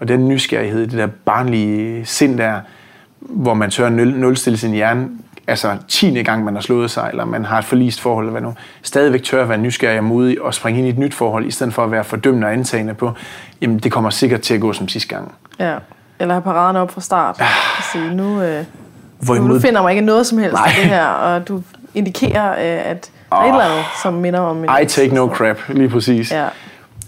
Og 0.00 0.08
den 0.08 0.28
nysgerrighed, 0.28 0.86
det 0.86 0.98
der 0.98 1.06
barnlige 1.06 2.06
sind 2.06 2.38
der, 2.38 2.60
hvor 3.20 3.54
man 3.54 3.70
tør 3.70 3.86
at 3.86 3.92
nulstille 3.92 4.56
sin 4.56 4.70
hjerne, 4.70 5.08
altså 5.46 5.76
10. 5.88 6.22
gang, 6.22 6.44
man 6.44 6.54
har 6.54 6.60
slået 6.60 6.90
sig, 6.90 7.08
eller 7.10 7.24
man 7.24 7.44
har 7.44 7.58
et 7.58 7.64
forlist 7.64 8.00
forhold, 8.00 8.26
eller 8.26 8.40
hvad 8.40 8.42
nu, 8.42 8.54
stadigvæk 8.82 9.22
tør 9.22 9.42
at 9.42 9.48
være 9.48 9.58
nysgerrig 9.58 9.98
og 9.98 10.04
modig 10.04 10.42
og 10.42 10.54
springe 10.54 10.78
ind 10.78 10.86
i 10.86 10.90
et 10.90 10.98
nyt 10.98 11.14
forhold, 11.14 11.46
i 11.46 11.50
stedet 11.50 11.74
for 11.74 11.84
at 11.84 11.90
være 11.90 12.04
fordømmende 12.04 12.46
og 12.46 12.52
antagende 12.52 12.94
på, 12.94 13.12
jamen 13.60 13.78
det 13.78 13.92
kommer 13.92 14.10
sikkert 14.10 14.40
til 14.40 14.54
at 14.54 14.60
gå 14.60 14.72
som 14.72 14.88
sidste 14.88 15.08
gang. 15.08 15.34
Ja. 15.58 15.76
Eller 16.18 16.34
have 16.34 16.42
paraderne 16.42 16.78
op 16.78 16.90
fra 16.90 17.00
start. 17.00 17.40
Og 17.78 17.84
sige, 17.92 18.14
nu, 18.14 18.42
øh, 18.42 18.58
nu 18.58 18.64
Hvorimod, 19.20 19.54
du 19.54 19.60
finder 19.60 19.82
mig 19.82 19.90
ikke 19.90 20.04
noget 20.04 20.26
som 20.26 20.38
helst 20.38 20.52
Nej. 20.52 20.66
i 20.66 20.80
det 20.80 20.90
her, 20.90 21.06
og 21.06 21.48
du 21.48 21.62
indikerer, 21.94 22.50
øh, 22.52 22.90
at 22.90 23.10
der 23.30 23.36
er 23.36 23.42
et 23.42 23.48
eller 23.48 23.60
andet, 23.60 23.84
som 24.02 24.14
minder 24.14 24.40
om 24.40 24.64
en... 24.64 24.70
I 24.82 24.86
take 24.86 25.14
no 25.14 25.28
crap, 25.28 25.56
lige 25.68 25.88
præcis. 25.88 26.32
Ja. 26.32 26.48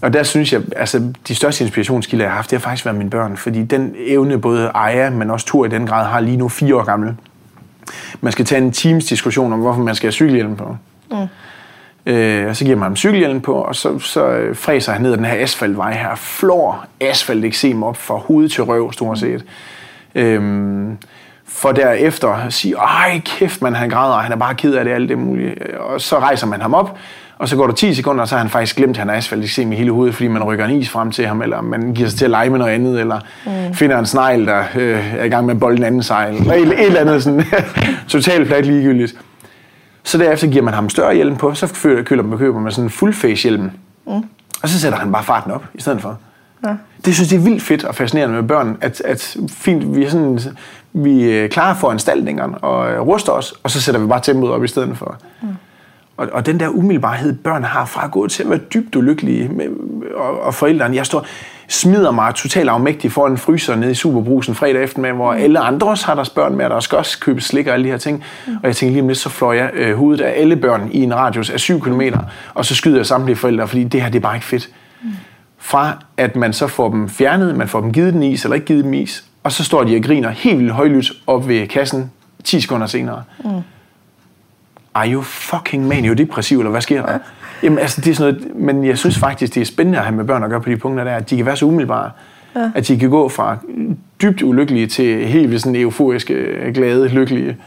Og 0.01 0.13
der 0.13 0.23
synes 0.23 0.53
jeg, 0.53 0.61
altså 0.75 1.13
de 1.27 1.35
største 1.35 1.63
inspirationskilder, 1.63 2.25
jeg 2.25 2.31
har 2.31 2.35
haft, 2.35 2.51
det 2.51 2.59
har 2.59 2.63
faktisk 2.63 2.85
været 2.85 2.97
mine 2.97 3.09
børn. 3.09 3.37
Fordi 3.37 3.63
den 3.63 3.95
evne, 3.97 4.41
både 4.41 4.71
Aya, 4.75 5.09
men 5.09 5.31
også 5.31 5.45
Thor 5.45 5.65
i 5.65 5.69
den 5.69 5.87
grad, 5.87 6.05
har 6.05 6.19
lige 6.19 6.37
nu 6.37 6.49
fire 6.49 6.75
år 6.75 6.83
gammel. 6.83 7.15
Man 8.21 8.31
skal 8.31 8.45
tage 8.45 8.61
en 8.61 8.71
times 8.71 9.05
diskussion 9.05 9.53
om, 9.53 9.59
hvorfor 9.59 9.81
man 9.81 9.95
skal 9.95 10.07
have 10.07 10.11
cykelhjelm 10.11 10.55
på. 10.55 10.77
Mm. 11.11 11.27
Øh, 12.05 12.49
og 12.49 12.55
så 12.55 12.65
giver 12.65 12.77
man 12.77 12.83
ham 12.83 12.95
cykelhjelm 12.95 13.41
på, 13.41 13.53
og 13.53 13.75
så, 13.75 13.99
så 13.99 14.27
øh, 14.27 14.55
fræser 14.55 14.91
han 14.93 15.01
ned 15.01 15.11
ad 15.11 15.17
den 15.17 15.25
her 15.25 15.43
asfaltvej 15.43 15.93
her. 15.93 16.15
Flår 16.15 16.85
asfalteksem 17.01 17.83
op 17.83 17.97
fra 17.97 18.15
hoved 18.15 18.49
til 18.49 18.63
røv, 18.63 18.91
stort 18.91 19.19
set. 19.19 19.45
Øhm, 20.15 20.97
for 21.47 21.71
derefter 21.71 22.29
at 22.29 22.53
sige, 22.53 22.75
ej 22.75 23.21
kæft, 23.25 23.61
man 23.61 23.75
han 23.75 23.89
græder, 23.89 24.13
og 24.13 24.23
han 24.23 24.31
er 24.31 24.35
bare 24.35 24.55
ked 24.55 24.73
af 24.73 24.85
det, 24.85 24.91
alt 24.91 25.09
det 25.09 25.17
mulige. 25.17 25.79
Og 25.79 26.01
så 26.01 26.19
rejser 26.19 26.47
man 26.47 26.61
ham 26.61 26.73
op, 26.73 26.97
og 27.37 27.49
så 27.49 27.55
går 27.55 27.67
der 27.67 27.73
10 27.73 27.93
sekunder, 27.93 28.21
og 28.21 28.27
så 28.27 28.35
har 28.35 28.41
han 28.41 28.49
faktisk 28.49 28.75
glemt, 28.75 28.89
at 28.89 28.97
han 28.97 29.09
har 29.09 29.15
asfalteksem 29.15 29.71
i 29.71 29.75
hele 29.75 29.91
hovedet, 29.91 30.15
fordi 30.15 30.27
man 30.27 30.43
rykker 30.43 30.65
en 30.65 30.71
is 30.71 30.89
frem 30.89 31.11
til 31.11 31.27
ham, 31.27 31.41
eller 31.41 31.61
man 31.61 31.93
giver 31.93 32.09
sig 32.09 32.17
til 32.17 32.25
at 32.25 32.31
lege 32.31 32.49
med 32.49 32.59
noget 32.59 32.71
andet, 32.71 32.99
eller 32.99 33.19
mm. 33.45 33.73
finder 33.73 33.99
en 33.99 34.05
snegl, 34.05 34.45
der 34.45 34.63
øh, 34.75 35.17
er 35.17 35.23
i 35.23 35.29
gang 35.29 35.45
med 35.45 35.53
at 35.53 35.59
bolde 35.59 35.77
en 35.77 35.83
anden 35.83 36.03
sejl, 36.03 36.35
eller 36.35 36.53
et, 36.53 36.61
et 36.61 36.85
eller 36.85 36.99
andet 36.99 37.23
sådan 37.23 37.43
totalt 38.07 38.47
plat 38.47 38.65
ligegyldigt. 38.65 39.15
Så 40.03 40.17
derefter 40.17 40.47
giver 40.47 40.63
man 40.63 40.73
ham 40.73 40.89
større 40.89 41.15
hjelm 41.15 41.35
på, 41.35 41.53
så 41.53 42.01
køler 42.05 42.23
man 42.23 42.37
køber 42.37 42.59
med 42.59 42.71
sådan 42.71 42.83
en 42.83 42.89
full 42.89 43.13
face 43.13 43.43
hjelm. 43.49 43.71
Mm. 44.07 44.23
Og 44.63 44.69
så 44.69 44.79
sætter 44.79 44.99
han 44.99 45.11
bare 45.11 45.23
farten 45.23 45.51
op 45.51 45.65
i 45.73 45.81
stedet 45.81 46.01
for. 46.01 46.17
Ja. 46.65 46.75
Det 47.05 47.15
synes 47.15 47.31
jeg 47.31 47.37
er 47.37 47.43
vildt 47.43 47.63
fedt 47.63 47.83
og 47.83 47.95
fascinerende 47.95 48.35
med 48.35 48.43
børn, 48.43 48.77
at, 48.81 49.01
at 49.05 49.37
fint, 49.49 49.95
vi, 49.95 50.03
er 50.03 50.09
sådan, 50.09 50.39
vi 50.95 51.29
er 51.29 51.47
klar 51.47 51.73
for 51.73 51.91
anstaltningerne 51.91 52.57
og 52.57 52.91
øh, 52.91 53.01
ruster 53.01 53.31
os, 53.31 53.53
og 53.63 53.71
så 53.71 53.81
sætter 53.81 54.01
vi 54.01 54.07
bare 54.07 54.21
tempoet 54.21 54.51
op 54.51 54.63
i 54.63 54.67
stedet 54.67 54.97
for. 54.97 55.17
Mm. 55.41 55.47
Og, 56.17 56.27
og 56.31 56.45
den 56.45 56.59
der 56.59 56.69
umiddelbarhed, 56.69 57.33
børn 57.33 57.63
har 57.63 57.85
fra 57.85 58.05
at 58.05 58.11
gå 58.11 58.27
til 58.27 58.43
at 58.43 58.49
være 58.49 58.59
dybt 58.59 58.95
ulykkelige 58.95 59.49
med, 59.49 59.65
og, 60.15 60.41
og 60.41 60.53
forældrene. 60.53 60.95
Jeg 60.95 61.05
står 61.05 61.25
smider 61.67 62.11
mig 62.11 62.35
totalt 62.35 62.69
afmægtig 62.69 63.11
foran 63.11 63.31
en 63.31 63.37
fryser 63.37 63.75
nede 63.75 63.91
i 63.91 63.95
Superbrusen 63.95 64.55
fredag 64.55 64.83
eftermiddag, 64.83 65.15
hvor 65.15 65.33
mm. 65.33 65.41
alle 65.41 65.59
andre 65.59 65.87
også 65.87 66.05
har 66.05 66.15
deres 66.15 66.29
børn 66.29 66.55
med, 66.55 66.65
og 66.65 66.71
der 66.71 66.79
skal 66.79 66.97
også 66.97 67.19
købe 67.19 67.41
slik 67.41 67.67
og 67.67 67.73
alle 67.73 67.85
de 67.85 67.89
her 67.89 67.97
ting. 67.97 68.23
Mm. 68.47 68.53
Og 68.55 68.67
jeg 68.67 68.75
tænker 68.75 68.91
lige 68.91 69.01
om 69.01 69.07
lidt, 69.07 69.19
så 69.19 69.29
fløj 69.29 69.57
jeg 69.57 69.71
øh, 69.73 69.97
hovedet 69.97 70.23
af 70.23 70.41
alle 70.41 70.55
børn 70.55 70.89
i 70.91 71.03
en 71.03 71.15
radius 71.15 71.49
af 71.49 71.59
7 71.59 71.81
km, 71.81 72.01
og 72.53 72.65
så 72.65 72.75
skyder 72.75 72.97
jeg 72.97 73.05
samtlige 73.05 73.35
forældre, 73.35 73.67
fordi 73.67 73.83
det 73.83 74.01
her, 74.01 74.09
det 74.09 74.19
er 74.19 74.21
bare 74.21 74.35
ikke 74.35 74.47
fedt. 74.47 74.69
Mm. 75.03 75.09
Fra 75.57 75.97
at 76.17 76.35
man 76.35 76.53
så 76.53 76.67
får 76.67 76.89
dem 76.89 77.09
fjernet, 77.09 77.55
man 77.55 77.67
får 77.67 77.81
dem 77.81 77.93
givet 77.93 78.13
den 78.13 78.23
is, 78.23 78.43
eller 78.43 78.55
ikke 78.55 78.67
givet 78.67 78.83
dem 78.83 78.93
is, 78.93 79.23
og 79.45 79.51
så 79.51 79.63
står 79.63 79.83
de 79.83 79.95
og 79.95 80.03
griner 80.03 80.29
helt 80.29 80.59
vildt 80.59 80.71
højlydt 80.71 81.11
op 81.27 81.47
ved 81.47 81.67
kassen 81.67 82.11
10 82.43 82.61
sekunder 82.61 82.87
senere. 82.87 83.23
Mm. 83.43 83.49
Are 84.93 85.11
you 85.11 85.21
fucking 85.21 85.87
manio-depressiv, 85.87 86.59
eller 86.59 86.71
hvad 86.71 86.81
sker 86.81 87.05
der? 87.05 87.11
Ja. 87.11 87.17
Jamen, 87.63 87.79
altså, 87.79 88.01
det 88.01 88.11
er 88.11 88.15
sådan 88.15 88.33
noget, 88.33 88.55
men 88.55 88.85
jeg 88.85 88.97
synes 88.97 89.17
faktisk, 89.17 89.55
det 89.55 89.61
er 89.61 89.65
spændende 89.65 89.99
at 89.99 90.05
have 90.05 90.15
med 90.15 90.25
børn 90.25 90.43
at 90.43 90.49
gøre 90.49 90.61
på 90.61 90.69
de 90.69 90.77
punkter 90.77 91.03
der, 91.03 91.15
at 91.15 91.29
de 91.29 91.37
kan 91.37 91.45
være 91.45 91.57
så 91.57 91.65
umiddelbare. 91.65 92.11
Ja. 92.55 92.71
At 92.75 92.87
de 92.87 92.99
kan 92.99 93.09
gå 93.09 93.29
fra 93.29 93.57
dybt 94.21 94.41
ulykkelige 94.41 94.87
til 94.87 95.27
helt 95.27 95.49
vildt 95.49 95.63
sådan 95.63 95.75
euforiske, 95.75 96.35
glade, 96.73 97.07
lykkelige. 97.07 97.57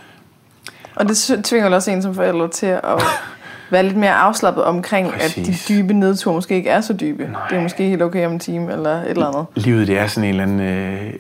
Og 0.94 1.08
det 1.08 1.44
tvinger 1.44 1.70
også 1.70 1.90
en 1.90 2.02
som 2.02 2.14
forældre 2.14 2.48
til 2.48 2.66
at 2.66 2.82
være 3.70 3.83
lidt 3.83 3.96
mere 3.96 4.12
afslappet 4.14 4.64
omkring, 4.64 5.12
Præcis. 5.12 5.38
at 5.38 5.46
de 5.46 5.74
dybe 5.74 5.94
nedture 5.94 6.35
måske 6.35 6.54
ikke 6.54 6.70
er 6.70 6.81
så 6.81 6.92
dybe. 6.92 7.22
Nej. 7.33 7.40
Det 7.50 7.59
er 7.59 7.62
måske 7.62 7.85
helt 7.85 8.02
okay 8.02 8.26
om 8.26 8.33
en 8.33 8.38
time 8.38 8.72
eller 8.72 8.90
et 8.90 9.09
eller 9.09 9.26
andet. 9.26 9.46
Livet, 9.54 9.87
det 9.87 9.98
er 9.98 10.07
sådan 10.07 10.24
en 10.24 10.40
eller 10.40 10.42
anden... 10.42 10.61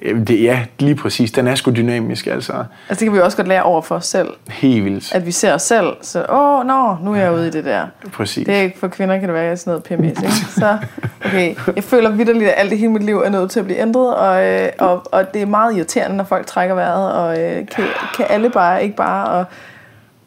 Øh, 0.02 0.26
det, 0.26 0.42
ja, 0.42 0.64
lige 0.78 0.94
præcis. 0.94 1.32
Den 1.32 1.46
er 1.46 1.54
sgu 1.54 1.70
dynamisk, 1.70 2.26
altså. 2.26 2.52
Altså, 2.52 2.64
det 2.88 2.98
kan 2.98 3.12
vi 3.12 3.20
også 3.20 3.36
godt 3.36 3.48
lære 3.48 3.62
over 3.62 3.82
for 3.82 3.94
os 3.94 4.06
selv. 4.06 4.28
Helt 4.48 4.84
vildt. 4.84 5.14
At 5.14 5.26
vi 5.26 5.32
ser 5.32 5.54
os 5.54 5.62
selv, 5.62 5.86
så 6.02 6.26
åh, 6.28 6.66
nå, 6.66 6.96
nu 7.02 7.12
er 7.12 7.16
jeg 7.16 7.32
ude 7.32 7.48
i 7.48 7.50
det 7.50 7.64
der. 7.64 7.86
Præcis. 8.12 8.46
Det 8.46 8.56
er 8.56 8.60
ikke 8.60 8.78
for 8.78 8.88
kvinder, 8.88 9.18
kan 9.18 9.28
det 9.28 9.34
være 9.34 9.56
sådan 9.56 9.70
noget 9.70 9.84
PMS, 9.84 10.22
ikke? 10.22 10.32
Så, 10.60 10.78
okay, 11.24 11.54
jeg 11.76 11.84
føler 11.84 12.10
vidderligt, 12.10 12.50
at 12.50 12.54
alt 12.56 12.70
det 12.70 12.78
hele 12.78 12.92
mit 12.92 13.02
liv 13.02 13.18
er 13.18 13.28
nødt 13.28 13.50
til 13.50 13.60
at 13.60 13.64
blive 13.66 13.80
ændret, 13.80 14.14
og, 14.14 14.46
øh, 14.46 14.68
og, 14.78 15.02
og 15.12 15.34
det 15.34 15.42
er 15.42 15.46
meget 15.46 15.76
irriterende, 15.76 16.16
når 16.16 16.24
folk 16.24 16.46
trækker 16.46 16.74
vejret, 16.74 17.12
og 17.12 17.40
øh, 17.40 17.56
kan, 17.56 17.84
kan 18.16 18.26
alle 18.28 18.50
bare 18.50 18.82
ikke 18.82 18.96
bare... 18.96 19.28
Og, 19.28 19.44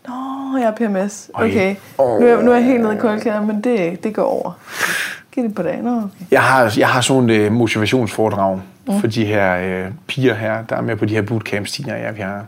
Nå, 0.07 0.57
jeg 0.57 0.67
er 0.67 0.71
PMS. 0.71 1.29
Okay. 1.33 1.75
Nu 1.97 2.03
er, 2.03 2.41
nu 2.41 2.51
er 2.51 2.55
jeg 2.55 2.65
helt 2.65 2.81
nede 2.81 2.95
i 2.95 2.97
kuldekæder, 2.97 3.41
men 3.41 3.61
det, 3.61 4.03
det 4.03 4.13
går 4.13 4.23
over. 4.23 4.51
Giv 5.31 5.43
det 5.43 5.55
på 5.55 5.63
dagen. 5.63 5.87
Okay. 5.87 6.25
Jeg 6.31 6.41
har, 6.41 6.73
jeg 6.77 6.89
har 6.89 7.01
sådan 7.01 7.29
et 7.29 7.51
motivationsforedrag 7.51 8.61
mm. 8.87 8.99
for 8.99 9.07
de 9.07 9.25
her 9.25 9.57
øh, 9.57 9.91
piger 10.07 10.33
her, 10.33 10.63
der 10.63 10.75
er 10.75 10.81
med 10.81 10.95
på 10.95 11.05
de 11.05 11.13
her 11.13 11.21
bootcamps, 11.21 11.71
Tina 11.71 11.93
og 11.93 11.99
jeg, 11.99 12.15
vi 12.15 12.21
har. 12.21 12.45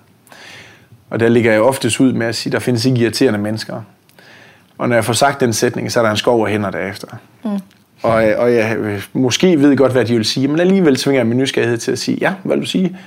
Og 1.09 1.19
der 1.19 1.29
ligger 1.29 1.51
jeg 1.51 1.61
oftest 1.61 1.99
ud 1.99 2.13
med 2.13 2.27
at 2.27 2.35
sige, 2.35 2.51
at 2.51 2.53
der 2.53 2.59
findes 2.59 2.85
ikke 2.85 3.01
irriterende 3.01 3.39
mennesker. 3.39 3.81
Og 4.77 4.89
når 4.89 4.95
jeg 4.95 5.05
får 5.05 5.13
sagt 5.13 5.39
den 5.39 5.53
sætning, 5.53 5.91
så 5.91 5.99
er 5.99 6.03
der 6.03 6.11
en 6.11 6.17
skov 6.17 6.45
af 6.45 6.51
hænder 6.51 6.71
derefter. 6.71 7.07
Mm. 7.43 7.49
Og, 8.03 8.13
og 8.13 8.53
jeg 8.53 8.77
måske 9.13 9.59
ved 9.59 9.77
godt, 9.77 9.91
hvad 9.91 10.05
de 10.05 10.15
vil 10.15 10.25
sige, 10.25 10.47
men 10.47 10.59
alligevel 10.59 10.95
tvinger 10.95 11.19
jeg 11.19 11.27
min 11.27 11.37
nysgerrighed 11.37 11.77
til 11.77 11.91
at 11.91 11.99
sige, 11.99 12.17
ja, 12.21 12.33
hvad 12.43 12.55
vil 12.55 12.65
du 12.65 12.69
sige? 12.69 12.97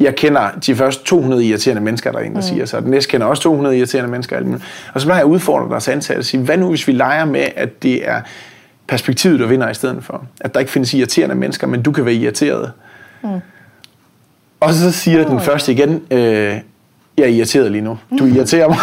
Jeg 0.00 0.16
kender 0.16 0.50
de 0.66 0.76
første 0.76 1.04
200 1.04 1.44
irriterende 1.44 1.82
mennesker, 1.82 2.12
der 2.12 2.18
er 2.18 2.22
en, 2.22 2.32
der 2.32 2.38
mm. 2.38 2.42
siger 2.42 2.66
så. 2.66 2.80
Den 2.80 2.90
næste 2.90 3.10
kender 3.10 3.26
også 3.26 3.42
200 3.42 3.78
irriterende 3.78 4.10
mennesker. 4.10 4.58
Og 4.94 5.00
så 5.00 5.06
bliver 5.06 5.16
jeg 5.16 5.26
udfordret 5.26 5.70
deres 5.70 5.88
ansatte 5.88 6.20
og 6.20 6.24
sige, 6.24 6.42
hvad 6.42 6.56
nu 6.56 6.68
hvis 6.68 6.86
vi 6.88 6.92
leger 6.92 7.24
med, 7.24 7.46
at 7.56 7.82
det 7.82 8.08
er 8.08 8.20
perspektivet, 8.86 9.40
der 9.40 9.46
vinder 9.46 9.70
i 9.70 9.74
stedet 9.74 10.04
for? 10.04 10.24
At 10.40 10.54
der 10.54 10.60
ikke 10.60 10.72
findes 10.72 10.94
irriterende 10.94 11.34
mennesker, 11.34 11.66
men 11.66 11.82
du 11.82 11.92
kan 11.92 12.04
være 12.04 12.14
irriteret. 12.14 12.72
Mm. 13.22 13.28
Og 14.60 14.72
så 14.72 14.92
siger 14.92 15.24
oh, 15.24 15.30
den 15.30 15.40
første 15.40 15.72
igen, 15.72 16.02
øh, 16.10 16.18
jeg 17.18 17.24
er 17.24 17.26
irriteret 17.26 17.72
lige 17.72 17.82
nu. 17.82 17.98
Du 18.18 18.24
irriterer 18.24 18.68
mig. 18.68 18.78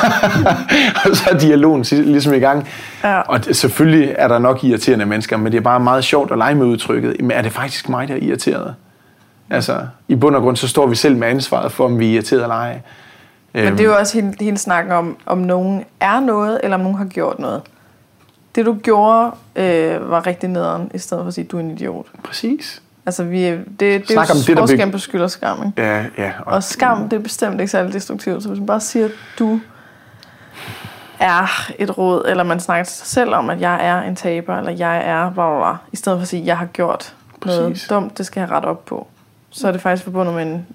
og 1.06 1.16
så 1.16 1.30
er 1.32 1.38
dialogen 1.38 1.86
ligesom 1.92 2.34
i 2.34 2.40
gang. 2.40 2.68
Ja. 3.04 3.20
Og 3.20 3.40
selvfølgelig 3.52 4.16
er 4.18 4.28
der 4.28 4.40
nok 4.40 4.64
irriterende 4.64 5.06
mennesker, 5.06 5.38
men 5.38 5.52
det 5.52 5.58
er 5.58 5.62
bare 5.62 5.80
meget 5.80 6.04
sjovt 6.04 6.32
at 6.32 6.38
lege 6.38 6.56
med 6.56 6.66
udtrykket. 6.66 7.16
Men 7.20 7.32
er 7.32 7.42
det 7.42 7.52
faktisk 7.52 7.90
mig, 7.90 8.08
der 8.08 8.14
er 8.14 8.20
irriteret? 8.22 8.76
Altså, 9.54 9.88
i 10.08 10.16
bund 10.16 10.36
og 10.36 10.42
grund, 10.42 10.56
så 10.56 10.68
står 10.68 10.88
vi 10.88 10.96
selv 10.96 11.18
med 11.18 11.28
ansvaret 11.28 11.72
for, 11.72 11.86
om 11.86 12.00
vi 12.00 12.10
er 12.10 12.14
irriteret 12.14 12.42
eller 12.42 12.56
ej. 12.56 12.82
Men 13.54 13.74
det 13.74 13.80
er 13.80 13.84
jo 13.84 13.96
også 13.96 14.22
hele, 14.22 14.36
hele 14.40 14.58
snakken 14.58 14.92
om, 14.92 15.18
om 15.26 15.38
nogen 15.38 15.84
er 16.00 16.20
noget, 16.20 16.60
eller 16.64 16.78
om 16.78 16.82
nogen 16.82 16.98
har 16.98 17.06
gjort 17.06 17.40
noget. 17.40 17.62
Det 18.56 18.66
du 18.66 18.78
gjorde, 18.84 19.32
øh, 19.56 20.10
var 20.10 20.28
rigtig 20.28 20.50
nederen, 20.50 20.92
i 20.94 20.98
stedet 20.98 21.24
for 21.24 21.28
at 21.28 21.34
sige, 21.34 21.46
du 21.46 21.58
er 21.58 21.62
en 21.62 21.72
idiot. 21.72 22.06
Præcis. 22.24 22.82
Altså, 23.06 23.24
vi, 23.24 23.46
det, 23.50 23.66
det 23.80 24.12
er 24.12 24.16
jo 24.50 24.56
forskel 24.56 24.92
på 24.92 24.98
skyld 24.98 25.22
og 25.22 25.32
skam. 25.32 25.58
Ikke? 25.66 25.82
Ja, 25.82 26.06
ja. 26.18 26.32
Og, 26.46 26.54
og 26.54 26.64
skam, 26.64 27.10
det 27.10 27.18
er 27.18 27.24
bestemt 27.24 27.60
ikke 27.60 27.72
særlig 27.72 27.94
destruktivt. 27.94 28.44
Så 28.44 28.50
hvis 28.50 28.60
man 28.60 28.68
bare 28.68 28.80
siger, 28.80 29.06
at 29.06 29.12
du 29.40 29.60
er 31.20 31.72
et 31.80 31.98
råd, 31.98 32.26
eller 32.28 32.44
man 32.44 32.60
snakker 32.60 32.84
til 32.84 32.96
sig 32.96 33.08
selv 33.08 33.34
om, 33.34 33.50
at 33.50 33.62
jeg 33.62 33.88
er 33.88 34.02
en 34.02 34.16
taber, 34.16 34.58
eller 34.58 34.72
jeg 34.72 34.98
er 34.98 35.32
bla 35.32 35.50
bla 35.50 35.60
bla, 35.60 35.78
i 35.92 35.96
stedet 35.96 36.18
for 36.18 36.22
at 36.22 36.28
sige, 36.28 36.42
at 36.42 36.48
jeg 36.48 36.58
har 36.58 36.66
gjort 36.66 37.16
Præcis. 37.42 37.58
noget 37.60 37.86
dumt, 37.90 38.18
det 38.18 38.26
skal 38.26 38.42
jeg 38.42 38.52
rette 38.52 38.66
op 38.66 38.86
på 38.86 39.08
så 39.54 39.68
er 39.68 39.72
det 39.72 39.82
faktisk 39.82 40.04
forbundet 40.04 40.36
med 40.36 40.44
en 40.44 40.66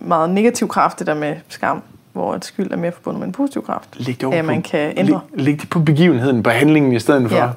meget 0.00 0.30
negativ 0.30 0.68
kraft, 0.68 0.98
det 0.98 1.06
der 1.06 1.14
med 1.14 1.36
skam, 1.48 1.82
hvor 2.12 2.34
et 2.34 2.44
skyld 2.44 2.70
er 2.70 2.76
mere 2.76 2.92
forbundet 2.92 3.18
med 3.18 3.26
en 3.26 3.32
positiv 3.32 3.64
kraft, 3.66 3.88
læg 3.96 4.20
det 4.20 4.34
at 4.34 4.44
man 4.44 4.62
kan 4.62 4.92
ændre. 4.96 5.20
Læg, 5.34 5.44
læg 5.44 5.60
det 5.60 5.70
på 5.70 5.78
begivenheden, 5.78 6.42
på 6.42 6.50
handlingen 6.50 6.92
i 6.92 6.98
stedet 6.98 7.30
for. 7.30 7.36
Ja. 7.36 7.48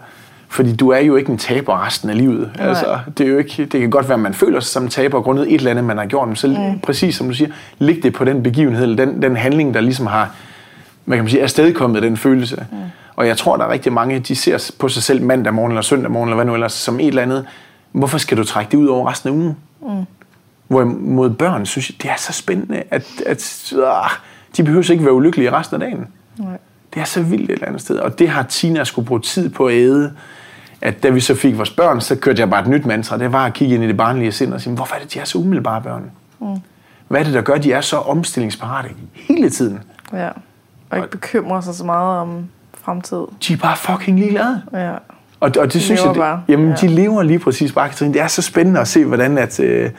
Fordi 0.48 0.76
du 0.76 0.90
er 0.90 1.00
jo 1.00 1.16
ikke 1.16 1.32
en 1.32 1.38
taber 1.38 1.86
resten 1.86 2.10
af 2.10 2.18
livet. 2.18 2.52
Nej. 2.58 2.68
Altså, 2.68 3.00
det, 3.18 3.26
er 3.26 3.30
jo 3.30 3.38
ikke, 3.38 3.66
det 3.66 3.82
kan 3.82 3.90
godt 3.90 4.10
være, 4.10 4.14
at 4.14 4.20
man 4.20 4.34
føler 4.34 4.60
sig 4.60 4.72
som 4.72 4.84
en 4.84 4.90
taber 4.90 5.22
grundet 5.22 5.48
et 5.48 5.54
eller 5.54 5.72
andet, 5.72 5.84
man 5.84 5.98
har 5.98 6.06
gjort. 6.06 6.28
Men 6.28 6.36
så 6.36 6.48
mm. 6.48 6.80
præcis 6.80 7.16
som 7.16 7.28
du 7.28 7.34
siger, 7.34 7.50
læg 7.80 8.04
det 8.04 8.14
på 8.14 8.26
den 8.26 8.44
begivenhed, 8.44 8.84
eller 8.84 9.06
den, 9.06 9.22
den 9.22 9.36
handling, 9.36 9.74
der 9.74 9.82
ligesom 9.82 10.06
har 10.06 10.32
hvad 11.06 11.18
kan 11.18 11.24
man 11.24 11.30
sige, 11.30 11.44
afstedkommet 11.44 12.04
den 12.04 12.18
følelse. 12.18 12.66
Mm. 12.72 12.78
Og 13.16 13.28
jeg 13.28 13.38
tror, 13.38 13.58
der 13.58 13.66
er 13.66 13.72
rigtig 13.72 13.94
mange, 13.94 14.20
de 14.20 14.36
ser 14.36 14.72
på 14.80 14.90
sig 14.90 15.04
selv 15.04 15.22
mandag 15.22 15.54
morgen 15.54 15.72
eller 15.72 15.82
søndag 15.82 16.12
morgen, 16.12 16.30
eller 16.30 16.36
hvad 16.36 16.46
nu 16.46 16.54
ellers, 16.54 16.74
som 16.74 17.00
et 17.00 17.08
eller 17.08 17.22
andet. 17.22 17.46
Hvorfor 17.92 18.18
skal 18.18 18.38
du 18.38 18.44
trække 18.44 18.72
det 18.72 18.78
ud 18.78 18.88
over 18.88 19.10
resten 19.10 19.30
af 19.30 19.34
ugen? 19.34 19.58
Mm. 19.82 20.06
Hvorimod 20.68 21.30
børn 21.30 21.66
synes, 21.66 21.90
jeg, 21.90 21.96
det 22.02 22.12
er 22.12 22.16
så 22.18 22.34
spændende, 22.34 22.84
at, 22.92 23.06
at 23.26 23.74
øh, 23.76 24.10
de 24.58 24.64
behøver 24.64 24.92
ikke 24.92 25.06
være 25.06 25.14
ulykkelige 25.14 25.52
resten 25.52 25.82
af 25.82 25.90
dagen. 25.90 26.08
Nej. 26.38 26.58
Det 26.94 27.02
er 27.02 27.06
så 27.06 27.22
vildt 27.22 27.44
et 27.44 27.54
eller 27.54 27.68
andet 27.68 27.82
sted. 27.82 27.98
Og 27.98 28.20
det 28.20 28.30
har 28.30 28.44
Tina 28.44 28.84
skulle 28.84 29.08
bruge 29.08 29.22
tid 29.22 29.50
på 29.50 29.68
at 29.68 29.74
æde. 29.74 30.14
At 30.82 31.04
da 31.04 31.10
vi 31.10 31.20
så 31.20 31.36
fik 31.36 31.58
vores 31.58 31.70
børn, 31.72 32.02
så 32.02 32.16
kørte 32.16 32.40
jeg 32.40 32.50
bare 32.50 32.62
et 32.62 32.68
nyt 32.68 32.86
mantra. 32.86 33.18
Det 33.18 33.32
var 33.32 33.46
at 33.46 33.54
kigge 33.54 33.76
ind 33.76 33.84
i 33.84 33.88
det 33.88 33.98
barnlige 33.98 34.32
sind 34.32 34.54
og 34.54 34.62
sige, 34.62 34.76
hvorfor 34.76 34.96
er 34.96 35.00
det, 35.00 35.14
de 35.14 35.20
er 35.20 35.24
så 35.24 35.38
umiddelbare 35.38 35.82
børn? 35.82 36.12
Mm. 36.40 36.48
Hvad 37.08 37.20
er 37.20 37.24
det, 37.24 37.34
der 37.34 37.42
gør, 37.42 37.54
at 37.54 37.64
de 37.64 37.72
er 37.72 37.82
så 37.82 37.98
omstillingsparate 37.98 38.90
hele 39.14 39.50
tiden? 39.50 39.80
Ja, 40.14 40.30
og 40.90 40.98
ikke 40.98 41.10
bekymrer 41.10 41.62
sig 41.62 41.76
så 41.76 41.84
meget 41.84 42.20
om 42.20 42.46
fremtid. 42.74 43.18
De 43.48 43.54
er 43.54 43.58
bare 43.58 43.78
fucking 43.78 44.20
ligeglade. 44.20 44.62
Ja. 44.74 44.92
Og, 44.92 45.00
og 45.40 45.54
det 45.56 45.74
de 45.74 45.80
synes 45.82 46.04
jeg, 46.04 46.16
det, 46.16 46.40
jamen 46.48 46.70
ja. 46.70 46.76
de 46.76 46.88
lever 46.88 47.24
lige 47.24 47.40
præcis 47.40 47.72
bare, 47.72 47.90
Katrine. 47.90 48.14
Det 48.14 48.22
er 48.22 48.28
så 48.28 48.42
spændende 48.42 48.80
at 48.80 48.88
se, 48.88 49.06
hvordan 49.06 49.38
at, 49.38 49.60
øh, 49.60 49.90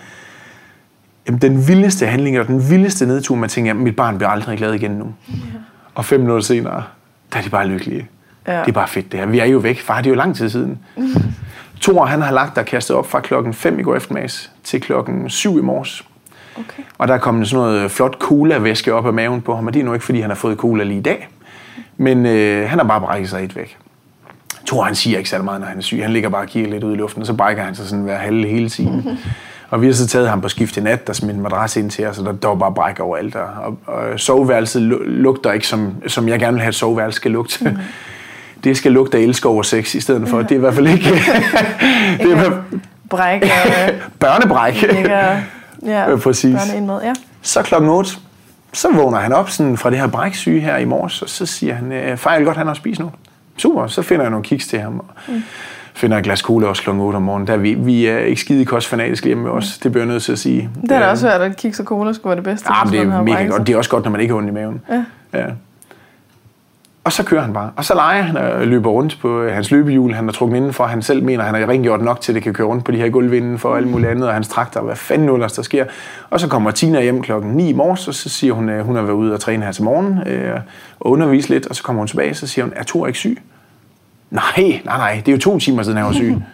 jamen, 1.27 1.41
den 1.41 1.69
vildeste 1.69 2.07
handling 2.07 2.41
og 2.41 2.47
den 2.47 2.71
vildeste 2.71 3.07
nedtur, 3.07 3.35
man 3.35 3.49
tænker, 3.49 3.69
jamen, 3.69 3.85
mit 3.85 3.97
barn 3.97 4.17
bliver 4.17 4.31
aldrig 4.31 4.59
glad 4.59 4.75
igen 4.75 4.91
nu. 4.91 5.15
Ja. 5.29 5.35
Og 5.95 6.05
fem 6.05 6.21
minutter 6.21 6.45
senere, 6.45 6.83
der 7.33 7.39
er 7.39 7.43
de 7.43 7.51
bare 7.51 7.67
lykkelige. 7.67 8.09
Ja. 8.47 8.61
Det 8.61 8.69
er 8.69 8.73
bare 8.73 8.89
fedt 8.89 9.13
det 9.13 9.21
her. 9.21 9.27
Vi 9.27 9.39
er 9.39 9.45
jo 9.45 9.59
væk. 9.59 9.81
Far, 9.81 9.97
det 9.97 10.07
er 10.07 10.11
jo 10.11 10.17
lang 10.17 10.37
tid 10.37 10.49
siden. 10.49 10.79
Thor, 11.81 12.05
han 12.05 12.23
har 12.23 12.33
lagt 12.33 12.59
og 12.59 12.65
kastet 12.65 12.97
op 12.97 13.07
fra 13.07 13.21
klokken 13.21 13.55
5 13.55 13.79
i 13.79 13.83
går 13.83 13.97
eftermiddags 13.97 14.51
til 14.65 14.81
klokken 14.81 15.31
7 15.31 15.59
i 15.59 15.63
morges. 15.63 16.05
Okay. 16.57 16.83
Og 16.99 17.09
der 17.09 17.15
er 17.15 17.19
kommet 17.19 17.49
sådan 17.49 17.65
noget 17.65 17.91
flot 17.91 18.19
cola-væske 18.19 18.95
op 18.95 19.07
af 19.07 19.13
maven 19.13 19.41
på 19.41 19.55
ham, 19.57 19.67
og 19.67 19.75
det 19.75 19.81
er 19.81 19.85
nu 19.85 19.93
ikke, 19.93 20.05
fordi 20.05 20.21
han 20.21 20.31
har 20.31 20.35
fået 20.35 20.59
cola 20.59 20.85
lige 20.85 20.99
i 20.99 21.03
dag. 21.03 21.29
Men 21.97 22.27
øh, 22.27 22.69
han 22.69 22.79
har 22.79 22.87
bare 22.87 23.01
brækket 23.01 23.31
sig 23.31 23.45
et 23.45 23.57
væk. 23.57 23.79
Thor, 24.67 24.83
han 24.83 24.95
siger 24.95 25.19
ikke 25.19 25.31
særlig 25.31 25.45
meget, 25.45 25.61
når 25.61 25.69
han 25.69 25.79
er 25.79 25.83
syg. 25.83 26.03
Han 26.03 26.13
ligger 26.13 26.29
bare 26.29 26.43
og 26.43 26.49
kigger 26.49 26.71
lidt 26.71 26.85
ud 26.85 26.93
i 26.93 26.97
luften, 26.97 27.21
og 27.23 27.27
så 27.27 27.35
brækker 27.35 27.63
han 27.63 27.75
sig 27.75 27.87
sådan 27.87 28.05
hver 28.05 28.17
halve 28.17 28.49
hele 28.49 28.69
tiden. 28.69 29.19
Og 29.71 29.83
vi 29.83 29.87
har 29.87 29.95
så 29.95 30.07
taget 30.07 30.29
ham 30.29 30.41
på 30.41 30.49
skift 30.49 30.77
i 30.77 30.81
nat, 30.81 31.07
der 31.07 31.13
smidt 31.13 31.37
en 31.37 31.43
madras 31.43 31.77
ind 31.77 31.91
til 31.91 32.07
os, 32.07 32.19
og 32.19 32.25
der, 32.25 32.33
der 32.33 32.49
var 32.49 32.55
bare 32.55 32.73
bræk 32.73 33.01
overalt. 33.01 33.37
Og, 33.37 33.79
og 33.87 34.21
soveværelset 34.21 34.83
lugter 35.07 35.53
ikke, 35.53 35.67
som, 35.67 35.95
som 36.07 36.29
jeg 36.29 36.39
gerne 36.39 36.53
vil 36.53 36.61
have, 36.61 36.69
at 36.69 36.75
soveværelset 36.75 37.17
skal 37.17 37.31
lugte. 37.31 37.65
Mm. 37.65 37.77
Det 38.65 38.77
skal 38.77 38.93
lugte 38.93 39.19
af 39.19 39.23
elskov 39.23 39.59
og 39.59 39.65
sex 39.65 39.95
i 39.95 40.01
stedet 40.01 40.29
for. 40.29 40.37
Ja. 40.37 40.43
Det 40.43 40.51
er 40.51 40.57
i 40.57 40.59
hvert 40.59 40.75
fald 40.75 40.89
ikke... 40.89 41.05
det 42.23 42.33
er 42.33 42.63
bræk. 43.11 43.43
Og, 43.43 43.49
Børnebræk. 44.21 44.83
Ligger, 44.93 45.37
ja, 45.87 46.17
Præcis. 46.17 46.55
Børneindmad, 46.55 47.03
ja. 47.03 47.13
Så 47.43 47.63
klokken 47.63 47.91
8, 47.91 48.11
så 48.73 48.93
vågner 48.93 49.19
han 49.19 49.33
op 49.33 49.51
sådan 49.51 49.77
fra 49.77 49.91
det 49.91 49.99
her 49.99 50.07
bræksyge 50.07 50.61
her 50.61 50.77
i 50.77 50.85
morges, 50.85 51.23
og 51.23 51.29
så 51.29 51.47
siger 51.47 51.75
han, 51.75 51.93
øh, 51.93 52.17
far, 52.17 52.31
jeg 52.31 52.39
vil 52.39 52.47
godt 52.47 52.57
have 52.57 52.65
noget 52.65 52.77
at 52.77 52.81
spise 52.81 53.03
nu. 53.03 53.11
Super, 53.57 53.87
så 53.87 54.03
finder 54.03 54.25
jeg 54.25 54.31
nogle 54.31 54.45
kiks 54.45 54.67
til 54.67 54.79
ham. 54.79 55.05
Mm. 55.29 55.43
Finder 55.97 56.19
et 56.19 56.25
glas 56.25 56.41
cola 56.41 56.67
også 56.67 56.83
kl. 56.83 56.91
8 56.91 57.17
om 57.17 57.23
morgenen. 57.23 57.47
Der 57.47 57.57
vi, 57.57 57.75
vi 57.75 58.07
er 58.07 58.19
ikke 58.19 58.41
skide 58.41 58.65
kostfanatiske 58.65 59.27
hjemme 59.27 59.45
med 59.45 59.51
os. 59.51 59.79
Det 59.79 59.93
bliver 59.93 60.05
jeg 60.05 60.13
nødt 60.13 60.23
til 60.23 60.33
at 60.33 60.39
sige. 60.39 60.71
Det 60.83 60.91
er 60.91 60.99
da 60.99 61.07
også 61.07 61.29
hørt, 61.29 61.41
at 61.41 61.57
kiks 61.57 61.81
og 61.81 61.87
cola 61.87 62.13
skulle 62.13 62.31
være 62.31 62.37
det 62.37 62.45
bedste. 62.45 62.69
Ja, 62.75 62.91
det 62.91 63.01
er 63.01 63.23
mega 63.23 63.47
godt. 63.47 63.67
Det 63.67 63.73
er 63.73 63.77
også 63.77 63.91
godt, 63.91 64.05
når 64.05 64.11
man 64.11 64.21
ikke 64.21 64.33
har 64.33 64.39
ondt 64.39 64.49
i 64.49 64.53
maven. 64.53 64.81
Ja. 64.91 65.05
ja. 65.35 65.47
Og 67.05 67.13
så 67.13 67.25
kører 67.25 67.43
han 67.43 67.53
bare. 67.53 67.71
Og 67.77 67.85
så 67.85 67.95
leger 67.95 68.23
han 68.23 68.37
og 68.37 68.67
løber 68.67 68.91
rundt 68.91 69.19
på 69.21 69.43
øh, 69.43 69.55
hans 69.55 69.71
løbehjul. 69.71 70.13
Han 70.13 70.25
har 70.25 70.33
trukket 70.33 70.57
indenfor. 70.57 70.87
Han 70.87 71.03
selv 71.03 71.23
mener, 71.23 71.45
at 71.45 71.51
han 71.51 71.61
har 71.61 71.69
rengjort 71.69 72.03
nok 72.03 72.21
til, 72.21 72.33
at 72.33 72.35
det 72.35 72.43
kan 72.43 72.55
køre 72.55 72.67
rundt 72.67 72.85
på 72.85 72.93
de 72.93 72.97
her 72.97 73.09
gulvvinden 73.09 73.59
for 73.59 73.77
alt 73.77 73.89
muligt 73.89 74.11
andet. 74.11 74.29
Og 74.29 74.35
hans 74.35 74.49
traktor, 74.49 74.81
hvad 74.81 74.97
fanden 74.97 75.27
nu 75.27 75.37
der 75.37 75.63
sker. 75.63 75.85
Og 76.31 76.41
så 76.41 76.49
kommer 76.49 76.71
Tina 76.71 77.03
hjem 77.03 77.23
klokken 77.23 77.51
9 77.53 77.69
i 77.69 77.73
morges, 77.73 78.09
og 78.09 78.15
så 78.15 78.29
siger 78.29 78.53
hun, 78.53 78.69
at 78.69 78.85
hun 78.85 78.97
har 78.97 79.03
været 79.03 79.15
ude 79.15 79.35
og 79.35 79.41
træne 79.41 79.65
her 79.65 79.73
til 79.73 79.85
morgen 79.85 80.29
øh, 80.29 80.61
og 81.01 81.11
undervise 81.11 81.49
lidt. 81.49 81.67
Og 81.67 81.77
så 81.77 81.83
kommer 81.83 82.01
hun 82.01 82.07
tilbage, 82.07 82.31
og 82.31 82.37
så 82.37 82.47
siger 82.47 82.65
hun, 82.65 82.73
er 82.77 82.83
Thor 82.83 83.07
ikke 83.07 83.19
syg? 83.19 83.39
Nej, 84.37 84.81
nej, 84.85 84.99
nej. 84.99 85.23
Det 85.27 85.29
er 85.29 85.33
jo 85.33 85.39
to 85.41 85.59
timer 85.59 85.83
siden, 85.83 85.97
han 85.97 86.07
var 86.07 86.13
syg. 86.13 86.35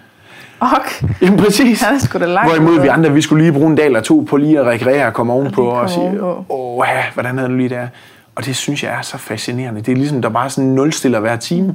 Ok. 0.61 1.05
Jamen 1.23 1.39
præcis. 1.39 1.83
Han 1.83 1.95
er 1.95 1.99
sgu 1.99 2.19
da 2.19 2.27
langt. 2.27 2.53
Hvorimod 2.53 2.81
vi 2.81 2.89
andre, 2.89 3.13
vi 3.13 3.21
skulle 3.23 3.45
lige 3.45 3.53
bruge 3.53 3.71
en 3.71 3.77
dag 3.77 3.87
eller 3.87 4.01
to 4.01 4.27
på 4.29 4.37
lige 4.37 4.61
at 4.61 4.67
rekreere 4.67 5.07
og 5.07 5.13
komme 5.13 5.33
ovenpå 5.33 5.67
og, 5.67 5.81
og 5.81 5.91
sige, 5.91 6.25
åh, 6.49 6.85
hvordan 7.15 7.39
er 7.39 7.49
det 7.49 7.57
lige 7.57 7.69
der? 7.69 7.87
Og 8.35 8.45
det 8.45 8.57
synes 8.57 8.85
jeg 8.85 8.93
er 8.93 9.03
så 9.03 9.19
fascinerende. 9.19 9.81
Det 9.81 9.93
er 9.93 9.97
ligesom, 9.97 10.23
der 10.23 10.29
bare 10.29 10.51
sådan 10.51 10.71
nulstiller 10.71 11.21
hver 11.21 11.37
time. 11.37 11.75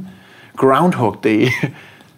Groundhog 0.57 1.15
Day. 1.23 1.47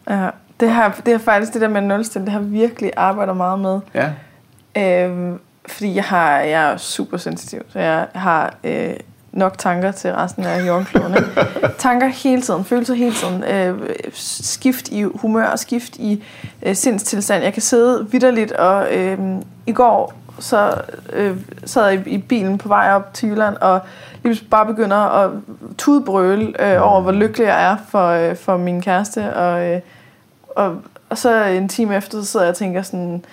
ja, 0.10 0.30
det 0.60 0.70
har, 0.70 1.02
det 1.06 1.14
har 1.14 1.20
faktisk 1.20 1.54
det 1.54 1.62
der 1.62 1.68
med 1.68 1.82
nulstil, 1.82 2.22
det 2.22 2.30
har 2.30 2.40
virkelig 2.40 2.92
arbejdet 2.98 3.38
meget 3.38 3.60
med. 3.60 3.80
Ja. 3.94 5.04
Øhm, 5.06 5.40
fordi 5.66 5.96
jeg, 5.96 6.04
har, 6.04 6.40
jeg 6.40 6.72
er 6.72 6.78
super 6.78 7.18
sensitiv, 7.18 7.62
så 7.70 7.80
jeg 7.80 8.08
har 8.16 8.54
øh, 8.64 8.94
nok 9.32 9.58
tanker 9.58 9.92
til 9.92 10.14
resten 10.14 10.44
af 10.44 10.68
jordkloden. 10.68 11.16
tanker 11.78 12.08
hele 12.08 12.42
tiden, 12.42 12.66
følelser 12.66 12.94
hele 12.94 13.14
tiden, 13.14 13.44
øh, 13.44 13.90
skift 14.14 14.90
i 14.90 15.04
humør, 15.04 15.56
skift 15.56 15.96
i 15.96 16.24
øh, 16.64 16.76
sindstilstand. 16.76 17.44
Jeg 17.44 17.54
kan 17.54 17.62
sidde 17.62 18.08
vidderligt, 18.12 18.52
og 18.52 18.96
øh, 18.96 19.20
i 19.68 19.72
går 19.72 20.14
så 20.40 20.82
øh, 21.14 21.38
sad 21.66 21.88
jeg 21.88 22.08
i, 22.08 22.10
i 22.10 22.18
bilen 22.18 22.58
på 22.58 22.68
vej 22.68 22.92
op 22.94 23.14
til 23.14 23.30
Jylland, 23.30 23.56
og 23.56 23.80
lige 24.24 24.46
bare 24.52 24.66
begynder 24.66 24.98
at 24.98 25.32
tudbrøle 25.78 26.74
øh, 26.74 26.92
over, 26.92 27.02
hvor 27.02 27.12
lykkelig 27.12 27.46
jeg 27.46 27.72
er 27.72 27.78
for, 27.90 28.08
øh, 28.08 28.36
for 28.36 28.58
min 28.58 28.82
kæreste. 28.82 29.36
Og, 29.36 29.68
øh, 29.68 29.82
og, 30.56 30.82
og 31.10 31.18
så 31.18 31.44
en 31.44 31.70
time 31.70 31.96
efter, 31.96 32.22
så 32.22 32.26
sidder 32.26 32.46
jeg 32.46 32.52
og 32.52 32.58
tænker 32.58 32.82
sådan, 32.82 33.26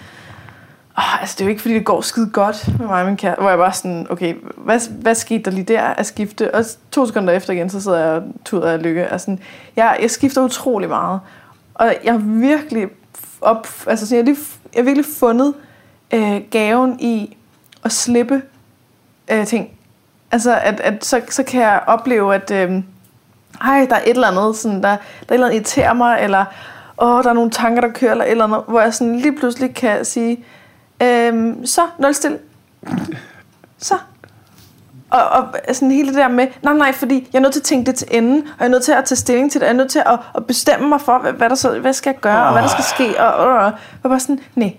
oh, 0.99 1.21
altså 1.21 1.35
det 1.39 1.41
er 1.41 1.45
jo 1.45 1.51
ikke, 1.51 1.63
fordi 1.63 1.75
det 1.75 1.85
går 1.85 2.01
skide 2.01 2.31
godt 2.31 2.69
med 2.79 2.87
mig 2.87 3.01
og 3.01 3.07
min 3.07 3.17
kæreste, 3.17 3.41
hvor 3.41 3.51
jeg 3.51 3.59
bare 3.59 3.73
sådan, 3.73 4.07
okay, 4.11 4.35
hvad, 4.57 4.81
hvad 4.91 5.15
skete 5.15 5.43
der 5.43 5.51
lige 5.51 5.65
der 5.65 5.83
at 5.83 6.07
skifte? 6.07 6.55
Og 6.55 6.65
to 6.91 7.07
sekunder 7.07 7.33
efter 7.33 7.53
igen, 7.53 7.71
så 7.71 7.81
sidder 7.81 7.99
jeg 7.99 8.09
og 8.09 8.23
tuder 8.45 8.73
af 8.73 8.83
lykke. 8.83 9.07
Altså, 9.07 9.37
jeg, 9.77 9.99
jeg 10.03 10.11
skifter 10.11 10.43
utrolig 10.43 10.89
meget. 10.89 11.21
Og 11.75 11.95
jeg 12.05 12.13
har 12.13 12.21
virkelig 12.25 12.89
op, 13.41 13.69
altså 13.87 14.15
jeg 14.15 14.25
har, 14.25 14.25
lige, 14.25 14.39
jeg 14.75 14.81
har 14.81 14.85
virkelig 14.85 15.07
fundet 15.19 15.55
øh, 16.15 16.41
gaven 16.51 17.01
i 17.01 17.37
at 17.85 17.93
slippe 17.93 18.43
øh, 19.31 19.47
ting. 19.47 19.71
Altså, 20.33 20.59
at, 20.59 20.81
at 20.81 21.05
så, 21.05 21.21
så 21.29 21.43
kan 21.43 21.61
jeg 21.61 21.81
opleve, 21.87 22.35
at 22.35 22.51
øh, 22.51 22.83
ej, 23.61 23.87
der 23.91 23.97
er 23.97 24.01
et 24.01 24.11
eller 24.11 24.29
andet, 24.29 24.57
sådan, 24.57 24.83
der, 24.83 24.89
der 24.89 24.89
er 24.89 24.97
et 24.97 25.35
eller 25.35 25.47
andet 25.47 25.57
irriterer 25.57 25.93
mig, 25.93 26.19
eller 26.21 26.45
åh, 26.99 27.23
der 27.23 27.31
er 27.31 27.35
nogle 27.35 27.51
tanker, 27.51 27.81
der 27.81 27.89
kører, 27.89 28.11
eller 28.11 28.25
et 28.25 28.31
eller 28.31 28.45
andet, 28.45 28.63
hvor 28.69 28.81
jeg 28.81 28.95
sådan 28.95 29.17
lige 29.17 29.37
pludselig 29.37 29.75
kan 29.75 30.05
sige, 30.05 30.45
øh, 31.03 31.55
så, 31.65 31.81
nul 31.99 32.15
stil. 32.15 32.39
Så. 33.79 33.95
Og, 35.11 35.29
og 35.29 35.55
sådan 35.73 35.91
hele 35.91 36.09
det 36.09 36.17
der 36.17 36.29
med, 36.29 36.47
nej, 36.63 36.75
nej, 36.75 36.93
fordi 36.93 37.29
jeg 37.33 37.39
er 37.39 37.43
nødt 37.43 37.53
til 37.53 37.61
at 37.61 37.65
tænke 37.65 37.87
det 37.87 37.95
til 37.95 38.09
enden, 38.11 38.43
og 38.43 38.55
jeg 38.59 38.67
er 38.67 38.71
nødt 38.71 38.85
til 38.85 38.93
at 38.93 39.05
tage 39.05 39.17
stilling 39.17 39.53
til 39.53 39.61
det, 39.61 39.67
jeg 39.67 39.73
er 39.73 39.77
nødt 39.77 39.91
til 39.91 40.03
at, 40.07 40.19
at 40.35 40.47
bestemme 40.47 40.89
mig 40.89 41.01
for, 41.01 41.19
hvad, 41.19 41.33
hvad, 41.33 41.49
der 41.49 41.55
så, 41.55 41.79
hvad 41.79 41.93
skal 41.93 42.11
jeg 42.11 42.21
gøre, 42.21 42.41
oh. 42.41 42.47
og 42.47 42.53
hvad 42.53 42.63
der 42.63 42.69
skal 42.69 42.85
ske, 42.85 43.21
og, 43.21 43.35
og, 43.35 43.57
og, 43.57 43.73
og 44.03 44.11
bare 44.11 44.21
sådan, 44.21 44.39
nej, 44.55 44.77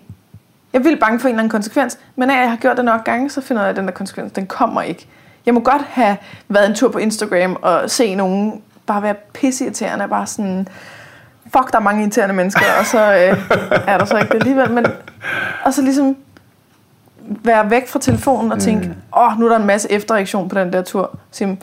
jeg 0.74 0.80
er 0.80 0.84
vildt 0.84 1.00
bange 1.00 1.20
for 1.20 1.28
en 1.28 1.34
eller 1.34 1.40
anden 1.40 1.52
konsekvens, 1.52 2.00
men 2.16 2.30
af 2.30 2.42
jeg 2.42 2.50
har 2.50 2.58
gjort 2.58 2.78
det 2.78 2.86
nok 2.86 3.04
gange, 3.04 3.30
så 3.30 3.42
finder 3.42 3.62
jeg, 3.62 3.70
at 3.70 3.76
den 3.76 3.86
der 3.86 3.92
konsekvens, 3.92 4.32
den 4.32 4.48
kommer 4.48 4.82
ikke. 4.82 5.08
Jeg 5.46 5.54
må 5.54 5.60
godt 5.60 5.82
have 5.82 6.18
været 6.48 6.70
en 6.70 6.76
tur 6.76 6.90
på 6.90 6.98
Instagram 6.98 7.58
og 7.62 7.90
se 7.90 8.16
nogen 8.16 8.62
bare 8.86 9.04
være 9.04 9.16
pisseirriterende, 9.34 10.04
og 10.06 10.10
bare 10.10 10.28
sådan, 10.28 10.68
fuck, 11.54 11.72
der 11.72 11.78
er 11.78 11.84
mange 11.84 12.02
irriterende 12.02 12.36
mennesker, 12.36 12.62
og 12.80 12.86
så 12.86 13.00
øh, 13.00 13.38
er 13.88 13.98
der 13.98 14.06
så 14.06 14.18
ikke 14.18 14.30
det 14.30 14.40
alligevel. 14.40 14.72
Men, 14.72 14.86
og 15.66 15.74
så 15.74 15.82
ligesom 15.82 16.18
være 17.28 17.70
væk 17.70 17.88
fra 17.88 18.00
telefonen 18.00 18.52
og 18.52 18.60
tænke, 18.60 18.88
mm. 18.88 18.94
åh, 19.18 19.32
mm. 19.32 19.34
oh, 19.34 19.40
nu 19.40 19.46
er 19.46 19.50
der 19.50 19.60
en 19.60 19.68
masse 19.68 19.92
efterreaktion 19.92 20.50
på 20.50 20.60
den 20.60 20.74
der 20.74 20.82
tur. 20.82 21.20
Sim, 21.32 21.58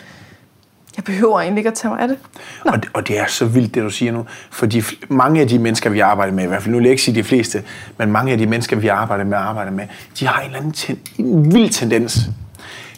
jeg 0.97 1.05
behøver 1.05 1.41
egentlig 1.41 1.61
ikke 1.61 1.69
at 1.69 1.75
tage 1.75 1.91
mig 1.91 2.01
af 2.01 2.09
det. 2.09 2.19
Og, 2.65 2.83
det. 2.83 2.91
og 2.95 3.09
det 3.09 3.19
er 3.19 3.27
så 3.27 3.45
vildt, 3.45 3.75
det 3.75 3.83
du 3.83 3.91
siger 3.91 4.13
nu. 4.13 4.27
For 4.51 4.67
de, 4.67 4.83
mange 5.09 5.41
af 5.41 5.49
de 5.49 5.59
mennesker, 5.59 5.91
vi 5.91 6.01
arbejder 6.01 6.33
med, 6.33 6.45
i 6.45 6.47
hvert 6.47 6.63
fald 6.63 6.73
nu 6.73 6.79
vil 6.79 6.85
jeg 6.85 6.91
ikke 6.91 7.03
sige 7.03 7.15
de 7.15 7.25
fleste, 7.25 7.63
men 7.99 8.13
mange 8.13 8.33
af 8.33 8.39
de 8.39 8.47
mennesker, 8.47 8.77
vi 8.77 8.89
arbejder 8.89 9.25
med, 9.25 9.39
arbejder 9.39 9.73
med, 9.73 9.85
de 10.21 10.27
har 10.27 10.41
en 10.41 10.47
eller 10.47 10.59
anden 10.59 10.73
ten, 10.73 10.99
en 11.19 11.55
vild 11.55 11.71
tendens 11.71 12.19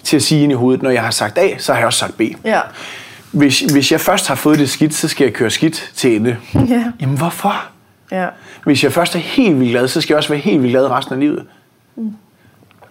til 0.02 0.16
at 0.16 0.22
sige 0.22 0.42
ind 0.42 0.52
i 0.52 0.54
hovedet, 0.54 0.82
når 0.82 0.90
jeg 0.90 1.02
har 1.02 1.10
sagt 1.10 1.38
A, 1.38 1.58
så 1.58 1.72
har 1.72 1.78
jeg 1.78 1.86
også 1.86 1.98
sagt 1.98 2.16
B. 2.16 2.20
Ja. 2.44 2.60
Hvis, 3.32 3.60
hvis 3.60 3.92
jeg 3.92 4.00
først 4.00 4.28
har 4.28 4.34
fået 4.34 4.58
det 4.58 4.70
skidt, 4.70 4.94
så 4.94 5.08
skal 5.08 5.24
jeg 5.24 5.32
køre 5.32 5.50
skidt 5.50 5.90
til 5.94 6.16
ende. 6.16 6.36
Ja. 6.54 6.84
Jamen 7.00 7.18
hvorfor? 7.18 7.64
Ja. 8.12 8.26
Hvis 8.64 8.84
jeg 8.84 8.92
først 8.92 9.14
er 9.14 9.18
helt 9.18 9.60
vildt 9.60 9.70
glad, 9.70 9.88
så 9.88 10.00
skal 10.00 10.14
jeg 10.14 10.18
også 10.18 10.28
være 10.28 10.38
helt 10.38 10.62
vildt 10.62 10.72
glad 10.72 10.90
resten 10.90 11.14
af 11.14 11.20
livet. 11.20 11.44
Mm. 11.96 12.12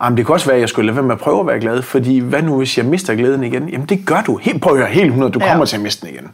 Jamen, 0.04 0.18
det 0.18 0.26
kan 0.26 0.34
også 0.34 0.46
være, 0.46 0.56
at 0.56 0.62
jeg 0.62 0.70
skulle 0.70 0.86
lade 0.86 0.96
være 0.96 1.06
med 1.06 1.16
at 1.16 1.22
prøve 1.22 1.40
at 1.40 1.48
være 1.48 1.60
glad, 1.60 1.82
fordi 1.82 2.20
hvad 2.20 2.42
nu, 2.42 2.58
hvis 2.58 2.78
jeg 2.78 2.86
mister 2.86 3.16
glæden 3.16 3.44
igen? 3.44 3.70
Jamen, 3.70 3.88
det 3.88 4.06
gør 4.06 4.22
du. 4.22 4.38
Helt, 4.38 4.62
prøv 4.62 4.74
at 4.74 4.80
høre, 4.80 4.90
helt 4.90 5.06
100, 5.06 5.32
du 5.32 5.40
ja. 5.40 5.50
kommer 5.50 5.66
til 5.66 5.76
at 5.76 5.82
miste 5.82 6.08
den 6.08 6.16
igen. 6.16 6.28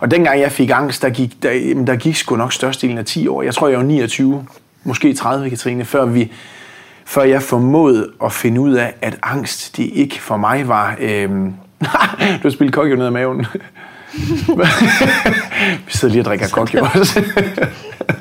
Og 0.00 0.10
dengang 0.10 0.40
jeg 0.40 0.52
fik 0.52 0.70
angst, 0.70 1.02
der 1.02 1.10
gik, 1.10 1.42
der, 1.42 1.52
jamen, 1.52 1.86
der 1.86 1.96
gik 1.96 2.16
sgu 2.16 2.36
nok 2.36 2.52
størstedelen 2.52 2.98
af 2.98 3.04
10 3.04 3.28
år. 3.28 3.42
Jeg 3.42 3.54
tror, 3.54 3.68
jeg 3.68 3.78
var 3.78 3.84
29, 3.84 4.46
måske 4.84 5.14
30, 5.14 5.50
Katrine, 5.50 5.84
før, 5.84 6.04
vi, 6.04 6.32
før 7.04 7.22
jeg 7.22 7.42
formåede 7.42 8.10
at 8.24 8.32
finde 8.32 8.60
ud 8.60 8.72
af, 8.72 8.94
at 9.02 9.18
angst, 9.22 9.76
det 9.76 9.90
ikke 9.92 10.22
for 10.22 10.36
mig 10.36 10.68
var... 10.68 10.96
Øhm, 11.00 11.54
du 12.42 12.42
har 12.42 12.50
spillet 12.50 12.74
kokjo 12.74 12.96
ned 12.96 13.06
ad 13.06 13.10
maven. 13.10 13.38
vi 15.86 15.92
sidder 15.92 16.12
lige 16.12 16.20
og 16.20 16.24
drikker 16.24 16.48
kokjo 16.48 16.84
også. 16.94 17.20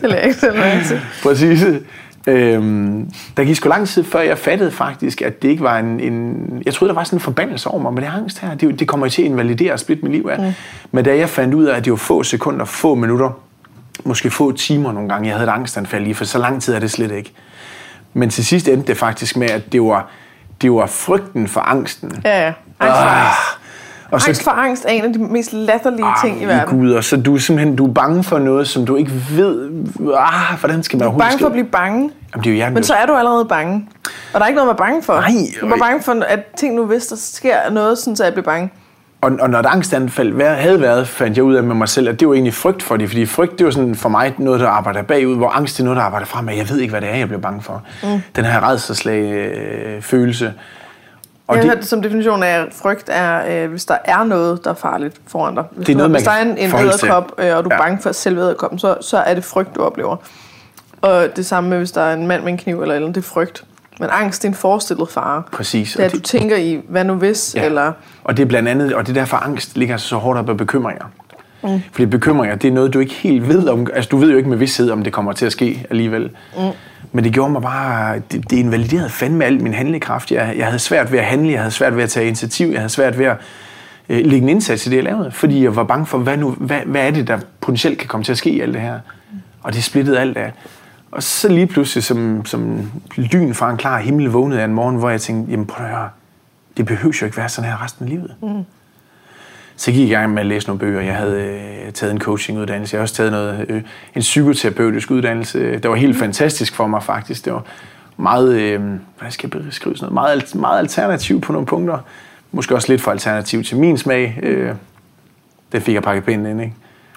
det 0.02 0.10
lader 0.10 0.16
jeg 0.16 0.26
ikke 0.26 0.40
selv 0.40 1.00
Præcis. 1.24 1.66
Øhm, 2.28 3.12
der 3.38 3.44
gik 3.44 3.56
sgu 3.56 3.70
lang 3.70 3.88
tid, 3.88 4.04
før 4.04 4.20
jeg 4.20 4.38
fattede 4.38 4.72
faktisk, 4.72 5.22
at 5.22 5.42
det 5.42 5.50
ikke 5.50 5.64
var 5.64 5.80
en... 5.80 6.00
en 6.00 6.64
jeg 6.66 6.74
troede, 6.74 6.90
der 6.90 6.96
var 6.96 7.04
sådan 7.04 7.18
en 7.18 7.22
forbandelse 7.22 7.70
over 7.70 7.82
mig, 7.82 7.94
men 7.94 8.04
det 8.04 8.10
angst 8.10 8.40
her, 8.40 8.56
det, 8.56 8.80
det 8.80 8.88
kommer 8.88 9.08
til 9.08 9.22
at 9.22 9.26
invalidere 9.26 9.74
og 9.74 9.80
splitte 9.80 10.04
mit 10.04 10.12
liv 10.12 10.30
af. 10.32 10.40
Mm. 10.40 10.54
Men 10.92 11.06
da 11.06 11.18
jeg 11.18 11.30
fandt 11.30 11.54
ud 11.54 11.66
af, 11.66 11.78
at 11.78 11.86
det 11.86 11.92
var 11.92 11.98
få 11.98 12.24
sekunder, 12.24 12.66
få 12.66 12.96
minutter, 12.96 13.40
måske 14.04 14.32
få 14.32 14.52
timer 14.52 14.92
nogle 14.92 15.10
gange, 15.10 15.28
jeg 15.28 15.36
havde 15.36 15.50
et 15.50 15.54
angstanfald 15.54 16.08
i, 16.08 16.14
for 16.14 16.26
så 16.26 16.40
lang 16.40 16.62
tid 16.62 16.74
er 16.74 16.80
det 16.80 16.92
slet 16.92 17.12
ikke. 17.12 17.34
Men 18.14 18.30
til 18.30 18.46
sidst 18.46 18.68
endte 18.68 18.88
det 18.88 18.98
faktisk 18.98 19.38
med, 19.38 19.50
at 19.50 19.72
det 19.72 19.82
var, 19.82 20.10
det 20.62 20.72
var 20.72 20.86
frygten 20.86 21.48
for 21.48 21.62
angsten. 21.62 22.12
Ja, 22.26 22.46
ja. 22.46 22.54
Angst 22.80 22.98
for 22.98 23.08
ah. 23.08 23.26
angst. 23.26 23.40
Og 24.12 24.22
så, 24.22 24.28
angst 24.28 24.44
for 24.44 24.52
angst 24.52 24.86
er 24.86 24.90
en 24.90 25.04
af 25.04 25.14
de 25.14 25.20
mest 25.20 25.54
latterlige 25.54 26.06
ah, 26.06 26.16
ting 26.24 26.42
i 26.42 26.46
verden. 26.46 26.80
Gud, 26.80 26.92
og 26.92 27.04
så 27.04 27.18
du 27.18 27.36
er 27.36 27.40
simpelthen 27.40 27.76
du 27.76 27.88
er 27.88 27.94
bange 27.94 28.24
for 28.24 28.40
noget, 28.40 28.68
som 28.68 28.86
du 28.86 28.96
ikke 28.96 29.12
ved, 29.32 29.70
ah, 30.18 30.60
hvordan 30.60 30.84
skal 30.84 30.98
man 30.98 31.08
overhovedet 31.08 31.30
bange 31.30 31.40
for 31.40 31.46
at 31.46 31.52
blive 31.52 31.66
bange. 31.66 32.12
Jamen, 32.34 32.44
det 32.44 32.62
er 32.62 32.68
jo 32.68 32.74
Men 32.74 32.84
så 32.84 32.94
er 32.94 33.06
du 33.06 33.14
allerede 33.14 33.46
bange. 33.46 33.88
Og 34.34 34.40
der 34.40 34.40
er 34.40 34.48
ikke 34.48 34.56
noget 34.56 34.70
at 34.70 34.80
være 34.80 34.88
bange 34.88 35.04
for. 35.04 35.14
Nej. 35.14 35.32
Du 35.62 35.66
er 35.66 35.78
bange 35.78 36.04
for, 36.04 36.24
at 36.28 36.40
ting 36.58 36.76
nu 36.76 36.86
hvis 36.86 37.06
der 37.06 37.16
sker 37.16 37.70
noget, 37.72 37.98
sådan, 37.98 38.16
så 38.16 38.24
jeg 38.24 38.34
bliver 38.34 38.46
bange. 38.46 38.70
og, 39.22 39.32
og 39.42 39.50
når 39.50 39.60
et 39.60 39.66
angstanfald 39.66 40.42
havde 40.42 40.82
været, 40.82 41.08
fandt 41.08 41.38
jeg 41.38 41.44
ud 41.44 41.56
af 41.56 41.64
med 41.64 41.76
mig 41.76 41.90
selv, 41.90 42.10
at 42.10 42.20
det 42.20 42.28
var 42.28 42.34
egentlig 42.34 42.54
frygt 42.54 42.84
for 42.84 42.98
det, 42.98 43.10
fordi 43.10 43.26
frygt, 43.26 43.60
det 43.60 43.66
var 43.66 43.72
sådan 43.72 43.96
for 43.96 44.10
mig 44.10 44.34
noget, 44.38 44.60
der 44.60 44.68
arbejder 44.68 45.02
bagud, 45.02 45.36
hvor 45.36 45.50
angst 45.50 45.78
det 45.78 45.84
er 45.84 45.86
noget, 45.86 45.98
der 45.98 46.04
arbejder 46.04 46.26
fremad. 46.26 46.56
Jeg 46.56 46.70
ved 46.70 46.80
ikke, 46.80 46.92
hvad 46.92 47.02
det 47.02 47.10
er, 47.10 47.16
jeg 47.16 47.28
bliver 47.28 47.42
bange 47.42 47.62
for. 47.62 47.84
Mm. 48.04 48.22
Den 48.36 48.46
her 48.46 48.70
redselslag 48.70 49.22
øh, 49.34 50.02
følelse. 50.02 50.54
Og 51.50 51.56
jeg 51.56 51.64
det- 51.64 51.70
har 51.70 51.76
hørt 51.76 51.82
det 51.82 51.90
som 51.90 52.02
definition 52.02 52.44
af, 52.44 52.60
at 52.60 52.68
frygt 52.74 53.10
er, 53.14 53.64
øh, 53.64 53.70
hvis 53.70 53.86
der 53.86 53.98
er 54.06 54.24
noget, 54.24 54.64
der 54.64 54.70
er 54.70 54.74
farligt 54.76 55.22
foran 55.28 55.56
dig. 55.56 55.64
Hvis, 55.72 55.86
Det 55.86 55.94
er 55.94 55.98
noget, 55.98 56.10
du, 56.10 56.14
hvis 56.16 56.24
der 56.24 56.32
er 56.32 56.42
en, 56.42 56.58
en 56.58 56.76
æderkop, 56.76 57.32
øh, 57.38 57.58
og 57.58 57.64
du 57.64 57.70
er 57.70 57.74
Ja. 57.76 57.82
bange 57.82 58.02
for 58.02 58.12
selve 58.12 58.42
æderkoppen, 58.42 58.80
så, 58.80 58.96
så 59.02 59.18
er 59.18 59.34
det 59.34 59.44
frygt, 59.44 59.76
du 59.76 59.82
oplever. 59.84 60.16
Og 61.02 61.28
det 61.36 61.46
samme 61.46 61.70
med, 61.70 61.78
hvis 61.78 61.92
der 61.92 62.02
er 62.02 62.14
en 62.14 62.28
mand 62.28 62.44
med 62.44 62.52
en 62.52 62.58
kniv 62.58 62.82
eller 62.82 62.96
eller 62.96 63.08
andet, 63.08 63.16
det 63.16 63.22
er 63.22 63.30
frygt. 63.34 63.64
Men 64.00 64.10
angst, 64.12 64.42
det 64.42 64.48
er 64.48 64.52
en 64.52 64.56
forestillet 64.56 65.10
fare. 65.10 65.44
Præcis. 65.52 65.92
Det 65.94 66.02
er, 66.02 66.06
at 66.06 66.12
du 66.12 66.20
tænker 66.20 66.56
i, 66.58 66.82
hvad 66.90 67.04
nu 67.04 67.14
hvis, 67.14 67.56
ja. 67.56 67.66
eller... 67.66 67.92
Og 68.24 68.38
det 68.38 68.44
er 68.44 68.48
blandt 68.48 68.70
andet, 68.70 68.94
og 68.94 69.08
det 69.08 69.18
er 69.18 69.22
derfor 69.22 69.38
angst 69.38 69.78
ligger 69.78 69.98
så 69.98 70.16
hårdt 70.16 70.40
op 70.40 70.50
af 70.50 70.58
bekymringer. 70.58 71.06
Mm. 71.64 71.82
Fordi 71.92 72.06
bekymringer, 72.06 72.56
det 72.56 72.68
er 72.68 72.72
noget, 72.72 72.94
du 72.94 73.00
ikke 73.00 73.14
helt 73.14 73.48
ved 73.48 73.68
om. 73.68 73.88
Altså, 73.94 74.10
du 74.10 74.18
ved 74.18 74.32
jo 74.32 74.38
ikke 74.38 74.50
med 74.50 74.58
vidsthed, 74.58 74.92
om 74.92 75.04
det 75.04 75.14
kommer 75.14 75.34
til 75.34 75.46
at 75.46 75.52
ske 75.52 75.86
alligevel. 75.90 76.30
Mm. 76.58 76.64
Men 77.12 77.24
det 77.24 77.34
gjorde 77.34 77.52
mig 77.52 77.62
bare, 77.62 78.22
det, 78.32 78.50
det 78.50 78.58
invaliderede 78.58 79.10
fandme 79.10 79.46
al 79.46 79.62
min 79.62 79.74
handlekraft. 79.74 80.32
Jeg, 80.32 80.54
jeg 80.58 80.66
havde 80.66 80.80
svært 80.80 81.12
ved 81.12 81.20
at 81.20 81.26
handle, 81.26 81.52
jeg 81.52 81.60
havde 81.60 81.72
svært 81.72 81.96
ved 81.96 82.04
at 82.04 82.10
tage 82.10 82.28
initiativ, 82.28 82.68
jeg 82.68 82.80
havde 82.80 82.90
svært 82.90 83.20
ved 83.20 83.26
at 83.26 83.38
øh, 84.10 84.26
lægge 84.26 84.38
en 84.38 84.50
indsats 84.50 84.88
i 84.88 84.90
det, 84.90 84.96
jeg 84.96 85.04
lavede. 85.04 85.32
Fordi 85.32 85.64
jeg 85.64 85.76
var 85.76 85.84
bange 85.84 86.06
for, 86.06 86.18
hvad, 86.18 86.38
nu, 86.38 86.52
hvad, 86.52 86.80
hvad 86.86 87.08
er 87.08 87.12
det, 87.12 87.28
der 87.28 87.40
potentielt 87.62 87.98
kan 87.98 88.08
komme 88.08 88.24
til 88.24 88.32
at 88.32 88.38
ske 88.38 88.50
i 88.50 88.60
alt 88.60 88.74
det 88.74 88.82
her. 88.82 89.00
Og 89.64 89.74
det 89.74 89.84
splittede 89.84 90.20
alt 90.20 90.38
af. 90.38 90.52
Og 91.12 91.24
så 91.24 91.48
lige 91.48 91.68
pludselig, 91.68 92.04
som, 92.04 92.46
som 92.46 92.92
lyn 93.16 93.54
fra 93.54 93.72
en 93.72 93.78
klar 93.78 94.00
himmel, 94.00 94.26
vågnede 94.26 94.60
jeg 94.60 94.66
en 94.66 94.74
morgen, 94.74 94.96
hvor 94.96 95.10
jeg 95.10 95.22
tænkte, 95.22 95.52
jamen 95.52 95.66
prøv 95.66 95.86
at 95.86 95.92
høre, 95.92 96.10
det 96.78 96.86
behøver 96.86 97.18
jo 97.22 97.26
ikke 97.26 97.38
være 97.38 97.50
sådan 97.50 97.70
her 97.70 97.84
resten 97.84 98.06
af 98.06 98.10
livet. 98.10 98.36
Mm. 98.42 98.66
Så 99.80 99.92
gik 99.92 100.10
jeg 100.10 100.20
i 100.20 100.22
gang 100.22 100.34
med 100.34 100.42
at 100.42 100.46
læse 100.46 100.68
nogle 100.68 100.80
bøger. 100.80 101.02
Jeg 101.02 101.16
havde 101.16 101.42
øh, 101.42 101.94
taget 101.94 102.12
en 102.12 102.20
coachinguddannelse. 102.20 102.96
Jeg 102.96 103.00
har 103.00 103.04
også 103.04 103.16
taget 103.16 103.32
noget, 103.32 103.66
øh, 103.70 103.82
en 104.16 104.22
psykoterapeutisk 104.22 105.12
uddannelse. 105.12 105.74
Det 105.74 105.90
var 105.90 105.96
helt 105.96 106.16
mm. 106.16 106.20
fantastisk 106.20 106.76
for 106.76 106.88
mig 106.88 107.04
faktisk. 107.04 107.46
Det 107.46 107.54
var 107.54 107.64
meget, 108.18 108.54
øh, 108.54 108.82
hvad 109.20 109.32
skal 109.32 109.50
jeg 109.54 109.64
beskrive 109.64 109.96
sådan 109.96 110.14
noget, 110.14 110.14
meget, 110.14 110.56
meget 110.56 110.80
alternativ 110.80 111.42
på 111.42 111.54
nogle 111.54 111.66
punkter. 111.66 111.98
Måske 112.52 112.76
også 112.76 112.92
lidt 112.92 113.02
for 113.02 113.12
alternativ 113.12 113.64
til 113.64 113.78
min 113.78 113.98
smag. 113.98 114.40
Øh, 114.44 114.74
det 115.72 115.84
fik 115.84 115.94
jeg 115.94 116.04
pakket 116.04 116.24
pinden 116.24 116.46
ind, 116.46 116.62
ikke? 116.62 116.74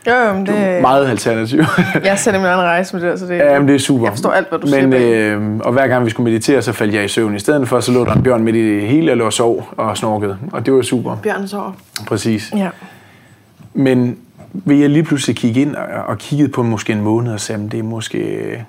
Jo, 0.06 0.12
jo, 0.12 0.34
men 0.34 0.46
det, 0.46 0.80
Meget 0.80 1.08
alternativ. 1.08 1.58
jeg 2.04 2.18
ser 2.18 2.32
nemlig 2.32 2.48
en 2.48 2.56
rejse 2.56 2.96
med 2.96 3.10
det, 3.10 3.18
så 3.18 3.26
det, 3.26 3.34
Ja, 3.34 3.58
men 3.58 3.68
det 3.68 3.74
er 3.74 3.78
super. 3.78 4.04
Jeg 4.04 4.12
forstår 4.12 4.30
alt, 4.30 4.48
hvad 4.48 4.58
du 4.58 4.66
men, 4.66 4.92
siger 4.92 5.36
øh, 5.36 5.56
Og 5.58 5.72
hver 5.72 5.86
gang 5.86 6.04
vi 6.04 6.10
skulle 6.10 6.30
meditere, 6.30 6.62
så 6.62 6.72
faldt 6.72 6.94
jeg 6.94 7.04
i 7.04 7.08
søvn. 7.08 7.36
I 7.36 7.38
stedet 7.38 7.68
for, 7.68 7.80
så 7.80 7.92
lå 7.92 8.04
der 8.04 8.12
en 8.12 8.22
bjørn 8.22 8.42
midt 8.42 8.56
i 8.56 8.74
det 8.74 8.88
hele, 8.88 9.12
og 9.12 9.16
lå 9.16 9.26
og 9.26 9.32
sov 9.32 9.68
og 9.76 9.96
snorkede. 9.96 10.38
Og 10.52 10.66
det 10.66 10.74
var 10.74 10.82
super. 10.82 11.16
Bjørn 11.16 11.48
så. 11.48 11.72
Præcis. 12.06 12.52
Ja. 12.56 12.68
Men 13.74 14.18
vil 14.52 14.78
jeg 14.78 14.90
lige 14.90 15.02
pludselig 15.02 15.36
kigge 15.36 15.60
ind 15.60 15.76
og, 15.76 15.84
og 16.06 16.18
kiggede 16.18 16.48
på 16.48 16.62
måske 16.62 16.92
en 16.92 17.00
måned 17.00 17.32
og 17.32 17.40
sagde, 17.40 17.68
det 17.70 17.78
er 17.78 17.82
måske 17.82 18.64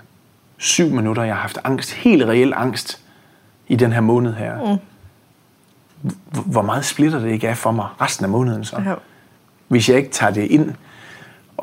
syv 0.57 0.89
minutter, 0.89 1.23
jeg 1.23 1.33
har 1.33 1.41
haft 1.41 1.59
angst. 1.63 1.93
Helt 1.93 2.23
reel 2.25 2.53
angst 2.55 2.99
i 3.67 3.75
den 3.75 3.91
her 3.91 4.01
måned 4.01 4.33
her. 4.33 4.53
Mm. 4.73 4.77
Hvor 6.45 6.61
meget 6.61 6.85
splitter 6.85 7.19
det 7.19 7.29
ikke 7.29 7.49
af 7.49 7.57
for 7.57 7.71
mig 7.71 7.85
resten 8.01 8.25
af 8.25 8.29
måneden 8.29 8.63
så? 8.63 8.75
Ja. 8.85 8.93
hvis 9.67 9.89
jeg 9.89 9.97
ikke 9.97 10.09
tager 10.09 10.33
det 10.33 10.43
ind. 10.43 10.71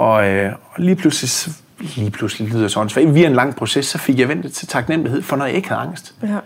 Og, 0.01 0.29
øh, 0.29 0.53
og 0.53 0.83
lige 0.83 0.97
pludselig, 0.97 1.55
lige 1.97 2.11
pludselig 2.11 2.53
lyder 2.53 2.69
sådan, 2.69 2.89
så 2.89 3.07
via 3.07 3.27
en 3.27 3.33
lang 3.33 3.57
proces, 3.57 3.87
så 3.87 3.99
fik 3.99 4.19
jeg 4.19 4.29
ventet 4.29 4.53
til 4.53 4.69
taknemmelighed 4.69 5.23
for, 5.23 5.37
når 5.37 5.45
jeg 5.45 5.55
ikke 5.55 5.69
havde 5.69 5.81
angst. 5.81 6.15
ja. 6.23 6.39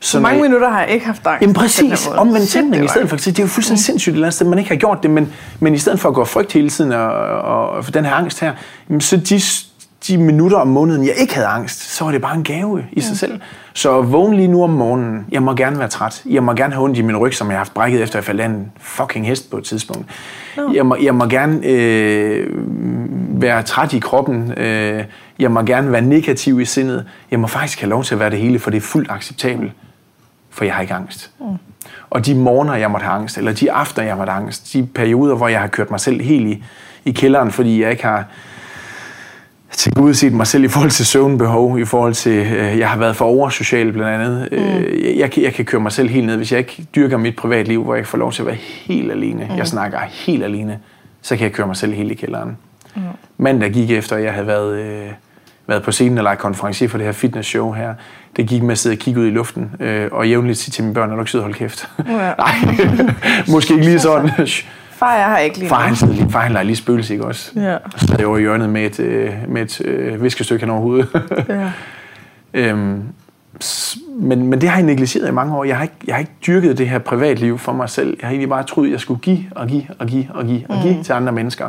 Så 0.00 0.18
når 0.18 0.22
mange 0.22 0.36
jeg, 0.36 0.42
minutter 0.42 0.68
har 0.68 0.80
jeg 0.80 0.90
ikke 0.90 1.06
haft 1.06 1.26
angst. 1.26 1.42
Jamen 1.42 1.54
præcis, 1.54 2.06
omvendt 2.06 2.74
det 2.74 2.84
i 2.84 2.88
stedet 2.88 3.08
for. 3.08 3.16
Det 3.16 3.38
er 3.38 3.42
jo 3.42 3.48
fuldstændig 3.48 3.84
sindssygt 3.84 4.12
et 4.12 4.14
eller 4.14 4.26
andet 4.26 4.34
sted, 4.34 4.46
man 4.46 4.58
ikke 4.58 4.70
har 4.70 4.76
gjort 4.76 5.02
det, 5.02 5.10
men, 5.10 5.32
men 5.60 5.74
i 5.74 5.78
stedet 5.78 6.00
for 6.00 6.08
at 6.08 6.14
gå 6.14 6.24
frygt 6.24 6.52
hele 6.52 6.70
tiden 6.70 6.92
og, 6.92 7.08
og, 7.08 7.70
og 7.70 7.84
for 7.84 7.92
den 7.92 8.04
her 8.04 8.12
angst 8.12 8.40
her, 8.40 8.52
så 9.00 9.16
de, 9.16 9.40
de 10.08 10.18
minutter 10.18 10.56
om 10.56 10.68
måneden, 10.68 11.06
jeg 11.06 11.14
ikke 11.14 11.34
havde 11.34 11.46
angst, 11.46 11.80
så 11.96 12.04
var 12.04 12.12
det 12.12 12.20
bare 12.20 12.36
en 12.36 12.44
gave 12.44 12.84
i 12.92 13.00
sig 13.00 13.18
selv. 13.18 13.40
Så 13.74 14.02
vågn 14.02 14.34
lige 14.34 14.48
nu 14.48 14.62
om 14.62 14.70
morgenen. 14.70 15.26
Jeg 15.32 15.42
må 15.42 15.54
gerne 15.54 15.78
være 15.78 15.88
træt. 15.88 16.22
Jeg 16.26 16.42
må 16.42 16.54
gerne 16.54 16.74
have 16.74 16.84
ondt 16.84 16.98
i 16.98 17.02
min 17.02 17.16
ryg, 17.16 17.34
som 17.34 17.46
jeg 17.46 17.54
har 17.54 17.58
haft 17.58 17.74
brækket 17.74 18.02
efter, 18.02 18.14
at 18.14 18.16
jeg 18.16 18.24
faldt 18.24 18.40
af 18.40 18.46
en 18.46 18.72
fucking 18.80 19.26
hest 19.26 19.50
på 19.50 19.56
et 19.56 19.64
tidspunkt. 19.64 20.10
Jeg, 20.74 20.86
må, 20.86 20.96
jeg 21.02 21.14
må 21.14 21.26
gerne 21.26 21.66
øh, 21.66 22.46
være 23.42 23.62
træt 23.62 23.92
i 23.92 23.98
kroppen. 23.98 24.52
Øh, 24.56 25.04
jeg 25.38 25.50
må 25.50 25.62
gerne 25.62 25.92
være 25.92 26.02
negativ 26.02 26.60
i 26.60 26.64
sindet. 26.64 27.04
Jeg 27.30 27.40
må 27.40 27.46
faktisk 27.46 27.80
have 27.80 27.90
lov 27.90 28.04
til 28.04 28.14
at 28.14 28.20
være 28.20 28.30
det 28.30 28.38
hele, 28.38 28.58
for 28.58 28.70
det 28.70 28.76
er 28.76 28.80
fuldt 28.80 29.10
acceptabelt 29.10 29.72
for 30.56 30.64
jeg 30.64 30.74
har 30.74 30.82
ikke 30.82 30.94
angst. 30.94 31.30
Mm. 31.40 31.46
Og 32.10 32.26
de 32.26 32.34
morgener, 32.34 32.74
jeg 32.74 32.90
måtte 32.90 33.04
have 33.04 33.14
angst, 33.14 33.38
eller 33.38 33.52
de 33.52 33.72
aftener, 33.72 34.06
jeg 34.06 34.16
måtte 34.16 34.32
have 34.32 34.42
angst, 34.42 34.72
de 34.72 34.88
perioder, 34.94 35.34
hvor 35.34 35.48
jeg 35.48 35.60
har 35.60 35.66
kørt 35.66 35.90
mig 35.90 36.00
selv 36.00 36.20
helt 36.20 36.46
i, 36.46 36.64
i 37.04 37.12
kælderen, 37.12 37.50
fordi 37.50 37.82
jeg 37.82 37.90
ikke 37.90 38.04
har 38.04 38.24
tilgodeset 39.76 40.32
mig 40.32 40.46
selv 40.46 40.64
i 40.64 40.68
forhold 40.68 40.90
til 40.90 41.06
søvnbehov, 41.06 41.78
i 41.78 41.84
forhold 41.84 42.14
til, 42.14 42.32
øh, 42.32 42.78
jeg 42.78 42.88
har 42.90 42.98
været 42.98 43.16
for 43.16 43.24
oversocial 43.24 43.92
blandt 43.92 44.08
andet. 44.22 44.48
Mm. 44.52 44.58
Øh, 44.58 45.18
jeg, 45.18 45.38
jeg, 45.38 45.52
kan- 45.54 45.64
køre 45.64 45.80
mig 45.80 45.92
selv 45.92 46.08
helt 46.08 46.26
ned, 46.26 46.36
hvis 46.36 46.52
jeg 46.52 46.58
ikke 46.58 46.86
dyrker 46.96 47.16
mit 47.16 47.36
privatliv, 47.36 47.82
hvor 47.84 47.94
jeg 47.94 47.98
ikke 47.98 48.08
får 48.08 48.18
lov 48.18 48.32
til 48.32 48.42
at 48.42 48.46
være 48.46 48.56
helt 48.56 49.12
alene. 49.12 49.46
Mm. 49.50 49.56
Jeg 49.56 49.66
snakker 49.66 49.98
helt 50.10 50.44
alene, 50.44 50.78
så 51.22 51.36
kan 51.36 51.44
jeg 51.44 51.52
køre 51.52 51.66
mig 51.66 51.76
selv 51.76 51.92
helt 51.94 52.10
i 52.12 52.14
kælderen. 52.14 52.56
Mm. 52.96 53.02
Mandag 53.38 53.70
gik 53.72 53.90
efter, 53.90 54.16
at 54.16 54.22
jeg 54.24 54.32
havde 54.32 54.46
været, 54.46 54.78
øh, 54.78 55.06
været 55.66 55.82
på 55.82 55.92
scenen 55.92 56.24
lagt 56.24 56.40
konferencier 56.40 56.88
for 56.88 56.98
det 56.98 57.04
her 57.06 57.12
fitnessshow 57.12 57.72
her. 57.72 57.94
Det 58.36 58.46
gik 58.48 58.62
med 58.62 58.72
at 58.72 58.78
sidde 58.78 58.94
og 58.94 58.98
kigge 58.98 59.20
ud 59.20 59.26
i 59.26 59.30
luften, 59.30 59.70
øh, 59.80 60.08
og 60.12 60.28
jævnligt 60.28 60.58
sige 60.58 60.72
til 60.72 60.84
mine 60.84 60.94
børn, 60.94 61.10
at 61.10 61.14
du 61.16 61.20
ikke 61.20 61.30
sidder 61.30 61.42
holde 61.44 61.58
kæft. 61.58 61.88
Ja. 62.08 62.12
Nej, 62.38 62.54
måske 63.48 63.74
ikke 63.74 63.86
lige 63.86 63.98
sådan. 64.08 64.30
Far, 64.96 65.14
jeg 65.14 65.24
har 65.24 65.38
ikke 65.38 65.58
lige 65.58 65.68
Far, 65.68 65.80
han, 65.80 65.96
sidder 65.96 66.14
lige, 66.14 66.30
far, 66.30 66.40
han 66.40 66.52
leger 66.52 66.64
lige 66.64 66.76
spøgelse, 66.76 67.12
ikke 67.12 67.24
også? 67.24 67.50
Ja. 67.56 67.74
Og 67.74 67.92
så 67.96 68.06
sad 68.06 68.16
jeg 68.18 68.26
over 68.26 68.36
i 68.36 68.40
hjørnet 68.40 68.70
med 68.70 68.86
et, 68.86 69.00
øh, 69.00 69.32
med 69.48 69.62
et 69.62 69.80
øh, 69.80 70.22
viskestykke 70.22 70.62
hen 70.62 70.70
over 70.70 70.80
hovedet. 70.80 71.08
Ja. 71.48 71.70
øhm, 72.54 73.02
men, 74.18 74.46
men 74.46 74.60
det 74.60 74.68
har 74.68 74.76
jeg 74.76 74.86
negligeret 74.86 75.28
i 75.28 75.30
mange 75.30 75.56
år. 75.56 75.64
Jeg 75.64 75.76
har, 75.76 75.82
ikke, 75.82 75.94
jeg 76.06 76.14
har 76.14 76.20
ikke 76.20 76.32
dyrket 76.46 76.78
det 76.78 76.88
her 76.88 76.98
privatliv 76.98 77.58
for 77.58 77.72
mig 77.72 77.90
selv. 77.90 78.16
Jeg 78.20 78.26
har 78.26 78.30
egentlig 78.30 78.48
bare 78.48 78.62
troet, 78.62 78.86
at 78.86 78.92
jeg 78.92 79.00
skulle 79.00 79.20
give 79.20 79.44
og 79.50 79.66
give 79.68 79.84
og 79.98 80.06
give 80.06 80.26
og 80.34 80.44
give 80.46 80.62
og 80.68 80.82
give 80.82 80.96
mm. 80.96 81.04
til 81.04 81.12
andre 81.12 81.32
mennesker. 81.32 81.68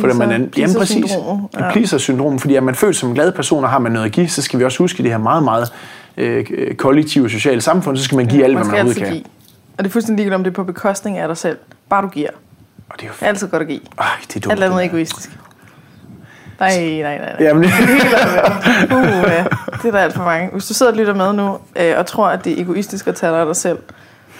Fordi 0.00 0.16
man 0.16 0.30
er, 0.30 0.46
jamen 0.56 0.76
præcis. 0.78 1.12
Ja. 1.58 1.70
Pleaser-syndrom. 1.72 2.38
Fordi 2.38 2.54
er 2.54 2.60
man 2.60 2.74
født 2.74 2.96
som 2.96 3.08
en 3.08 3.14
glad 3.14 3.32
person 3.32 3.64
og 3.64 3.70
har 3.70 3.78
man 3.78 3.92
noget 3.92 4.06
at 4.06 4.12
give, 4.12 4.28
så 4.28 4.42
skal 4.42 4.58
vi 4.58 4.64
også 4.64 4.78
huske 4.78 5.02
det 5.02 5.10
her 5.10 5.18
meget, 5.18 5.42
meget 5.42 5.72
øh, 6.16 6.74
kollektive 6.74 7.30
sociale 7.30 7.60
samfund. 7.60 7.96
Så 7.96 8.04
skal 8.04 8.16
man 8.16 8.26
give 8.26 8.38
ja, 8.38 8.44
alt, 8.44 8.54
hvad 8.54 8.64
Man 8.64 8.70
man 8.70 8.92
skal 8.92 9.02
overhovedet 9.02 9.02
kan. 9.02 9.12
give. 9.12 9.24
Og 9.78 9.84
det 9.84 9.90
er 9.90 9.92
fuldstændig 9.92 10.16
ligegyldigt, 10.16 10.34
om 10.34 10.44
det 10.44 10.50
er 10.50 10.54
på 10.54 10.64
bekostning 10.64 11.18
af 11.18 11.28
dig 11.28 11.36
selv. 11.36 11.58
Bare 11.88 12.02
du 12.02 12.08
giver. 12.08 12.30
Og 12.88 12.94
det 13.00 13.02
er 13.02 13.06
jo 13.06 13.12
Det 13.20 13.22
er 13.22 13.26
altid 13.26 13.48
godt 13.48 13.62
at 13.62 13.68
give. 13.68 13.80
Ej, 13.98 14.06
det 14.28 14.36
er 14.36 14.40
dumt. 14.40 14.52
Alt 14.52 14.62
andet 14.62 14.76
er 14.76 14.80
det 14.80 14.86
egoistisk. 14.90 15.38
Nej, 16.60 16.78
nej, 16.78 17.02
nej. 17.02 17.18
nej. 17.18 17.36
Jamen, 17.46 17.64
Uh, 17.64 19.30
ja. 19.30 19.44
Det 19.72 19.84
er 19.84 19.90
der 19.90 19.98
alt 19.98 20.14
for 20.14 20.24
mange. 20.24 20.50
Hvis 20.52 20.66
du 20.66 20.74
sidder 20.74 20.92
og 20.92 20.98
lytter 20.98 21.14
med 21.14 21.32
nu, 21.32 21.58
øh, 21.76 21.94
og 21.98 22.06
tror, 22.06 22.28
at 22.28 22.44
det 22.44 22.58
er 22.58 22.62
egoistisk 22.62 23.06
at 23.06 23.14
tage 23.16 23.32
dig 23.32 23.40
af 23.40 23.46
dig 23.46 23.56
selv, 23.56 23.78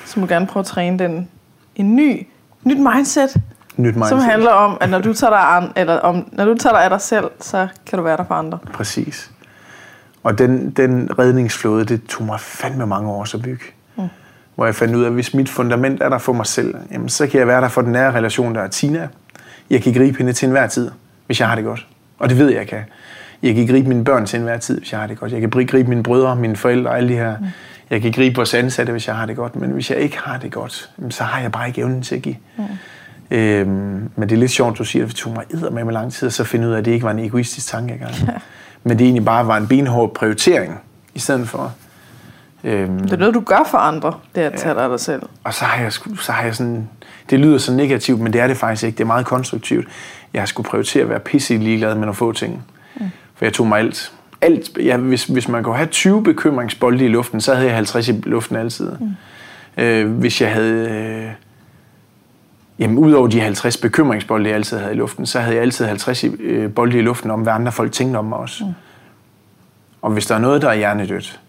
så 0.06 0.20
må 0.20 0.26
du 0.26 0.32
gerne 0.32 0.46
prøve 0.46 0.60
at 0.60 0.66
træne 0.66 0.98
den 0.98 1.28
en 1.76 1.96
ny, 1.96 2.26
nyt 2.64 2.78
mindset, 2.78 3.36
nyt 3.76 3.94
mindset. 3.94 4.08
som 4.08 4.18
handler 4.18 4.50
om, 4.50 4.78
at 4.80 4.88
når 4.90 4.98
du 4.98 5.14
tager 5.14 5.30
dig 5.30 5.38
af, 5.40 5.56
an- 5.56 5.72
eller 5.76 5.96
om, 5.98 6.28
når 6.32 6.44
du 6.44 6.54
tager 6.54 6.72
dig 6.74 6.84
af 6.84 6.90
dig 6.90 7.00
selv, 7.00 7.30
så 7.40 7.68
kan 7.86 7.98
du 7.98 8.02
være 8.04 8.16
der 8.16 8.24
for 8.24 8.34
andre. 8.34 8.58
Præcis. 8.72 9.30
Og 10.22 10.38
den, 10.38 10.70
den 10.70 11.18
redningsflåde, 11.18 11.84
det 11.84 12.04
tog 12.06 12.26
mig 12.26 12.40
fandme 12.40 12.86
mange 12.86 13.10
år 13.10 13.34
at 13.34 13.42
bygge. 13.42 13.64
Hvor 14.54 14.64
jeg 14.64 14.74
fandt 14.74 14.94
ud 14.94 15.02
af, 15.02 15.06
at 15.06 15.12
hvis 15.12 15.34
mit 15.34 15.48
fundament 15.48 16.02
er 16.02 16.08
der 16.08 16.18
for 16.18 16.32
mig 16.32 16.46
selv, 16.46 16.74
jamen, 16.92 17.08
så 17.08 17.26
kan 17.26 17.40
jeg 17.40 17.46
være 17.46 17.60
der 17.60 17.68
for 17.68 17.82
den 17.82 17.92
nære 17.92 18.12
relation, 18.12 18.54
der 18.54 18.60
er 18.60 18.68
Tina. 18.68 19.08
Jeg 19.70 19.82
kan 19.82 19.92
gribe 19.92 20.18
hende 20.18 20.32
til 20.32 20.46
enhver 20.46 20.66
tid, 20.66 20.90
hvis 21.26 21.40
jeg 21.40 21.48
har 21.48 21.54
det 21.54 21.64
godt. 21.64 21.86
Og 22.18 22.28
det 22.28 22.38
ved 22.38 22.48
jeg, 22.48 22.58
jeg 22.58 22.66
kan. 22.66 22.82
Jeg 23.42 23.54
kan 23.54 23.66
gribe 23.66 23.88
mine 23.88 24.04
børn 24.04 24.26
til 24.26 24.36
enhver 24.36 24.58
tid, 24.58 24.78
hvis 24.78 24.92
jeg 24.92 25.00
har 25.00 25.06
det 25.06 25.18
godt. 25.18 25.32
Jeg 25.32 25.40
kan 25.40 25.50
gribe 25.50 25.88
mine 25.88 26.02
brødre, 26.02 26.36
mine 26.36 26.56
forældre 26.56 26.96
alle 26.96 27.08
de 27.08 27.14
her. 27.14 27.38
Mm. 27.38 27.46
Jeg 27.90 28.02
kan 28.02 28.12
gribe 28.12 28.36
vores 28.36 28.54
ansatte, 28.54 28.92
hvis 28.92 29.08
jeg 29.08 29.16
har 29.16 29.26
det 29.26 29.36
godt. 29.36 29.56
Men 29.56 29.70
hvis 29.70 29.90
jeg 29.90 29.98
ikke 29.98 30.18
har 30.18 30.38
det 30.38 30.52
godt, 30.52 30.90
så 31.10 31.24
har 31.24 31.40
jeg 31.40 31.52
bare 31.52 31.68
ikke 31.68 31.80
evnen 31.80 32.02
til 32.02 32.14
at 32.16 32.22
give. 32.22 32.36
Mm. 32.56 32.64
Øhm, 33.30 34.10
men 34.16 34.28
det 34.28 34.32
er 34.32 34.36
lidt 34.36 34.50
sjovt, 34.50 34.78
du 34.78 34.84
siger, 34.84 35.04
at 35.04 35.08
det 35.08 35.16
tog 35.16 35.32
mig 35.72 35.86
med 35.86 35.92
lang 35.92 36.12
tid, 36.12 36.26
og 36.26 36.32
så 36.32 36.44
finde 36.44 36.68
ud 36.68 36.72
af, 36.72 36.78
at 36.78 36.84
det 36.84 36.90
ikke 36.90 37.04
var 37.04 37.10
en 37.10 37.18
egoistisk 37.18 37.68
tankegang. 37.68 38.14
Ja. 38.26 38.32
Men 38.84 38.98
det 38.98 39.04
egentlig 39.04 39.24
bare 39.24 39.46
var 39.46 39.56
en 39.56 39.66
benhård 39.66 40.14
prioritering, 40.14 40.80
i 41.14 41.18
stedet 41.18 41.48
for. 41.48 41.72
Øhm, 42.64 42.98
Det 42.98 43.12
er 43.12 43.16
noget, 43.16 43.34
du 43.34 43.40
gør 43.40 43.68
for 43.70 43.78
andre, 43.78 44.12
det 44.34 44.40
at 44.40 44.52
tage 44.52 44.74
dig 44.74 44.82
af 44.82 44.88
dig 44.88 45.00
selv. 45.00 45.22
og 45.44 45.54
så 45.54 45.64
har, 45.64 45.82
jeg, 45.82 45.92
så 45.92 46.32
har 46.32 46.44
jeg 46.44 46.56
sådan, 46.56 46.88
det 47.30 47.40
lyder 47.40 47.58
så 47.58 47.72
negativt, 47.72 48.20
men 48.20 48.32
det 48.32 48.40
er 48.40 48.46
det 48.46 48.56
faktisk 48.56 48.84
ikke. 48.84 48.96
Det 48.96 49.02
er 49.04 49.06
meget 49.06 49.26
konstruktivt. 49.26 49.88
Jeg 50.34 50.42
har 50.42 50.46
skulle 50.46 50.68
prioritere 50.68 51.02
at 51.02 51.08
være 51.08 51.20
pisse 51.20 51.56
ligeglad 51.56 51.94
med 51.94 52.00
nogle 52.00 52.14
få 52.14 52.32
ting. 52.32 52.64
Mm. 52.96 53.06
For 53.34 53.44
jeg 53.44 53.52
tog 53.52 53.66
mig 53.66 53.78
alt. 53.78 54.12
alt 54.40 54.70
ja, 54.78 54.96
hvis, 54.96 55.24
hvis 55.24 55.48
man 55.48 55.62
kunne 55.62 55.76
have 55.76 55.88
20 55.88 56.22
bekymringsbolde 56.22 57.04
i 57.04 57.08
luften, 57.08 57.40
så 57.40 57.54
havde 57.54 57.66
jeg 57.66 57.76
50 57.76 58.08
i 58.08 58.12
luften 58.12 58.56
altid. 58.56 58.90
Mm. 59.00 59.82
Øh, 59.82 60.10
hvis 60.18 60.40
jeg 60.40 60.52
havde... 60.52 60.88
Øh, 60.90 61.30
jamen, 62.78 62.98
udover 62.98 63.28
de 63.28 63.40
50 63.40 63.76
bekymringsbolde, 63.76 64.48
jeg 64.48 64.54
altid 64.54 64.78
havde 64.78 64.92
i 64.92 64.96
luften, 64.96 65.26
så 65.26 65.40
havde 65.40 65.54
jeg 65.54 65.62
altid 65.62 65.86
50 65.86 66.24
i, 66.24 66.26
øh, 66.26 66.70
bolde 66.72 66.98
i 66.98 67.02
luften 67.02 67.30
om, 67.30 67.40
hvad 67.40 67.52
andre 67.52 67.72
folk 67.72 67.92
tænkte 67.92 68.16
om 68.18 68.24
mig 68.24 68.38
også. 68.38 68.64
Mm. 68.64 68.72
Og 70.02 70.10
hvis 70.10 70.26
der 70.26 70.34
er 70.34 70.38
noget, 70.38 70.62
der 70.62 70.68
er 70.68 70.74
hjernedødt, 70.74 71.40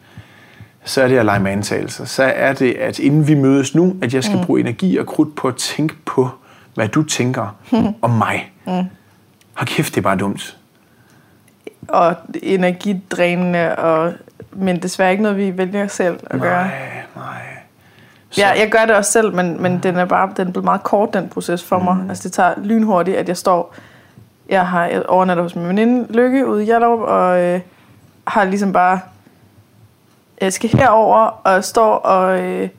så 0.86 1.02
er 1.02 1.08
det 1.08 1.18
at 1.18 1.26
lege 1.26 1.40
med 1.40 1.52
antagelser. 1.52 2.06
Så 2.06 2.24
er 2.24 2.54
det, 2.54 2.74
at 2.74 3.00
inden 3.00 3.28
vi 3.28 3.36
mødes 3.36 3.76
nu, 3.76 3.96
at 4.02 4.14
jeg 4.14 4.24
skal 4.24 4.38
mm. 4.38 4.46
bruge 4.46 4.60
energi 4.60 4.98
og 4.98 5.06
krudt 5.06 5.36
på 5.36 5.48
at 5.48 5.56
tænke 5.56 5.96
på 6.06 6.30
hvad 6.76 6.88
du 6.88 7.04
tænker 7.04 7.56
om 8.02 8.10
mig. 8.10 8.54
Mm. 8.66 8.74
Hold 9.54 9.68
kæft, 9.68 9.96
det 9.96 9.98
er 9.98 10.04
bare 10.04 10.18
dumt. 10.18 10.58
Og 11.88 12.16
energidrænende, 12.44 13.76
og, 13.76 14.14
men 14.54 14.82
desværre 14.82 15.12
ikke 15.12 15.24
noget, 15.24 15.38
vi 15.38 15.58
vælger 15.58 15.88
selv 15.88 16.20
at 16.26 16.42
gøre. 16.42 16.68
Nej, 16.68 17.04
nej. 17.16 17.42
Så, 18.30 18.42
Ja, 18.42 18.50
jeg 18.50 18.70
gør 18.72 18.86
det 18.86 18.96
også 18.96 19.12
selv, 19.12 19.34
men, 19.34 19.62
men 19.62 19.80
den 19.84 19.96
er 19.96 20.06
bare 20.06 20.30
den 20.38 20.48
er 20.48 20.52
blevet 20.52 20.66
meget 20.66 20.84
kort, 20.84 21.14
den 21.14 21.30
proces 21.30 21.64
for 21.64 21.80
mig. 21.80 21.98
Altså, 22.10 22.24
det 22.24 22.32
tager 22.34 22.54
lynhurtigt, 22.64 23.18
at 23.18 23.28
jeg 23.28 23.38
står... 23.38 23.76
Jeg 24.50 24.68
har 24.68 24.86
jeg 24.86 25.06
overnatter 25.06 25.44
hos 25.44 25.56
min 25.56 25.68
veninde 25.68 26.14
Lykke 26.14 26.48
ude 26.48 26.64
i 26.64 26.66
Hjallerup, 26.66 27.00
og 27.00 27.42
øh, 27.42 27.60
har 28.28 28.44
ligesom 28.44 28.74
bare... 28.74 29.00
Jeg 30.42 30.54
skal 30.54 30.70
herover 30.70 31.42
og 31.44 31.64
står 31.64 31.96
og 31.96 32.40
øh, 32.40 32.70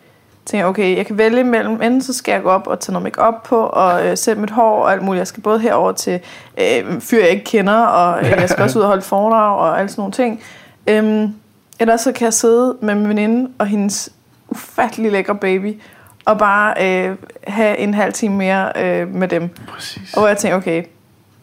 tænker, 0.47 0.67
okay, 0.67 0.97
jeg 0.97 1.07
kan 1.07 1.19
vælge 1.19 1.45
mellem, 1.45 1.73
enten 1.73 2.03
så 2.03 2.13
skal 2.13 2.33
jeg 2.33 2.43
gå 2.43 2.49
op 2.49 2.67
og 2.67 2.81
tage 2.81 2.93
noget 2.93 3.03
make 3.03 3.21
op 3.21 3.43
på, 3.43 3.57
og 3.57 4.07
øh, 4.07 4.17
sætte 4.17 4.41
mit 4.41 4.51
hår 4.51 4.83
og 4.83 4.93
alt 4.93 5.03
muligt. 5.03 5.19
Jeg 5.19 5.27
skal 5.27 5.43
både 5.43 5.61
herover 5.61 5.93
til 5.93 6.21
øh, 6.59 7.01
fyr, 7.01 7.21
jeg 7.21 7.29
ikke 7.29 7.45
kender, 7.45 7.81
og 7.81 8.19
øh, 8.21 8.31
jeg 8.31 8.49
skal 8.49 8.63
også 8.63 8.79
ud 8.79 8.83
og 8.83 8.89
holde 8.89 9.03
foredrag 9.03 9.59
og 9.59 9.81
alt 9.81 9.91
sådan 9.91 10.01
nogle 10.01 10.13
ting. 10.13 10.41
Øhm, 10.87 11.35
ellers 11.81 12.01
så 12.01 12.13
kan 12.13 12.25
jeg 12.25 12.35
sidde 12.35 12.77
med 12.81 12.95
min 12.95 13.09
veninde 13.09 13.51
og 13.59 13.67
hendes 13.67 14.13
ufattelig 14.49 15.13
lækre 15.13 15.35
baby, 15.35 15.81
og 16.25 16.39
bare 16.39 16.75
øh, 16.81 17.17
have 17.47 17.79
en 17.79 17.95
halv 17.95 18.13
time 18.13 18.37
mere 18.37 18.73
øh, 18.77 19.09
med 19.09 19.29
dem. 19.29 19.49
Præcis. 19.69 20.15
Og 20.15 20.21
hvor 20.21 20.29
jeg 20.29 20.37
tænker, 20.37 20.57
okay, 20.57 20.85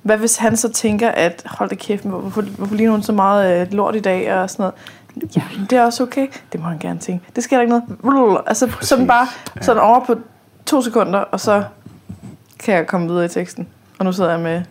hvad 0.03 0.17
hvis 0.17 0.37
han 0.37 0.57
så 0.57 0.71
tænker, 0.71 1.09
at 1.09 1.43
hold 1.45 1.69
da 1.69 1.75
kæft, 1.75 2.03
hvorfor, 2.03 2.41
hvorfor 2.41 2.75
ligner 2.75 2.91
hun 2.91 3.03
så 3.03 3.11
meget 3.11 3.61
øh, 3.61 3.73
lort 3.73 3.95
i 3.95 3.99
dag 3.99 4.33
og 4.33 4.49
sådan 4.49 4.63
noget. 4.63 4.73
Ja, 5.35 5.41
det 5.69 5.77
er 5.77 5.83
også 5.83 6.03
okay. 6.03 6.27
Det 6.51 6.59
må 6.61 6.67
han 6.67 6.79
gerne 6.79 6.99
tænke. 6.99 7.25
Det 7.35 7.43
sker 7.43 7.57
der 7.57 7.61
ikke 7.61 7.81
noget. 8.03 8.37
Altså 8.47 8.67
Præcis. 8.67 8.89
sådan 8.89 9.07
bare 9.07 9.27
sådan 9.61 9.81
over 9.81 10.05
på 10.05 10.15
to 10.65 10.81
sekunder, 10.81 11.19
og 11.19 11.39
så 11.39 11.63
kan 12.59 12.75
jeg 12.75 12.87
komme 12.87 13.07
videre 13.07 13.25
i 13.25 13.27
teksten. 13.27 13.67
Og 13.99 14.05
nu 14.05 14.11
sidder 14.11 14.29
jeg 14.29 14.39
med 14.39 14.61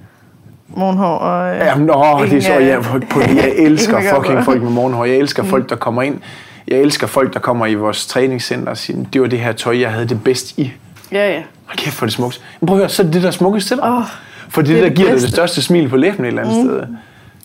morgenhår 0.68 1.16
og... 1.16 1.54
Øh, 1.54 1.58
Jamen, 1.58 1.90
åh, 1.90 1.96
det 1.96 2.04
er 2.04 2.24
ingen, 2.24 2.42
så, 2.42 2.52
ja, 2.52 2.80
på, 2.80 2.98
på, 3.10 3.20
jeg 3.20 3.52
elsker 3.66 3.98
ingen 3.98 4.14
fucking 4.14 4.44
folk 4.44 4.62
med 4.62 4.70
morgenhår. 4.70 5.04
Jeg 5.04 5.16
elsker 5.16 5.44
folk, 5.44 5.70
der 5.70 5.76
kommer 5.76 6.02
ind. 6.02 6.20
Jeg 6.68 6.78
elsker 6.78 7.06
folk, 7.06 7.34
der 7.34 7.40
kommer 7.40 7.66
i 7.66 7.74
vores 7.74 8.06
træningscenter 8.06 8.70
og 8.70 8.76
siger, 8.76 9.04
det 9.12 9.20
var 9.20 9.26
det 9.26 9.40
her 9.40 9.52
tøj, 9.52 9.80
jeg 9.80 9.92
havde 9.92 10.08
det 10.08 10.24
bedst 10.24 10.58
i. 10.58 10.72
Ja, 11.12 11.32
ja. 11.32 11.42
Hold 11.66 11.78
kæft, 11.78 11.98
hvor 11.98 12.06
det 12.06 12.14
smukt. 12.14 12.42
Men 12.60 12.66
prøv 12.66 12.76
at 12.76 12.80
høre, 12.80 12.88
så 12.88 13.02
er 13.02 13.04
det 13.04 13.14
det, 13.14 13.22
der 13.22 13.28
er 13.28 13.32
smukkest 13.32 13.68
til 13.68 13.76
dig. 13.76 13.84
Åh, 13.90 14.02
For 14.48 14.62
det, 14.62 14.68
det 14.68 14.76
det 14.76 14.84
er 14.84 14.88
der 14.88 14.94
giver 14.94 15.08
dig 15.08 15.14
det 15.14 15.22
bedste. 15.22 15.36
største 15.36 15.62
smil 15.62 15.88
på 15.88 15.96
læben 15.96 16.24
et 16.24 16.28
eller 16.28 16.42
andet 16.42 16.64
mm. 16.64 16.70
sted. 16.70 16.86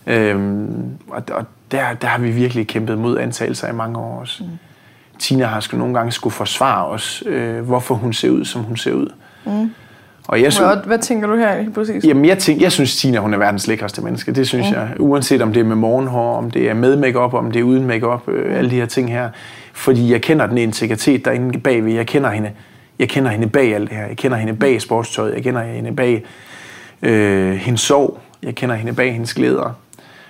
Øhm, 0.07 0.89
og 1.09 1.23
og 1.31 1.45
der, 1.71 1.93
der 2.01 2.07
har 2.07 2.19
vi 2.19 2.31
virkelig 2.31 2.67
kæmpet 2.67 2.97
mod 2.97 3.17
antagelser 3.17 3.69
i 3.69 3.73
mange 3.73 3.99
år 3.99 4.19
også. 4.19 4.43
Mm. 4.43 4.49
Tina 5.19 5.45
har 5.45 5.59
sgu 5.59 5.77
nogle 5.77 5.93
gange 5.93 6.11
skulle 6.11 6.33
forsvare 6.33 6.85
os, 6.85 7.23
øh, 7.25 7.59
hvorfor 7.59 7.95
hun 7.95 8.13
ser 8.13 8.29
ud, 8.29 8.45
som 8.45 8.61
hun 8.61 8.77
ser 8.77 8.93
ud. 8.93 9.07
Mm. 9.45 9.71
Og 10.27 10.41
jeg 10.41 10.53
synes, 10.53 10.73
hvad, 10.73 10.83
hvad 10.85 10.99
tænker 10.99 11.27
du 11.27 11.35
her 11.35 11.61
helt 11.61 11.73
præcis? 11.73 12.05
Jamen, 12.05 12.25
jeg, 12.25 12.37
tænker, 12.37 12.65
jeg 12.65 12.71
synes, 12.71 12.95
Tina 12.95 13.19
hun 13.19 13.33
er 13.33 13.37
verdens 13.37 13.67
lækreste 13.67 14.01
menneske. 14.01 14.31
Det 14.31 14.47
synes 14.47 14.69
mm. 14.69 14.75
jeg. 14.75 14.89
Uanset 14.99 15.41
om 15.41 15.53
det 15.53 15.59
er 15.59 15.63
med 15.63 15.75
morgenhår, 15.75 16.37
om 16.37 16.51
det 16.51 16.69
er 16.69 16.73
med 16.73 16.95
makeup, 16.95 17.33
om 17.33 17.51
det 17.51 17.59
er 17.59 17.63
uden 17.63 17.85
makeup, 17.85 18.29
øh, 18.29 18.57
alle 18.57 18.69
de 18.69 18.75
her 18.75 18.85
ting 18.85 19.11
her. 19.11 19.29
Fordi 19.73 20.11
jeg 20.11 20.21
kender 20.21 20.47
den 20.47 20.57
integritet, 20.57 21.25
der 21.25 21.31
er 21.31 21.35
inde 21.35 21.59
bagved. 21.59 21.93
Jeg 21.93 22.07
kender 22.07 22.29
hende. 22.29 22.51
Jeg 22.99 23.09
kender 23.09 23.31
hende 23.31 23.47
bag 23.47 23.75
alt 23.75 23.89
det 23.89 23.97
her. 23.97 24.07
Jeg 24.07 24.17
kender 24.17 24.37
hende 24.37 24.53
bag 24.53 24.81
sportstøjet. 24.81 25.33
Jeg 25.33 25.43
kender 25.43 25.61
hende 25.61 25.95
bag 25.95 26.23
øh, 27.01 27.55
hendes 27.55 27.81
sorg. 27.81 28.19
Jeg 28.43 28.55
kender 28.55 28.75
hende 28.75 28.93
bag 28.93 29.13
hendes 29.13 29.33
glæder. 29.33 29.73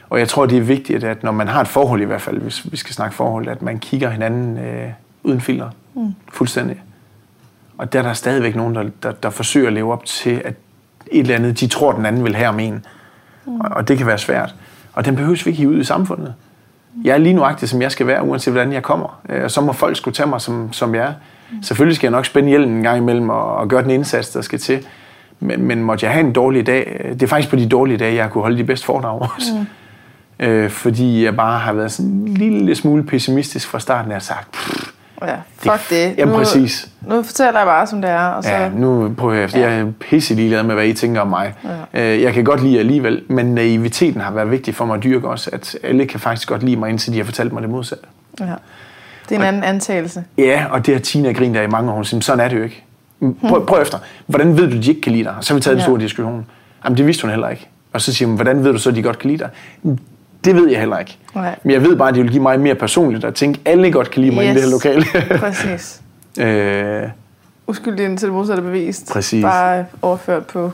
Og 0.10 0.20
jeg 0.20 0.28
tror, 0.28 0.46
det 0.46 0.58
er 0.58 0.62
vigtigt, 0.62 1.04
at 1.04 1.24
når 1.24 1.32
man 1.32 1.48
har 1.48 1.62
et 1.62 1.68
forhold 1.68 2.02
i 2.02 2.06
hvert 2.06 2.22
fald, 2.22 2.42
hvis 2.42 2.72
vi 2.72 2.78
skal 2.78 2.94
snakke 2.94 3.16
forhold, 3.16 3.48
at 3.48 3.62
man 3.62 3.80
kigger 3.80 4.10
hinanden 4.10 4.58
øh, 4.58 4.90
uden 5.24 5.42
filter. 5.42 5.70
Mm. 5.94 6.16
Fuldstændig. 6.34 6.82
Og 7.78 7.94
der 7.94 8.00
er 8.00 8.04
der 8.04 8.14
stadigvæk 8.14 8.56
nogen, 8.56 8.76
der, 8.76 8.84
der, 9.04 9.12
der 9.12 9.30
forsøger 9.30 9.68
at 9.68 9.74
leve 9.74 9.94
op 9.94 10.06
til, 10.06 10.42
at 10.46 10.54
et 11.12 11.20
eller 11.20 11.36
andet, 11.36 11.60
de 11.60 11.68
tror, 11.68 11.92
den 11.92 12.06
anden 12.06 12.24
vil 12.24 12.36
have 12.36 12.50
om 12.50 12.60
en. 12.60 12.86
Mm. 13.46 13.60
Og, 13.60 13.70
og 13.72 13.88
det 13.88 13.98
kan 13.98 14.08
være 14.08 14.18
svært. 14.18 14.56
Og 14.94 15.06
den 15.06 15.16
behøves 15.16 15.46
vi 15.46 15.50
ikke 15.50 15.58
hive 15.58 15.72
ud 15.72 15.80
i 15.80 15.84
samfundet. 15.84 16.34
Jeg 17.04 17.14
er 17.14 17.18
lige 17.18 17.34
nuagtig, 17.34 17.70
som 17.70 17.82
jeg 17.82 17.92
skal 17.92 18.08
være, 18.08 18.24
uanset 18.24 18.54
hvordan 18.54 18.74
jeg 18.74 18.84
kommer. 18.84 19.20
Øh, 19.30 19.44
Og 19.44 19.52
så 19.52 19.62
må 19.62 19.74
folk 19.74 19.98
skulle 19.98 20.16
tage 20.16 20.30
mig, 20.30 20.42
som, 20.42 20.74
som 20.74 20.96
jeg 20.96 21.04
er. 21.04 21.14
Selvfølgelig 21.62 21.96
skal 21.96 22.08
jeg 22.08 22.12
nok 22.12 22.26
spænde 22.26 22.50
hjelmen 22.50 22.78
en 22.78 22.84
gang 22.84 22.98
imellem 22.98 23.30
og, 23.30 23.56
og 23.56 23.68
gøre 23.68 23.84
den 23.84 23.90
indsats, 23.90 24.30
der 24.30 24.42
skal 24.42 24.60
til. 24.60 24.86
Men, 25.40 25.62
men 25.62 25.84
måtte 25.84 26.06
jeg 26.06 26.14
have 26.14 26.26
en 26.26 26.34
dårlig 26.34 26.68
dag, 26.68 26.98
øh, 27.04 27.12
det 27.14 27.24
er 27.24 27.28
faktisk 27.28 27.50
på 27.50 27.56
de 27.56 27.70
dårlige 27.70 27.98
dage, 27.98 28.16
jeg 28.16 28.30
kunne 28.30 28.42
holde 28.42 28.58
de 28.58 28.64
bedste 28.64 28.86
foredrag 28.86 29.22
også. 29.22 29.54
Mm. 30.40 30.46
Øh, 30.46 30.70
fordi 30.70 31.24
jeg 31.26 31.36
bare 31.36 31.60
har 31.60 31.74
været 31.74 31.92
sådan 31.92 32.12
en 32.12 32.28
lille 32.28 32.76
smule 32.76 33.04
pessimistisk 33.04 33.68
fra 33.68 33.80
starten. 33.80 34.12
Jeg 34.12 34.16
har 34.16 34.20
sagt, 34.20 34.52
"Pff, 34.52 34.92
Ja, 35.22 35.36
fuck 35.58 35.90
det. 35.90 36.14
Jamen 36.18 36.32
nu, 36.34 36.38
præcis. 36.38 36.90
Nu 37.08 37.24
fortæller 37.24 37.60
jeg 37.60 37.66
bare, 37.68 37.88
som 37.88 38.02
det 38.02 38.10
er. 38.12 38.28
Og 38.28 38.44
så, 38.44 38.50
Ja, 38.50 38.70
nu 38.70 39.14
prøver 39.18 39.34
jeg 39.34 39.44
efter. 39.44 39.60
Jeg 39.60 39.80
er 39.80 39.86
pisse 40.00 40.34
ligeglad 40.34 40.64
med, 40.64 40.76
hvad 40.76 40.86
I 40.86 40.94
tænker 40.94 41.22
om 41.22 41.28
mig. 41.28 41.54
Ja. 41.94 42.22
Jeg 42.22 42.34
kan 42.34 42.44
godt 42.44 42.64
lide 42.64 42.74
jer 42.74 42.80
alligevel, 42.80 43.22
men 43.30 43.46
naiviteten 43.56 44.22
har 44.22 44.32
været 44.32 44.52
vigtig 44.52 44.76
for 44.76 44.86
mig 44.86 44.98
at 44.98 45.04
dyrke 45.04 45.28
også, 45.28 45.50
at 45.54 45.78
alle 45.84 46.06
kan 46.06 46.20
faktisk 46.20 46.48
godt 46.50 46.64
lide 46.64 46.76
mig, 46.78 46.90
indtil 46.90 47.14
de 47.14 47.18
har 47.18 47.26
fortalt 47.26 47.54
mig 47.54 47.62
det 47.62 47.70
modsatte. 47.70 48.04
ja. 48.40 48.46
Det 49.30 49.36
er 49.36 49.40
en 49.40 49.46
anden 49.46 49.64
antagelse. 49.64 50.24
Ja, 50.38 50.66
og 50.70 50.86
det 50.86 50.94
har 50.94 51.02
Tina 51.02 51.32
grint 51.32 51.58
af 51.58 51.64
i 51.64 51.68
mange 51.68 51.92
år. 51.92 51.96
Hun 51.96 52.06
siger, 52.06 52.22
sådan 52.22 52.46
er 52.46 52.50
det 52.50 52.58
jo 52.58 52.64
ikke. 52.64 52.84
Prøv, 53.50 53.66
prøv 53.66 53.82
efter. 53.82 53.98
Hvordan 54.28 54.58
ved 54.58 54.68
du, 54.72 54.78
de 54.78 54.90
ikke 54.90 55.02
kan 55.02 55.12
lide 55.12 55.24
dig? 55.24 55.36
Så 55.42 55.54
har 55.54 55.56
vi 55.56 55.62
taget 55.62 55.76
en 55.76 55.80
Ja. 55.80 55.84
stor 55.86 55.98
diskussion. 55.98 56.46
Jamen, 56.86 56.98
det 56.98 57.06
vidste 57.08 57.22
hun 57.22 57.30
heller 57.32 57.50
ikke. 57.50 57.68
Og 57.94 58.02
så 58.02 58.14
siger 58.14 58.28
hun, 58.28 58.36
hvordan 58.36 58.64
ved 58.64 58.72
du 58.72 58.78
så, 58.78 58.90
at 58.90 58.96
de 58.96 59.02
godt 59.04 59.20
kan 59.20 59.30
lide 59.32 59.40
dig? 59.44 59.50
Det 60.46 60.56
ved 60.56 60.70
jeg 60.70 60.80
heller 60.80 60.98
ikke. 60.98 61.18
Nej. 61.36 61.56
Men 61.64 61.72
jeg 61.74 61.82
ved 61.84 61.96
bare, 61.96 62.10
at 62.10 62.16
det 62.16 62.24
vil 62.24 62.32
give 62.32 62.42
mig 62.44 62.60
mere 62.60 62.76
personligt 62.76 63.26
at 63.26 63.36
tænke, 63.36 63.60
at 63.66 63.72
alle 63.72 63.92
godt 63.92 64.12
kan 64.12 64.22
lide 64.24 64.36
mig 64.36 64.44
yes. 64.46 64.52
i 64.52 64.54
det 64.56 64.64
her 64.64 64.70
lokale. 64.72 65.06
Præcis. 65.40 66.02
øh, 66.40 67.04
Uskyldig 67.68 68.06
indtil 68.06 68.26
det 68.28 68.34
modsatte 68.34 68.64
bevist. 68.64 69.10
Præcis. 69.12 69.44
Bare 69.44 69.86
overført 70.02 70.46
på. 70.46 70.72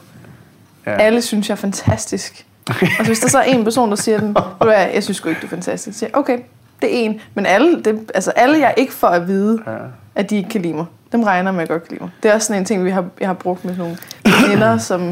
Ja. 0.86 0.91
Alle 0.98 1.22
synes, 1.22 1.50
jeg 1.50 1.54
er 1.56 1.58
fantastisk. 1.58 2.46
og 2.70 2.76
så 2.98 3.04
hvis 3.06 3.20
der 3.20 3.28
så 3.30 3.38
er 3.38 3.44
en 3.44 3.64
person, 3.64 3.89
der 3.89 3.96
siger 3.96 4.20
den, 4.20 4.28
"Ved 4.28 4.34
du 4.62 4.66
hvad, 4.66 4.86
jeg 4.94 5.04
synes 5.04 5.18
sgu 5.18 5.30
ikke, 5.30 5.41
du 5.41 5.46
er 5.46 5.50
fantastisk. 5.50 5.96
Så 5.96 6.00
siger 6.00 6.10
okay, 6.14 6.38
det 6.82 6.96
er 6.96 7.06
en. 7.06 7.20
Men 7.34 7.46
alle, 7.46 7.82
det, 7.84 8.12
altså 8.16 8.32
alle 8.32 8.60
jeg 8.60 8.74
ikke 8.78 8.94
får 8.94 9.08
at 9.08 9.28
vide, 9.28 9.60
Ja. 9.68 9.72
at 10.16 10.30
de 10.30 10.38
ikke 10.38 10.50
kan 10.50 10.62
lide 10.62 10.74
mig, 10.74 10.86
dem 11.14 11.24
regner 11.24 11.51
med, 11.51 11.64
at 11.64 11.70
jeg 11.70 11.80
godt 11.80 11.88
kan 11.88 11.97
lide. 11.97 12.11
Det 12.24 12.30
er 12.32 12.36
også 12.36 12.47
sådan 12.47 12.61
en 12.61 12.66
ting, 12.66 12.86
vi 12.86 12.89
har, 12.89 13.05
jeg 13.20 13.28
har 13.28 13.34
brugt 13.34 13.66
med 13.66 13.76
sådan 13.76 13.97
nogle 14.24 14.47
veninder, 14.47 14.78
som... 14.78 15.09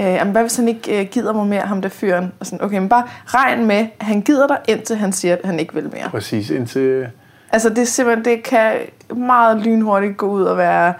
Øh, 0.00 0.06
jamen, 0.06 0.32
hvad 0.32 0.42
hvis 0.42 0.56
han 0.56 0.68
ikke 0.68 1.00
øh, 1.00 1.06
gider 1.06 1.32
mig 1.32 1.46
mere, 1.46 1.60
ham 1.60 1.82
der 1.82 1.88
fyren? 1.88 2.32
Og 2.40 2.46
sådan, 2.46 2.64
okay, 2.64 2.78
men 2.78 2.88
bare 2.88 3.04
regn 3.26 3.66
med, 3.66 3.86
at 4.00 4.06
han 4.06 4.20
gider 4.20 4.46
dig, 4.46 4.58
indtil 4.68 4.96
han 4.96 5.12
siger, 5.12 5.34
at 5.34 5.40
han 5.44 5.60
ikke 5.60 5.74
vil 5.74 5.84
mere. 5.84 6.08
Præcis, 6.10 6.50
indtil... 6.50 7.06
Altså 7.52 7.68
det 7.68 7.78
er 7.78 7.84
simpelthen, 7.84 8.24
det 8.24 8.42
kan 8.42 8.72
meget 9.16 9.60
lynhurtigt 9.60 10.16
gå 10.16 10.26
ud 10.26 10.42
og 10.42 10.56
være 10.56 10.94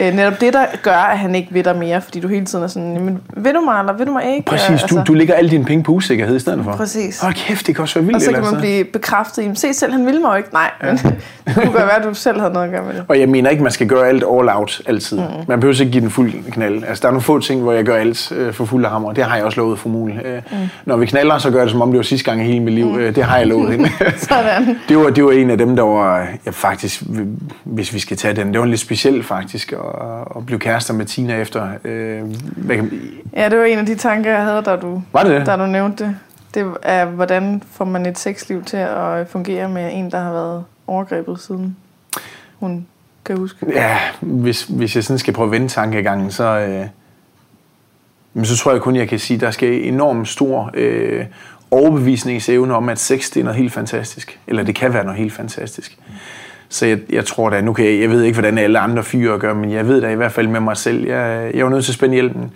øh, 0.00 0.14
netop 0.14 0.40
det, 0.40 0.52
der 0.52 0.66
gør, 0.82 0.96
at 0.96 1.18
han 1.18 1.34
ikke 1.34 1.52
vil 1.52 1.64
dig 1.64 1.76
mere, 1.76 2.00
fordi 2.00 2.20
du 2.20 2.28
hele 2.28 2.46
tiden 2.46 2.64
er 2.64 2.68
sådan, 2.68 3.04
men 3.04 3.20
vil 3.36 3.54
du 3.54 3.60
mig, 3.60 3.80
eller 3.80 3.92
vil 3.92 4.06
du 4.06 4.12
mig 4.12 4.34
ikke? 4.34 4.46
Præcis, 4.46 4.70
altså, 4.70 4.86
du, 4.96 5.02
du 5.06 5.14
lægger 5.14 5.34
alle 5.34 5.50
dine 5.50 5.64
penge 5.64 5.84
på 5.84 5.92
usikkerhed 5.92 6.36
i 6.36 6.38
stedet 6.38 6.64
for. 6.64 6.72
Præcis. 6.72 7.20
Hold 7.20 7.34
kæft, 7.34 7.66
det 7.66 7.74
kan 7.74 7.82
også 7.82 7.94
være 7.98 8.04
vildt. 8.04 8.16
og 8.16 8.22
så 8.22 8.32
kan 8.32 8.42
man 8.52 8.60
blive 8.60 8.84
bekræftet 8.84 9.42
i, 9.42 9.50
se 9.54 9.74
selv, 9.74 9.92
han 9.92 10.06
ville 10.06 10.20
mig 10.20 10.30
jo 10.30 10.34
ikke. 10.34 10.52
Nej, 10.52 10.70
men 10.82 10.96
det 11.46 11.54
kunne 11.54 11.64
godt 11.64 11.74
være, 11.74 11.98
at 11.98 12.04
du 12.04 12.14
selv 12.14 12.40
havde 12.40 12.52
noget 12.52 12.66
at 12.66 12.72
gøre 12.72 12.84
med 12.84 12.94
det. 12.94 13.04
Og 13.08 13.20
jeg 13.20 13.28
mener 13.28 13.50
ikke, 13.50 13.62
man 13.62 13.72
skal 13.72 13.86
gøre 13.86 14.08
alt 14.08 14.24
all 14.32 14.48
out 14.48 14.82
altid. 14.86 15.18
Mm. 15.18 15.24
Man 15.48 15.60
behøver 15.60 15.80
ikke 15.80 15.92
give 15.92 16.02
den 16.02 16.10
fuld 16.10 16.52
knald. 16.52 16.84
Altså, 16.84 17.02
der 17.02 17.08
er 17.08 17.12
nogle 17.12 17.22
få 17.22 17.38
ting, 17.38 17.62
hvor 17.62 17.72
jeg 17.72 17.84
gør 17.84 17.96
alt 17.96 18.32
øh, 18.32 18.52
for 18.52 18.64
fuld 18.64 18.84
af 18.84 18.90
hammer. 18.90 19.12
Det 19.12 19.24
har 19.24 19.36
jeg 19.36 19.44
også 19.44 19.60
lovet 19.60 19.78
for 19.78 19.88
muligt. 19.88 20.18
Øh, 20.24 20.42
mm. 20.52 20.56
Når 20.84 20.96
vi 20.96 21.06
knaller, 21.06 21.38
så 21.38 21.50
gør 21.50 21.58
jeg 21.58 21.66
det, 21.66 21.72
som 21.72 21.82
om 21.82 21.90
det 21.90 21.96
var 21.96 22.02
sidste 22.02 22.30
gang 22.30 22.42
i 22.42 22.44
hele 22.44 22.60
mit 22.60 22.74
liv. 22.74 22.86
Mm. 22.86 22.98
Øh, 22.98 23.14
det 23.14 23.24
har 23.24 23.36
jeg 23.36 23.46
lovet 23.46 23.70
hende. 23.70 23.90
Sådan. 24.28 24.78
det, 24.88 24.96
var, 24.96 25.10
det 25.10 25.24
var 25.24 25.32
en 25.32 25.50
af 25.50 25.58
dem, 25.58 25.76
der 25.76 25.82
var, 25.82 26.26
ja, 26.46 26.50
faktisk, 26.50 27.02
hvis 27.64 27.94
vi 27.94 27.98
skal 27.98 28.16
tage 28.16 28.34
den, 28.34 28.52
det 28.52 28.60
var 28.60 28.66
lidt 28.66 28.80
specielt 28.80 29.26
faktisk, 29.26 29.72
at, 29.84 30.36
at 30.36 30.46
blive 30.46 30.58
kærester 30.58 30.94
med 30.94 31.06
Tina 31.06 31.40
efter. 31.40 31.68
Øh, 31.84 32.22
hvad 32.56 32.76
kan, 32.76 33.00
Ja, 33.36 33.48
det 33.48 33.58
var 33.58 33.64
en 33.64 33.78
af 33.78 33.86
de 33.86 33.94
tanker, 33.94 34.30
jeg 34.30 34.44
havde, 34.44 34.62
da 34.62 34.76
du, 34.76 35.02
var 35.12 35.22
det 35.22 35.32
det? 35.32 35.46
da 35.46 35.56
du 35.56 35.66
nævnte 35.66 36.04
det. 36.04 36.16
Det 36.54 36.74
er, 36.82 37.04
hvordan 37.04 37.62
får 37.72 37.84
man 37.84 38.06
et 38.06 38.18
sexliv 38.18 38.64
til 38.64 38.76
at 38.76 39.28
fungere 39.28 39.68
med 39.68 39.90
en, 39.92 40.10
der 40.10 40.18
har 40.18 40.32
været 40.32 40.64
overgrebet 40.86 41.40
siden 41.40 41.76
hun 42.60 42.86
kan 43.24 43.36
huske. 43.36 43.66
Ja, 43.72 43.98
hvis, 44.20 44.62
hvis 44.62 44.96
jeg 44.96 45.04
sådan 45.04 45.18
skal 45.18 45.34
prøve 45.34 45.46
at 45.46 45.52
vende 45.52 45.68
tankegangen, 45.68 46.30
så, 46.30 46.44
øh, 46.44 46.86
men 48.34 48.44
så 48.44 48.56
tror 48.56 48.72
jeg 48.72 48.80
kun, 48.80 48.96
jeg 48.96 49.08
kan 49.08 49.18
sige, 49.18 49.34
at 49.34 49.40
der 49.40 49.50
skal 49.50 49.88
enormt 49.88 50.28
stor 50.28 50.70
øh, 50.74 51.24
overbevisningsevne 51.70 52.74
om, 52.74 52.88
at 52.88 52.98
sex 52.98 53.30
det 53.30 53.40
er 53.40 53.44
noget 53.44 53.58
helt 53.58 53.72
fantastisk. 53.72 54.40
Eller 54.46 54.62
det 54.62 54.74
kan 54.74 54.94
være 54.94 55.04
noget 55.04 55.18
helt 55.18 55.32
fantastisk. 55.32 55.98
Så 56.68 56.86
jeg, 56.86 56.98
jeg 57.10 57.24
tror 57.24 57.50
da, 57.50 57.60
nu 57.60 57.72
kan 57.72 57.84
jeg, 57.84 58.00
jeg 58.00 58.10
ved 58.10 58.22
ikke, 58.22 58.34
hvordan 58.34 58.58
alle 58.58 58.78
andre 58.78 59.02
fyre 59.02 59.38
gør, 59.38 59.54
men 59.54 59.72
jeg 59.72 59.88
ved 59.88 60.00
da 60.00 60.08
i 60.08 60.14
hvert 60.14 60.32
fald 60.32 60.48
med 60.48 60.60
mig 60.60 60.76
selv, 60.76 61.06
jeg, 61.06 61.50
jeg 61.54 61.64
var 61.64 61.70
nødt 61.70 61.84
til 61.84 61.90
at 61.92 61.94
spænde 61.94 62.14
hjælpen. 62.14 62.50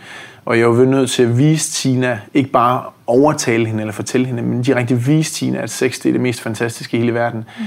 Og 0.45 0.59
jeg 0.59 0.69
var 0.71 0.85
nødt 0.85 1.11
til 1.11 1.23
at 1.23 1.39
vise 1.39 1.73
Tina, 1.73 2.19
ikke 2.35 2.51
bare 2.51 2.83
overtale 3.07 3.67
hende 3.67 3.81
eller 3.81 3.93
fortælle 3.93 4.27
hende, 4.27 4.43
men 4.43 4.63
direkte 4.63 4.95
vise 4.95 5.33
Tina, 5.33 5.59
at 5.59 5.71
sex 5.71 5.99
det 5.99 6.09
er 6.09 6.13
det 6.13 6.21
mest 6.21 6.41
fantastiske 6.41 6.97
i 6.97 7.01
hele 7.01 7.15
verden, 7.15 7.45
mm. 7.59 7.65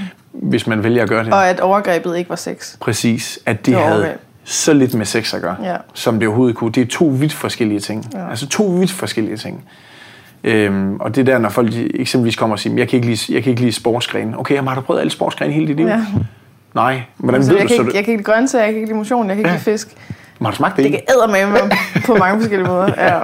hvis 0.48 0.66
man 0.66 0.82
vælger 0.84 1.02
at 1.02 1.08
gøre 1.08 1.24
det. 1.24 1.32
Og 1.32 1.48
at 1.48 1.60
overgrebet 1.60 2.16
ikke 2.18 2.30
var 2.30 2.36
sex. 2.36 2.76
Præcis, 2.80 3.38
at 3.46 3.56
det, 3.58 3.66
Det 3.66 3.74
havde 3.74 3.96
overgreb. 3.96 4.20
så 4.44 4.72
lidt 4.72 4.94
med 4.94 5.06
sex 5.06 5.34
at 5.34 5.42
gøre, 5.42 5.56
Ja. 5.62 5.76
som 5.94 6.18
det 6.18 6.28
overhovedet 6.28 6.56
kunne. 6.56 6.72
Det 6.72 6.80
er 6.80 6.86
to 6.86 7.04
vidt 7.04 7.32
forskellige 7.32 7.80
ting. 7.80 8.06
Ja. 8.14 8.30
Altså 8.30 8.46
to 8.48 8.64
vidt 8.64 8.90
forskellige 8.92 9.36
ting. 9.36 9.64
Øhm, 10.44 10.96
og 11.00 11.14
det 11.14 11.20
er 11.20 11.32
der, 11.32 11.38
når 11.38 11.48
folk 11.48 11.72
de 11.72 12.00
eksempelvis 12.00 12.36
kommer 12.36 12.56
og 12.56 12.60
siger, 12.60 12.76
jeg 12.76 12.88
kan 12.88 12.96
ikke 12.96 13.08
lide, 13.08 13.34
jeg 13.34 13.42
kan 13.42 13.50
ikke 13.50 13.62
lide 13.62 13.72
sportsgrene. 13.72 14.38
Okay, 14.38 14.54
jamen, 14.54 14.68
har 14.68 14.74
du 14.74 14.80
prøvet 14.80 15.00
alle 15.00 15.10
sportsgrene 15.10 15.52
hele 15.52 15.66
dit 15.66 15.76
liv? 15.76 15.86
Ja. 15.86 16.00
Nej. 16.74 17.02
Hvordan 17.16 17.34
Altså, 17.38 17.52
ved 17.52 17.58
jeg, 17.58 17.64
du 17.64 17.68
kan 17.68 17.76
så 17.76 17.82
ikke, 17.82 17.90
det? 17.90 17.96
jeg 17.96 18.04
kan 18.04 18.12
ikke 18.12 18.22
lide 18.22 18.32
grøntsager, 18.34 18.64
jeg 18.64 18.72
kan 18.72 18.80
ikke 18.80 18.88
lide 18.88 18.98
motion, 18.98 19.26
jeg 19.28 19.36
kan 19.36 19.38
ikke 19.38 19.48
Ja. 19.48 19.54
lide 19.54 19.64
fisk. 19.64 19.88
Har 20.42 20.50
du 20.50 20.56
smagt 20.56 20.76
det? 20.76 20.84
Det 20.84 20.90
ikke? 20.90 20.98
kan 21.08 21.14
ædermame 21.16 21.52
være 21.52 21.70
på 22.06 22.14
mange 22.14 22.40
forskellige 22.40 22.68
måder. 22.68 22.88
Ja. 22.96 23.18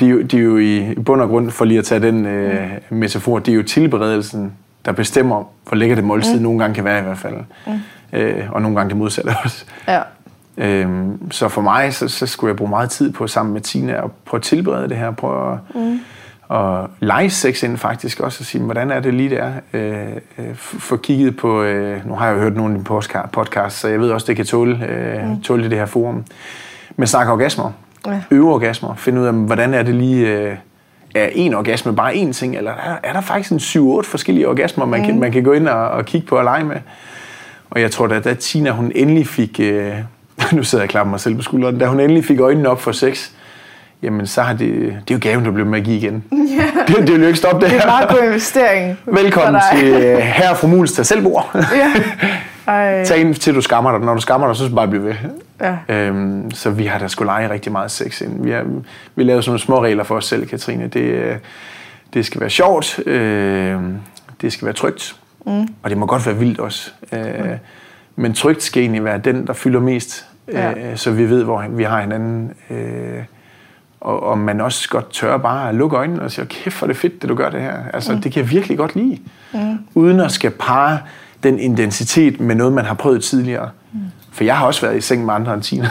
Det 0.00 0.06
er, 0.06 0.10
jo, 0.10 0.22
det 0.22 0.34
er 0.34 0.38
jo 0.42 0.58
i 0.58 0.94
bund 1.06 1.20
og 1.20 1.28
grund, 1.28 1.50
for 1.50 1.64
lige 1.64 1.78
at 1.78 1.84
tage 1.84 2.00
den 2.00 2.26
øh, 2.26 2.66
metafor, 2.90 3.38
det 3.38 3.52
er 3.52 3.56
jo 3.56 3.62
tilberedelsen, 3.62 4.52
der 4.84 4.92
bestemmer, 4.92 5.44
hvor 5.68 5.76
lækkert 5.76 5.96
det 5.96 6.04
måltid 6.04 6.36
mm. 6.36 6.42
nogle 6.42 6.58
gange 6.58 6.74
kan 6.74 6.84
være 6.84 6.98
i 7.00 7.02
hvert 7.02 7.18
fald. 7.18 7.34
Mm. 7.66 7.72
Øh, 8.12 8.44
og 8.50 8.62
nogle 8.62 8.76
gange 8.76 8.88
det 8.90 8.96
modsatte 8.98 9.28
også. 9.44 9.64
ja. 9.88 10.00
Øhm, 10.56 11.30
så 11.30 11.48
for 11.48 11.60
mig, 11.60 11.94
så, 11.94 12.08
så 12.08 12.26
skulle 12.26 12.48
jeg 12.50 12.56
bruge 12.56 12.70
meget 12.70 12.90
tid 12.90 13.12
på 13.12 13.26
sammen 13.26 13.52
med 13.52 13.60
Tina 13.60 14.00
og 14.00 14.12
prøve 14.24 14.38
at 14.38 14.42
tilberede 14.42 14.88
det 14.88 14.96
her, 14.96 15.10
prøve 15.10 15.52
at, 15.52 15.58
mm. 15.74 16.00
At 16.50 16.86
lege 17.00 17.30
sex 17.30 17.62
ind 17.62 17.76
faktisk 17.76 18.20
også, 18.20 18.42
og 18.42 18.46
sige, 18.46 18.64
hvordan 18.64 18.90
er 18.90 19.00
det 19.00 19.14
lige 19.14 19.30
der? 19.30 19.52
Øh, 19.72 20.06
øh, 20.38 20.54
få 20.54 20.96
kigget 20.96 21.36
på, 21.36 21.62
øh, 21.62 22.08
nu 22.08 22.14
har 22.14 22.26
jeg 22.26 22.34
jo 22.34 22.40
hørt 22.40 22.56
nogle 22.56 22.74
af 22.74 22.78
dine 22.84 22.98
podca- 22.98 23.28
podcasts, 23.28 23.80
så 23.80 23.88
jeg 23.88 24.00
ved 24.00 24.10
også, 24.10 24.26
det 24.26 24.36
kan 24.36 24.44
tåle, 24.44 24.86
øh, 24.88 25.28
mm. 25.28 25.42
tåle 25.42 25.70
det 25.70 25.78
her 25.78 25.86
forum. 25.86 26.24
Men 26.96 27.06
snak 27.06 27.28
orgasmer, 27.28 27.70
Ja. 28.06 28.20
øve 28.30 28.54
orgasmer, 28.54 28.94
finde 28.94 29.20
ud 29.20 29.26
af, 29.26 29.32
hvordan 29.32 29.74
er 29.74 29.82
det 29.82 29.94
lige... 29.94 30.28
Øh, 30.28 30.56
er 31.14 31.28
en 31.32 31.54
orgasme 31.54 31.96
bare 31.96 32.12
én 32.12 32.32
ting, 32.32 32.56
eller 32.56 32.70
er, 32.70 32.96
er 33.02 33.12
der 33.12 33.20
faktisk 33.20 33.76
en 33.76 33.82
7-8 34.00 34.02
forskellige 34.02 34.48
orgasmer, 34.48 34.84
man, 34.84 35.00
mm. 35.00 35.06
kan, 35.06 35.20
man 35.20 35.32
kan 35.32 35.42
gå 35.42 35.52
ind 35.52 35.68
og, 35.68 35.88
og 35.88 36.04
kigge 36.04 36.26
på 36.26 36.36
og 36.38 36.44
lege 36.44 36.64
med? 36.64 36.76
Og 37.70 37.80
jeg 37.80 37.90
tror, 37.90 38.06
da, 38.06 38.20
da 38.20 38.34
Tina 38.34 38.70
hun 38.70 38.92
endelig 38.94 39.26
fik... 39.26 39.60
Øh, 39.60 39.92
nu 40.52 40.62
sidder 40.62 40.82
jeg 40.82 40.88
og 40.88 40.90
klapper 40.90 41.10
mig 41.10 41.20
selv 41.20 41.36
på 41.36 41.42
skulderen. 41.42 41.78
Da 41.78 41.86
hun 41.86 42.00
endelig 42.00 42.24
fik 42.24 42.40
øjnene 42.40 42.68
op 42.68 42.80
for 42.80 42.92
sex, 42.92 43.30
jamen 44.04 44.26
så 44.26 44.42
har 44.42 44.52
det... 44.52 44.70
Det 45.08 45.14
er 45.14 45.14
jo 45.14 45.18
gaven, 45.22 45.44
der 45.72 45.76
at 45.76 45.84
give 45.84 45.96
igen. 45.96 46.24
Yeah. 46.54 46.88
Det, 46.88 46.96
det 46.96 47.12
vil 47.12 47.20
jo 47.20 47.26
ikke 47.26 47.38
stoppe 47.38 47.60
det 47.66 47.70
Det 47.70 47.76
er 47.76 47.80
her. 47.80 47.86
en 47.88 48.06
meget 48.06 48.08
god 48.08 48.26
investering. 48.28 48.98
Velkommen 49.06 49.62
til 49.76 49.88
øh, 49.88 50.18
herre 50.18 50.56
fru 50.56 50.66
Muls 50.68 50.92
tag 50.92 51.06
selvbord. 51.06 51.50
ja. 51.54 51.92
Ej. 52.72 53.04
Tag 53.04 53.18
ind 53.18 53.34
til 53.34 53.54
du 53.54 53.60
skammer 53.60 53.90
dig. 53.90 54.00
Når 54.00 54.14
du 54.14 54.20
skammer 54.20 54.46
dig, 54.46 54.56
så 54.56 54.62
skal 54.62 54.70
du 54.70 54.76
bare 54.76 54.88
blive 54.88 55.04
ved. 55.04 55.14
Ja. 55.60 55.76
Øhm, 55.94 56.50
så 56.50 56.70
vi 56.70 56.86
har 56.86 56.98
da 56.98 57.08
skulle 57.08 57.26
lege 57.26 57.50
rigtig 57.50 57.72
meget 57.72 57.90
sex 57.90 58.20
ind. 58.20 58.44
Vi 58.44 58.50
har, 58.50 58.64
vi 59.16 59.22
lavede 59.24 59.42
sådan 59.42 59.50
nogle 59.50 59.60
små 59.60 59.82
regler 59.84 60.04
for 60.04 60.14
os 60.16 60.24
selv, 60.26 60.46
Katrine. 60.46 60.86
Det, 60.86 61.00
øh, 61.00 61.36
det 62.14 62.26
skal 62.26 62.40
være 62.40 62.50
sjovt, 62.50 62.98
øh, 63.06 63.80
det 64.40 64.52
skal 64.52 64.66
være 64.66 64.74
trygt, 64.74 65.16
mm. 65.46 65.68
og 65.82 65.90
det 65.90 65.98
må 65.98 66.06
godt 66.06 66.26
være 66.26 66.36
vildt 66.36 66.60
også. 66.60 66.90
Øh, 67.12 67.20
Men 68.16 68.34
trygt 68.34 68.62
skal 68.62 68.80
egentlig 68.82 69.04
være 69.04 69.18
den, 69.18 69.46
der 69.46 69.52
fylder 69.52 69.80
mest, 69.80 70.26
Ja. 70.52 70.70
øh, 70.70 70.96
så 70.96 71.10
vi 71.10 71.24
ved, 71.30 71.44
hvor 71.44 71.64
vi 71.70 71.82
har 71.82 72.00
hinanden. 72.00 72.52
Øh, 72.70 73.18
og, 74.04 74.22
og 74.22 74.38
man 74.38 74.60
også 74.60 74.88
godt 74.88 75.12
tør 75.12 75.36
bare 75.36 75.68
at 75.68 75.74
lukke 75.74 75.96
øjnene 75.96 76.22
og 76.22 76.30
sige, 76.30 76.46
kæft, 76.46 76.78
hvor 76.78 76.86
det 76.86 76.96
fedt, 76.96 77.22
det 77.22 77.28
du 77.28 77.34
gør 77.34 77.50
det 77.50 77.60
her. 77.60 77.74
Altså, 77.92 78.12
mm. 78.12 78.20
det 78.20 78.32
kan 78.32 78.42
jeg 78.42 78.50
virkelig 78.50 78.78
godt 78.78 78.96
lide. 78.96 79.18
Mm. 79.52 79.78
Uden 79.94 80.20
at 80.20 80.32
skal 80.32 80.50
parre 80.50 80.98
den 81.42 81.58
intensitet 81.58 82.40
med 82.40 82.54
noget, 82.54 82.72
man 82.72 82.84
har 82.84 82.94
prøvet 82.94 83.24
tidligere. 83.24 83.70
Mm. 83.92 84.00
For 84.32 84.44
jeg 84.44 84.56
har 84.56 84.66
også 84.66 84.86
været 84.86 84.96
i 84.96 85.00
seng 85.00 85.24
med 85.24 85.34
andre 85.34 85.54
end 85.54 85.62
Tina. 85.62 85.88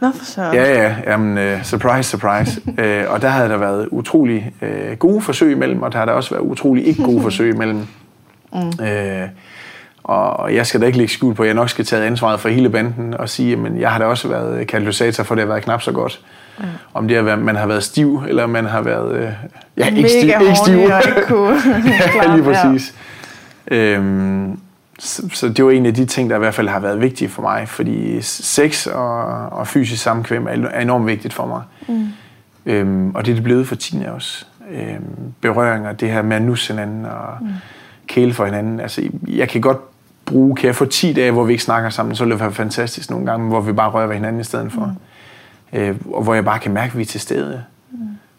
Nå 0.00 0.10
for 0.14 0.24
søren. 0.24 0.54
Ja, 0.54 0.82
ja, 0.82 0.96
jamen, 1.06 1.54
uh, 1.54 1.62
surprise, 1.62 2.10
surprise. 2.10 2.60
uh, 2.66 3.12
og 3.12 3.22
der 3.22 3.28
havde 3.28 3.48
der 3.48 3.56
været 3.56 3.88
utrolig 3.90 4.52
uh, 4.62 4.98
gode 4.98 5.20
forsøg 5.20 5.52
imellem, 5.52 5.82
og 5.82 5.92
der 5.92 5.98
har 5.98 6.04
der 6.04 6.12
også 6.12 6.30
været 6.30 6.42
utrolig 6.42 6.86
ikke 6.86 7.02
gode 7.02 7.22
forsøg 7.22 7.54
imellem. 7.54 7.86
Mm. 8.52 8.58
Uh, 8.58 9.28
og 10.04 10.54
jeg 10.54 10.66
skal 10.66 10.80
da 10.80 10.86
ikke 10.86 10.98
lægge 10.98 11.12
skjul 11.12 11.34
på, 11.34 11.42
at 11.42 11.46
jeg 11.46 11.54
nok 11.54 11.70
skal 11.70 11.84
tage 11.84 12.06
ansvaret 12.06 12.40
for 12.40 12.48
hele 12.48 12.70
banden 12.70 13.14
og 13.14 13.28
sige, 13.28 13.52
at 13.66 13.80
jeg 13.80 13.90
har 13.90 13.98
da 13.98 14.04
også 14.04 14.28
været 14.28 14.66
katalysator 14.66 15.24
for, 15.24 15.34
det 15.34 15.42
har 15.42 15.48
været 15.48 15.62
knap 15.62 15.82
så 15.82 15.92
godt. 15.92 16.20
Mm. 16.60 16.66
Om 16.94 17.08
det 17.08 17.16
har 17.16 17.24
været, 17.24 17.38
man 17.38 17.56
har 17.56 17.66
været 17.66 17.82
stiv, 17.82 18.22
eller 18.28 18.46
man 18.46 18.64
har 18.64 18.82
været... 18.82 19.12
Uh, 19.12 19.32
ja, 19.76 19.86
ikke 19.86 20.08
stiv, 20.08 20.22
ikke 20.22 20.56
stiv. 20.64 20.78
og 20.78 21.02
ikke 21.06 21.22
kunne 21.26 21.48
ja, 22.22 22.36
lige 22.36 22.48
det, 22.48 22.52
ja. 22.52 22.70
præcis. 22.70 22.94
Øhm, 23.70 24.60
så, 24.98 25.28
så 25.32 25.48
det 25.48 25.64
var 25.64 25.70
en 25.70 25.86
af 25.86 25.94
de 25.94 26.06
ting, 26.06 26.30
der 26.30 26.36
i 26.36 26.38
hvert 26.38 26.54
fald 26.54 26.68
har 26.68 26.80
været 26.80 27.00
vigtige 27.00 27.28
for 27.28 27.42
mig, 27.42 27.68
fordi 27.68 28.22
sex 28.22 28.86
og, 28.86 29.24
og 29.48 29.66
fysisk 29.66 30.02
samkvem 30.02 30.46
er 30.46 30.80
enormt 30.80 31.06
vigtigt 31.06 31.34
for 31.34 31.46
mig. 31.46 31.62
Mm. 31.88 32.08
Øhm, 32.66 33.14
og 33.14 33.26
det 33.26 33.30
er 33.30 33.34
det 33.34 33.44
blevet 33.44 33.68
for 33.68 33.74
Tina 33.74 34.10
også. 34.10 34.44
Øhm, 34.70 35.32
berøringer, 35.40 35.92
det 35.92 36.10
her 36.10 36.22
med 36.22 36.36
at 36.36 36.42
nusse 36.42 36.72
hinanden 36.72 37.04
og 37.04 37.36
mm. 37.40 37.48
kæle 38.06 38.34
for 38.34 38.44
hinanden. 38.44 38.80
Altså, 38.80 39.02
jeg 39.28 39.48
kan 39.48 39.60
godt 39.60 39.78
bruge, 40.26 40.56
kan 40.56 40.66
jeg 40.66 40.76
få 40.76 40.84
10 40.84 41.12
dage, 41.12 41.30
hvor 41.30 41.44
vi 41.44 41.52
ikke 41.52 41.64
snakker 41.64 41.90
sammen, 41.90 42.16
så 42.16 42.24
vil 42.24 42.30
det 42.30 42.40
være 42.40 42.52
fantastisk 42.52 43.10
nogle 43.10 43.26
gange, 43.26 43.48
hvor 43.48 43.60
vi 43.60 43.72
bare 43.72 43.90
rører 43.90 44.06
ved 44.06 44.14
hinanden 44.14 44.40
i 44.40 44.44
stedet 44.44 44.72
for. 44.72 44.84
Mm. 44.84 44.92
Øh, 45.72 45.96
og 46.12 46.22
hvor 46.22 46.34
jeg 46.34 46.44
bare 46.44 46.58
kan 46.58 46.72
mærke, 46.72 46.90
at 46.90 46.96
vi 46.96 47.02
er 47.02 47.06
til 47.06 47.20
stede. 47.20 47.64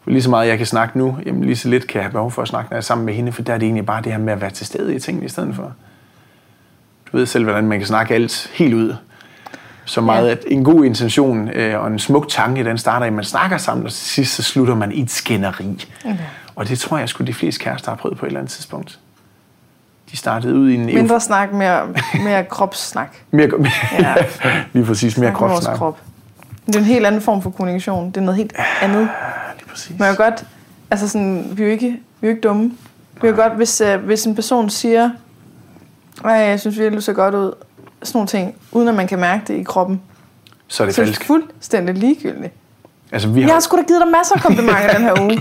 For 0.04 0.12
lige 0.12 0.22
så 0.22 0.30
meget 0.30 0.48
jeg 0.48 0.58
kan 0.58 0.68
snakke 0.68 0.98
nu, 0.98 1.18
jamen 1.26 1.44
lige 1.44 1.56
så 1.56 1.70
lidt 1.70 1.88
kan 1.88 1.96
jeg 2.00 2.04
have 2.06 2.12
behov 2.12 2.32
for 2.32 2.42
at 2.42 2.48
snakke, 2.48 2.70
når 2.70 2.76
jeg 2.76 2.80
er 2.80 2.84
sammen 2.84 3.06
med 3.06 3.14
hende, 3.14 3.32
for 3.32 3.42
der 3.42 3.54
er 3.54 3.58
det 3.58 3.66
egentlig 3.66 3.86
bare 3.86 4.02
det 4.02 4.12
her 4.12 4.20
med 4.20 4.34
at 4.34 4.42
være 4.42 4.50
til 4.52 4.66
stede 4.66 4.96
i 4.96 5.00
tingene 5.00 5.26
i 5.26 5.30
stedet 5.30 5.56
for. 5.56 5.74
Du 7.12 7.18
ved 7.18 7.26
selv, 7.26 7.44
hvordan 7.44 7.68
man 7.68 7.78
kan 7.80 7.88
snakke 7.88 8.14
alt 8.14 8.52
helt 8.54 8.74
ud. 8.74 8.96
Så 9.86 10.02
meget, 10.02 10.28
Ja. 10.28 10.32
at 10.32 10.40
en 10.48 10.64
god 10.64 10.86
intention 10.86 11.50
øh, 11.50 11.80
og 11.82 11.88
en 11.88 12.00
smuk 12.00 12.30
tanke, 12.30 12.64
den 12.64 12.78
starter 12.78 13.06
i, 13.06 13.08
at 13.08 13.14
man 13.14 13.24
snakker 13.24 13.58
sammen, 13.58 13.86
og 13.86 13.92
til 13.92 14.06
sidst 14.08 14.36
så 14.36 14.44
slutter 14.44 14.76
man 14.76 14.92
i 14.92 15.02
et 15.02 15.12
skænderi. 15.12 15.88
Okay. 16.06 16.18
Og 16.56 16.68
det 16.68 16.80
tror 16.80 16.98
jeg 16.98 17.10
sgu 17.10 17.24
de 17.24 17.34
fleste 17.34 17.64
kærester 17.64 17.92
har 17.92 17.96
prøvet 17.96 18.18
på 18.18 18.26
et 18.26 18.28
eller 18.30 18.40
andet 18.40 18.52
tidspunkt. 18.54 19.00
De 20.12 20.18
startede 20.18 20.56
ud 20.56 20.70
i 20.70 20.76
en... 20.76 20.86
Mindre 20.86 21.20
snak, 21.22 21.54
mere, 21.54 21.88
mere 22.26 22.44
kropssnak. 22.44 23.16
Mere, 23.32 23.50
Ja. 24.00 24.16
lige 24.74 24.86
præcis, 24.86 25.18
mere 25.18 25.30
Snak 25.30 25.42
med 25.42 25.48
vores 25.50 25.54
kropsnak. 25.66 25.78
krop. 25.78 26.00
Det 26.72 26.76
er 26.76 26.80
en 26.80 26.86
helt 26.86 27.06
anden 27.06 27.22
form 27.22 27.42
for 27.42 27.50
kommunikation. 27.50 28.08
Det 28.08 28.18
er 28.18 28.22
noget 28.22 28.38
helt 28.38 28.54
andet. 28.82 29.10
Lige 29.58 29.70
præcis. 29.70 30.00
Man 30.00 30.08
kan 30.08 30.16
godt, 30.26 30.46
altså 30.92 31.08
sådan, 31.08 31.46
vi 31.54 31.62
er 31.64 31.66
jo 31.68 31.72
ikke, 31.72 31.88
vi 31.90 32.28
er 32.28 32.32
jo 32.32 32.36
ikke 32.36 32.42
dumme. 32.42 32.64
Vi 33.22 33.28
kan 33.28 33.36
godt, 33.36 33.54
hvis, 33.54 33.82
uh, 33.82 33.94
hvis 34.06 34.26
en 34.26 34.36
person 34.36 34.70
siger, 34.70 35.10
Ej, 36.26 36.32
jeg 36.32 36.60
synes 36.60 36.78
virkelig, 36.78 36.98
du 36.98 37.02
ser 37.02 37.14
godt 37.14 37.36
ud, 37.36 37.52
sådan 38.04 38.18
nogle 38.18 38.28
ting, 38.28 38.56
uden 38.72 38.88
at 38.88 38.96
man 38.96 39.08
kan 39.08 39.20
mærke 39.20 39.44
det 39.48 39.54
i 39.54 39.64
kroppen, 39.64 40.02
Så 40.68 40.84
er 40.84 40.86
det 40.88 40.96
så 40.96 41.02
er 41.02 41.06
det 41.06 41.16
falsk. 41.16 41.28
fuldstændig 41.28 41.96
ligegyldigt. 41.96 42.54
Altså, 43.12 43.28
vi 43.28 43.40
Jeg 43.40 43.48
har, 43.48 43.54
har 43.54 43.60
sgu 43.60 43.78
da 43.78 43.82
givet 43.82 44.02
dig 44.02 44.12
masser 44.12 44.36
af 44.36 44.42
komplimenter 44.42 44.94
den 44.94 45.02
her 45.02 45.20
uge. 45.24 45.40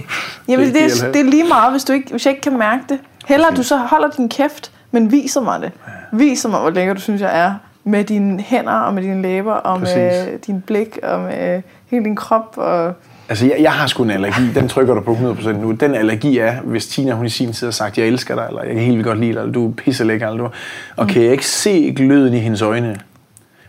Jamen, 0.48 0.66
Det 0.66 0.74
det, 0.74 0.82
er 0.84 0.88
det, 1.12 1.20
er, 1.20 1.24
er 1.24 1.30
lige 1.30 1.44
meget, 1.48 1.70
hvis, 1.72 1.84
du 1.84 1.92
ikke, 1.92 2.10
hvis 2.10 2.26
jeg 2.26 2.30
ikke 2.32 2.42
kan 2.42 2.58
mærke 2.58 2.82
det. 2.88 2.98
Hellere 3.26 3.54
du 3.54 3.62
så 3.62 3.76
holder 3.76 4.10
din 4.10 4.28
kæft, 4.28 4.72
men 4.90 5.12
viser 5.12 5.40
mig 5.40 5.60
det. 5.60 5.72
Viser 6.12 6.48
mig, 6.48 6.60
hvor 6.60 6.70
lækker 6.70 6.94
du 6.94 7.00
synes, 7.00 7.20
jeg 7.20 7.38
er. 7.40 7.54
Med 7.84 8.04
dine 8.04 8.40
hænder, 8.40 8.72
og 8.72 8.94
med 8.94 9.02
dine 9.02 9.22
læber, 9.22 9.52
og 9.52 9.80
med 9.80 9.86
Præcis. 9.86 10.46
din 10.46 10.60
blik, 10.60 10.98
og 11.02 11.20
med 11.20 11.62
hele 11.90 12.04
din 12.04 12.16
krop. 12.16 12.54
Og... 12.56 12.92
Altså, 13.28 13.46
jeg, 13.46 13.56
jeg 13.60 13.72
har 13.72 13.86
sgu 13.86 14.02
en 14.02 14.10
allergi. 14.10 14.42
Den 14.54 14.68
trykker 14.68 14.94
du 14.94 15.00
på 15.00 15.12
100% 15.12 15.50
nu. 15.52 15.72
Den 15.72 15.94
allergi 15.94 16.38
er, 16.38 16.60
hvis 16.60 16.86
Tina 16.86 17.12
hun 17.12 17.26
i 17.26 17.28
sin 17.28 17.52
tid 17.52 17.66
har 17.66 17.72
sagt, 17.72 17.98
jeg 17.98 18.06
elsker 18.06 18.34
dig, 18.34 18.46
eller 18.48 18.62
jeg 18.62 18.74
kan 18.74 18.82
helt 18.82 18.96
vildt 18.96 19.06
godt 19.06 19.20
lide 19.20 19.32
dig, 19.32 19.40
eller 19.40 19.52
du 19.52 19.68
er 19.68 19.72
pisselækker, 19.72 20.28
eller 20.28 20.44
du... 20.44 20.50
Og 20.96 21.08
kan 21.08 21.22
jeg 21.22 21.32
ikke 21.32 21.46
se 21.46 21.94
gløden 21.96 22.34
i 22.34 22.38
hendes 22.38 22.62
øjne, 22.62 22.96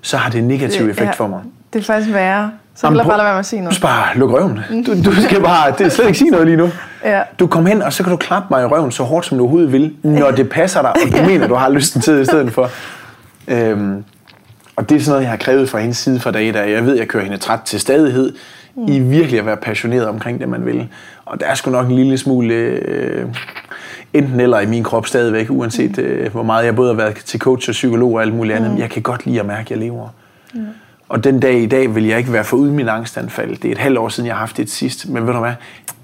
så 0.02 0.18
har 0.18 0.30
det 0.30 0.40
en 0.40 0.48
negativ 0.48 0.90
effekt 0.90 1.08
ja, 1.08 1.12
for 1.12 1.28
mig. 1.28 1.40
Det 1.74 1.80
er 1.80 1.84
faktisk 1.84 2.14
værre. 2.14 2.52
Så 2.76 2.88
Jamen, 2.88 2.98
bare 3.08 3.18
lade 3.18 3.26
være 3.26 3.34
med 3.34 3.40
at 3.40 3.46
sige 3.46 3.60
Du 3.60 3.64
noget. 3.64 3.76
skal 3.76 3.88
bare 3.88 4.18
lukke 4.18 4.36
røven. 4.36 4.60
Du, 4.86 5.04
du 5.12 5.22
skal 5.22 5.42
bare... 5.42 5.74
Det 5.78 5.86
er 5.86 5.90
slet 5.90 6.08
ikke 6.08 6.20
sige 6.20 6.30
noget 6.30 6.48
lige 6.48 6.58
nu. 6.58 6.70
Ja. 7.04 7.22
Du 7.40 7.48
kommer 7.48 7.70
hen, 7.70 7.82
og 7.82 7.94
så 7.94 8.04
kan 8.04 8.12
du 8.12 8.18
klappe 8.18 8.48
mig 8.52 8.64
i 8.64 8.66
røven 8.66 8.92
så 8.92 9.04
hårdt, 9.04 9.26
som 9.26 9.38
du 9.38 9.44
overhovedet 9.44 9.72
vil, 9.72 9.96
når 10.04 10.32
det 10.32 10.50
passer 10.50 10.82
dig, 10.82 10.90
og 10.90 11.18
du 11.18 11.26
mener, 11.26 11.48
du 11.48 11.56
har 11.56 11.70
lysten 11.70 12.02
til 12.02 12.14
det 12.14 12.22
i 12.22 12.26
stedet 12.26 12.54
for. 12.54 12.70
Øhm, 13.52 14.04
og 14.76 14.90
det 14.90 14.96
er 14.96 15.00
sådan 15.00 15.12
noget, 15.12 15.22
jeg 15.22 15.30
har 15.30 15.38
krævet 15.38 15.70
fra 15.70 15.80
hendes 15.80 15.98
side 15.98 16.20
fra 16.20 16.32
dag 16.32 16.50
et 16.50 16.56
af. 16.56 16.72
Jeg 16.72 16.86
ved, 16.86 16.98
jeg 16.98 17.08
kører 17.08 17.24
hende 17.24 17.38
træt 17.38 17.60
til 17.66 17.80
stadighed. 17.80 18.34
I 18.88 19.00
virkelig 19.00 19.40
at 19.40 19.46
være 19.46 19.58
passioneret 19.58 20.08
omkring 20.08 20.40
det, 20.40 20.50
man 20.50 20.66
vil. 20.66 20.88
Og 21.26 21.40
der 21.40 21.46
er 21.46 21.56
sgu 21.56 21.72
nok 21.72 21.88
en 21.88 21.96
lille 21.96 22.18
smule 22.18 22.54
øh, 22.54 23.26
enten 24.14 24.40
eller 24.40 24.60
i 24.60 24.66
min 24.66 24.84
krop 24.84 25.08
stadigvæk, 25.08 25.50
uanset 25.50 25.98
øh, 25.98 26.32
hvor 26.32 26.44
meget 26.44 26.66
jeg 26.66 26.76
både 26.76 26.94
har 26.94 26.98
været 26.98 27.16
til 27.16 27.40
coach 27.40 27.70
og 27.70 27.74
psykolog 27.74 28.14
og 28.14 28.22
alt 28.22 28.34
muligt 28.34 28.56
andet. 28.56 28.72
Men 28.72 28.80
jeg 28.80 28.90
kan 28.90 29.02
godt 29.02 29.26
lide 29.26 29.40
at 29.40 29.46
mærke, 29.46 29.62
at 29.62 29.70
jeg 29.72 29.78
lever. 29.78 30.10
Og 31.12 31.24
den 31.24 31.40
dag 31.40 31.62
i 31.62 31.66
dag 31.66 31.96
vil 31.96 32.06
jeg 32.06 32.18
ikke 32.18 32.34
være 32.34 32.44
foruden 32.44 32.72
min 32.76 32.90
angstanfald. 32.90 33.58
Det 33.58 33.66
er 33.66 33.72
et 33.72 33.78
halvt 33.78 33.98
år 33.98 34.10
siden, 34.10 34.28
jeg 34.28 34.36
har 34.36 34.40
haft 34.40 34.58
det 34.58 34.72
sidst. 34.72 35.10
Men 35.10 35.28
ved 35.28 35.34
du 35.34 35.40
hvad? 35.40 35.54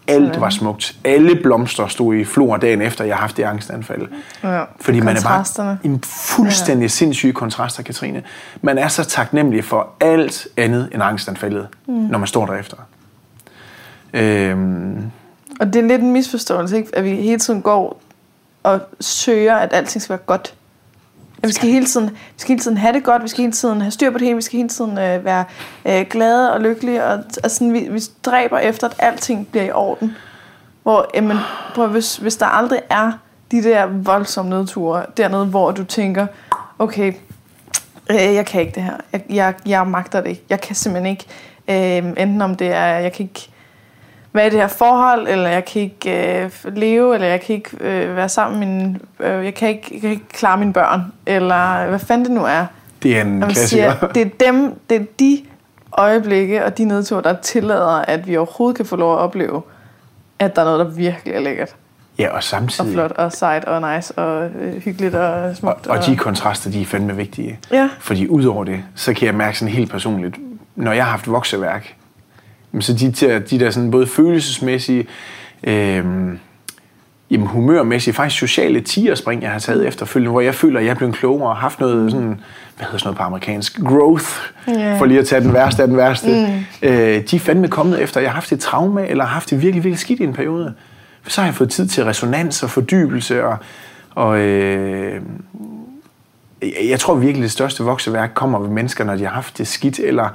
Alt 0.07 0.41
var 0.41 0.49
smukt. 0.49 0.95
Alle 1.03 1.35
blomster 1.35 1.87
stod 1.87 2.15
i 2.15 2.23
flor 2.23 2.57
dagen 2.57 2.81
efter, 2.81 3.03
jeg 3.03 3.15
har 3.15 3.21
haft 3.21 3.37
det 3.37 3.43
angstanfald. 3.43 4.07
Ja, 4.43 4.63
Fordi 4.81 4.99
man 4.99 5.17
er 5.17 5.21
bare 5.21 5.77
en 5.83 6.03
fuldstændig 6.03 6.83
ja. 6.83 6.87
sindssyge 6.87 7.33
kontraster, 7.33 7.83
Katrine. 7.83 8.23
Man 8.61 8.77
er 8.77 8.87
så 8.87 9.03
taknemmelig 9.03 9.63
for 9.63 9.89
alt 9.99 10.47
andet 10.57 10.89
end 10.93 11.03
angstanfaldet, 11.03 11.67
mm. 11.87 11.93
når 11.93 12.17
man 12.17 12.27
står 12.27 12.45
derefter. 12.45 12.77
Øhm, 14.13 15.11
Og 15.59 15.73
det 15.73 15.75
er 15.75 15.87
lidt 15.87 16.01
en 16.01 16.11
misforståelse, 16.11 16.77
ikke? 16.77 16.89
at 16.97 17.03
vi 17.03 17.09
hele 17.09 17.39
tiden 17.39 17.61
går 17.61 18.01
og 18.63 18.79
søger, 19.01 19.55
at 19.55 19.69
alting 19.73 20.01
skal 20.01 20.13
være 20.13 20.23
godt. 20.25 20.53
Ja, 21.43 21.47
vi 21.47 21.53
skal, 21.53 21.69
hele 21.69 21.85
tiden, 21.85 22.09
vi 22.09 22.15
skal 22.37 22.49
hele 22.49 22.61
tiden 22.61 22.77
have 22.77 22.93
det 22.93 23.03
godt, 23.03 23.23
vi 23.23 23.27
skal 23.27 23.41
hele 23.41 23.53
tiden 23.53 23.81
have 23.81 23.91
styr 23.91 24.11
på 24.11 24.17
det 24.17 24.25
hele, 24.25 24.35
vi 24.35 24.41
skal 24.41 24.57
hele 24.57 24.69
tiden 24.69 24.97
øh, 24.97 25.25
være 25.25 25.45
øh, 25.85 26.05
glade 26.09 26.53
og 26.53 26.61
lykkelige. 26.61 27.03
Og, 27.03 27.23
altså, 27.43 27.71
vi, 27.71 27.87
vi 27.91 28.01
dræber 28.23 28.59
efter, 28.59 28.87
at 28.87 28.95
alting 28.99 29.47
bliver 29.47 29.65
i 29.65 29.71
orden. 29.71 30.15
Hvor, 30.83 31.09
jamen, 31.13 31.37
prøv, 31.75 31.87
hvis, 31.87 32.17
hvis 32.17 32.35
der 32.37 32.45
aldrig 32.45 32.81
er 32.89 33.11
de 33.51 33.63
der 33.63 33.85
voldsomme 33.85 34.49
nedture, 34.49 35.05
dernede, 35.17 35.45
hvor 35.45 35.71
du 35.71 35.83
tænker, 35.83 36.27
okay, 36.79 37.13
øh, 38.09 38.15
jeg 38.15 38.45
kan 38.45 38.61
ikke 38.61 38.75
det 38.75 38.83
her, 38.83 38.97
jeg, 39.11 39.21
jeg, 39.29 39.53
jeg 39.65 39.87
magter 39.87 40.21
det 40.21 40.29
ikke, 40.29 40.43
jeg 40.49 40.61
kan 40.61 40.75
simpelthen 40.75 41.11
ikke, 41.11 41.25
øh, 41.67 42.23
enten 42.23 42.41
om 42.41 42.55
det 42.55 42.67
er, 42.67 42.85
jeg 42.85 43.13
kan 43.13 43.23
ikke 43.23 43.49
være 44.37 44.47
i 44.47 44.49
det 44.49 44.59
her 44.59 44.67
forhold, 44.67 45.27
eller 45.27 45.49
jeg 45.49 45.65
kan 45.65 45.81
ikke 45.81 46.41
øh, 46.43 46.51
leve, 46.75 47.13
eller 47.15 47.27
jeg 47.27 47.41
kan 47.41 47.55
ikke 47.55 47.69
øh, 47.81 48.15
være 48.15 48.29
sammen 48.29 48.59
med 48.59 48.67
mine, 48.67 48.99
øh, 49.19 49.45
jeg, 49.45 49.53
kan 49.55 49.69
ikke, 49.69 49.87
jeg 49.91 50.01
kan 50.01 50.09
ikke 50.09 50.27
klare 50.29 50.57
mine 50.57 50.73
børn, 50.73 51.01
eller 51.25 51.87
hvad 51.87 51.99
fanden 51.99 52.25
det 52.25 52.33
nu 52.33 52.43
er. 52.45 52.65
det 53.03 53.17
er 53.17 53.21
en 53.21 53.43
Og 53.43 53.49
klassiker. 53.49 53.91
siger, 53.99 54.07
det 54.15 54.21
er 54.21 54.51
dem, 54.51 54.79
det 54.89 55.01
er 55.01 55.05
de 55.19 55.41
øjeblikke 55.97 56.65
og 56.65 56.77
de 56.77 56.85
nedture, 56.85 57.21
der 57.21 57.33
tillader, 57.41 57.87
at 58.07 58.27
vi 58.27 58.37
overhovedet 58.37 58.77
kan 58.77 58.85
få 58.85 58.95
lov 58.95 59.13
at 59.13 59.19
opleve, 59.19 59.61
at 60.39 60.55
der 60.55 60.61
er 60.61 60.65
noget, 60.65 60.79
der 60.79 60.91
virkelig 60.91 61.33
er 61.33 61.39
lækkert. 61.39 61.75
Ja, 62.19 62.27
og 62.29 62.35
Og 62.35 62.43
samtidig... 62.43 62.93
flot 62.93 63.11
og 63.11 63.31
sejt 63.31 63.65
og 63.65 63.95
nice 63.95 64.17
og 64.17 64.45
øh, 64.59 64.81
hyggeligt 64.81 65.15
og 65.15 65.33
Og, 65.43 65.55
smukt. 65.55 65.87
og 65.87 66.05
de 66.05 66.15
kontraster, 66.17 66.71
de 66.71 66.81
er 66.81 66.85
fandme 66.85 67.15
vigtige. 67.15 67.59
Ja. 67.71 67.89
Fordi 67.99 68.27
udover 68.27 68.63
det, 68.63 68.83
så 68.95 69.13
kan 69.13 69.25
jeg 69.25 69.35
mærke 69.35 69.59
sådan 69.59 69.73
helt 69.73 69.91
personligt, 69.91 70.35
når 70.75 70.91
jeg 70.91 71.03
har 71.03 71.11
haft 71.11 71.31
vokseværk, 71.31 71.95
så 72.79 72.93
de, 72.93 73.11
der, 73.11 73.39
de 73.39 73.59
der 73.59 73.71
sådan 73.71 73.91
både 73.91 74.07
følelsesmæssige, 74.07 75.07
øh, 75.63 76.03
jamen 77.31 77.47
humørmæssige, 77.47 78.13
faktisk 78.13 78.39
sociale 78.39 78.81
tigerspring, 78.81 79.41
jeg 79.43 79.51
har 79.51 79.59
taget 79.59 79.87
efterfølgende, 79.87 80.31
hvor 80.31 80.41
jeg 80.41 80.55
føler, 80.55 80.79
at 80.79 80.85
jeg 80.85 80.91
er 80.91 80.95
blevet 80.95 81.15
klogere 81.15 81.49
og 81.49 81.55
har 81.55 81.61
haft 81.61 81.79
noget 81.79 82.11
sådan, 82.11 82.27
hvad 82.77 82.85
hedder 82.85 82.97
sådan 82.97 83.07
noget 83.07 83.17
på 83.17 83.23
amerikansk, 83.23 83.79
growth, 83.83 84.25
Ja. 84.67 84.97
for 84.99 85.05
lige 85.05 85.19
at 85.19 85.27
tage 85.27 85.41
den 85.41 85.53
værste 85.53 85.81
af 85.81 85.87
den 85.87 85.97
værste. 85.97 86.27
Mm. 86.27 86.87
Øh, 86.89 87.23
de 87.31 87.35
er 87.35 87.39
fandme 87.39 87.67
kommet 87.67 88.01
efter, 88.01 88.17
at 88.19 88.23
jeg 88.23 88.31
har 88.31 88.35
haft 88.35 88.51
et 88.51 88.59
traume, 88.59 89.07
eller 89.07 89.23
har 89.23 89.33
haft 89.33 89.49
det 89.49 89.61
virkelig, 89.61 89.83
virkelig 89.83 89.99
skidt 89.99 90.19
i 90.19 90.23
en 90.23 90.33
periode. 90.33 90.73
For 91.21 91.31
så 91.31 91.41
har 91.41 91.47
jeg 91.47 91.55
fået 91.55 91.69
tid 91.69 91.87
til 91.87 92.03
resonans 92.05 92.63
og 92.63 92.69
fordybelse, 92.69 93.45
og, 93.45 93.57
og 94.15 94.39
øh, 94.39 95.21
jeg- 96.61 96.87
jeg 96.89 96.99
tror 96.99 97.15
virkelig, 97.15 97.43
det 97.43 97.51
største 97.51 97.83
vokseværk 97.83 98.31
kommer 98.33 98.59
ved 98.59 98.69
mennesker, 98.69 99.03
når 99.03 99.15
de 99.15 99.23
har 99.23 99.31
haft 99.33 99.57
det 99.57 99.67
skidt, 99.67 99.99
eller, 99.99 100.29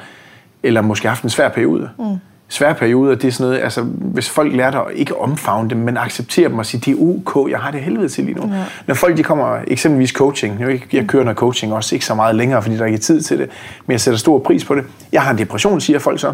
eller 0.63 0.81
måske 0.83 1.09
haft 1.09 1.23
en 1.25 1.31
svær 1.31 1.49
periode. 1.49 1.89
Mm. 1.99 2.05
Svære 2.49 2.75
perioder, 2.75 3.15
det 3.15 3.29
er 3.29 3.33
sådan 3.33 3.51
noget, 3.51 3.65
altså 3.65 3.83
hvis 3.99 4.31
folk 4.31 4.57
lærer 4.57 4.71
dig 4.71 4.81
at 4.81 4.87
ikke 4.95 5.21
omfavne 5.21 5.71
dem, 5.71 5.79
men 5.79 5.97
acceptere 5.97 6.49
dem 6.49 6.59
og 6.59 6.67
sige, 6.67 6.81
det 6.81 6.99
er 7.01 7.03
ok, 7.03 7.51
jeg 7.51 7.59
har 7.59 7.71
det 7.71 7.81
helvede 7.81 8.09
til 8.09 8.25
lige 8.25 8.41
nu. 8.41 8.55
Ja. 8.55 8.65
Når 8.87 8.95
folk 8.95 9.17
de 9.17 9.23
kommer, 9.23 9.59
eksempelvis 9.67 10.11
coaching, 10.11 10.61
jeg, 10.61 10.83
jeg 10.93 11.07
kører 11.07 11.25
noget 11.25 11.39
coaching 11.39 11.73
også 11.73 11.95
ikke 11.95 12.05
så 12.05 12.15
meget 12.15 12.35
længere, 12.35 12.63
fordi 12.63 12.77
der 12.77 12.85
ikke 12.85 12.97
er 12.97 13.01
tid 13.01 13.21
til 13.21 13.39
det, 13.39 13.49
men 13.87 13.93
jeg 13.93 14.01
sætter 14.01 14.19
stor 14.19 14.39
pris 14.39 14.65
på 14.65 14.75
det. 14.75 14.85
Jeg 15.13 15.23
har 15.23 15.31
en 15.31 15.39
depression, 15.39 15.81
siger 15.81 15.99
folk 15.99 16.21
så. 16.21 16.33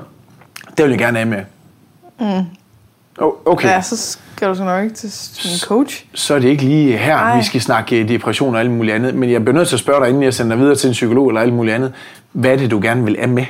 Det 0.77 0.85
vil 0.85 0.91
jeg 0.91 0.99
gerne 0.99 1.19
af 1.19 1.27
med. 1.27 1.39
Mm. 2.21 2.27
Okay 3.47 3.69
Ja, 3.69 3.83
så 3.83 4.19
skal 4.37 4.49
du 4.49 4.55
så 4.55 4.65
nok 4.65 4.85
ikke 4.85 4.95
til 4.95 5.11
en 5.45 5.59
coach. 5.59 6.05
så 6.15 6.35
er 6.35 6.39
det 6.39 6.49
ikke 6.49 6.63
lige 6.63 6.97
her, 6.99 7.17
Ej. 7.17 7.31
Ej. 7.31 7.39
vi 7.39 7.45
skal 7.45 7.61
snakke 7.61 8.01
øh, 8.01 8.09
depression 8.09 8.55
og 8.55 8.61
alt 8.61 8.71
muligt 8.71 8.95
andet. 8.95 9.15
Men 9.15 9.31
jeg 9.31 9.45
bliver 9.45 9.55
nødt 9.55 9.69
til 9.69 9.77
at 9.77 9.81
spørge 9.81 10.01
dig, 10.01 10.09
inden 10.09 10.23
jeg 10.23 10.35
sender 10.35 10.57
dig 10.57 10.63
videre 10.63 10.77
til 10.77 10.89
en 10.89 10.93
psykolog 10.93 11.29
eller 11.29 11.41
alt 11.41 11.53
muligt 11.53 11.75
andet. 11.75 11.93
Hvad 12.33 12.51
er 12.53 12.57
det, 12.57 12.71
du 12.71 12.81
gerne 12.83 13.05
vil 13.05 13.17
af 13.19 13.29
med? 13.29 13.45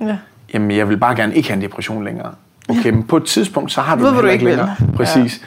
Ja. 0.00 0.16
Jamen, 0.54 0.70
jeg 0.70 0.88
vil 0.88 0.96
bare 0.96 1.16
gerne 1.16 1.34
ikke 1.34 1.48
have 1.48 1.56
en 1.56 1.62
depression 1.62 2.04
længere. 2.04 2.30
Okay, 2.68 2.90
men 2.90 3.02
på 3.02 3.16
et 3.16 3.24
tidspunkt, 3.24 3.72
så 3.72 3.80
har 3.80 3.96
du 3.96 4.02
Ved, 4.02 4.10
den 4.12 4.20
du 4.20 4.26
ikke 4.26 4.44
længere. 4.44 4.74
vil. 4.78 4.92
Præcis. 4.96 5.40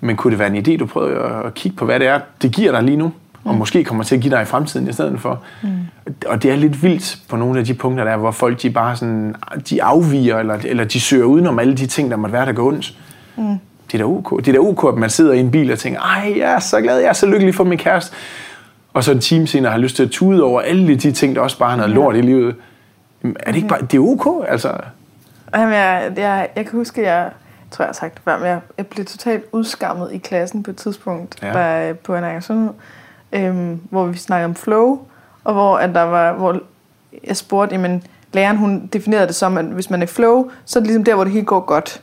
Men 0.00 0.16
kunne 0.16 0.30
det 0.30 0.38
være 0.38 0.56
en 0.56 0.66
idé, 0.66 0.76
du 0.76 0.86
prøver 0.86 1.42
at 1.46 1.54
kigge 1.54 1.76
på, 1.76 1.84
hvad 1.84 2.00
det 2.00 2.06
er, 2.08 2.20
det 2.42 2.52
giver 2.52 2.72
dig 2.72 2.82
lige 2.82 2.96
nu? 2.96 3.12
Og 3.44 3.54
måske 3.54 3.84
kommer 3.84 4.04
til 4.04 4.14
at 4.14 4.20
give 4.20 4.34
dig 4.34 4.42
i 4.42 4.44
fremtiden 4.44 4.88
i 4.88 4.92
stedet 4.92 5.20
for. 5.20 5.40
Mm. 5.62 5.68
Og 6.26 6.42
det 6.42 6.50
er 6.50 6.56
lidt 6.56 6.82
vildt 6.82 7.18
på 7.28 7.36
nogle 7.36 7.58
af 7.58 7.64
de 7.64 7.74
punkter 7.74 8.04
der, 8.04 8.16
hvor 8.16 8.30
folk 8.30 8.62
de 8.62 8.70
bare 8.70 8.96
sådan, 8.96 9.34
de 9.70 9.82
afviger, 9.82 10.38
eller, 10.38 10.58
eller 10.64 10.84
de 10.84 11.00
søger 11.00 11.24
udenom 11.24 11.58
alle 11.58 11.74
de 11.74 11.86
ting, 11.86 12.10
der 12.10 12.16
måtte 12.16 12.32
være, 12.32 12.46
der 12.46 12.52
går 12.52 12.66
ondt. 12.66 12.94
Mm. 13.36 13.44
Det 13.86 13.94
er 13.94 13.98
da 13.98 14.04
ok. 14.04 14.36
Det 14.40 14.48
er 14.48 14.52
da 14.52 14.58
ok, 14.58 14.84
at 14.94 14.98
man 14.98 15.10
sidder 15.10 15.32
i 15.32 15.40
en 15.40 15.50
bil 15.50 15.72
og 15.72 15.78
tænker, 15.78 16.00
ej, 16.00 16.34
jeg 16.36 16.52
er 16.52 16.58
så 16.58 16.80
glad, 16.80 16.98
jeg 16.98 17.08
er 17.08 17.12
så 17.12 17.26
lykkelig 17.26 17.54
for 17.54 17.64
min 17.64 17.78
kæreste. 17.78 18.16
Og 18.94 19.04
så 19.04 19.12
en 19.12 19.20
time 19.20 19.46
senere 19.46 19.72
har 19.72 19.78
lyst 19.78 19.96
til 19.96 20.02
at 20.02 20.10
tude 20.10 20.42
over 20.42 20.60
alle 20.60 20.94
de 20.96 21.12
ting, 21.12 21.36
der 21.36 21.42
også 21.42 21.58
bare 21.58 21.72
er 21.72 21.76
noget 21.76 21.92
lort 21.92 22.16
i 22.16 22.20
livet. 22.20 22.54
Jamen, 23.24 23.36
Er 23.40 23.50
det 23.50 23.56
ikke 23.56 23.68
bare, 23.68 23.80
det 23.80 23.94
er 23.94 24.00
ok, 24.00 24.44
altså. 24.48 24.72
Jamen, 25.54 25.74
jeg, 25.74 26.12
jeg, 26.16 26.48
jeg 26.56 26.66
kan 26.66 26.78
huske, 26.78 27.02
jeg, 27.02 27.30
tror, 27.70 27.82
jeg 27.82 27.88
har 27.88 27.92
sagt 27.92 28.14
det 28.14 28.22
før, 28.24 28.38
men 28.38 28.46
jeg, 28.46 28.60
jeg 28.78 28.86
blev 28.86 29.04
totalt 29.06 29.44
udskammet 29.52 30.12
i 30.12 30.18
klassen 30.18 30.62
på 30.62 30.70
et 30.70 30.76
tidspunkt, 30.76 31.38
Ja. 31.42 31.52
der, 31.52 31.92
på 31.92 32.16
en 32.16 32.42
sundhed, 32.42 32.70
øhm, 33.32 33.80
hvor 33.90 34.06
vi 34.06 34.18
snakkede 34.18 34.44
om 34.44 34.54
flow, 34.54 34.98
og 35.44 35.52
hvor, 35.52 35.76
at 35.76 35.94
der 35.94 36.02
var, 36.02 36.32
hvor 36.32 36.60
jeg 37.26 37.36
spurgte, 37.36 37.74
jamen, 37.74 38.02
læreren 38.32 38.56
hun 38.56 38.86
definerede 38.92 39.26
det 39.26 39.34
som, 39.34 39.58
at 39.58 39.64
hvis 39.64 39.90
man 39.90 40.02
er 40.02 40.06
flow, 40.06 40.50
så 40.64 40.78
er 40.78 40.80
det 40.80 40.86
ligesom 40.86 41.04
der, 41.04 41.14
hvor 41.14 41.24
det 41.24 41.32
hele 41.32 41.46
går 41.46 41.60
godt. 41.60 42.02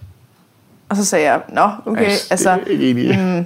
Og 0.89 0.97
så 0.97 1.05
sagde 1.05 1.31
jeg, 1.31 1.41
nå, 1.49 1.69
okay, 1.85 2.03
Altså, 2.05 2.25
det 2.25 2.31
altså, 2.31 2.59
i. 2.69 3.37
mm, 3.37 3.45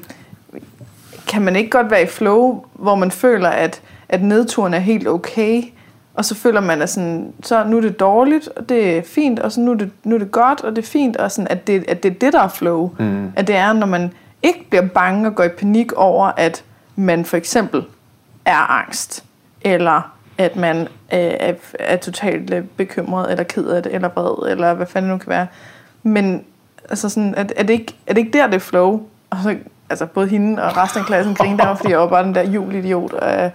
kan 1.28 1.42
man 1.42 1.56
ikke 1.56 1.70
godt 1.70 1.92
være 1.92 2.04
i 2.04 2.08
flow, 2.08 2.66
hvor 2.74 2.96
man 2.96 3.12
føler, 3.12 3.50
at, 3.50 3.82
at 4.10 4.24
nedturen 4.24 4.74
er 4.74 4.80
helt 4.80 5.08
okay, 5.08 5.64
og 6.16 6.26
så 6.26 6.36
føler 6.36 6.62
man, 6.62 6.82
at 6.82 6.90
sådan, 6.90 7.34
så 7.44 7.64
nu 7.64 7.78
er 7.78 7.82
det 7.82 8.00
dårligt, 8.00 8.48
og 8.48 8.70
det 8.70 8.98
er 8.98 9.02
fint, 9.02 9.40
og 9.40 9.52
så 9.52 9.62
nu 9.62 9.72
er 9.72 9.76
det, 9.76 9.92
nu 10.04 10.16
er 10.16 10.20
det 10.20 10.32
godt, 10.32 10.62
og 10.62 10.76
det 10.76 10.82
er 10.82 10.88
fint, 10.88 11.18
og 11.18 11.32
sådan, 11.32 11.48
at, 11.48 11.68
det, 11.68 11.86
at 11.88 12.04
det 12.04 12.12
er 12.12 12.16
det, 12.16 12.34
der 12.34 12.42
er 12.42 12.48
flow. 12.48 12.92
Mm. 13.00 13.32
At 13.36 13.48
det 13.48 13.56
er, 13.56 13.74
når 13.74 13.88
man 13.88 14.14
ikke 14.44 14.70
bliver 14.70 14.88
bange 14.88 15.28
og 15.28 15.36
går 15.36 15.44
i 15.44 15.50
panik 15.50 15.94
over, 15.94 16.32
at 16.38 16.64
man 16.96 17.26
for 17.26 17.38
eksempel 17.38 17.84
er 18.46 18.72
angst, 18.72 19.24
eller 19.62 20.12
at 20.38 20.56
man 20.56 20.82
øh, 20.82 20.88
er, 21.10 21.54
er 21.80 21.98
totalt 21.98 22.78
bekymret, 22.78 23.32
eller 23.32 23.44
ked 23.44 23.68
af 23.68 23.84
det, 23.84 23.96
eller 23.96 24.10
vred, 24.10 24.52
eller 24.52 24.74
hvad 24.74 24.86
fanden 24.86 25.12
det 25.12 25.20
nu 25.20 25.24
kan 25.24 25.30
være. 25.30 25.48
Men 26.04 26.44
altså 26.90 27.10
sådan, 27.10 27.36
er, 27.38 27.44
er, 27.56 27.64
det 27.64 27.74
ikke, 27.74 27.96
er 28.08 28.14
det 28.14 28.22
ikke 28.22 28.38
der, 28.38 28.48
det 28.48 28.56
er 28.56 28.60
flow? 28.60 29.02
Og 29.30 29.38
så, 29.44 29.56
altså 29.90 30.06
både 30.06 30.28
hende 30.28 30.64
og 30.64 30.78
resten 30.78 31.00
af 31.00 31.06
klassen 31.06 31.36
grinte 31.36 31.64
der, 31.64 31.76
fordi 31.76 31.90
jeg 31.90 32.00
var 32.00 32.08
bare 32.08 32.24
den 32.24 32.36
der 32.36 32.44
julidiot. 32.44 33.14
Øh, 33.14 33.50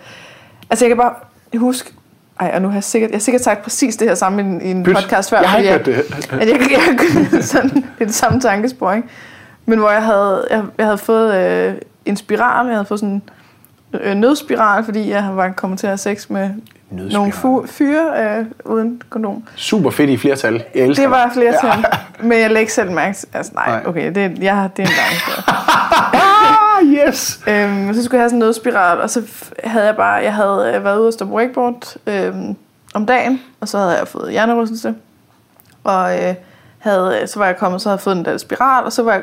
altså 0.71 0.85
jeg 0.85 0.89
kan 0.89 0.97
bare 0.97 1.15
huske, 1.57 1.93
ej, 2.41 2.51
og 2.55 2.63
nu 2.63 2.69
har 2.69 2.75
jeg 2.77 2.85
sikkert, 2.85 3.11
jeg 3.11 3.17
har 3.17 3.21
sikkert 3.21 3.43
sagt 3.45 3.63
præcis 3.63 3.97
det 3.97 4.09
her 4.09 4.15
samme 4.15 4.61
i 4.65 4.71
en, 4.71 4.83
Pyt. 4.85 4.95
podcast 4.97 5.31
før. 5.31 5.41
Jeg 5.41 5.51
har 5.51 5.59
ikke 5.59 5.71
hørt 5.71 5.87
det. 5.87 5.95
At 6.33 6.49
jeg, 6.49 6.61
jeg, 6.61 6.99
jeg, 7.33 7.45
sådan, 7.45 7.71
det 7.71 7.85
er 8.01 8.05
det 8.05 8.15
samme 8.15 8.41
tankespor, 8.41 8.93
ikke? 8.93 9.09
Men 9.67 9.79
hvor 9.79 9.91
jeg 9.91 10.03
havde, 10.03 10.47
jeg, 10.51 10.63
jeg 10.79 10.87
havde 10.87 10.99
fået 10.99 11.35
øh, 11.35 11.75
en 12.05 12.17
spiral, 12.17 12.67
jeg 12.67 12.75
havde 12.75 12.85
fået 12.87 13.01
sådan 13.01 13.13
en 13.15 13.23
øh, 14.01 14.15
nødspiral, 14.15 14.85
fordi 14.85 15.11
jeg 15.11 15.29
var 15.33 15.49
kommet 15.53 15.79
til 15.79 15.87
at 15.87 15.91
have 15.91 15.99
sex 15.99 16.31
med 16.31 16.51
Nødspiral. 16.91 17.13
nogle 17.13 17.33
fu- 17.33 17.67
fyre 17.67 18.39
øh, 18.39 18.45
uden 18.65 19.03
kondom. 19.11 19.43
Super 19.57 19.91
fedt 19.91 20.11
i 20.11 20.17
flertal. 20.17 20.65
Jeg 20.75 20.83
elsker 20.87 21.03
Det 21.05 21.11
var 21.11 21.31
flere 21.35 21.55
ja. 21.65 21.75
men 22.21 22.33
jeg 22.33 22.41
lægger 22.49 22.61
ikke 22.61 22.73
selv 22.73 22.91
mærke 22.91 23.17
til- 23.17 23.29
Altså 23.33 23.53
nej, 23.55 23.67
Nej. 23.71 23.83
okay, 23.87 24.15
det, 24.15 24.39
jeg, 24.43 24.69
det 24.77 24.83
er 24.83 24.89
en 24.89 24.95
gang. 24.95 26.15
Ah, 26.81 26.87
yes! 26.87 27.41
Øhm, 27.49 27.95
så 27.95 28.05
skulle 28.05 28.17
jeg 28.19 28.23
have 28.23 28.31
sådan 28.31 28.39
noget 28.39 28.57
spiral, 28.57 29.01
og 29.01 29.11
så 29.11 29.23
havde 29.65 29.87
jeg 29.87 29.97
bare, 29.97 30.15
jeg 30.15 30.35
havde 30.35 30.73
øh, 30.77 30.85
været 30.85 30.99
ude 30.99 31.07
og 31.07 31.13
stå 31.13 31.25
på 31.25 31.33
wakeboard 31.33 31.97
øhm, 32.07 32.57
om 32.95 33.07
dagen, 33.07 33.43
og 33.61 33.69
så 33.69 33.79
havde 33.79 33.99
jeg 33.99 34.09
fået 34.09 34.31
hjernerystelse, 34.31 34.95
og 35.85 36.19
øh, 36.19 36.35
havde, 36.79 37.19
øh, 37.23 37.29
så 37.29 37.39
var 37.39 37.47
jeg 37.47 37.57
kommet, 37.57 37.83
så 37.83 37.89
havde 37.89 37.97
jeg 37.97 38.03
fået 38.03 38.17
den 38.17 38.25
der 38.25 38.39
spiral, 38.39 38.85
og 38.85 38.93
så 38.93 39.03
var 39.03 39.13
jeg 39.13 39.23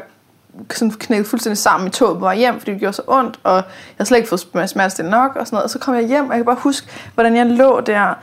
sådan 0.71 0.91
knækket 0.91 1.27
fuldstændig 1.27 1.57
sammen 1.57 1.87
i 1.87 1.91
toget 1.91 2.17
på 2.17 2.19
vej 2.19 2.35
hjem, 2.35 2.59
fordi 2.59 2.71
det 2.71 2.79
gjorde 2.79 2.93
så 2.93 3.01
ondt, 3.07 3.39
og 3.43 3.55
jeg 3.55 3.63
havde 3.97 4.07
slet 4.07 4.17
ikke 4.17 4.29
fået 4.29 4.69
smertestillende 4.69 5.17
nok, 5.17 5.35
og 5.35 5.47
sådan 5.47 5.55
noget, 5.55 5.63
og 5.63 5.69
så 5.69 5.79
kom 5.79 5.95
jeg 5.95 6.07
hjem, 6.07 6.25
og 6.25 6.31
jeg 6.31 6.37
kan 6.37 6.45
bare 6.45 6.57
huske, 6.59 6.87
hvordan 7.13 7.35
jeg 7.35 7.45
lå 7.45 7.81
der, 7.81 8.13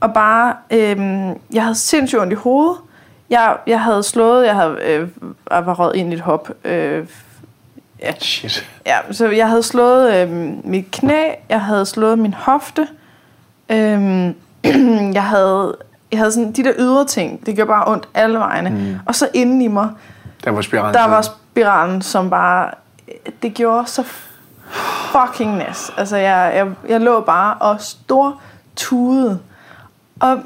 og 0.00 0.14
bare, 0.14 0.54
øhm, 0.70 1.38
jeg 1.52 1.62
havde 1.62 1.74
sindssygt 1.74 2.20
ondt 2.20 2.32
i 2.32 2.36
hovedet, 2.36 2.76
jeg, 3.30 3.56
jeg 3.66 3.80
havde 3.80 4.02
slået, 4.02 4.46
jeg 4.46 4.54
havde, 4.54 4.76
øh, 4.84 5.08
jeg 5.50 5.66
var 5.66 5.74
røget 5.74 5.96
ind 5.96 6.12
i 6.12 6.14
et 6.14 6.20
hop, 6.20 6.50
øh, 6.64 7.06
ja, 8.02 8.12
Shit. 8.18 8.66
Ja, 8.86 8.98
så 9.10 9.28
jeg 9.30 9.48
havde 9.48 9.62
slået 9.62 10.14
øh, 10.14 10.30
mit 10.64 10.90
knæ, 10.90 11.22
jeg 11.48 11.60
havde 11.60 11.86
slået 11.86 12.18
min 12.18 12.34
hofte, 12.34 12.88
øh, 13.68 14.32
jeg 15.14 15.24
havde, 15.24 15.76
jeg 16.12 16.18
havde 16.18 16.32
sådan 16.32 16.52
de 16.52 16.64
der 16.64 16.72
ydre 16.78 17.06
ting, 17.06 17.46
det 17.46 17.54
gjorde 17.54 17.68
bare 17.68 17.84
ondt 17.86 18.08
alle 18.14 18.38
vegne. 18.38 18.70
Mm. 18.70 18.94
Og 19.06 19.14
så 19.14 19.28
inden 19.34 19.62
i 19.62 19.68
mig, 19.68 19.88
Der 20.44 20.50
var 20.50 20.60
spiralen. 20.62 20.94
der 20.94 21.08
var 21.08 21.22
spiralen, 21.22 22.02
som 22.02 22.30
bare, 22.30 22.70
det 23.42 23.54
gjorde 23.54 23.86
så 23.86 24.04
fucking 25.12 25.56
næs. 25.56 25.90
Altså 25.96 26.16
jeg, 26.16 26.52
jeg, 26.56 26.66
jeg 26.88 27.00
lå 27.00 27.20
bare 27.20 27.54
og 27.54 27.80
stor 27.80 28.40
tude. 28.76 29.38
Og 30.20 30.38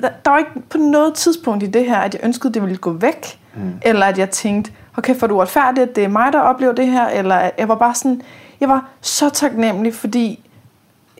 der, 0.00 0.08
der 0.24 0.30
var 0.30 0.38
ikke 0.38 0.50
på 0.70 0.78
noget 0.78 1.14
tidspunkt 1.14 1.62
i 1.62 1.66
det 1.66 1.84
her, 1.84 1.96
at 1.98 2.14
jeg 2.14 2.24
ønskede, 2.24 2.50
at 2.50 2.54
det 2.54 2.62
ville 2.62 2.76
gå 2.76 2.92
væk. 2.92 3.38
Mm. 3.54 3.72
Eller 3.82 4.06
at 4.06 4.18
jeg 4.18 4.30
tænkte, 4.30 4.70
okay, 4.96 5.16
for 5.16 5.26
du 5.26 5.38
er 5.38 5.42
retfærdigt, 5.42 5.88
at 5.88 5.96
det 5.96 6.04
er 6.04 6.08
mig, 6.08 6.32
der 6.32 6.40
oplever 6.40 6.72
det 6.72 6.86
her. 6.86 7.08
Eller 7.08 7.50
jeg 7.58 7.68
var 7.68 7.74
bare 7.74 7.94
sådan, 7.94 8.22
jeg 8.60 8.68
var 8.68 8.88
så 9.00 9.30
taknemmelig, 9.30 9.94
fordi 9.94 10.46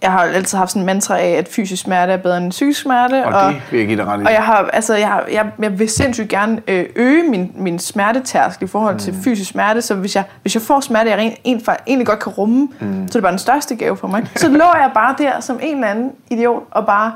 jeg 0.03 0.13
har 0.13 0.21
altid 0.21 0.59
haft 0.59 0.71
sådan 0.71 0.83
en 0.83 0.87
mantra 0.87 1.19
af, 1.19 1.29
at 1.29 1.49
fysisk 1.49 1.83
smerte 1.83 2.13
er 2.13 2.17
bedre 2.17 2.37
end 2.37 2.51
psykisk 2.51 2.81
smerte. 2.81 3.25
Og 3.27 3.53
det 3.53 3.63
vil 3.71 3.79
jeg 3.79 3.87
give 3.87 3.99
dig 3.99 4.07
ret 4.07 4.21
i. 4.21 4.25
Og 4.25 4.33
jeg 4.33 4.43
har, 4.43 4.71
altså, 4.73 4.95
jeg, 4.95 5.09
har, 5.09 5.25
jeg, 5.33 5.51
jeg 5.59 5.79
vil 5.79 5.89
sindssygt 5.89 6.29
gerne 6.29 6.63
øh, 6.69 6.87
øge 6.97 7.23
min, 7.23 7.53
min 7.55 7.79
smertetærskel 7.79 8.65
i 8.65 8.69
forhold 8.69 8.99
til 8.99 9.15
fysisk 9.25 9.51
smerte, 9.51 9.83
så 9.83 9.95
hvis 9.95 10.17
jeg, 10.17 10.25
hvis 10.43 10.55
jeg 10.55 10.63
får 10.63 10.81
smerte, 10.81 11.11
jeg 11.11 11.19
rent, 11.19 11.39
en, 11.45 11.63
egentlig 11.87 12.07
godt 12.07 12.19
kan 12.19 12.33
rumme, 12.33 12.69
mm. 12.81 13.09
så 13.09 13.19
er 13.19 13.21
det 13.21 13.23
bare 13.23 13.33
den 13.33 13.39
største 13.39 13.77
gave 13.77 13.97
for 13.97 14.09
mig. 14.09 14.27
Så 14.37 14.49
lå 14.49 14.65
jeg 14.65 14.91
bare 14.95 15.15
der 15.19 15.41
som 15.41 15.59
en 15.63 15.75
eller 15.75 15.89
anden 15.89 16.13
idiot, 16.31 16.63
og 16.71 16.87
bare 16.87 17.13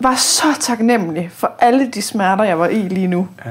var 0.00 0.14
så 0.14 0.46
taknemmelig 0.60 1.30
for 1.32 1.52
alle 1.58 1.88
de 1.88 2.02
smerter, 2.02 2.44
jeg 2.44 2.58
var 2.58 2.66
i 2.66 2.88
lige 2.88 3.06
nu. 3.06 3.28
Ja. 3.44 3.50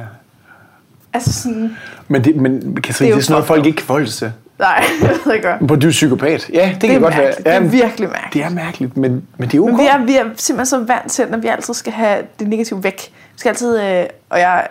Altså 1.18 1.42
sådan, 1.44 1.78
Men, 2.08 2.24
det, 2.24 2.36
men 2.36 2.78
Katrine, 2.84 3.08
det 3.08 3.14
er, 3.14 3.16
det 3.16 3.22
er 3.22 3.26
sådan 3.26 3.34
noget, 3.34 3.48
folk 3.48 3.66
ikke 3.66 3.76
kan 3.76 3.86
forholde 3.86 4.08
sig 4.08 4.18
til. 4.18 4.32
nej, 4.60 4.84
jeg 5.02 5.10
ved 5.26 5.34
ikke 5.34 5.48
godt. 5.48 5.62
Hvor 5.62 5.76
du 5.76 5.88
er 5.88 5.92
psykopat. 5.92 6.50
Ja, 6.54 6.72
det, 6.74 6.82
Det 6.82 6.90
kan 6.90 7.02
godt 7.02 7.18
være. 7.18 7.24
mærkeligt. 7.26 7.46
Det 7.46 7.54
er 7.56 7.60
virkelig 7.60 8.10
mærkeligt. 8.10 8.34
Det 8.34 8.44
er 8.44 8.50
mærkeligt, 8.50 8.98
men, 8.98 9.24
men 9.38 9.50
det 9.50 9.58
er 9.58 9.62
okay. 9.62 9.72
Men 9.72 9.78
vi 9.80 9.88
er, 9.88 10.06
vi 10.06 10.16
er 10.16 10.24
simpelthen 10.36 10.66
så 10.66 10.80
vant 10.80 11.12
til, 11.12 11.28
når 11.30 11.38
vi 11.38 11.48
altid 11.48 11.74
skal 11.74 11.94
have 11.94 12.24
det 12.40 12.48
negative 12.48 12.84
væk. 12.84 13.02
Vi 13.34 13.40
skal 13.40 13.50
altid, 13.50 13.80
øh, 13.82 14.06
og 14.30 14.40
jeg, 14.40 14.68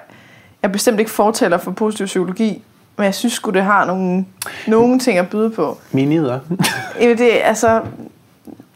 jeg 0.62 0.68
er 0.68 0.72
bestemt 0.72 0.99
ikke 0.99 1.11
fortæller 1.11 1.59
for 1.59 1.70
positiv 1.70 2.07
psykologi, 2.07 2.62
men 2.97 3.05
jeg 3.05 3.14
synes 3.14 3.32
sgu, 3.32 3.51
det 3.51 3.62
har 3.62 3.84
nogle, 3.84 4.24
nogle 4.66 4.99
ting 4.99 5.18
at 5.18 5.28
byde 5.28 5.51
på. 5.51 5.78
Minider. 5.92 6.38
Jamen, 7.01 7.18
Det, 7.18 7.40
er, 7.42 7.49
altså, 7.49 7.80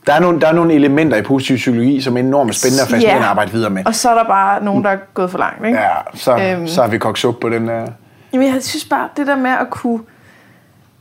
Der 0.06 0.12
er, 0.12 0.20
nogle, 0.20 0.40
der 0.40 0.46
er 0.48 0.52
nogle 0.52 0.74
elementer 0.74 1.16
i 1.16 1.22
positiv 1.22 1.56
psykologi, 1.56 2.00
som 2.00 2.16
er 2.16 2.20
enormt 2.20 2.54
spændende 2.54 2.82
og 2.82 2.88
fascinerende 2.88 3.20
Ja. 3.22 3.24
at 3.24 3.30
arbejde 3.30 3.52
videre 3.52 3.70
med. 3.70 3.86
Og 3.86 3.94
så 3.94 4.10
er 4.10 4.14
der 4.14 4.24
bare 4.24 4.64
nogen, 4.64 4.84
der 4.84 4.90
er 4.90 4.96
gået 5.14 5.30
for 5.30 5.38
langt, 5.38 5.66
ikke? 5.66 5.78
Ja, 5.78 5.88
så, 6.14 6.36
Øhm. 6.38 6.68
så 6.68 6.82
har 6.82 6.88
vi 6.88 6.98
kogt 6.98 7.24
på 7.40 7.48
den 7.48 7.68
der. 7.68 7.86
Jamen, 8.32 8.54
jeg 8.54 8.62
synes 8.62 8.84
bare, 8.84 9.08
det 9.16 9.26
der 9.26 9.36
med 9.36 9.50
at 9.50 9.70
kunne 9.70 10.00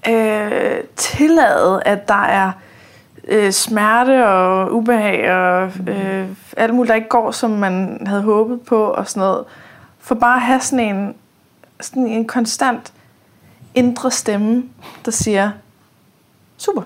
øh, 0.09 0.71
tillade, 0.95 1.81
at 1.85 2.07
der 2.07 2.23
er 2.25 2.51
øh, 3.27 3.51
smerte 3.51 4.27
og 4.27 4.73
ubehag 4.75 5.31
og 5.31 5.71
øh, 5.87 6.25
alt 6.57 6.73
muligt, 6.73 6.89
der 6.89 6.95
ikke 6.95 7.09
går, 7.09 7.31
som 7.31 7.49
man 7.51 8.03
havde 8.07 8.21
håbet 8.21 8.61
på 8.61 8.83
og 8.83 9.09
sådan 9.09 9.21
noget. 9.21 9.43
For 9.99 10.15
bare 10.15 10.35
at 10.35 10.41
have 10.41 10.59
sådan 10.61 10.95
en, 10.95 11.13
sådan 11.81 12.07
en 12.07 12.27
konstant 12.27 12.93
indre 13.75 14.11
stemme, 14.11 14.63
der 15.05 15.11
siger, 15.11 15.51
super, 16.57 16.81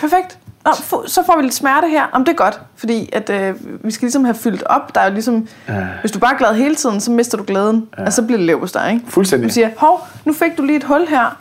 perfekt. 0.00 0.38
Nå, 0.70 0.82
få- 0.84 1.04
så 1.06 1.22
får 1.26 1.36
vi 1.36 1.42
lidt 1.42 1.54
smerte 1.54 1.88
her. 1.88 2.04
Om 2.12 2.24
det 2.24 2.32
er 2.32 2.36
godt, 2.36 2.60
fordi 2.76 3.08
at, 3.12 3.30
øh, 3.30 3.54
vi 3.84 3.90
skal 3.90 4.06
ligesom 4.06 4.24
have 4.24 4.34
fyldt 4.34 4.62
op. 4.62 4.94
Der 4.94 5.00
er 5.00 5.06
jo 5.06 5.12
ligesom, 5.12 5.48
Ja. 5.68 5.86
hvis 6.00 6.12
du 6.12 6.18
bare 6.18 6.34
er 6.34 6.38
glad 6.38 6.54
hele 6.54 6.74
tiden, 6.74 7.00
så 7.00 7.10
mister 7.10 7.38
du 7.38 7.44
glæden, 7.46 7.88
ja. 7.98 8.04
og 8.04 8.12
så 8.12 8.22
bliver 8.22 8.36
det 8.38 8.46
lev 8.46 8.60
hos 8.60 8.72
dig, 8.72 8.90
ikke? 8.92 9.04
Fuldstændig. 9.08 9.48
Du 9.48 9.54
siger, 9.54 9.70
hov, 9.76 10.06
nu 10.24 10.32
fik 10.32 10.58
du 10.58 10.62
lige 10.62 10.76
et 10.76 10.84
hul 10.84 11.06
her. 11.08 11.36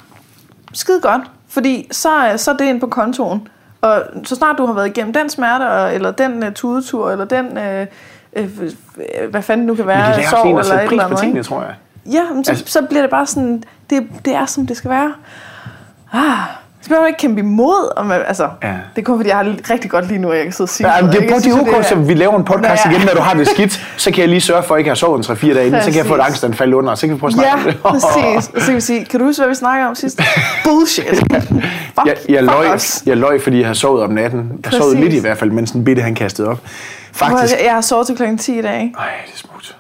Skide 0.74 1.02
godt, 1.02 1.22
fordi 1.50 1.88
så, 1.92 2.10
så 2.38 2.52
er 2.52 2.58
det 2.58 2.66
ind 2.66 2.80
på 2.80 2.88
kontoen. 2.88 3.48
Og 3.82 4.02
så 4.24 4.36
snart 4.36 4.58
du 4.58 4.66
har 4.66 4.74
været 4.74 4.88
igennem 4.88 5.14
den 5.14 5.30
smerte, 5.30 5.64
og, 5.64 5.96
eller 5.96 6.12
den 6.12 6.44
uh, 6.44 6.54
tudetur, 6.54 7.12
eller 7.12 7.26
den, 7.26 7.46
uh, 7.46 8.44
uh, 8.44 8.50
hvad 9.30 9.42
fanden 9.42 9.60
det 9.60 9.68
nu 9.68 9.76
kan 9.76 9.86
Men 9.86 9.88
være, 9.88 10.08
det 10.08 10.18
lærer 10.18 10.30
sorg 10.30 10.60
eller 10.60 10.74
et 10.74 10.82
eller 10.84 10.98
på 10.98 11.06
andet. 11.06 11.20
tingene, 11.20 11.44
tror 11.44 11.62
jeg. 11.62 11.74
Ja, 12.06 12.24
men 12.34 12.44
så, 12.44 12.52
Altså- 12.52 12.64
altså, 12.64 12.80
så 12.82 12.86
bliver 12.88 13.02
det 13.02 13.10
bare 13.10 13.26
sådan, 13.26 13.64
det, 13.90 14.08
det 14.26 14.36
er 14.36 14.46
som 14.46 14.68
det 14.68 14.78
skal 14.78 14.92
være. 14.92 15.14
Ah, 16.14 16.38
så 16.82 16.88
behøver 16.90 17.02
man 17.02 17.08
ikke 17.10 17.18
kæmpe 17.18 17.40
imod. 17.40 17.98
Og 17.98 18.06
man, 18.06 18.22
altså, 18.28 18.50
Ja. 18.64 18.68
Det 18.96 19.02
er 19.02 19.06
kun 19.06 19.18
fordi, 19.20 19.30
jeg 19.30 19.38
har 19.38 19.44
det 19.44 19.70
rigtig 19.70 19.92
godt 19.92 20.08
lige 20.08 20.18
nu, 20.20 20.30
og 20.30 20.36
jeg 20.36 20.44
kan 20.44 20.52
sidde 20.54 20.66
og 20.66 20.70
sige 20.70 20.94
Ja, 20.96 21.00
noget, 21.02 21.16
det, 21.16 21.22
Jeg 21.30 21.38
det 21.44 21.48
er 21.54 21.62
okay, 21.62 21.84
så 21.84 21.96
vi 21.96 22.14
laver 22.14 22.38
en 22.38 22.44
podcast 22.46 22.86
ja. 22.86 22.92
igen, 22.92 23.02
når 23.06 23.14
du 23.14 23.22
har 23.22 23.34
det 23.34 23.48
skidt. 23.48 23.86
Så 23.98 24.12
kan 24.12 24.20
jeg 24.22 24.30
lige 24.30 24.42
sørge 24.42 24.64
for, 24.64 24.76
at 24.76 24.78
jeg 24.78 24.80
ikke 24.80 24.90
har 24.90 24.96
sovet 24.96 25.30
en 25.30 25.36
3-4 25.36 25.54
dage 25.54 25.68
inden. 25.68 25.82
Så 25.82 25.88
kan 25.88 25.98
jeg 25.98 26.06
få 26.06 26.16
et 26.16 26.20
angstanfald 26.22 26.74
under, 26.74 26.92
og 26.92 26.98
så 26.98 27.08
kan 27.08 27.16
vi 27.16 27.20
prøve 27.20 27.28
at 27.30 27.34
snakke 27.34 27.50
Ja, 27.52 27.56
om 27.58 27.64
det. 27.64 27.80
præcis. 28.04 28.50
Og 28.56 28.62
så 28.62 28.66
kan 28.66 28.76
vi 28.76 28.82
sige, 28.82 29.06
kan 29.06 29.20
du 29.20 29.26
huske, 29.26 29.42
hvad 29.42 29.50
vi 29.50 29.56
snakkede 29.56 29.90
om 29.90 29.96
sidst? 29.96 30.22
Bullshit. 30.66 31.06
Fuck, 31.08 32.06
Jeg, 32.06 32.16
jeg, 32.30 32.44
løg, 32.44 32.80
jeg 33.06 33.18
løg, 33.18 33.42
fordi 33.42 33.60
jeg 33.60 33.68
har 33.68 33.74
sovet 33.74 34.04
om 34.04 34.10
natten. 34.12 34.52
Jeg 34.64 34.72
sov 34.72 34.82
Præcis. 34.82 35.00
lidt 35.00 35.14
i 35.14 35.20
hvert 35.20 35.38
fald, 35.38 35.52
mens 35.52 35.72
den 35.72 35.84
bitte 35.86 36.02
han 36.02 36.16
kastede 36.16 36.48
op. 36.48 36.60
Faktisk. 37.14 37.54
Jeg 37.66 37.74
har 37.74 37.82
sovet 37.82 38.08
til 38.08 38.16
klokken 38.16 38.38
10 38.38 38.60
i 38.60 38.62
dag. 38.62 38.82
ikke? 38.82 38.94
Ej, 39.00 39.06
det 39.26 39.34
er 39.34 39.38
smukt. 39.38 39.66
Det 39.66 39.68
kan 39.68 39.68
jeg 39.68 39.68
huske. 39.68 39.76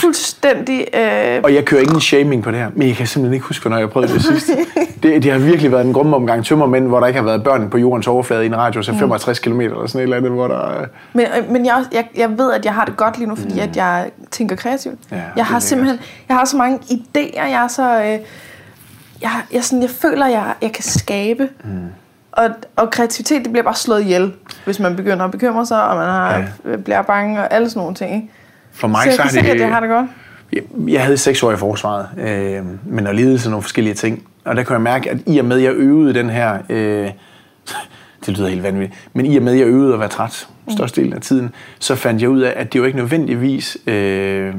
Fuldstændig... 0.00 0.86
Øh, 0.94 1.40
Og 1.42 1.54
jeg 1.54 1.64
kører 1.64 1.80
ingen 1.80 2.00
shaming 2.00 2.42
på 2.42 2.50
det 2.50 2.58
her, 2.58 2.70
men 2.74 2.88
jeg 2.88 2.96
kan 2.96 3.06
simpelthen 3.06 3.34
ikke 3.34 3.46
huske, 3.46 3.62
hvornår 3.62 3.78
jeg 3.78 3.90
prøvede 3.90 4.12
det 4.12 4.22
sidst. 4.24 4.50
Det, 5.02 5.22
det 5.22 5.32
har 5.32 5.38
virkelig 5.38 5.72
været 5.72 5.86
en 5.86 5.92
grumme 5.92 6.16
omgang 6.16 6.44
tømmermænd, 6.44 6.86
hvor 6.86 7.00
der 7.00 7.06
ikke 7.06 7.18
har 7.18 7.24
været 7.26 7.44
børn 7.44 7.70
på 7.70 7.78
jordens 7.78 8.06
overflade 8.06 8.42
i 8.42 8.46
en 8.46 8.56
radius 8.56 8.88
af 8.88 8.94
Mm. 8.94 8.98
65 9.00 9.38
km 9.38 9.60
eller 9.60 9.86
sådan 9.86 9.98
et 9.98 10.02
eller 10.02 10.16
andet, 10.16 10.30
hvor 10.30 10.48
der... 10.48 10.80
øh, 10.80 10.86
men 11.12 11.26
øh, 11.38 11.50
men 11.50 11.66
jeg, 11.66 11.84
jeg, 11.92 12.08
jeg 12.16 12.38
ved, 12.38 12.52
at 12.52 12.64
jeg 12.64 12.74
har 12.74 12.84
det 12.84 12.96
godt 12.96 13.18
lige 13.18 13.28
nu, 13.28 13.34
fordi 13.34 13.54
mm. 13.54 13.60
at 13.60 13.76
jeg 13.76 14.10
tænker 14.30 14.56
kreativt. 14.56 14.98
Ja, 15.12 15.20
jeg 15.36 15.46
har 15.46 15.58
simpelthen... 15.58 15.98
Jeg 16.28 16.36
har 16.36 16.44
så 16.44 16.56
mange 16.56 16.78
idéer. 16.90 17.48
Jeg 17.48 17.62
er 17.64 17.68
så... 17.68 18.02
Øh, 18.02 18.18
jeg, 19.22 19.30
jeg, 19.52 19.64
sådan, 19.64 19.82
jeg 19.82 19.90
føler, 19.90 20.26
jeg, 20.26 20.44
jeg 20.62 20.72
kan 20.72 20.84
skabe. 20.84 21.48
Mm. 21.64 21.70
Og, 22.32 22.48
og 22.76 22.90
kreativitet, 22.90 23.44
det 23.44 23.52
bliver 23.52 23.64
bare 23.64 23.74
slået 23.74 24.00
ihjel, 24.00 24.32
hvis 24.64 24.80
man 24.80 24.96
begynder 24.96 25.24
at 25.24 25.30
bekymre 25.30 25.66
sig, 25.66 25.88
og 25.88 25.96
man 25.96 26.06
har, 26.06 26.44
ja. 26.70 26.76
bliver 26.76 27.02
bange 27.02 27.40
og 27.40 27.52
alle 27.54 27.70
sådan 27.70 27.80
nogle 27.80 27.94
ting. 27.94 28.14
Ikke? 28.14 28.28
For 28.76 28.88
mig 28.88 29.02
så 29.02 29.08
jeg 29.08 29.30
så 29.30 29.38
er 29.38 29.42
det... 29.42 29.50
at 29.50 29.60
jeg 29.60 29.68
har 29.68 29.80
det 29.80 29.88
godt. 29.88 30.06
Jeg, 30.52 30.62
jeg 30.88 31.02
havde 31.02 31.18
seks 31.18 31.42
år 31.42 31.52
i 31.52 31.56
forsvaret, 31.56 32.08
øh, 32.18 32.64
men 32.92 33.06
og 33.06 33.14
sådan 33.14 33.50
nogle 33.50 33.62
forskellige 33.62 33.94
ting. 33.94 34.22
Og 34.44 34.56
der 34.56 34.62
kunne 34.62 34.74
jeg 34.74 34.82
mærke, 34.82 35.10
at 35.10 35.18
i 35.26 35.38
og 35.38 35.44
med, 35.44 35.56
at 35.56 35.62
jeg 35.62 35.72
øvede 35.72 36.14
den 36.14 36.30
her... 36.30 36.58
Øh, 36.68 37.10
det 38.26 38.38
lyder 38.38 38.48
helt 38.48 38.62
vanvittigt. 38.62 39.08
Men 39.12 39.26
i 39.26 39.36
og 39.36 39.42
med, 39.42 39.52
at 39.52 39.58
jeg 39.58 39.66
øvede 39.66 39.94
at 39.94 40.00
være 40.00 40.08
træt 40.08 40.48
størstedelen 40.68 41.12
af 41.12 41.20
tiden, 41.20 41.54
så 41.78 41.94
fandt 41.94 42.22
jeg 42.22 42.30
ud 42.30 42.40
af, 42.40 42.52
at 42.56 42.72
det 42.72 42.78
jo 42.78 42.84
ikke 42.84 42.98
nødvendigvis 42.98 43.78
øh, 43.86 44.54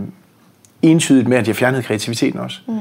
entydigt 0.82 1.28
med, 1.28 1.38
at 1.38 1.48
jeg 1.48 1.56
fjernede 1.56 1.84
kreativiteten 1.84 2.40
også. 2.40 2.60
Mm. 2.68 2.74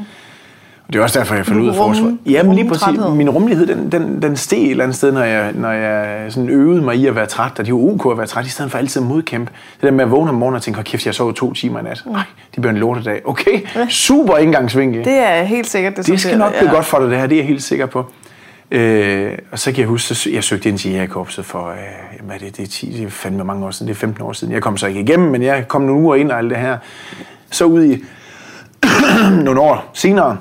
Og 0.87 0.93
det 0.93 0.99
er 0.99 1.03
også 1.03 1.19
derfor, 1.19 1.35
jeg 1.35 1.47
faldt 1.47 1.61
ud 1.61 1.69
af 1.69 1.75
forsvaret. 1.75 2.19
Jamen 2.27 2.55
lige 2.55 2.69
præcis. 2.69 2.87
Min 3.15 3.31
rummelighed, 3.31 3.67
den, 3.67 3.93
den, 3.93 4.23
den 4.23 4.37
steg 4.37 4.65
et 4.65 4.71
eller 4.71 4.85
andet 4.85 4.97
sted, 4.97 5.13
når 5.13 5.23
jeg, 5.23 5.53
når 5.55 5.71
jeg 5.71 6.33
sådan 6.33 6.49
øvede 6.49 6.83
mig 6.83 6.97
i 6.97 7.07
at 7.07 7.15
være 7.15 7.27
træt. 7.27 7.51
Og 7.51 7.57
det 7.59 7.65
er 7.65 7.69
jo 7.69 7.89
ok 7.95 8.13
at 8.13 8.19
være 8.19 8.27
træt, 8.27 8.47
i 8.47 8.49
stedet 8.49 8.71
for 8.71 8.79
altid 8.79 9.03
at 9.03 9.09
modkæmpe. 9.09 9.53
Det 9.75 9.83
der 9.83 9.91
med 9.91 10.05
at 10.05 10.11
vågne 10.11 10.29
om 10.31 10.35
morgenen 10.35 10.57
og 10.57 10.63
tænke, 10.63 10.77
"Hold 10.77 10.85
kæft, 10.87 11.07
jeg 11.07 11.15
sov 11.15 11.35
to 11.35 11.53
timer 11.53 11.81
i 11.81 11.83
nat. 11.83 12.03
Nej, 12.07 12.23
det 12.55 12.61
bliver 12.61 12.73
en 12.73 12.79
lortedag. 12.79 13.21
Okay, 13.25 13.67
super 13.91 14.37
indgangsvinkel. 14.37 15.05
Det 15.05 15.13
er 15.13 15.43
helt 15.43 15.67
sikkert 15.71 15.97
det, 15.97 16.07
Det 16.07 16.21
skal 16.21 16.39
nok 16.39 16.53
blive 16.59 16.71
godt 16.71 16.85
for 16.85 16.99
dig, 16.99 17.11
det 17.11 17.19
her. 17.19 17.27
Det 17.27 17.35
er 17.35 17.41
jeg 17.41 17.47
helt 17.47 17.63
sikker 17.63 17.87
på. 17.87 18.07
Øh, 18.71 19.33
og 19.53 19.59
så 19.59 19.73
kan 19.73 19.81
jeg 19.81 19.89
huske, 19.89 20.13
at 20.13 20.35
jeg 20.35 20.45
søgte 20.45 20.69
ind 20.69 20.79
til 20.79 20.91
Jægerkorpset 20.93 21.45
for, 21.45 21.69
øh, 21.69 21.77
hvad 22.27 22.35
er 22.35 22.39
det, 22.39 22.57
det 22.57 22.63
er 22.63 22.67
10, 22.67 22.93
det 22.99 23.07
er 23.07 23.11
fandme 23.11 23.45
mange 23.45 23.67
år 23.67 23.71
siden, 23.71 23.89
det 23.89 23.95
er 23.95 23.99
15 23.99 24.23
år 24.23 24.33
siden. 24.33 24.55
Jeg 24.55 24.63
kom 24.63 24.77
så 24.77 24.87
ikke 24.87 25.01
igennem, 25.01 25.31
men 25.31 25.43
jeg 25.43 25.69
kom 25.69 25.83
nogle 25.83 26.03
uger 26.03 26.17
ind 26.17 26.31
og 26.31 26.39
alt 26.39 26.51
det 26.51 26.59
her. 26.59 26.79
Så 27.51 27.65
ud 27.65 27.85
i 27.85 28.05
nogle 29.45 29.61
år 29.61 29.91
senere, 29.93 30.37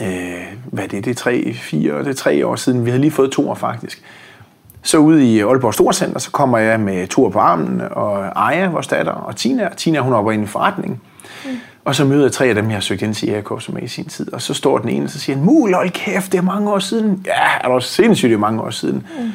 øh, 0.00 0.44
hvad 0.64 0.84
er 0.84 0.88
det, 0.88 1.04
det 1.04 1.10
er 1.10 1.14
tre, 1.14 1.54
fire, 1.54 1.98
det 1.98 2.08
er 2.08 2.14
tre 2.14 2.46
år 2.46 2.56
siden, 2.56 2.84
vi 2.84 2.90
havde 2.90 3.00
lige 3.00 3.10
fået 3.10 3.32
to 3.32 3.50
år 3.50 3.54
faktisk. 3.54 4.02
Så 4.82 4.98
ude 4.98 5.24
i 5.24 5.40
Aalborg 5.40 5.74
Storcenter, 5.74 6.18
så 6.18 6.30
kommer 6.30 6.58
jeg 6.58 6.80
med 6.80 7.08
tur 7.08 7.30
på 7.30 7.38
armen, 7.38 7.82
og 7.90 8.48
Aya, 8.50 8.68
vores 8.68 8.86
datter, 8.86 9.12
og 9.12 9.36
Tina. 9.36 9.68
Tina, 9.76 10.00
hun 10.00 10.12
er 10.12 10.30
i 10.30 10.46
forretningen. 10.46 11.00
Mm. 11.44 11.50
Og 11.84 11.94
så 11.94 12.04
møder 12.04 12.22
jeg 12.22 12.32
tre 12.32 12.46
af 12.46 12.54
dem, 12.54 12.68
jeg 12.68 12.76
har 12.76 12.80
søgt 12.80 13.02
ind 13.02 13.14
til 13.14 13.42
som 13.60 13.76
er 13.76 13.80
i 13.80 13.88
sin 13.88 14.04
tid. 14.04 14.32
Og 14.32 14.42
så 14.42 14.54
står 14.54 14.78
den 14.78 14.88
ene, 14.88 15.04
og 15.04 15.10
så 15.10 15.18
siger 15.18 15.36
han, 15.36 15.44
Mul, 15.44 15.74
hold 15.74 15.90
kæft, 15.90 16.32
det 16.32 16.38
er 16.38 16.42
mange 16.42 16.70
år 16.70 16.78
siden. 16.78 17.26
Ja, 17.26 17.68
er 17.68 17.74
det 17.74 17.82
sindssygt, 17.82 18.28
det 18.28 18.34
er 18.34 18.40
mange 18.40 18.62
år 18.62 18.70
siden. 18.70 19.06
Mm. 19.20 19.32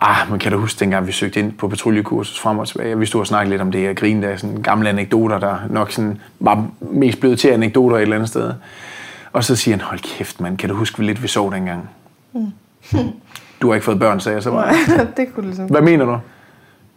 Ah, 0.00 0.30
men 0.30 0.38
kan 0.38 0.52
du 0.52 0.58
huske, 0.58 0.80
dengang 0.80 1.06
vi 1.06 1.12
søgte 1.12 1.40
ind 1.40 1.52
på 1.52 1.68
patruljekursus 1.68 2.40
frem 2.40 2.58
og 2.58 2.68
tilbage, 2.68 2.98
vi 2.98 3.06
stod 3.06 3.20
og 3.20 3.26
snakkede 3.26 3.50
lidt 3.50 3.62
om 3.62 3.72
det, 3.72 3.88
og 3.88 3.96
grinede 3.96 4.32
af 4.32 4.40
sådan 4.40 4.62
gamle 4.62 4.88
anekdoter, 4.88 5.38
der 5.38 5.56
nok 5.70 5.92
sådan 5.92 6.20
var 6.40 6.66
mest 6.80 7.20
blevet 7.20 7.38
til 7.38 7.48
anekdoter 7.48 7.96
et 7.96 8.02
eller 8.02 8.16
andet 8.16 8.28
sted. 8.28 8.52
Og 9.34 9.44
så 9.44 9.56
siger 9.56 9.76
han, 9.76 9.84
hold 9.84 10.00
kæft, 10.00 10.40
mand, 10.40 10.58
kan 10.58 10.68
du 10.68 10.74
huske, 10.74 10.96
hvor 10.96 11.04
lidt 11.04 11.22
vi 11.22 11.28
sov 11.28 11.52
dengang? 11.52 11.90
Mm. 12.32 12.52
Du 13.62 13.68
har 13.68 13.74
ikke 13.74 13.84
fået 13.84 13.98
børn, 13.98 14.20
sagde 14.20 14.36
jeg 14.36 14.42
så 14.42 14.50
bare. 14.50 14.74
det 15.16 15.34
kunne 15.34 15.46
ligesom... 15.46 15.66
Hvad 15.66 15.82
mener 15.82 16.04
du? 16.04 16.18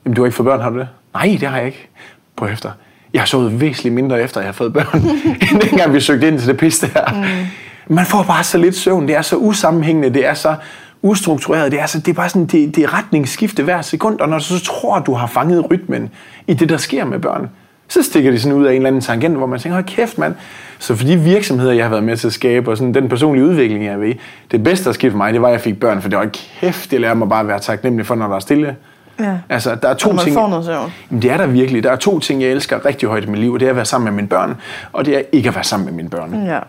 Jamen, 0.05 0.15
du 0.15 0.21
har 0.21 0.25
ikke 0.25 0.35
fået 0.35 0.45
børn, 0.45 0.61
har 0.61 0.69
du 0.69 0.79
det? 0.79 0.87
Nej, 1.13 1.37
det 1.39 1.49
har 1.49 1.57
jeg 1.57 1.65
ikke. 1.65 1.89
Prøv 2.35 2.49
efter. 2.49 2.71
Jeg 3.13 3.21
har 3.21 3.25
sovet 3.25 3.61
væsentligt 3.61 3.95
mindre 3.95 4.21
efter, 4.21 4.41
jeg 4.41 4.47
har 4.47 4.53
fået 4.53 4.73
børn, 4.73 5.01
end 5.51 5.61
dengang 5.61 5.93
vi 5.93 5.99
søgte 5.99 6.27
ind 6.27 6.39
til 6.39 6.47
det 6.47 6.57
pis 6.57 6.79
der. 6.79 7.11
Mm. 7.13 7.95
Man 7.95 8.05
får 8.05 8.23
bare 8.23 8.43
så 8.43 8.57
lidt 8.57 8.75
søvn. 8.75 9.07
Det 9.07 9.15
er 9.15 9.21
så 9.21 9.35
usammenhængende. 9.35 10.09
Det 10.13 10.25
er 10.25 10.33
så 10.33 10.55
ustruktureret. 11.01 11.71
Det 11.71 11.79
er, 11.79 11.85
så, 11.85 11.99
det 11.99 12.07
er 12.07 12.13
bare 12.13 12.29
sådan, 12.29 12.45
det, 12.45 12.75
det 12.75 12.83
er 12.83 12.97
retningsskifte 12.97 13.63
hver 13.63 13.81
sekund. 13.81 14.19
Og 14.19 14.29
når 14.29 14.37
du 14.37 14.43
så 14.43 14.63
tror, 14.63 14.99
du 14.99 15.13
har 15.13 15.27
fanget 15.27 15.71
rytmen 15.71 16.09
i 16.47 16.53
det, 16.53 16.69
der 16.69 16.77
sker 16.77 17.05
med 17.05 17.19
børn, 17.19 17.49
så 17.89 18.03
stikker 18.03 18.31
de 18.31 18.39
sådan 18.39 18.57
ud 18.57 18.65
af 18.65 18.69
en 18.71 18.75
eller 18.75 18.87
anden 18.87 19.01
tangent, 19.01 19.35
hvor 19.37 19.45
man 19.45 19.59
tænker, 19.59 19.73
hold 19.75 19.85
kæft 19.85 20.17
mand. 20.17 20.35
Så 20.79 20.95
for 20.95 21.05
de 21.05 21.17
virksomheder, 21.19 21.71
jeg 21.73 21.85
har 21.85 21.89
været 21.89 22.03
med 22.03 22.17
til 22.17 22.27
at 22.27 22.33
skabe, 22.33 22.71
og 22.71 22.77
sådan 22.77 22.93
den 22.93 23.09
personlige 23.09 23.45
udvikling, 23.45 23.85
jeg 23.85 23.93
er 23.93 23.97
ved, 23.97 24.13
det 24.51 24.63
bedste, 24.63 24.85
der 24.85 24.91
skete 24.91 25.11
for 25.11 25.17
mig, 25.17 25.33
det 25.33 25.41
var, 25.41 25.47
at 25.47 25.53
jeg 25.53 25.61
fik 25.61 25.79
børn, 25.79 26.01
for 26.01 26.09
det 26.09 26.17
var 26.19 26.29
kæft, 26.59 26.91
det 26.91 27.01
lærer 27.01 27.13
mig 27.13 27.29
bare 27.29 27.39
at 27.39 27.47
være 27.47 27.59
taknemmelig 27.59 28.05
for, 28.05 28.15
når 28.15 28.27
der 28.27 28.35
er 28.35 28.39
stille. 28.39 28.75
Ja. 29.19 29.37
Altså, 29.49 29.75
der 29.81 29.89
er 29.89 29.93
to 29.93 30.11
man 30.11 30.19
ting. 30.23 30.33
får 30.33 30.47
noget 30.47 30.65
søvn. 30.65 30.91
Jamen, 31.11 31.21
det 31.21 31.31
er 31.31 31.37
der 31.37 31.45
virkelig. 31.47 31.83
Der 31.83 31.91
er 31.91 31.95
to 31.95 32.19
ting, 32.19 32.41
jeg 32.41 32.49
elsker 32.49 32.85
rigtig 32.85 33.09
højt 33.09 33.23
i 33.23 33.27
mit 33.27 33.39
liv, 33.39 33.53
og 33.53 33.59
det 33.59 33.65
er 33.65 33.69
at 33.69 33.75
være 33.75 33.85
sammen 33.85 34.05
med 34.05 34.15
mine 34.15 34.27
børn, 34.27 34.55
og 34.93 35.05
det 35.05 35.17
er 35.17 35.21
ikke 35.31 35.49
at 35.49 35.55
være 35.55 35.63
sammen 35.63 35.85
med 35.85 35.93
mine 35.93 36.09
børn. 36.09 36.45
Ja. 36.45 36.59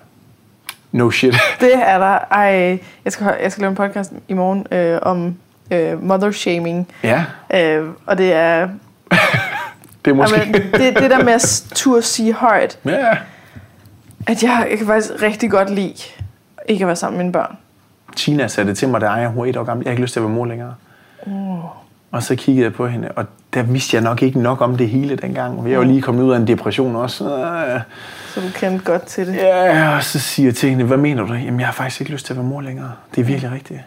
No 0.93 1.11
shit. 1.11 1.37
Det 1.61 1.71
er 1.75 1.99
der. 1.99 2.19
Ej, 2.31 2.79
jeg 3.05 3.13
skal, 3.13 3.27
jeg 3.43 3.53
skal 3.53 3.61
lave 3.63 3.71
en 3.71 3.77
podcast 3.77 4.13
i 4.29 4.33
morgen 4.33 4.67
øh, 4.73 4.99
om 5.03 5.35
øh, 5.71 6.03
mother 6.03 6.31
shaming. 6.31 6.89
Ja, 7.05 7.25
Øh, 7.55 7.85
og 8.07 8.19
det 8.19 8.33
er... 8.33 8.69
det 10.05 10.11
er 10.11 10.15
måske... 10.15 10.39
Jamen, 10.39 10.55
det, 10.55 10.99
det 10.99 11.11
der 11.11 11.25
med 11.25 11.33
at 11.33 11.65
turde 11.75 12.03
sige 12.03 12.33
højt, 12.33 12.79
Ja. 12.85 13.17
at 14.27 14.43
jeg, 14.43 14.67
jeg 14.71 14.79
kan 14.79 14.87
faktisk 14.87 15.11
rigtig 15.23 15.51
godt 15.51 15.71
lide 15.71 15.95
ikke 16.69 16.83
at 16.85 16.87
være 16.87 16.97
sammen 16.97 17.17
med 17.19 17.25
mine 17.25 17.33
børn. 17.33 17.57
Tina 18.17 18.49
sagde 18.49 18.69
det 18.69 18.79
til 18.79 18.89
mig, 18.89 19.01
da 19.01 19.11
jeg 19.11 19.37
var 19.37 19.45
et 19.47 19.57
år 19.57 19.65
gammel. 19.65 19.85
Jeg 19.85 19.91
har 19.91 19.93
ikke 19.93 20.03
lyst 20.03 20.13
til 20.13 20.21
at 20.21 20.25
være 20.25 20.33
mor 20.33 20.47
længere. 20.47 20.75
Og 22.13 22.23
så 22.23 22.35
kiggede 22.37 22.65
jeg 22.65 22.75
på 22.75 22.87
hende, 22.89 23.09
og 23.17 23.25
der 23.55 23.63
vidste 23.63 23.95
jeg 23.97 24.03
nok 24.05 24.23
ikke 24.23 24.41
nok 24.41 24.61
om 24.61 24.77
det 24.77 24.89
hele 24.89 25.17
dengang. 25.17 25.71
Jeg 25.71 25.79
var 25.79 25.85
lige 25.85 26.03
kommet 26.03 26.23
ud 26.23 26.33
af 26.33 26.37
en 26.37 26.47
depression 26.47 26.97
også. 26.97 27.25
Så 28.35 28.41
du 28.41 28.47
kendte 28.55 28.85
godt 28.85 29.03
til 29.07 29.27
det. 29.27 29.35
Ja, 29.37 29.97
og 29.97 30.05
så 30.05 30.19
siger 30.19 30.47
jeg 30.47 30.55
til 30.57 30.71
hende, 30.71 30.85
hvad 30.85 30.97
mener 30.97 31.27
du? 31.27 31.33
Jamen, 31.35 31.61
jeg 31.61 31.67
har 31.69 31.73
faktisk 31.73 32.01
ikke 32.01 32.13
lyst 32.13 32.27
til 32.27 32.33
at 32.33 32.37
være 32.37 32.47
mor 32.47 32.61
længere. 32.61 32.93
Det 33.15 33.21
er 33.21 33.25
virkelig 33.25 33.53
rigtigt. 33.53 33.81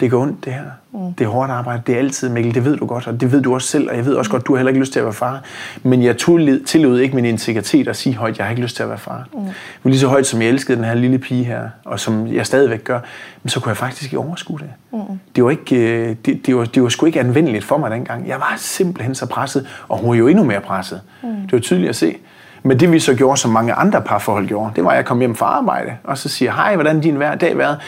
Det 0.00 0.10
går 0.10 0.22
ondt, 0.22 0.44
det 0.44 0.52
her. 0.52 0.64
Mm. 0.92 1.12
Det 1.12 1.24
er 1.24 1.28
hårdt 1.28 1.50
arbejde. 1.50 1.82
Det 1.86 1.94
er 1.94 1.98
altid, 1.98 2.28
Mikkel. 2.28 2.54
Det 2.54 2.64
ved 2.64 2.76
du 2.76 2.86
godt, 2.86 3.06
og 3.06 3.20
det 3.20 3.32
ved 3.32 3.42
du 3.42 3.54
også 3.54 3.68
selv. 3.68 3.90
Og 3.90 3.96
jeg 3.96 4.06
ved 4.06 4.14
også 4.14 4.30
godt, 4.30 4.46
du 4.46 4.52
har 4.52 4.58
heller 4.58 4.70
ikke 4.70 4.80
lyst 4.80 4.92
til 4.92 5.00
at 5.00 5.04
være 5.04 5.12
far. 5.12 5.42
Men 5.82 6.02
jeg 6.02 6.16
tillod, 6.16 6.64
tillod 6.64 6.98
ikke 6.98 7.14
min 7.14 7.24
integritet 7.24 7.88
at 7.88 7.96
sige 7.96 8.16
højt, 8.16 8.38
jeg 8.38 8.46
har 8.46 8.50
ikke 8.50 8.62
lyst 8.62 8.76
til 8.76 8.82
at 8.82 8.88
være 8.88 8.98
far. 8.98 9.28
Mm. 9.32 9.38
Men 9.82 9.90
lige 9.90 9.98
så 10.00 10.08
højt, 10.08 10.26
som 10.26 10.42
jeg 10.42 10.48
elskede 10.48 10.76
den 10.76 10.84
her 10.84 10.94
lille 10.94 11.18
pige 11.18 11.44
her, 11.44 11.68
og 11.84 12.00
som 12.00 12.26
jeg 12.26 12.46
stadigvæk 12.46 12.84
gør, 12.84 13.00
men 13.42 13.50
så 13.50 13.60
kunne 13.60 13.70
jeg 13.70 13.76
faktisk 13.76 14.04
ikke 14.04 14.18
overskue 14.18 14.58
det. 14.58 14.70
Mm. 14.92 14.98
Det, 15.36 15.44
var 15.44 15.50
ikke, 15.50 15.76
øh, 15.76 16.16
det, 16.26 16.46
det, 16.46 16.56
var, 16.56 16.64
det 16.64 16.82
var 16.82 16.88
sgu 16.88 17.06
ikke 17.06 17.20
anvendeligt 17.20 17.64
for 17.64 17.78
mig 17.78 17.90
dengang. 17.90 18.28
Jeg 18.28 18.40
var 18.40 18.54
simpelthen 18.56 19.14
så 19.14 19.26
presset, 19.26 19.66
og 19.88 19.98
hun 19.98 20.10
var 20.10 20.14
jo 20.14 20.28
endnu 20.28 20.44
mere 20.44 20.60
presset. 20.60 21.00
Mm. 21.22 21.28
Det 21.28 21.52
var 21.52 21.58
tydeligt 21.58 21.88
at 21.88 21.96
se. 21.96 22.16
Men 22.62 22.80
det 22.80 22.92
vi 22.92 23.00
så 23.00 23.14
gjorde, 23.14 23.36
som 23.36 23.50
mange 23.50 23.72
andre 23.72 24.02
parforhold 24.02 24.48
gjorde, 24.48 24.72
det 24.76 24.84
var, 24.84 24.90
at 24.90 24.96
jeg 24.96 25.04
kom 25.04 25.18
hjem 25.18 25.34
fra 25.34 25.46
arbejde, 25.46 25.92
og 26.04 26.18
så 26.18 26.28
siger 26.28 26.52
hej, 26.52 26.74
hvordan 26.74 27.00
din 27.00 27.16
hver 27.16 27.34
dag 27.34 27.58
været? 27.58 27.78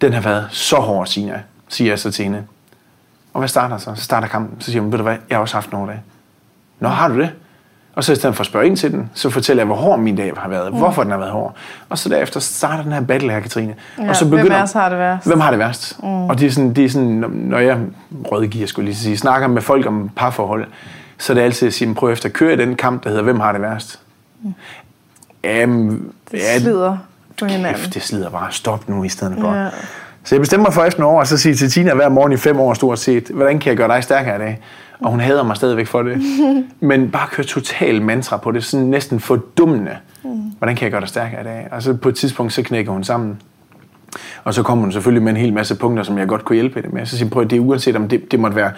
Den 0.00 0.12
har 0.12 0.20
været 0.20 0.46
så 0.50 0.76
hård, 0.76 1.06
Sina, 1.06 1.40
siger 1.68 1.90
jeg 1.90 1.98
så 1.98 2.10
til 2.10 2.24
hende. 2.24 2.44
Og 3.34 3.40
hvad 3.40 3.48
starter 3.48 3.78
så? 3.78 3.94
Så 3.94 4.02
starter 4.02 4.28
kampen. 4.28 4.60
Så 4.60 4.70
siger 4.70 4.82
hun, 4.82 4.92
ved 4.92 4.98
du 4.98 5.02
hvad, 5.02 5.16
jeg 5.28 5.36
har 5.36 5.40
også 5.40 5.56
haft 5.56 5.72
nogle 5.72 5.88
dage. 5.90 6.02
Nå, 6.80 6.88
har 6.88 7.08
du 7.08 7.18
det? 7.20 7.30
Og 7.94 8.04
så 8.04 8.12
i 8.12 8.16
stedet 8.16 8.36
for 8.36 8.42
at 8.42 8.46
spørge 8.46 8.66
ind 8.66 8.76
til 8.76 8.92
den, 8.92 9.10
så 9.14 9.30
fortæller 9.30 9.60
jeg, 9.60 9.66
hvor 9.66 9.76
hård 9.76 9.98
min 9.98 10.16
dag 10.16 10.32
har 10.36 10.48
været, 10.48 10.72
mm. 10.72 10.78
hvorfor 10.78 11.02
den 11.02 11.10
har 11.10 11.18
været 11.18 11.32
hård. 11.32 11.56
Og 11.88 11.98
så 11.98 12.08
derefter 12.08 12.40
starter 12.40 12.82
den 12.82 12.92
her 12.92 13.00
battle 13.00 13.32
her, 13.32 13.40
Katrine. 13.40 13.74
Ja, 13.98 14.08
og 14.08 14.16
så 14.16 14.24
hvem 14.24 14.52
af 14.52 14.62
os 14.62 14.72
har 14.72 14.88
det 14.88 14.98
værst? 14.98 15.26
Hvem 15.26 15.40
har 15.40 15.50
det 15.50 15.58
værst? 15.58 16.02
Mm. 16.02 16.08
Og 16.08 16.38
det 16.38 16.46
er, 16.46 16.50
sådan, 16.50 16.74
det 16.74 16.84
er 16.84 16.88
sådan, 16.88 17.24
når 17.32 17.58
jeg 17.58 17.78
rådgiver, 18.32 18.66
skulle 18.66 18.84
lige 18.84 18.96
sige, 18.96 19.16
snakker 19.16 19.48
med 19.48 19.62
folk 19.62 19.86
om 19.86 20.10
parforhold, 20.16 20.66
så 21.18 21.32
er 21.32 21.34
det 21.34 21.42
altid 21.42 21.68
at 21.68 21.74
sige, 21.74 21.94
prøv 21.94 22.12
efter 22.12 22.28
at 22.28 22.32
køre 22.32 22.52
i 22.52 22.56
den 22.56 22.76
kamp, 22.76 23.04
der 23.04 23.10
hedder, 23.10 23.24
hvem 23.24 23.40
har 23.40 23.52
det 23.52 23.62
værst? 23.62 24.00
Mm. 24.42 24.54
Jamen, 25.44 26.12
det 26.30 26.40
slider 26.58 26.96
på 27.38 27.46
hinanden. 27.46 27.74
Kæft, 27.74 27.94
det 27.94 28.02
slider 28.02 28.30
bare. 28.30 28.52
Stop 28.52 28.88
nu 28.88 29.04
i 29.04 29.08
stedet 29.08 29.36
for. 29.40 29.54
Ja. 29.54 29.68
Så 30.28 30.34
jeg 30.34 30.40
bestemmer 30.40 30.66
mig 30.66 30.74
for 30.74 30.84
efter 30.84 31.00
nogle 31.00 31.16
år, 31.16 31.20
og 31.20 31.26
så 31.26 31.38
siger 31.38 31.54
til 31.54 31.70
Tina 31.70 31.94
hver 31.94 32.08
morgen 32.08 32.32
i 32.32 32.36
fem 32.36 32.60
år 32.60 32.74
stort 32.74 32.98
set, 32.98 33.28
hvordan 33.28 33.58
kan 33.58 33.68
jeg 33.68 33.76
gøre 33.76 33.88
dig 33.88 34.02
stærkere 34.02 34.36
i 34.36 34.38
dag? 34.38 34.60
Og 35.00 35.10
hun 35.10 35.20
hader 35.20 35.42
mig 35.42 35.56
stadigvæk 35.56 35.86
for 35.86 36.02
det. 36.02 36.22
Men 36.80 37.10
bare 37.10 37.28
køre 37.30 37.46
total 37.46 38.02
mantra 38.02 38.36
på 38.36 38.52
det, 38.52 38.64
sådan 38.64 38.86
næsten 38.86 39.20
fordummende. 39.20 39.96
Hvordan 40.58 40.76
kan 40.76 40.84
jeg 40.84 40.90
gøre 40.90 41.00
dig 41.00 41.08
stærkere 41.08 41.40
i 41.40 41.44
dag? 41.44 41.68
Og 41.70 41.82
så 41.82 41.94
på 41.94 42.08
et 42.08 42.14
tidspunkt, 42.14 42.52
så 42.52 42.62
knækker 42.62 42.92
hun 42.92 43.04
sammen. 43.04 43.40
Og 44.44 44.54
så 44.54 44.62
kommer 44.62 44.84
hun 44.84 44.92
selvfølgelig 44.92 45.22
med 45.22 45.32
en 45.32 45.36
hel 45.36 45.52
masse 45.52 45.74
punkter, 45.74 46.02
som 46.02 46.18
jeg 46.18 46.28
godt 46.28 46.44
kunne 46.44 46.56
hjælpe 46.56 46.82
det 46.82 46.92
med. 46.92 47.06
Så 47.06 47.18
siger 47.18 47.30
prøv 47.30 47.44
det 47.44 47.56
er 47.56 47.60
uanset 47.60 47.96
om 47.96 48.08
det, 48.08 48.32
det 48.32 48.40
måtte 48.40 48.56
være 48.56 48.70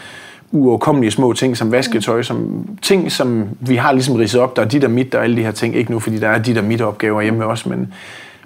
uoverkommelige 0.53 1.11
små 1.11 1.32
ting 1.32 1.57
som 1.57 1.72
vasketøj, 1.72 2.22
som 2.22 2.68
ting, 2.82 3.12
som 3.12 3.48
vi 3.61 3.76
har 3.76 3.92
ligesom 3.92 4.14
ridset 4.16 4.40
op, 4.40 4.57
der 4.57 4.62
er 4.62 4.66
dit 4.66 4.84
og 4.84 4.90
mit, 4.90 5.14
og 5.14 5.24
alle 5.24 5.36
de 5.36 5.42
her 5.42 5.53
ting. 5.53 5.76
Ikke 5.76 5.90
nu, 5.90 5.98
fordi 5.98 6.18
der 6.18 6.28
er 6.28 6.38
dit 6.38 6.59
og 6.59 6.64
mit 6.64 6.80
opgaver 6.80 7.22
hjemme 7.22 7.46
os, 7.46 7.66
men, 7.66 7.92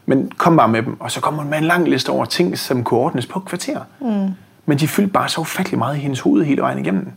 men 0.07 0.31
kom 0.37 0.57
bare 0.57 0.69
med 0.69 0.83
dem. 0.83 1.01
Og 1.01 1.11
så 1.11 1.21
kommer 1.21 1.43
hun 1.43 1.51
med 1.51 1.59
en 1.59 1.65
lang 1.65 1.89
liste 1.89 2.11
over 2.11 2.25
ting, 2.25 2.59
som 2.59 2.85
kunne 2.85 3.01
ordnes 3.01 3.27
på 3.27 3.39
et 3.39 3.45
kvarter. 3.45 3.81
Mm. 4.01 4.29
Men 4.67 4.79
de 4.79 4.89
fyldte 4.89 5.13
bare 5.13 5.29
så 5.29 5.41
ufattelig 5.41 5.79
meget 5.79 5.97
i 5.97 6.01
hendes 6.01 6.21
hoved 6.21 6.45
hele 6.45 6.63
vejen 6.63 6.79
igennem. 6.79 7.13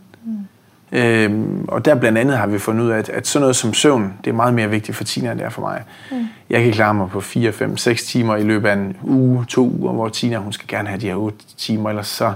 Øhm, 0.92 1.64
og 1.68 1.84
der 1.84 1.94
blandt 1.94 2.18
andet 2.18 2.38
har 2.38 2.46
vi 2.46 2.58
fundet 2.58 2.84
ud 2.84 2.90
af, 2.90 2.98
at, 2.98 3.08
at 3.08 3.26
sådan 3.26 3.40
noget 3.40 3.56
som 3.56 3.74
søvn, 3.74 4.12
det 4.24 4.30
er 4.30 4.34
meget 4.34 4.54
mere 4.54 4.70
vigtigt 4.70 4.96
for 4.96 5.04
Tina, 5.04 5.30
end 5.30 5.38
det 5.38 5.46
er 5.46 5.50
for 5.50 5.60
mig. 5.60 5.82
Mm. 6.10 6.26
Jeg 6.50 6.64
kan 6.64 6.72
klare 6.72 6.94
mig 6.94 7.08
på 7.08 7.20
4, 7.20 7.52
5, 7.52 7.76
6 7.76 8.04
timer 8.04 8.36
i 8.36 8.42
løbet 8.42 8.68
af 8.68 8.72
en 8.72 8.96
uge, 9.02 9.44
to 9.48 9.70
uger, 9.80 9.92
hvor 9.92 10.08
Tina 10.08 10.36
hun 10.36 10.52
skal 10.52 10.68
gerne 10.68 10.88
have 10.88 11.00
de 11.00 11.06
her 11.06 11.14
8 11.14 11.38
timer, 11.56 11.88
ellers 11.88 12.06
så, 12.06 12.32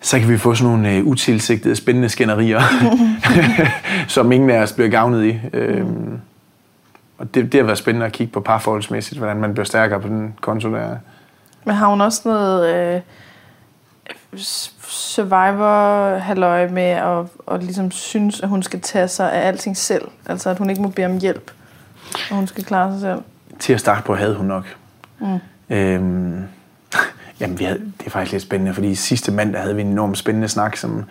så 0.00 0.18
kan 0.18 0.28
vi 0.28 0.38
få 0.38 0.54
sådan 0.54 0.72
nogle 0.72 1.02
uh, 1.02 1.08
utilsigtede, 1.08 1.76
spændende 1.76 2.08
skænderier, 2.08 2.60
som 4.08 4.32
ingen 4.32 4.50
af 4.50 4.62
os 4.62 4.72
bliver 4.72 4.90
gavnet 4.90 5.24
i. 5.24 5.40
Øhm, 5.52 6.18
og 7.18 7.34
det, 7.34 7.52
det 7.52 7.60
har 7.60 7.64
været 7.64 7.78
spændende 7.78 8.06
at 8.06 8.12
kigge 8.12 8.32
på 8.32 8.40
parforholdsmæssigt, 8.40 9.18
hvordan 9.18 9.36
man 9.36 9.54
bliver 9.54 9.64
stærkere 9.64 10.00
på 10.00 10.08
den 10.08 10.34
konto 10.40 10.74
der. 10.74 10.96
Men 11.64 11.74
har 11.74 11.86
hun 11.86 12.00
også 12.00 12.20
noget... 12.24 12.74
Øh 12.74 13.00
survivor 14.36 16.18
halløj 16.18 16.68
med 16.68 16.82
at, 16.82 17.26
at 17.50 17.62
ligesom 17.62 17.90
synes, 17.90 18.40
at 18.40 18.48
hun 18.48 18.62
skal 18.62 18.80
tage 18.80 19.08
sig 19.08 19.32
af 19.32 19.48
alting 19.48 19.76
selv. 19.76 20.08
Altså 20.26 20.50
at 20.50 20.58
hun 20.58 20.70
ikke 20.70 20.82
må 20.82 20.88
bede 20.88 21.06
om 21.06 21.18
hjælp, 21.18 21.50
og 22.30 22.36
hun 22.36 22.46
skal 22.46 22.64
klare 22.64 22.92
sig 22.92 23.00
selv. 23.00 23.22
Til 23.58 23.72
at 23.72 23.80
starte 23.80 24.02
på 24.02 24.14
havde 24.14 24.34
hun 24.34 24.46
nok. 24.46 24.76
Mm. 25.18 25.38
Øhm, 25.70 26.44
jamen, 27.40 27.58
vi 27.58 27.64
havde, 27.64 27.78
det 27.98 28.06
er 28.06 28.10
faktisk 28.10 28.32
lidt 28.32 28.42
spændende, 28.42 28.74
fordi 28.74 28.94
sidste 28.94 29.32
mandag 29.32 29.60
havde 29.60 29.74
vi 29.74 29.80
en 29.80 29.88
enormt 29.88 30.18
spændende 30.18 30.48
snak, 30.48 30.76
som 30.76 31.04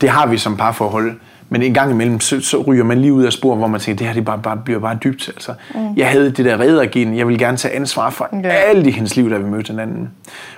det 0.00 0.10
har 0.10 0.26
vi 0.26 0.38
som 0.38 0.56
parforhold. 0.56 1.20
Men 1.52 1.62
en 1.62 1.74
gang 1.74 1.90
imellem, 1.90 2.20
så, 2.20 2.40
så 2.40 2.62
ryger 2.62 2.84
man 2.84 3.00
lige 3.00 3.12
ud 3.12 3.24
af 3.24 3.32
spor, 3.32 3.54
hvor 3.54 3.66
man 3.66 3.80
tænker, 3.80 3.98
det 3.98 4.06
her 4.06 4.14
det 4.14 4.24
bare, 4.24 4.38
bare, 4.38 4.56
bliver 4.56 4.80
bare 4.80 4.98
dybt. 5.04 5.28
Altså. 5.28 5.54
Mm. 5.74 5.94
Jeg 5.96 6.10
havde 6.10 6.30
det 6.30 6.44
der 6.44 6.60
reddergen, 6.60 7.16
jeg 7.16 7.26
ville 7.26 7.38
gerne 7.38 7.56
tage 7.56 7.74
ansvar 7.74 8.10
for 8.10 8.28
okay. 8.32 8.50
alt 8.50 8.86
i 8.86 8.90
hendes 8.90 9.16
liv, 9.16 9.30
da 9.30 9.36
vi 9.36 9.44
mødte 9.44 9.68
hinanden. 9.68 10.10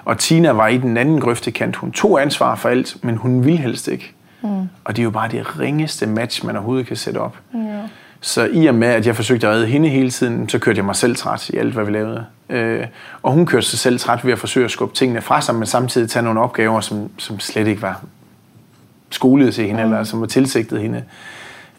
Og 0.05 0.19
Tina 0.19 0.51
var 0.51 0.69
i 0.69 0.79
den 0.79 0.97
anden 0.97 1.21
grøftekant. 1.21 1.77
Hun 1.77 1.93
tog 1.93 2.23
ansvar 2.23 2.55
for 2.55 2.69
alt, 2.69 2.97
men 3.03 3.17
hun 3.17 3.45
ville 3.45 3.59
helst 3.59 3.89
ikke. 3.89 4.13
Mm. 4.43 4.49
Og 4.85 4.97
det 4.97 4.99
er 4.99 5.05
jo 5.05 5.11
bare 5.11 5.29
det 5.29 5.61
ringeste 5.61 6.07
match, 6.07 6.47
man 6.47 6.57
overhovedet 6.57 6.87
kan 6.87 6.97
sætte 6.97 7.19
op. 7.19 7.37
Mm. 7.53 7.61
Så 8.21 8.49
i 8.53 8.67
og 8.67 8.75
med, 8.75 8.89
at 8.89 9.07
jeg 9.07 9.17
forsøgte 9.17 9.47
at 9.49 9.55
redde 9.55 9.67
hende 9.67 9.89
hele 9.89 10.11
tiden, 10.11 10.49
så 10.49 10.59
kørte 10.59 10.79
jeg 10.79 10.85
mig 10.85 10.97
selv 10.97 11.17
træt 11.17 11.51
i 11.51 11.57
alt, 11.57 11.75
hvad 11.75 11.85
vi 11.85 11.93
lavede. 11.93 12.25
Øh, 12.49 12.87
og 13.23 13.33
hun 13.33 13.47
kørte 13.47 13.67
sig 13.67 13.79
selv 13.79 13.99
træt 13.99 14.25
ved 14.25 14.33
at 14.33 14.39
forsøge 14.39 14.65
at 14.65 14.71
skubbe 14.71 14.95
tingene 14.95 15.21
fra 15.21 15.41
sig, 15.41 15.55
men 15.55 15.67
samtidig 15.67 16.11
tage 16.11 16.23
nogle 16.23 16.41
opgaver, 16.41 16.81
som, 16.81 17.11
som 17.19 17.41
slet 17.41 17.67
ikke 17.67 17.83
var 17.83 18.05
skolede 19.15 19.53
til 19.53 19.67
hende, 19.67 19.85
mm. 19.85 19.91
eller 19.91 20.05
som 20.05 20.21
var 20.21 20.27
tilsigtet 20.27 20.81
hende. 20.81 21.03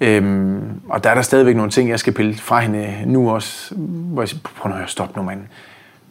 Øhm, 0.02 0.62
og 0.90 1.04
der 1.04 1.10
er 1.10 1.16
der 1.16 1.22
stadigvæk 1.22 1.56
nogle 1.56 1.72
ting, 1.72 1.90
jeg 1.90 2.00
skal 2.00 2.14
pille 2.14 2.36
fra 2.36 2.60
hende 2.60 2.96
nu 3.06 3.32
også, 3.32 3.76
hvor 3.76 4.22
jeg 4.22 4.30
siger, 4.30 4.40
prøv 4.58 4.72
nu 4.72 4.78
at 4.84 4.90
stoppe 4.90 5.20
nu, 5.20 5.26
mand. 5.26 5.40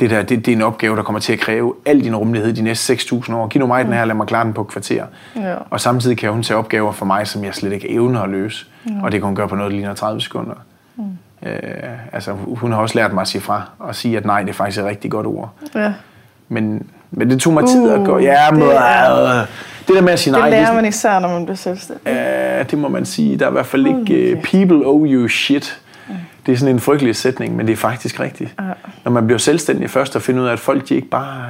Det, 0.00 0.10
der, 0.10 0.22
det, 0.22 0.46
det 0.46 0.52
er 0.52 0.56
en 0.56 0.62
opgave, 0.62 0.96
der 0.96 1.02
kommer 1.02 1.20
til 1.20 1.32
at 1.32 1.38
kræve 1.38 1.74
al 1.86 2.04
din 2.04 2.16
rummelighed 2.16 2.52
de 2.52 2.62
næste 2.62 2.94
6.000 2.94 3.34
år. 3.34 3.48
Giv 3.48 3.60
nu 3.60 3.66
mig 3.66 3.82
mm. 3.82 3.88
den 3.88 3.98
her, 3.98 4.04
lad 4.04 4.14
mig 4.14 4.26
klare 4.26 4.44
den 4.44 4.52
på 4.52 4.60
et 4.60 4.68
kvarter. 4.68 5.04
Ja. 5.36 5.54
Og 5.70 5.80
samtidig 5.80 6.18
kan 6.18 6.32
hun 6.32 6.42
tage 6.42 6.58
opgaver 6.58 6.92
for 6.92 7.06
mig, 7.06 7.26
som 7.26 7.44
jeg 7.44 7.54
slet 7.54 7.72
ikke 7.72 7.90
evner 7.90 8.20
at 8.20 8.30
løse. 8.30 8.66
Mm. 8.84 9.02
Og 9.02 9.12
det 9.12 9.20
kan 9.20 9.26
hun 9.26 9.36
gøre 9.36 9.48
på 9.48 9.56
noget, 9.56 9.70
der 9.70 9.76
ligner 9.76 9.94
30 9.94 10.20
sekunder. 10.20 10.54
Mm. 10.96 11.02
Øh, 11.42 11.52
altså, 12.12 12.32
hun 12.32 12.72
har 12.72 12.78
også 12.78 12.98
lært 12.98 13.12
mig 13.12 13.20
at 13.20 13.28
sige 13.28 13.42
fra, 13.42 13.62
og 13.78 13.94
sige, 13.94 14.16
at 14.16 14.24
nej, 14.24 14.40
det 14.40 14.48
er 14.48 14.54
faktisk 14.54 14.78
et 14.78 14.84
rigtig 14.84 15.10
godt 15.10 15.26
ord. 15.26 15.50
Ja. 15.74 15.92
Men, 16.48 16.86
men 17.10 17.30
det 17.30 17.40
tog 17.40 17.52
mig 17.52 17.66
tid 17.66 17.90
at 17.90 18.06
gå. 18.06 18.16
Uh, 18.16 18.22
ja, 18.22 18.50
men, 18.50 18.60
det, 18.60 18.76
er, 18.76 19.46
det 19.88 19.96
der 19.96 20.02
med 20.02 20.12
at 20.12 20.18
sige 20.18 20.32
nej... 20.32 20.42
Det 20.42 20.50
lærer 20.50 20.74
man 20.74 20.84
især, 20.84 21.18
når 21.18 21.28
man 21.28 21.44
bliver 21.44 21.56
selvstændig. 21.56 22.06
Ja, 22.06 22.62
det 22.62 22.78
må 22.78 22.88
man 22.88 23.04
sige. 23.04 23.36
Der 23.36 23.44
er 23.44 23.50
i 23.50 23.52
hvert 23.52 23.66
fald 23.66 23.86
ikke... 23.86 24.36
Uh, 24.36 24.42
people 24.42 24.86
owe 24.86 25.08
you 25.08 25.28
shit. 25.28 25.80
Mm. 26.08 26.14
Det 26.46 26.52
er 26.52 26.56
sådan 26.56 26.74
en 26.74 26.80
frygtelig 26.80 27.16
sætning, 27.16 27.56
men 27.56 27.66
det 27.66 27.72
er 27.72 27.76
faktisk 27.76 28.20
rigtigt. 28.20 28.54
Ja. 28.60 28.64
Når 29.04 29.12
man 29.12 29.26
bliver 29.26 29.38
selvstændig 29.38 29.90
først 29.90 30.16
og 30.16 30.22
finder 30.22 30.42
ud 30.42 30.48
af, 30.48 30.52
at 30.52 30.60
folk 30.60 30.88
de 30.88 30.94
ikke 30.94 31.08
bare... 31.08 31.46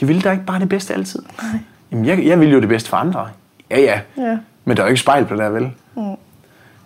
De 0.00 0.06
vil 0.06 0.24
da 0.24 0.30
ikke 0.30 0.44
bare 0.44 0.60
det 0.60 0.68
bedste 0.68 0.94
altid. 0.94 1.22
Nej. 1.42 1.60
Jamen, 1.92 2.04
jeg, 2.04 2.26
jeg 2.26 2.40
vil 2.40 2.52
jo 2.52 2.60
det 2.60 2.68
bedste 2.68 2.90
for 2.90 2.96
andre. 2.96 3.28
Ja, 3.70 3.80
ja. 3.80 4.00
ja. 4.16 4.38
Men 4.64 4.76
der 4.76 4.82
er 4.82 4.86
jo 4.86 4.90
ikke 4.90 5.00
spejl 5.00 5.24
på 5.24 5.34
det 5.34 5.42
der, 5.42 5.48
vel? 5.48 5.70
Mm. 5.96 6.02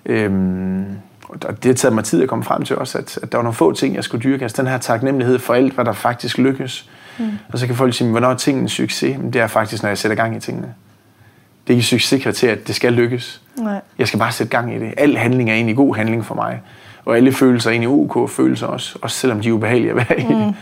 Øhm, 0.06 0.86
og 1.28 1.62
det 1.62 1.64
har 1.64 1.74
taget 1.74 1.94
mig 1.94 2.04
tid 2.04 2.22
at 2.22 2.28
komme 2.28 2.44
frem 2.44 2.62
til 2.62 2.76
også, 2.76 2.98
at, 2.98 3.18
at 3.22 3.32
der 3.32 3.38
var 3.38 3.42
nogle 3.42 3.54
få 3.54 3.72
ting, 3.72 3.94
jeg 3.94 4.04
skulle 4.04 4.22
dyrke. 4.22 4.42
Altså 4.42 4.62
den 4.62 4.70
her 4.70 4.78
taknemmelighed 4.78 5.38
for 5.38 5.54
alt, 5.54 5.72
hvad 5.72 5.84
der 5.84 5.92
faktisk 5.92 6.38
lykkes. 6.38 6.90
Mm. 7.18 7.30
Og 7.52 7.58
så 7.58 7.66
kan 7.66 7.76
folk 7.76 7.94
sige, 7.94 8.10
hvornår 8.10 8.28
er 8.28 8.34
tingene 8.34 8.62
en 8.62 8.68
succes? 8.68 9.18
Men 9.18 9.32
det 9.32 9.40
er 9.40 9.46
faktisk, 9.46 9.82
når 9.82 9.90
jeg 9.90 9.98
sætter 9.98 10.14
gang 10.14 10.36
i 10.36 10.40
tingene. 10.40 10.74
Det 11.66 11.72
er 11.72 11.76
ikke 11.76 11.86
succeskriterie, 11.86 12.52
at 12.52 12.66
det 12.66 12.74
skal 12.74 12.92
lykkes. 12.92 13.42
Nej. 13.56 13.80
Jeg 13.98 14.08
skal 14.08 14.18
bare 14.18 14.32
sætte 14.32 14.50
gang 14.50 14.74
i 14.74 14.78
det. 14.78 14.94
Al 14.96 15.16
handling 15.16 15.50
er 15.50 15.54
egentlig 15.54 15.76
god 15.76 15.96
handling 15.96 16.24
for 16.24 16.34
mig. 16.34 16.60
Og 17.04 17.16
alle 17.16 17.32
følelser 17.32 17.70
er 17.70 17.72
egentlig 17.72 17.88
OK 17.88 18.30
følelser 18.30 18.66
også, 18.66 18.98
også 19.02 19.16
selvom 19.16 19.40
de 19.40 19.48
er 19.48 19.52
ubehagelige 19.52 19.90
at 19.90 19.96
være 19.96 20.20
i. 20.20 20.34
Mm. 20.34 20.54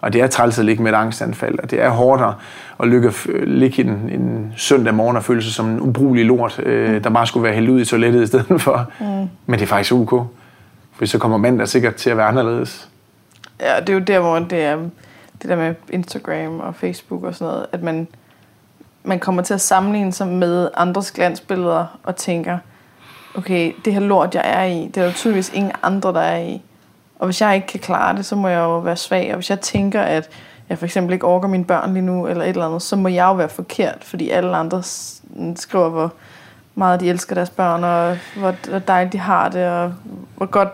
Og 0.00 0.12
det 0.12 0.20
er 0.20 0.26
træls 0.26 0.58
at 0.58 0.64
ligge 0.64 0.82
med 0.82 0.92
et 0.92 0.96
angstanfald, 0.96 1.58
og 1.58 1.70
det 1.70 1.82
er 1.82 1.88
hårdere 1.88 2.34
at 2.80 2.88
lykke, 2.88 3.12
ligge 3.44 3.82
en, 3.82 3.90
en 3.90 4.52
søndag 4.56 4.94
morgen 4.94 5.16
og 5.16 5.24
føle 5.24 5.42
sig 5.42 5.52
som 5.52 5.68
en 5.68 5.80
ubrugelig 5.80 6.26
lort, 6.26 6.58
øh, 6.58 6.94
mm. 6.94 7.02
der 7.02 7.10
bare 7.10 7.26
skulle 7.26 7.44
være 7.44 7.54
hældt 7.54 7.70
ud 7.70 7.80
i 7.80 7.84
toilettet 7.84 8.22
i 8.22 8.26
stedet 8.26 8.60
for. 8.60 8.90
Mm. 9.00 9.06
Men 9.46 9.58
det 9.58 9.62
er 9.62 9.66
faktisk 9.66 9.92
OK. 9.92 10.10
For 10.92 11.06
så 11.06 11.18
kommer 11.18 11.38
mandag 11.38 11.68
sikkert 11.68 11.94
til 11.94 12.10
at 12.10 12.16
være 12.16 12.26
anderledes. 12.26 12.88
Ja, 13.60 13.80
det 13.80 13.88
er 13.88 13.92
jo 13.92 13.98
der, 13.98 14.20
hvor 14.20 14.38
det 14.38 14.62
er 14.62 14.76
det 15.42 15.50
der 15.50 15.56
med 15.56 15.74
Instagram 15.90 16.60
og 16.60 16.74
Facebook 16.74 17.24
og 17.24 17.34
sådan 17.34 17.52
noget, 17.52 17.66
at 17.72 17.82
man, 17.82 18.08
man 19.04 19.18
kommer 19.18 19.42
til 19.42 19.54
at 19.54 19.60
sammenligne 19.60 20.12
sig 20.12 20.26
med 20.26 20.68
andres 20.74 21.12
glansbilleder 21.12 21.98
og 22.02 22.16
tænker, 22.16 22.58
okay, 23.34 23.72
det 23.84 23.92
her 23.92 24.00
lort, 24.00 24.34
jeg 24.34 24.42
er 24.44 24.64
i, 24.64 24.90
det 24.94 24.96
er 24.96 25.04
der 25.04 25.12
tydeligvis 25.12 25.52
ingen 25.54 25.72
andre, 25.82 26.12
der 26.12 26.20
er 26.20 26.38
i. 26.38 26.62
Og 27.18 27.26
hvis 27.26 27.40
jeg 27.40 27.54
ikke 27.54 27.66
kan 27.66 27.80
klare 27.80 28.16
det, 28.16 28.26
så 28.26 28.36
må 28.36 28.48
jeg 28.48 28.58
jo 28.58 28.78
være 28.78 28.96
svag. 28.96 29.30
Og 29.30 29.34
hvis 29.34 29.50
jeg 29.50 29.60
tænker, 29.60 30.02
at 30.02 30.30
jeg 30.68 30.78
for 30.78 30.84
eksempel 30.84 31.12
ikke 31.12 31.26
orker 31.26 31.48
mine 31.48 31.64
børn 31.64 31.92
lige 31.92 32.04
nu, 32.04 32.26
eller 32.26 32.44
et 32.44 32.48
eller 32.48 32.66
andet, 32.66 32.82
så 32.82 32.96
må 32.96 33.08
jeg 33.08 33.24
jo 33.24 33.34
være 33.34 33.48
forkert, 33.48 34.04
fordi 34.04 34.30
alle 34.30 34.56
andre 34.56 34.82
mm, 35.22 35.56
skriver, 35.56 35.88
hvor 35.88 36.12
meget 36.74 37.00
de 37.00 37.08
elsker 37.08 37.34
deres 37.34 37.50
børn, 37.50 37.84
og 37.84 38.18
hvor 38.36 38.78
dejligt 38.78 39.12
de 39.12 39.18
har 39.18 39.48
det, 39.48 39.68
og 39.68 39.92
hvor 40.36 40.46
godt 40.46 40.68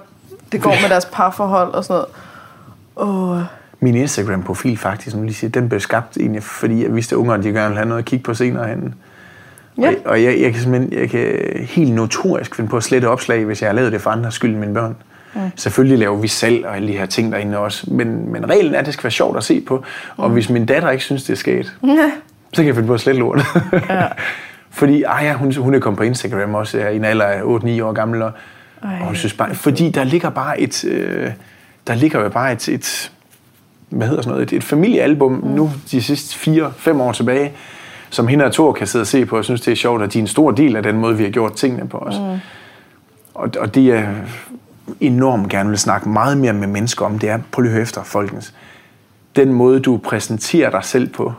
det 0.53 0.63
går 0.63 0.71
med 0.83 0.89
deres 0.89 1.09
parforhold 1.13 1.75
og 1.75 1.85
sådan 1.85 2.05
noget. 2.97 3.39
Åh, 3.41 3.43
min 3.85 3.95
Instagram-profil 3.95 4.77
faktisk, 4.77 5.17
nu 5.17 5.23
lige 5.23 5.35
siger, 5.35 5.51
den 5.51 5.69
blev 5.69 5.81
skabt 5.81 6.17
egentlig, 6.17 6.43
fordi 6.43 6.83
jeg 6.83 6.95
vidste, 6.95 7.15
at 7.15 7.19
ungerne 7.19 7.43
de 7.43 7.49
gerne 7.49 7.69
ville 7.69 7.77
have 7.77 7.89
noget 7.89 7.99
at 7.99 8.05
kigge 8.05 8.23
på 8.23 8.35
senere 8.35 8.69
hen. 8.69 8.95
Ja. 9.79 9.89
Og, 9.89 9.95
og 10.05 10.23
jeg, 10.23 10.41
jeg, 10.41 10.53
kan 10.53 10.61
simpelthen 10.61 11.01
jeg 11.01 11.11
kan 11.11 11.41
helt 11.61 11.93
notorisk 11.93 12.55
finde 12.55 12.71
på 12.71 12.77
at 12.77 12.83
slette 12.83 13.09
opslag, 13.09 13.45
hvis 13.45 13.63
jeg 13.63 13.69
har 13.69 13.75
lavet 13.75 13.93
det 13.93 14.01
for 14.01 14.11
andre 14.11 14.33
skyld 14.33 14.51
end 14.51 14.61
mine 14.61 14.75
børn. 14.75 14.97
Mm. 15.35 15.41
Selvfølgelig 15.57 15.99
laver 15.99 16.17
vi 16.17 16.29
selv 16.29 16.67
og 16.67 16.77
alle 16.77 16.89
de 16.89 16.93
her 16.93 17.07
ting 17.07 17.33
derinde 17.33 17.59
også, 17.59 17.91
men, 17.91 18.33
men 18.33 18.51
reglen 18.51 18.75
er, 18.75 18.79
at 18.79 18.87
det 18.87 18.95
skal 18.95 19.05
være 19.05 19.11
sjovt 19.11 19.37
at 19.37 19.45
se 19.45 19.61
på. 19.61 19.85
Og 20.17 20.29
mm. 20.29 20.35
hvis 20.35 20.51
min 20.51 20.67
datter 20.67 20.91
ikke 20.91 21.05
synes, 21.05 21.25
det 21.25 21.33
er 21.33 21.37
sket, 21.37 21.77
ja. 21.85 22.11
så 22.53 22.57
kan 22.57 22.67
jeg 22.67 22.75
finde 22.75 22.87
på 22.87 22.95
at 22.95 23.01
slette 23.01 23.21
lort. 23.21 23.41
ja. 23.89 24.07
Fordi 24.71 25.03
Aya, 25.03 25.33
hun, 25.33 25.55
hun 25.55 25.75
er 25.75 25.79
kommet 25.79 25.99
på 25.99 26.05
Instagram 26.05 26.55
også 26.55 26.79
i 26.79 26.97
en 26.97 27.05
alder 27.05 27.25
af 27.25 27.41
8-9 27.41 27.45
år 27.83 27.93
gammel, 27.93 28.23
og, 28.23 28.33
og 28.81 29.07
hun 29.07 29.17
synes 29.17 29.35
bare, 29.35 29.55
fordi 29.55 29.91
der 29.91 30.05
ligger 30.05 30.31
bare 30.31 30.61
et, 30.61 30.85
øh, 30.85 31.31
der 31.87 31.95
ligger 31.95 32.21
jo 32.21 32.29
bare 32.29 32.53
et, 32.53 32.69
et 32.69 33.13
hvad 33.97 34.07
hedder 34.07 34.23
sådan 34.23 34.33
noget, 34.33 34.53
et, 34.53 34.57
et 34.57 34.65
familiealbum 34.65 35.33
mm. 35.33 35.49
nu 35.49 35.71
de 35.91 36.03
sidste 36.03 36.39
fire, 36.39 36.73
fem 36.77 37.01
år 37.01 37.13
tilbage, 37.13 37.53
som 38.11 38.29
hende 38.29 38.45
og 38.45 38.53
Thor 38.53 38.73
kan 38.73 38.87
sidde 38.87 39.03
og 39.03 39.07
se 39.07 39.27
på, 39.27 39.37
og 39.37 39.45
synes, 39.45 39.61
det 39.61 39.73
er 39.73 39.77
sjovt, 39.77 40.03
at 40.03 40.13
de 40.13 40.19
er 40.19 40.23
en 40.23 40.29
stor 40.29 40.51
del 40.51 40.77
af 40.77 40.83
den 40.83 40.97
måde, 40.97 41.17
vi 41.17 41.25
har 41.25 41.31
gjort 41.31 41.53
tingene 41.53 41.89
på 41.89 41.99
os. 41.99 42.15
Mm. 42.19 42.39
Og, 43.35 43.51
og 43.61 43.75
det 43.75 43.91
er 43.91 44.09
enormt 45.01 45.51
gerne 45.51 45.69
vil 45.69 45.79
snakke 45.79 46.09
meget 46.09 46.39
mere 46.39 46.53
med 46.53 46.69
mennesker 46.69 47.07
om, 47.07 47.19
det 47.19 47.29
er, 47.29 47.39
prøv 47.53 47.63
lige 47.63 47.81
efter, 47.81 48.03
folkens. 48.03 48.55
Den 49.37 49.53
måde, 49.53 49.81
du 49.81 49.97
præsenterer 49.97 50.71
dig 50.71 50.85
selv 50.85 51.09
på, 51.09 51.33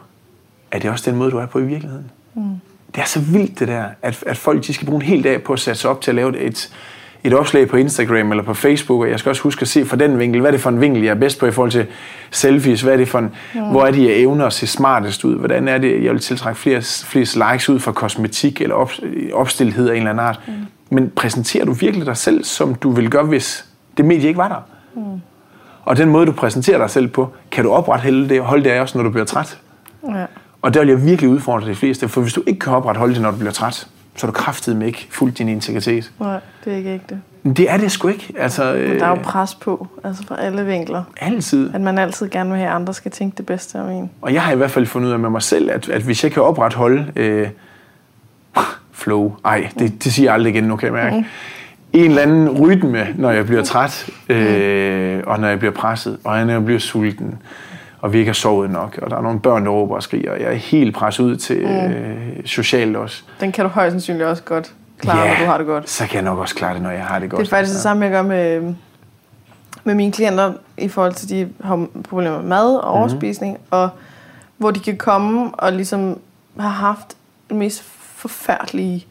er 0.72 0.80
det 0.80 0.90
også 0.90 1.12
den 1.12 1.20
måde, 1.20 1.32
du 1.32 1.38
er 1.38 1.46
på 1.46 1.60
i 1.60 1.66
virkeligheden? 1.66 2.12
Mm. 2.34 2.42
Det 2.96 3.02
er 3.02 3.06
så 3.06 3.20
vildt 3.20 3.60
det 3.60 3.68
der, 3.68 3.86
at, 4.02 4.24
at 4.28 4.38
folk 4.38 4.68
de 4.68 4.74
skal 4.74 4.88
bruge 4.88 5.04
en 5.04 5.08
hel 5.08 5.24
dag 5.24 5.44
på 5.44 5.54
at 5.54 5.60
sætte 5.60 5.82
sig 5.82 5.90
op 5.90 6.02
til 6.02 6.12
at 6.12 6.16
lave 6.16 6.40
et, 6.40 6.70
et 7.26 7.34
opslag 7.34 7.68
på 7.68 7.78
Instagram 7.78 8.32
eller 8.32 8.44
på 8.44 8.54
Facebook, 8.54 9.02
og 9.02 9.10
jeg 9.10 9.20
skal 9.20 9.30
også 9.30 9.42
huske 9.42 9.62
at 9.62 9.68
se 9.68 9.86
fra 9.86 9.98
den 9.98 10.20
vinkel, 10.20 10.42
hvad 10.42 10.50
er 10.50 10.52
det 10.52 10.62
for 10.62 10.70
en 10.70 10.82
vinkel, 10.82 11.04
jeg 11.04 11.10
er 11.10 11.16
bedst 11.16 11.40
på 11.40 11.46
i 11.46 11.52
forhold 11.52 11.72
til 11.72 11.86
selfies, 12.32 12.82
hvad 12.82 12.94
er 12.94 12.98
det 12.98 13.08
for 13.08 13.20
en, 13.20 13.32
mm. 13.54 13.62
hvor 13.62 13.86
er 13.86 13.92
det, 13.92 14.04
jeg 14.04 14.14
evner 14.14 14.46
at 14.46 14.54
se 14.54 14.68
smartest 14.68 15.26
ud, 15.26 15.36
hvordan 15.36 15.68
er 15.68 15.78
det, 15.78 16.04
jeg 16.04 16.12
vil 16.12 16.22
tiltrække 16.22 16.60
flere, 16.60 16.82
flere 16.82 17.52
likes 17.52 17.70
ud 17.70 17.80
fra 17.80 17.92
kosmetik 17.92 18.62
eller 18.62 18.76
op, 18.76 18.92
opstillethed 19.34 19.90
af 19.90 19.92
en 19.92 19.98
eller 19.98 20.10
anden 20.10 20.26
art. 20.26 20.40
Mm. 20.48 20.54
Men 20.90 21.10
præsenterer 21.16 21.66
du 21.66 21.72
virkelig 21.72 22.06
dig 22.06 22.18
selv, 22.18 22.44
som 22.44 22.76
du 22.76 22.92
vil 22.92 23.10
gøre, 23.10 23.24
hvis 23.24 23.66
det 23.98 24.06
medie 24.06 24.28
ikke 24.28 24.38
var 24.38 24.48
der? 24.48 24.68
Mm. 24.96 25.22
Og 25.84 25.98
den 25.98 26.10
måde, 26.10 26.26
du 26.26 26.32
præsenterer 26.32 26.78
dig 26.78 26.90
selv 26.90 27.08
på, 27.08 27.30
kan 27.52 27.64
du 27.64 27.72
opretholde 27.72 28.30
det, 28.30 28.42
holde 28.42 28.64
det 28.64 28.80
også, 28.80 28.98
når 28.98 29.04
du 29.04 29.10
bliver 29.10 29.26
træt? 29.26 29.58
Ja. 30.10 30.26
Og 30.62 30.74
der 30.74 30.80
vil 30.80 30.90
jeg 30.90 31.06
virkelig 31.06 31.30
udfordre 31.30 31.70
de 31.70 31.76
fleste, 31.76 32.10
for 32.10 32.22
hvis 32.22 32.34
du 32.34 32.44
ikke 32.48 32.60
kan 32.60 32.74
opretholde 32.74 33.14
det, 33.14 33.22
når 33.22 33.32
du 33.32 33.38
bliver 33.38 33.52
træt, 33.52 33.88
så 34.16 34.28
er 34.28 34.32
du 34.32 34.38
kraftet 34.38 34.76
med 34.76 34.88
ikke 34.88 35.08
fuldt 35.12 35.38
din 35.38 35.50
integritet. 35.50 36.12
Nej, 36.20 36.40
det 36.66 36.74
er 36.74 36.78
ikke 36.78 36.90
ægte. 36.90 37.22
Det 37.44 37.72
er 37.72 37.78
det 37.78 37.92
sgu 37.92 38.08
ikke. 38.08 38.34
Altså, 38.40 38.74
Men 38.74 39.00
der 39.00 39.06
er 39.06 39.10
jo 39.10 39.16
pres 39.24 39.56
på, 39.56 39.88
altså 40.04 40.24
fra 40.28 40.42
alle 40.42 40.66
vinkler. 40.66 41.04
Altid. 41.18 41.74
At 41.74 41.82
man 41.82 41.98
altid 41.98 42.30
gerne 42.30 42.50
vil 42.50 42.60
have, 42.60 42.70
at 42.70 42.76
andre 42.76 42.94
skal 42.94 43.12
tænke 43.12 43.38
det 43.38 43.46
bedste 43.46 43.76
om 43.76 43.90
en. 43.90 44.12
Og 44.22 44.34
jeg 44.34 44.42
har 44.42 44.54
i 44.54 44.56
hvert 44.56 44.72
fald 44.72 44.86
fundet 44.86 45.08
ud 45.08 45.14
af 45.14 45.20
med 45.20 45.30
mig 45.30 45.42
selv, 45.42 45.72
at, 45.72 45.90
at 45.90 46.02
hvis 46.02 46.24
jeg 46.24 46.32
kan 46.32 46.44
opretholde 46.44 47.12
øh, 47.16 47.48
flow, 48.92 49.36
ej, 49.46 49.70
det, 49.80 50.04
det 50.04 50.14
siger 50.14 50.28
jeg 50.28 50.34
aldrig 50.34 50.54
igen, 50.54 50.64
nu 50.64 50.76
kan 50.76 50.86
jeg 50.86 50.94
mærke, 50.94 51.16
mm. 51.16 51.26
en 51.94 52.10
eller 52.10 52.22
anden 52.22 52.50
rytme, 52.50 53.08
når 53.18 53.32
jeg 53.32 53.46
bliver 53.46 53.64
træt, 53.64 54.10
øh, 54.30 55.24
og 55.28 55.40
når 55.40 55.48
jeg 55.48 55.60
bliver 55.60 55.74
presset, 55.74 56.18
og 56.24 56.46
når 56.46 56.54
jeg 56.54 56.66
bliver 56.66 56.80
sulten, 56.80 57.38
og 58.06 58.14
vi 58.14 58.18
ikke 58.18 58.30
har 58.30 58.34
sovet 58.34 58.70
nok, 58.70 59.00
og 59.02 59.10
der 59.10 59.18
er 59.18 59.22
nogle 59.22 59.40
børn, 59.40 59.66
der 59.66 59.72
råber 59.72 59.96
og 59.96 60.04
skriger, 60.04 60.32
og 60.32 60.40
jeg 60.40 60.48
er 60.48 60.54
helt 60.54 60.96
presset 60.96 61.24
ud 61.24 61.36
til 61.36 61.62
mm. 61.62 61.76
øh, 61.76 62.46
socialt 62.46 62.96
også. 62.96 63.24
Den 63.40 63.52
kan 63.52 63.66
du 63.66 63.70
højst 63.70 63.92
sandsynligt 63.92 64.26
også 64.26 64.44
godt 64.44 64.74
klare, 65.00 65.20
ja, 65.20 65.28
når 65.28 65.40
du 65.40 65.46
har 65.46 65.58
det 65.58 65.68
godt. 65.68 65.90
så 65.90 66.06
kan 66.06 66.16
jeg 66.16 66.24
nok 66.24 66.40
også 66.40 66.56
klare 66.56 66.74
det, 66.74 66.82
når 66.82 66.90
jeg 66.90 67.06
har 67.06 67.20
det 67.20 67.30
godt. 67.30 67.40
Det 67.40 67.46
er 67.48 67.50
faktisk 67.50 67.74
det 67.74 67.82
samme, 67.82 68.04
jeg 68.04 68.12
gør 68.12 68.22
med, 68.22 68.74
med 69.84 69.96
mine 69.96 70.12
klienter, 70.12 70.54
i 70.78 70.88
forhold 70.88 71.14
til, 71.14 71.30
de 71.30 71.50
har 71.64 71.88
problemer 72.10 72.38
med 72.38 72.48
mad 72.48 72.76
og 72.76 72.94
mhm. 72.94 73.02
overspisning, 73.02 73.54
mm-hmm. 73.54 73.68
og 73.72 73.90
hvor 74.58 74.72
de 74.72 74.80
kan 74.80 74.98
komme 74.98 75.56
og 75.56 75.74
ligesom 75.74 76.20
har 76.60 76.70
haft 76.70 77.18
det 77.50 77.58
mest 77.58 77.84
forfærdelige 78.16 79.06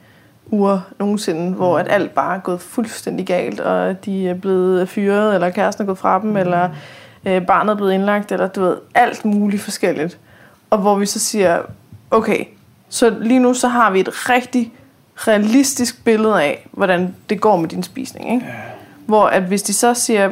uger 0.46 0.80
nogensinde, 0.98 1.48
mm. 1.48 1.54
hvor 1.54 1.78
at 1.78 1.86
alt 1.90 2.10
bare 2.14 2.36
er 2.36 2.40
gået 2.40 2.60
fuldstændig 2.60 3.26
galt, 3.26 3.60
og 3.60 4.04
de 4.04 4.28
er 4.28 4.34
blevet 4.34 4.88
fyret, 4.88 5.34
eller 5.34 5.50
kæresten 5.50 5.82
er 5.82 5.86
gået 5.86 5.98
fra 5.98 6.20
dem, 6.20 6.30
mm. 6.30 6.36
eller 6.36 6.68
øh, 7.26 7.46
barnet 7.46 7.72
er 7.72 7.76
blevet 7.76 7.92
indlagt, 7.92 8.32
eller 8.32 8.48
du 8.48 8.60
ved, 8.60 8.76
alt 8.94 9.24
muligt 9.24 9.62
forskelligt. 9.62 10.18
Og 10.70 10.78
hvor 10.78 10.94
vi 10.94 11.06
så 11.06 11.18
siger, 11.20 11.62
okay, 12.10 12.44
så 12.88 13.10
lige 13.20 13.38
nu 13.38 13.55
så 13.55 13.68
har 13.68 13.90
vi 13.90 14.01
et 14.01 14.30
rigtig 14.30 14.72
realistisk 15.16 16.05
billede 16.05 16.42
af, 16.42 16.68
hvordan 16.72 17.14
det 17.28 17.40
går 17.40 17.56
med 17.56 17.68
din 17.68 17.82
spisning. 17.82 18.32
Ikke? 18.32 18.46
Ja. 18.46 18.52
Hvor 19.06 19.26
at 19.26 19.42
hvis 19.42 19.62
de 19.62 19.72
så 19.72 19.94
siger, 19.94 20.28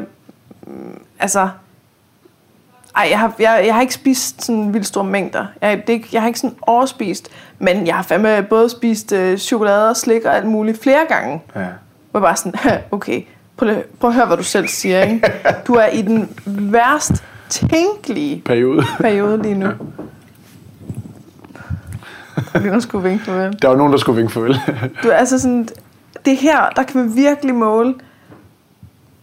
mm, 0.67 1.01
altså, 1.19 1.49
ej, 2.97 3.07
jeg 3.11 3.19
har, 3.19 3.35
jeg, 3.39 3.63
jeg 3.67 3.75
har 3.75 3.81
ikke 3.81 3.95
spist 3.95 4.45
sådan 4.45 4.75
vildt 4.75 4.87
store 4.87 5.05
mængder. 5.05 5.47
Jeg, 5.61 5.87
det, 5.87 6.13
jeg 6.13 6.21
har 6.21 6.29
ikke 6.29 6.41
sådan 6.41 6.57
overspist, 6.63 7.29
men 7.59 7.87
jeg 7.87 7.95
har 7.95 8.03
fandme 8.03 8.43
både 8.43 8.71
spist 8.71 9.13
øh, 9.13 9.39
chokolade 9.39 9.91
og 9.91 9.97
slik 9.97 10.25
og 10.25 10.37
alt 10.37 10.47
muligt 10.47 10.83
flere 10.83 11.07
gange. 11.09 11.43
Ja. 11.57 11.67
Hvor 12.11 12.21
jeg 12.21 12.23
bare 12.23 12.37
sådan, 12.37 12.81
okay, 12.91 13.23
prøv, 13.63 13.83
prøv 14.01 14.11
at 14.11 14.17
høre, 14.17 14.27
hvad 14.27 14.37
du 14.37 14.43
selv 14.43 14.69
siger. 14.69 15.03
Ikke? 15.03 15.33
Du 15.67 15.75
er 15.75 15.87
i 15.87 16.03
den 16.03 16.29
værst 16.47 17.25
tænkelige 17.49 18.43
periode, 18.45 18.85
periode 19.01 19.43
lige 19.43 19.55
nu. 19.55 19.67
Ja. 19.67 19.73
Der 22.55 22.81
skulle 22.81 23.09
vinke 23.09 23.25
farvel. 23.25 23.59
Der 23.63 23.69
var 23.69 23.77
nogen, 23.77 23.93
der 23.93 23.99
skulle 23.99 24.17
vinke 24.17 24.33
farvel. 24.33 24.61
du 25.03 25.09
er 25.09 25.15
altså 25.15 25.39
sådan, 25.39 25.69
det 26.25 26.37
her, 26.37 26.69
der 26.77 26.83
kan 26.83 27.01
man 27.01 27.17
virkelig 27.17 27.55
måle, 27.55 27.95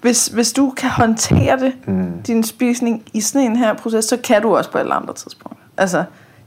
hvis, 0.01 0.27
hvis 0.27 0.53
du 0.53 0.73
kan 0.77 0.89
håndtere 0.89 1.59
det, 1.59 1.73
mm. 1.87 2.21
din 2.27 2.43
spisning 2.43 3.03
i 3.13 3.21
sådan 3.21 3.51
en 3.51 3.55
her 3.55 3.73
proces, 3.73 4.05
så 4.05 4.17
kan 4.17 4.41
du 4.41 4.57
også 4.57 4.71
på 4.71 4.77
alle 4.77 4.93
andre 4.93 5.13
tidspunkter. 5.13 5.63
Altså, 5.77 6.03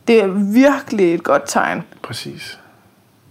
det 0.09 0.23
er 0.23 0.27
virkelig 0.52 1.14
et 1.14 1.23
godt 1.23 1.43
tegn. 1.47 1.82
Præcis. 2.02 2.59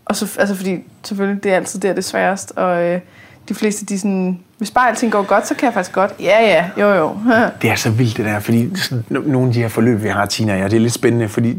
Og 0.06 0.16
så, 0.16 0.40
altså 0.40 0.56
fordi, 0.56 0.84
selvfølgelig, 1.04 1.44
det 1.44 1.52
er 1.52 1.56
altid 1.56 1.80
der 1.80 1.94
det 1.94 2.06
sværest, 2.06 2.54
og 2.56 2.84
øh, 2.84 3.02
de 3.50 3.54
fleste, 3.54 3.86
de 3.86 4.00
sådan, 4.00 4.40
hvis 4.58 4.72
bare 4.72 4.90
alting 4.90 5.12
går 5.12 5.22
godt, 5.22 5.48
så 5.48 5.56
kan 5.56 5.66
jeg 5.66 5.74
faktisk 5.74 5.96
godt. 5.96 6.12
Ja, 6.20 6.46
ja, 6.46 6.66
jo, 6.78 6.94
jo. 6.94 7.18
det 7.62 7.70
er 7.70 7.76
så 7.76 7.90
vildt 7.90 8.18
det 8.18 8.26
der, 8.26 8.40
fordi 8.40 8.76
sådan, 8.76 9.04
nogle 9.10 9.48
af 9.48 9.54
de 9.54 9.62
her 9.62 9.68
forløb, 9.68 10.04
vi 10.04 10.08
har, 10.08 10.26
Tina 10.26 10.54
og 10.54 10.60
jeg, 10.60 10.72
det 10.72 10.78
er 10.78 10.82
lidt 10.82 10.94
spændende, 10.94 11.28
fordi 11.28 11.58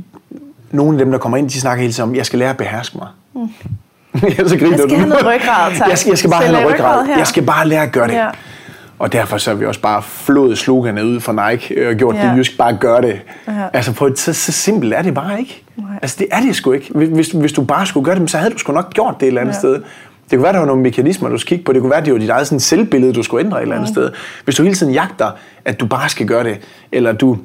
nogle 0.70 0.92
af 0.92 1.04
dem, 1.04 1.12
der 1.12 1.18
kommer 1.18 1.38
ind, 1.38 1.48
de 1.48 1.60
snakker 1.60 1.80
hele 1.80 1.92
tiden 1.92 2.08
om, 2.08 2.16
jeg 2.16 2.26
skal 2.26 2.38
lære 2.38 2.50
at 2.50 2.56
beherske 2.56 2.98
mig. 2.98 3.08
Mm. 3.34 3.40
jeg, 4.22 4.32
så 4.36 4.42
jeg 4.42 4.48
skal 4.48 4.96
have 4.96 5.08
noget 5.08 5.26
ryggrad, 5.26 5.76
tak. 5.78 5.88
Jeg 5.88 5.98
skal, 5.98 6.10
jeg 6.10 6.18
skal 6.18 6.30
bare 6.30 6.42
have 6.42 6.52
noget 6.52 6.74
ryggrad. 6.74 7.06
Her. 7.06 7.18
Jeg 7.18 7.26
skal 7.26 7.42
bare 7.42 7.68
lære 7.68 7.82
at 7.82 7.92
gøre 7.92 8.08
det. 8.08 8.14
Ja. 8.14 8.28
Og 8.98 9.12
derfor 9.12 9.38
så 9.38 9.50
har 9.50 9.56
vi 9.56 9.66
også 9.66 9.80
bare 9.80 10.02
flået 10.02 10.58
sloganet 10.58 11.02
ud 11.02 11.20
fra 11.20 11.50
Nike 11.50 11.74
øh, 11.74 11.88
og 11.88 11.94
gjort 11.94 12.16
ja. 12.16 12.30
det 12.30 12.36
jysk, 12.36 12.58
bare 12.58 12.76
gør 12.76 13.00
det. 13.00 13.20
Ja. 13.48 13.52
Altså 13.72 13.92
på 13.92 14.06
et, 14.06 14.18
så, 14.18 14.32
så 14.32 14.52
simpelt 14.52 14.94
er 14.94 15.02
det 15.02 15.14
bare 15.14 15.38
ikke. 15.38 15.64
Nej. 15.76 15.86
Altså 16.02 16.16
det 16.18 16.26
er 16.32 16.40
det 16.40 16.56
sgu 16.56 16.72
ikke. 16.72 16.92
Hvis, 16.94 17.28
hvis 17.28 17.52
du 17.52 17.62
bare 17.62 17.86
skulle 17.86 18.04
gøre 18.04 18.18
det, 18.18 18.30
så 18.30 18.38
havde 18.38 18.50
du 18.50 18.58
sgu 18.58 18.72
nok 18.72 18.94
gjort 18.94 19.14
det 19.20 19.22
et 19.22 19.28
eller 19.28 19.40
andet 19.40 19.54
ja. 19.54 19.58
sted. 19.58 19.82
Det 20.32 20.38
kunne 20.38 20.44
være, 20.44 20.52
der 20.52 20.58
var 20.58 20.66
nogle 20.66 20.82
mekanismer, 20.82 21.28
du 21.28 21.38
skulle 21.38 21.48
kigge 21.48 21.64
på. 21.64 21.72
Det 21.72 21.80
kunne 21.80 21.90
være, 21.90 22.04
det 22.04 22.12
var 22.12 22.18
dit 22.18 22.30
eget 22.30 22.46
sådan 22.46 22.60
selvbillede, 22.60 23.12
du 23.12 23.22
skulle 23.22 23.44
ændre 23.44 23.58
et 23.58 23.62
eller 23.62 23.76
andet 23.76 23.88
sted. 23.88 24.10
Hvis 24.44 24.54
du 24.54 24.62
hele 24.62 24.74
tiden 24.74 24.92
jagter, 24.92 25.30
at 25.64 25.80
du 25.80 25.86
bare 25.86 26.08
skal 26.08 26.26
gøre 26.26 26.44
det, 26.44 26.60
eller 26.92 27.12
du, 27.12 27.38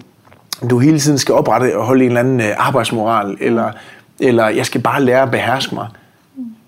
du 0.70 0.80
hele 0.80 1.00
tiden 1.00 1.18
skal 1.18 1.36
oprette 1.36 1.78
og 1.78 1.86
holde 1.86 2.04
en 2.04 2.10
eller 2.10 2.20
anden 2.20 2.42
øh, 2.42 2.48
arbejdsmoral, 2.58 3.38
eller, 3.40 3.72
eller 4.20 4.48
jeg 4.48 4.66
skal 4.66 4.82
bare 4.82 5.04
lære 5.04 5.22
at 5.22 5.32
beherske 5.32 5.76
mig. 5.76 5.88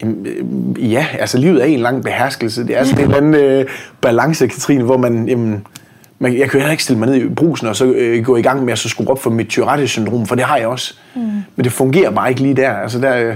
Øh, 0.03 0.91
ja, 0.91 1.05
altså 1.19 1.37
livet 1.37 1.61
er 1.61 1.65
en 1.65 1.79
lang 1.79 2.03
beherskelse. 2.03 2.67
Det 2.67 2.77
er 2.77 2.83
sådan 2.83 2.99
en 2.99 3.03
eller 3.03 3.17
anden 3.17 3.35
øh, 3.35 3.65
balance, 4.01 4.47
Katrine, 4.47 4.83
hvor 4.83 4.97
man, 4.97 5.27
jamen, 5.27 5.67
man, 6.19 6.37
jeg 6.37 6.49
kan 6.49 6.59
heller 6.59 6.71
ikke 6.71 6.83
stille 6.83 6.99
mig 6.99 7.09
ned 7.09 7.15
i 7.15 7.29
brusen 7.29 7.67
og 7.67 7.75
så 7.75 7.85
øh, 7.85 8.23
gå 8.23 8.35
i 8.35 8.41
gang 8.41 8.65
med 8.65 8.73
at 8.73 8.79
så 8.79 8.89
skrue 8.89 9.09
op 9.09 9.21
for 9.21 9.29
mit 9.29 9.47
Tourette-syndrom, 9.47 10.25
for 10.25 10.35
det 10.35 10.43
har 10.43 10.57
jeg 10.57 10.67
også. 10.67 10.93
Mm. 11.15 11.21
Men 11.55 11.63
det 11.63 11.71
fungerer 11.71 12.11
bare 12.11 12.29
ikke 12.29 12.41
lige 12.41 12.55
der. 12.55 12.71
Altså 12.71 12.99
der, 12.99 13.17
øh, 13.17 13.35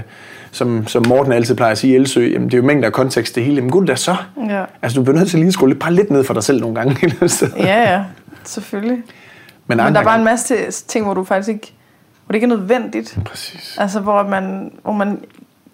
som, 0.54 0.86
som 0.86 1.04
Morten 1.08 1.32
altid 1.32 1.54
plejer 1.54 1.72
at 1.72 1.78
sige 1.78 1.92
i 1.92 1.96
Elsø, 1.96 2.20
jamen, 2.20 2.48
det 2.48 2.54
er 2.54 2.58
jo 2.58 2.64
mængder 2.64 2.86
af 2.86 2.92
kontekst 2.92 3.34
det 3.34 3.44
hele. 3.44 3.60
Men 3.60 3.70
gud, 3.70 3.86
da 3.86 3.94
så. 3.94 4.16
Ja. 4.48 4.64
Altså, 4.82 4.98
du 4.98 5.04
bliver 5.04 5.18
nødt 5.18 5.30
til 5.30 5.38
lige 5.38 5.48
at 5.48 5.52
skrue 5.52 5.68
lidt, 5.68 5.80
bare 5.80 5.92
lidt 5.92 6.10
ned 6.10 6.24
for 6.24 6.34
dig 6.34 6.44
selv 6.44 6.60
nogle 6.60 6.76
gange. 6.76 6.96
ja, 7.56 7.92
ja, 7.92 8.04
selvfølgelig. 8.44 9.02
Men, 9.66 9.76
Men 9.76 9.94
der 9.94 10.00
er 10.00 10.04
bare 10.04 10.18
en 10.18 10.24
masse 10.24 10.70
ting, 10.70 11.04
hvor 11.04 11.14
du 11.14 11.24
faktisk 11.24 11.48
ikke, 11.48 11.72
hvor 12.26 12.32
det 12.32 12.34
ikke 12.34 12.44
er 12.44 12.56
nødvendigt. 12.56 13.18
Præcis. 13.24 13.76
Altså, 13.80 14.00
hvor 14.00 14.22
man, 14.22 14.72
hvor 14.82 14.92
man 14.92 15.20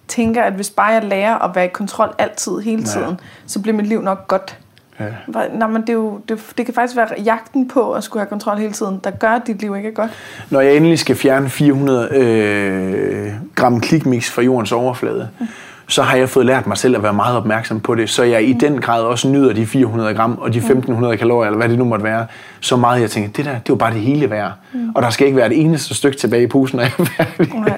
tænker, 0.09 0.43
at 0.43 0.53
hvis 0.53 0.71
bare 0.71 0.87
jeg 0.87 1.05
lærer 1.05 1.39
at 1.39 1.55
være 1.55 1.65
i 1.65 1.69
kontrol 1.69 2.15
altid, 2.19 2.59
hele 2.59 2.85
tiden, 2.85 3.11
ja. 3.11 3.17
så 3.47 3.61
bliver 3.61 3.77
mit 3.77 3.87
liv 3.87 4.03
nok 4.03 4.29
godt. 4.29 4.59
Ja. 5.01 5.07
Nej, 5.53 5.69
men 5.69 5.81
det, 5.83 5.89
er 5.89 5.93
jo, 5.93 6.21
det, 6.29 6.53
det 6.59 6.65
kan 6.65 6.75
faktisk 6.75 6.97
være 6.97 7.09
jagten 7.25 7.69
på 7.69 7.93
at 7.93 8.05
skulle 8.05 8.21
have 8.21 8.29
kontrol 8.29 8.59
hele 8.59 8.73
tiden, 8.73 9.01
der 9.05 9.11
gør, 9.11 9.31
at 9.31 9.43
dit 9.47 9.61
liv 9.61 9.77
ikke 9.77 9.89
er 9.89 9.93
godt. 9.93 10.11
Når 10.51 10.61
jeg 10.61 10.77
endelig 10.77 10.99
skal 10.99 11.17
fjerne 11.17 11.49
400 11.49 12.09
øh, 12.13 13.33
gram 13.55 13.81
klikmix 13.81 14.31
fra 14.31 14.43
jordens 14.43 14.73
overflade, 14.73 15.29
mm 15.41 15.47
så 15.91 16.03
har 16.03 16.17
jeg 16.17 16.29
fået 16.29 16.47
lært 16.47 16.67
mig 16.67 16.79
selv 16.79 16.97
at 16.97 17.03
være 17.03 17.15
meget 17.15 17.37
opmærksom 17.37 17.81
på 17.81 17.95
det, 17.95 18.11
så 18.11 18.23
jeg 18.23 18.45
i 18.45 18.53
den 18.53 18.81
grad 18.81 19.03
også 19.03 19.29
nyder 19.29 19.53
de 19.53 19.67
400 19.67 20.15
gram 20.15 20.39
og 20.41 20.53
de 20.53 20.59
1500 20.59 21.17
kalorier, 21.17 21.47
eller 21.47 21.59
hvad 21.59 21.69
det 21.69 21.79
nu 21.79 21.85
måtte 21.85 22.05
være, 22.05 22.27
så 22.61 22.77
meget 22.77 23.01
jeg 23.01 23.11
tænker, 23.11 23.31
det 23.31 23.45
der, 23.45 23.53
det 23.53 23.69
var 23.69 23.75
bare 23.75 23.95
det 23.95 24.01
hele 24.01 24.31
værd. 24.31 24.53
Mm. 24.73 24.89
Og 24.95 25.03
der 25.03 25.11
skal 25.11 25.27
ikke 25.27 25.37
være 25.37 25.55
et 25.55 25.61
eneste 25.61 25.95
stykke 25.95 26.17
tilbage 26.19 26.43
i 26.43 26.47
posen, 26.47 26.77
når 26.77 26.83
jeg 26.83 26.93
er 26.99 27.05
færdig. 27.05 27.55
Okay. 27.55 27.75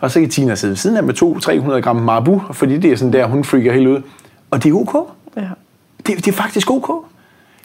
og 0.00 0.10
så 0.10 0.20
kan 0.20 0.28
Tina 0.28 0.54
sidde 0.54 0.70
ved 0.70 0.76
siden 0.76 0.96
af 0.96 1.02
med 1.02 1.22
200-300 1.22 1.80
gram 1.80 1.96
marabu, 1.96 2.42
fordi 2.50 2.78
det 2.78 2.92
er 2.92 2.96
sådan 2.96 3.12
der, 3.12 3.26
hun 3.26 3.44
freaker 3.44 3.72
helt 3.72 3.86
ud. 3.86 4.02
Og 4.50 4.62
det 4.62 4.70
er 4.70 4.74
ok. 4.74 5.10
Ja. 5.36 5.42
Det, 6.06 6.16
det 6.16 6.28
er 6.28 6.32
faktisk 6.32 6.70
ok. 6.70 7.06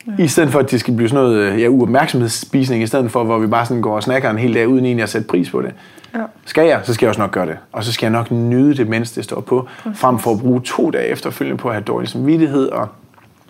Ja. 0.08 0.24
I 0.24 0.28
stedet 0.28 0.52
for, 0.52 0.60
at 0.60 0.72
det 0.72 0.80
skal 0.80 0.96
blive 0.96 1.10
sådan 1.10 1.24
noget 1.24 1.62
ja, 1.62 1.68
uopmærksomhedsspisning, 1.68 2.84
i 2.84 2.88
stedet 2.88 3.12
for, 3.12 3.24
hvor 3.24 3.38
vi 3.40 3.48
bare 3.48 3.66
sådan 3.66 3.82
går 3.82 3.96
og 3.96 4.04
snakker 4.04 4.30
en 4.30 4.38
hel 4.38 4.54
dag, 4.54 4.68
uden 4.68 4.86
egentlig 4.86 5.04
at 5.04 5.10
sætte 5.10 5.28
pris 5.28 5.50
på 5.50 5.62
det. 5.62 5.74
Ja. 6.16 6.20
Skal 6.46 6.68
jeg, 6.68 6.82
så 6.84 6.94
skal 6.94 7.06
jeg 7.06 7.10
også 7.10 7.22
nok 7.22 7.32
gøre 7.32 7.46
det. 7.46 7.58
Og 7.72 7.84
så 7.84 7.94
skal 7.94 8.06
jeg 8.06 8.12
nok 8.12 8.32
nyde 8.32 8.78
det, 8.78 8.88
mens 8.88 9.12
det 9.12 9.24
står 9.24 9.42
på, 9.42 9.68
Præcis. 9.84 10.00
frem 10.00 10.20
for 10.20 10.32
at 10.32 10.40
bruge 10.40 10.62
to 10.62 10.90
dage 10.90 11.08
efterfølgende 11.08 11.58
på 11.58 11.68
at 11.68 11.74
have 11.74 11.84
dårlig 11.84 12.10
samvittighed. 12.10 12.68
Og... 12.68 12.88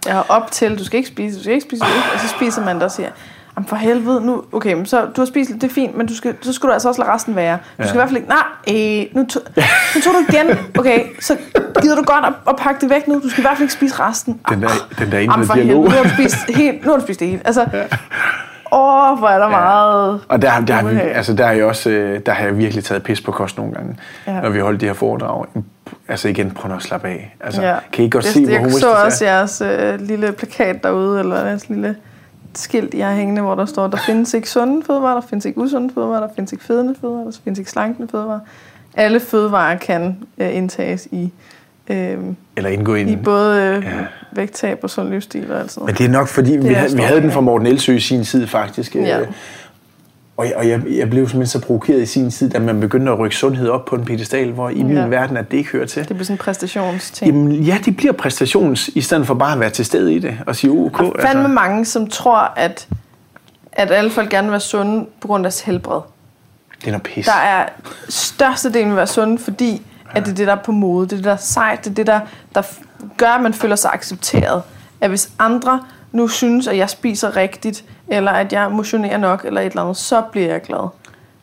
Ja, 0.07 0.22
op 0.30 0.52
til, 0.52 0.80
du 0.80 0.84
skal 0.86 0.98
ikke 0.98 1.10
spise, 1.10 1.38
du 1.38 1.41
skal 1.41 1.53
ikke 1.53 1.64
spise, 1.64 1.86
ikke, 1.86 2.07
og 2.14 2.20
så 2.20 2.28
spiser 2.28 2.66
man 2.66 2.80
der 2.80 2.86
og 2.86 2.91
siger, 2.91 3.10
Jamen 3.60 3.68
for 3.68 3.76
helvede, 3.76 4.26
nu, 4.26 4.44
okay, 4.52 4.86
så 4.86 5.06
du 5.15 5.22
har 5.22 5.26
spist 5.26 5.49
lidt, 5.49 5.61
det 5.61 5.69
er 5.69 5.73
fint, 5.73 5.98
men 5.98 6.07
du 6.07 6.15
skal, 6.15 6.36
så 6.41 6.53
skal 6.53 6.68
du 6.68 6.73
altså 6.73 6.88
også 6.88 7.02
lade 7.02 7.14
resten 7.14 7.36
være. 7.36 7.57
Du 7.57 7.84
ja. 7.84 7.88
skal 7.88 7.95
i 7.95 7.99
hvert 7.99 8.10
fald 8.10 8.18
ikke, 8.18 8.30
nej, 8.30 9.06
øh, 9.10 9.15
nu, 9.15 9.26
to, 9.26 9.40
nu 9.95 10.02
tog 10.02 10.14
du 10.14 10.34
igen, 10.34 10.57
okay, 10.80 11.03
så 11.19 11.38
gider 11.81 11.95
du 11.95 12.03
godt 12.03 12.26
at, 12.26 12.34
at 12.48 12.56
pakke 12.56 12.81
det 12.81 12.90
væk 12.90 13.07
nu, 13.07 13.19
du 13.23 13.30
skal 13.30 13.41
i 13.41 13.45
hvert 13.45 13.57
fald 13.57 13.64
ikke 13.64 13.73
spise 13.73 13.99
resten. 13.99 14.41
Den 14.49 14.61
der, 14.61 14.68
den 14.99 15.11
der 15.11 15.19
ene 15.19 15.34
dialog. 15.34 15.56
Helvede, 15.56 15.81
nu 15.81 15.90
har 15.90 16.03
du 16.03 16.10
spist 16.10 16.38
helt, 16.49 16.86
nu 16.86 16.91
har 16.91 16.98
du 16.98 17.03
spist 17.03 17.19
det 17.19 17.27
hele. 17.27 17.41
Altså, 17.45 17.65
ja. 17.73 17.84
Åh, 18.72 19.11
oh, 19.11 19.19
hvor 19.19 19.27
er 19.27 19.38
der 19.38 19.45
ja. 19.45 19.49
meget... 19.49 20.22
Og 20.27 20.41
der, 20.41 20.60
der, 20.60 20.81
der, 20.81 20.99
altså, 20.99 21.34
der, 21.34 21.45
er 21.45 21.52
jeg 21.52 21.65
også, 21.65 21.90
øh, 21.90 22.19
der 22.26 22.31
har 22.31 22.45
jeg 22.45 22.57
virkelig 22.57 22.84
taget 22.84 23.03
pis 23.03 23.22
på 23.22 23.31
kost 23.31 23.57
nogle 23.57 23.73
gange, 23.73 23.98
ja. 24.27 24.41
når 24.41 24.49
vi 24.49 24.60
holdt 24.60 24.81
de 24.81 24.86
her 24.86 24.94
foredrag. 24.94 25.45
Altså 26.07 26.27
igen, 26.27 26.52
prøv 26.52 26.76
at 26.76 26.84
slappe 26.84 27.07
af. 27.07 27.36
Altså, 27.40 27.61
ja. 27.61 27.76
Kan 27.94 28.06
I 28.06 28.10
godt 28.10 28.23
det, 28.23 28.34
se, 28.34 28.45
hvor 28.45 28.57
humoristisk 28.57 28.86
Jeg 28.86 28.95
så 28.95 29.06
også 29.06 29.26
jeres 29.26 29.61
øh, 29.61 29.99
lille 30.07 30.31
plakat 30.31 30.84
derude, 30.84 31.19
eller 31.19 31.45
jeres 31.45 31.69
lille 31.69 31.95
skilt, 32.60 32.94
jeg 32.94 33.07
har 33.07 33.15
hængende, 33.15 33.41
hvor 33.41 33.56
der 33.56 33.65
står, 33.65 33.88
der 33.88 33.98
findes 34.06 34.34
ikke 34.34 34.49
sunde 34.49 34.84
fødevarer, 34.86 35.14
der 35.22 35.27
findes 35.27 35.45
ikke 35.45 35.60
usunde 35.61 35.94
fødevarer, 35.94 36.19
der 36.27 36.34
findes 36.36 36.52
ikke 36.53 36.64
fedende 36.65 36.95
fødevarer, 37.02 37.23
der 37.23 37.31
findes 37.44 37.60
ikke 37.60 37.72
slankende 37.72 38.07
fødevarer. 38.11 38.40
Alle 38.95 39.19
fødevarer 39.19 39.77
kan 39.77 40.18
øh, 40.38 40.56
indtages 40.56 41.07
i, 41.11 41.31
øh, 41.90 42.18
Eller 42.57 42.69
indgå 42.69 42.95
i 42.95 43.02
i 43.02 43.15
både 43.15 43.61
øh, 43.61 43.84
Ja. 43.84 43.90
vægttab 44.31 44.80
og 44.84 44.90
sund 44.90 45.10
livsstil 45.10 45.52
og 45.52 45.60
alt 45.60 45.72
sådan 45.72 45.81
Men 45.81 45.86
noget. 45.86 45.98
det 45.98 46.06
er 46.06 46.10
nok 46.19 46.27
fordi, 46.27 46.57
vi, 46.57 46.68
er 46.68 46.73
havde, 46.73 46.95
vi 46.95 47.02
havde 47.02 47.22
den 47.22 47.31
fra 47.31 47.41
Morten 47.41 47.68
Elsø 47.68 47.94
i 47.95 47.99
sin 47.99 48.23
tid 48.23 48.48
faktisk. 48.48 48.95
øh, 48.95 49.02
Ja. 49.03 49.19
Og, 50.40 50.45
jeg, 50.45 50.56
og 50.56 50.70
jeg, 50.70 50.82
jeg 50.88 51.10
blev 51.10 51.28
simpelthen 51.30 51.61
så 51.61 51.68
provokeret 51.68 52.02
i 52.02 52.06
sin 52.06 52.32
tid, 52.32 52.49
da 52.49 52.60
man 52.60 52.80
begyndte 52.80 53.11
at 53.11 53.20
rykke 53.20 53.36
sundhed 53.36 53.70
op 53.70 53.86
på 53.86 53.95
en 53.95 54.06
pedestal, 54.06 54.52
hvor 54.52 54.70
i 54.70 54.84
min 54.84 54.98
Ja. 54.98 55.06
verden, 55.07 55.38
at 55.38 55.52
det 55.52 55.57
ikke 55.57 55.70
hører 55.70 55.86
til. 55.86 55.99
Det 55.99 56.07
bliver 56.07 56.24
sådan 56.24 56.34
en 56.34 56.38
præstationsting. 56.38 57.32
Jamen, 57.32 57.52
ja, 57.53 57.78
det 57.86 57.98
bliver 57.98 58.14
præstations, 58.14 58.88
i 58.88 59.02
stedet 59.02 59.28
for 59.28 59.34
bare 59.34 59.53
at 59.53 59.60
være 59.60 59.70
til 59.70 59.86
stede 59.86 60.16
i 60.16 60.20
det 60.20 60.38
og 60.48 60.56
sige 60.56 60.72
OK. 60.72 60.98
Der 60.99 61.11
er 61.16 61.28
fandme 61.28 61.48
mange, 61.48 61.86
som 61.86 62.07
tror, 62.07 62.53
at, 62.56 62.88
at 63.72 63.91
alle 63.91 64.10
folk 64.11 64.30
gerne 64.30 64.48
vil 64.48 64.52
være 64.52 64.60
sunde 64.60 65.06
på 65.22 65.28
grund 65.28 65.41
af 65.41 65.44
deres 65.44 65.61
helbred. 65.61 66.02
det 66.82 66.88
er 66.88 66.91
noget 66.91 67.03
pis. 67.03 67.26
Der 67.26 67.34
er 67.34 67.66
størstedelen 68.10 68.90
vil 68.90 68.98
være 68.98 69.07
sunde, 69.07 69.38
fordi 69.38 69.82
at 70.16 70.24
det 70.26 70.32
er 70.32 70.36
det, 70.36 70.48
der 70.48 70.53
er 70.56 70.64
på 70.64 70.72
mode. 70.72 71.06
Det 71.06 71.11
er 71.11 71.16
det, 71.16 71.26
der 71.26 71.32
er 71.34 71.38
sejt. 71.38 71.80
Det 71.86 71.90
er 71.91 71.95
det, 71.95 72.07
der, 72.07 72.20
der 72.56 72.61
gør, 73.18 73.30
at 73.30 73.41
man 73.41 73.53
føler 73.53 73.76
sig 73.76 73.91
accepteret. 73.94 74.61
At 75.02 75.10
hvis 75.10 75.30
andre 75.40 75.82
nu 76.11 76.28
synes, 76.28 76.68
at 76.68 76.78
jeg 76.78 76.90
spiser 76.90 77.36
rigtigt, 77.36 77.84
eller 78.11 78.31
at 78.31 78.53
jeg 78.53 78.72
motionerer 78.72 79.18
nok, 79.18 79.45
eller 79.45 79.61
et 79.61 79.65
eller 79.65 79.81
andet, 79.81 79.98
så 79.98 80.22
bliver 80.31 80.48
jeg 80.48 80.61
glad. 80.61 80.90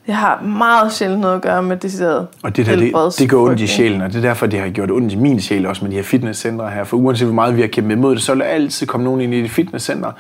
Det 0.07 0.15
har 0.15 0.43
meget 0.43 0.93
sjældent 0.93 1.21
noget 1.21 1.35
at 1.35 1.43
gøre 1.43 1.63
med 1.63 1.77
decideret 1.77 2.27
Og 2.43 2.57
det 2.57 2.67
der, 2.67 2.77
det, 2.77 3.19
det 3.19 3.31
gør 3.31 3.39
ondt 3.39 3.61
i 3.61 3.67
sjælen, 3.67 4.01
og 4.01 4.09
det 4.09 4.17
er 4.17 4.23
derfor, 4.23 4.47
det 4.47 4.61
har 4.61 4.69
gjort 4.69 4.91
ondt 4.91 5.13
i 5.13 5.17
min 5.17 5.41
sjæl 5.41 5.67
også 5.67 5.85
med 5.85 5.91
de 5.91 5.97
her 5.97 6.03
fitnesscentre 6.03 6.71
her. 6.71 6.85
For 6.85 6.97
uanset 6.97 7.27
hvor 7.27 7.35
meget 7.35 7.57
vi 7.57 7.61
har 7.61 7.69
kæmpet 7.69 7.93
imod 7.95 8.15
det, 8.15 8.23
så 8.23 8.33
vil 8.33 8.41
der 8.41 8.47
altid 8.47 8.87
komme 8.87 9.05
nogen 9.05 9.21
ind 9.21 9.35
i 9.35 9.43
det 9.43 9.51
fitnesscenter, 9.51 10.13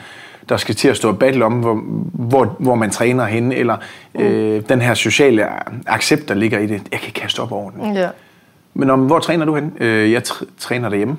der 0.48 0.56
skal 0.56 0.74
til 0.74 0.88
at 0.88 0.96
stå 0.96 1.08
og 1.08 1.18
battle 1.18 1.44
om, 1.44 1.52
hvor, 1.52 1.80
hvor, 2.12 2.56
hvor 2.58 2.74
man 2.74 2.90
træner 2.90 3.24
henne, 3.24 3.54
eller 3.54 3.76
øh, 4.14 4.62
den 4.68 4.80
her 4.80 4.94
sociale 4.94 5.46
accept, 5.86 6.28
der 6.28 6.34
ligger 6.34 6.58
i 6.58 6.66
det. 6.66 6.82
Jeg 6.92 7.00
kan 7.00 7.12
kaste 7.12 7.40
op 7.40 7.52
over 7.52 7.70
den. 7.70 7.94
Ja. 7.96 8.08
Men 8.74 8.90
om, 8.90 9.00
hvor 9.00 9.18
træner 9.18 9.44
du 9.44 9.54
hen? 9.54 9.72
Øh, 9.80 10.12
jeg 10.12 10.22
tr- 10.28 10.44
træner 10.58 10.88
derhjemme. 10.88 11.16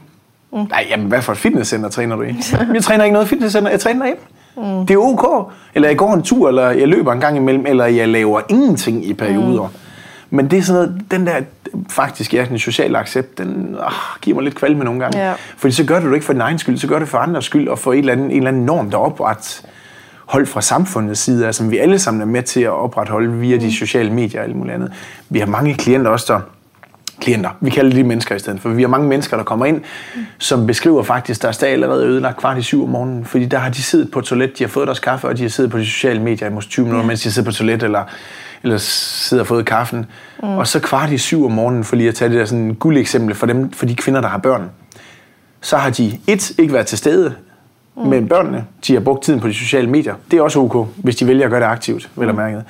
Mm. 0.53 0.59
Nej, 0.69 0.87
jamen, 0.89 1.07
hvad 1.07 1.21
for 1.21 1.31
et 1.31 1.37
fitnesscenter 1.37 1.89
træner 1.89 2.15
du 2.15 2.21
i? 2.21 2.35
jeg 2.73 2.83
træner 2.83 3.03
ikke 3.03 3.13
noget 3.13 3.27
fitnesscenter, 3.27 3.71
jeg 3.71 3.79
træner 3.79 3.99
derhjemme. 3.99 4.23
Mm. 4.57 4.85
Det 4.85 4.93
er 4.93 4.97
ok. 4.97 5.51
Eller 5.75 5.87
jeg 5.87 5.97
går 5.97 6.13
en 6.13 6.23
tur, 6.23 6.47
eller 6.47 6.69
jeg 6.69 6.87
løber 6.87 7.13
en 7.13 7.19
gang 7.19 7.37
imellem, 7.37 7.65
eller 7.65 7.85
jeg 7.85 8.07
laver 8.07 8.41
ingenting 8.49 9.05
i 9.05 9.13
perioder. 9.13 9.63
Mm. 9.63 10.37
Men 10.37 10.51
det 10.51 10.59
er 10.59 10.63
sådan 10.63 10.81
noget, 10.81 11.11
den 11.11 11.27
der, 11.27 11.41
faktisk, 11.89 12.33
ja, 12.33 12.45
den 12.49 12.59
sociale 12.59 12.97
accept, 12.97 13.37
den 13.37 13.75
ah, 13.85 13.91
giver 14.21 14.35
mig 14.35 14.43
lidt 14.43 14.55
kvalme 14.55 14.83
nogle 14.83 14.99
gange. 14.99 15.19
Ja. 15.19 15.33
Fordi 15.57 15.73
så 15.73 15.83
gør 15.83 15.99
du 15.99 16.07
det 16.07 16.13
ikke 16.13 16.25
for 16.25 16.33
din 16.33 16.41
egen 16.41 16.59
skyld, 16.59 16.77
så 16.77 16.87
gør 16.87 16.99
det 16.99 17.07
for 17.07 17.17
andres 17.17 17.45
skyld, 17.45 17.67
og 17.67 17.79
for 17.79 17.93
en 17.93 17.99
eller 17.99 18.13
anden, 18.13 18.31
en 18.31 18.37
eller 18.37 18.47
anden 18.47 18.65
norm, 18.65 18.91
der 18.91 18.97
opret 18.97 19.61
hold 20.25 20.45
fra 20.45 20.61
samfundets 20.61 21.19
side, 21.19 21.45
altså, 21.45 21.57
som 21.57 21.71
vi 21.71 21.77
alle 21.77 21.99
sammen 21.99 22.21
er 22.21 22.25
med 22.25 22.43
til 22.43 22.61
at 22.61 22.69
opretholde 22.69 23.33
via 23.33 23.57
de 23.57 23.77
sociale 23.77 24.13
medier 24.13 24.39
og 24.39 24.47
alt 24.47 24.55
muligt 24.55 24.75
andet. 24.75 24.91
Vi 25.29 25.39
har 25.39 25.45
mange 25.45 25.73
klienter 25.73 26.11
også, 26.11 26.33
der 26.33 26.39
klienter. 27.19 27.49
Vi 27.61 27.69
kalder 27.69 27.89
det 27.89 27.97
de 27.97 28.03
mennesker 28.03 28.35
i 28.35 28.39
stedet 28.39 28.59
for. 28.61 28.69
Vi 28.69 28.81
har 28.81 28.89
mange 28.89 29.07
mennesker, 29.07 29.37
der 29.37 29.43
kommer 29.43 29.65
ind, 29.65 29.81
som 30.37 30.67
beskriver 30.67 31.03
faktisk, 31.03 31.41
deres 31.41 31.57
dag 31.57 31.69
er 31.69 31.73
allerede 31.73 32.05
ødelagt 32.05 32.37
kvart 32.37 32.57
i 32.57 32.61
syv 32.61 32.83
om 32.83 32.89
morgenen. 32.89 33.25
Fordi 33.25 33.45
der 33.45 33.57
har 33.57 33.69
de 33.69 33.83
siddet 33.83 34.11
på 34.11 34.19
et 34.19 34.25
toilet, 34.25 34.57
de 34.57 34.63
har 34.63 34.69
fået 34.69 34.87
deres 34.87 34.99
kaffe, 34.99 35.27
og 35.27 35.37
de 35.37 35.41
har 35.41 35.49
siddet 35.49 35.71
på 35.71 35.77
de 35.77 35.85
sociale 35.85 36.21
medier 36.21 36.49
i 36.49 36.51
måske 36.51 36.69
20 36.69 36.85
minutter, 36.85 37.07
mens 37.07 37.21
de 37.21 37.31
sidder 37.31 37.51
på 37.51 37.55
toilet, 37.55 37.83
eller, 37.83 38.03
eller 38.63 38.77
sidder 38.77 39.43
og 39.43 39.47
fået 39.47 39.65
kaffen. 39.65 40.05
Mm. 40.43 40.49
Og 40.49 40.67
så 40.67 40.79
kvart 40.79 41.11
i 41.11 41.17
syv 41.17 41.45
om 41.45 41.51
morgenen, 41.51 41.83
for 41.83 41.95
lige 41.95 42.09
at 42.09 42.15
tage 42.15 42.29
det 42.29 42.39
der 42.39 42.45
sådan 42.45 42.73
guld 42.73 42.97
eksempel 42.97 43.35
for, 43.35 43.45
dem, 43.45 43.71
for 43.71 43.85
de 43.85 43.95
kvinder, 43.95 44.21
der 44.21 44.27
har 44.27 44.37
børn. 44.37 44.69
Så 45.61 45.77
har 45.77 45.89
de 45.89 46.19
et, 46.27 46.59
ikke 46.59 46.73
været 46.73 46.87
til 46.87 46.97
stede 46.97 47.33
mm. 47.97 48.07
med 48.09 48.27
børnene. 48.27 48.65
De 48.87 48.93
har 48.93 48.99
brugt 48.99 49.23
tiden 49.23 49.39
på 49.39 49.47
de 49.47 49.53
sociale 49.53 49.89
medier. 49.89 50.15
Det 50.31 50.37
er 50.37 50.41
også 50.41 50.59
ok, 50.59 50.87
hvis 50.95 51.15
de 51.15 51.27
vælger 51.27 51.45
at 51.45 51.51
gøre 51.51 51.59
det 51.59 51.67
aktivt, 51.67 52.09
vel 52.15 52.29
og 52.29 52.35
mærket. 52.35 52.63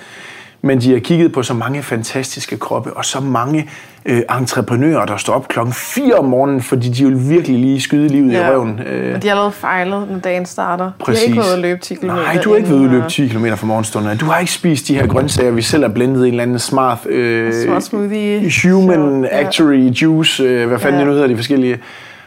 Men 0.61 0.81
de 0.81 0.91
har 0.91 0.99
kigget 0.99 1.31
på 1.31 1.43
så 1.43 1.53
mange 1.53 1.83
fantastiske 1.83 2.57
kroppe, 2.57 2.93
og 2.93 3.05
så 3.05 3.19
mange 3.19 3.69
øh, 4.07 4.21
entreprenører, 4.39 5.05
der 5.05 5.17
står 5.17 5.33
op 5.33 5.47
klokken 5.47 5.73
4 5.73 6.13
om 6.15 6.25
morgenen, 6.25 6.61
fordi 6.61 6.89
de 6.89 7.05
vil 7.05 7.29
virkelig 7.29 7.59
lige 7.59 7.81
skyde 7.81 8.07
livet 8.07 8.33
ja. 8.33 8.47
i 8.47 8.51
røven. 8.51 8.79
Øh, 8.85 9.11
Men 9.11 9.21
de 9.21 9.27
har 9.27 9.31
allerede 9.31 9.51
fejlet, 9.51 10.07
når 10.11 10.19
dagen 10.19 10.45
starter. 10.45 10.91
Præcis. 10.99 11.23
De 11.23 11.27
har 11.27 11.33
ikke 11.35 11.39
været 11.45 11.53
at 11.53 11.59
løbe 11.59 11.81
10 11.81 11.95
km. 11.95 12.05
Nej, 12.05 12.39
du 12.43 12.49
har 12.49 12.57
ikke 12.57 12.69
været 12.69 12.79
ude 12.79 12.85
at 12.85 12.91
løbe 12.91 13.09
10 13.09 13.27
km 13.27 13.45
fra 13.55 13.67
morgenstunden. 13.67 14.17
Du 14.17 14.25
har 14.25 14.39
ikke 14.39 14.51
spist 14.51 14.87
de 14.87 14.95
her 14.95 15.07
grøntsager, 15.07 15.51
vi 15.51 15.61
selv 15.61 15.83
har 15.83 15.91
blendet 15.91 16.25
i 16.25 16.27
en 16.27 16.33
eller 16.33 16.43
anden 16.43 16.59
smart, 16.59 17.05
øh, 17.05 17.53
Smart 17.65 17.83
smoothie. 17.83 18.51
human 18.63 19.23
Ja. 19.23 19.39
actuary 19.45 19.75
juice, 19.77 20.43
øh, 20.43 20.67
hvad 20.67 20.79
fanden 20.79 20.93
Ja. 20.93 20.99
det 20.99 21.07
nu 21.07 21.13
hedder, 21.13 21.27
de 21.27 21.35
forskellige, 21.35 21.77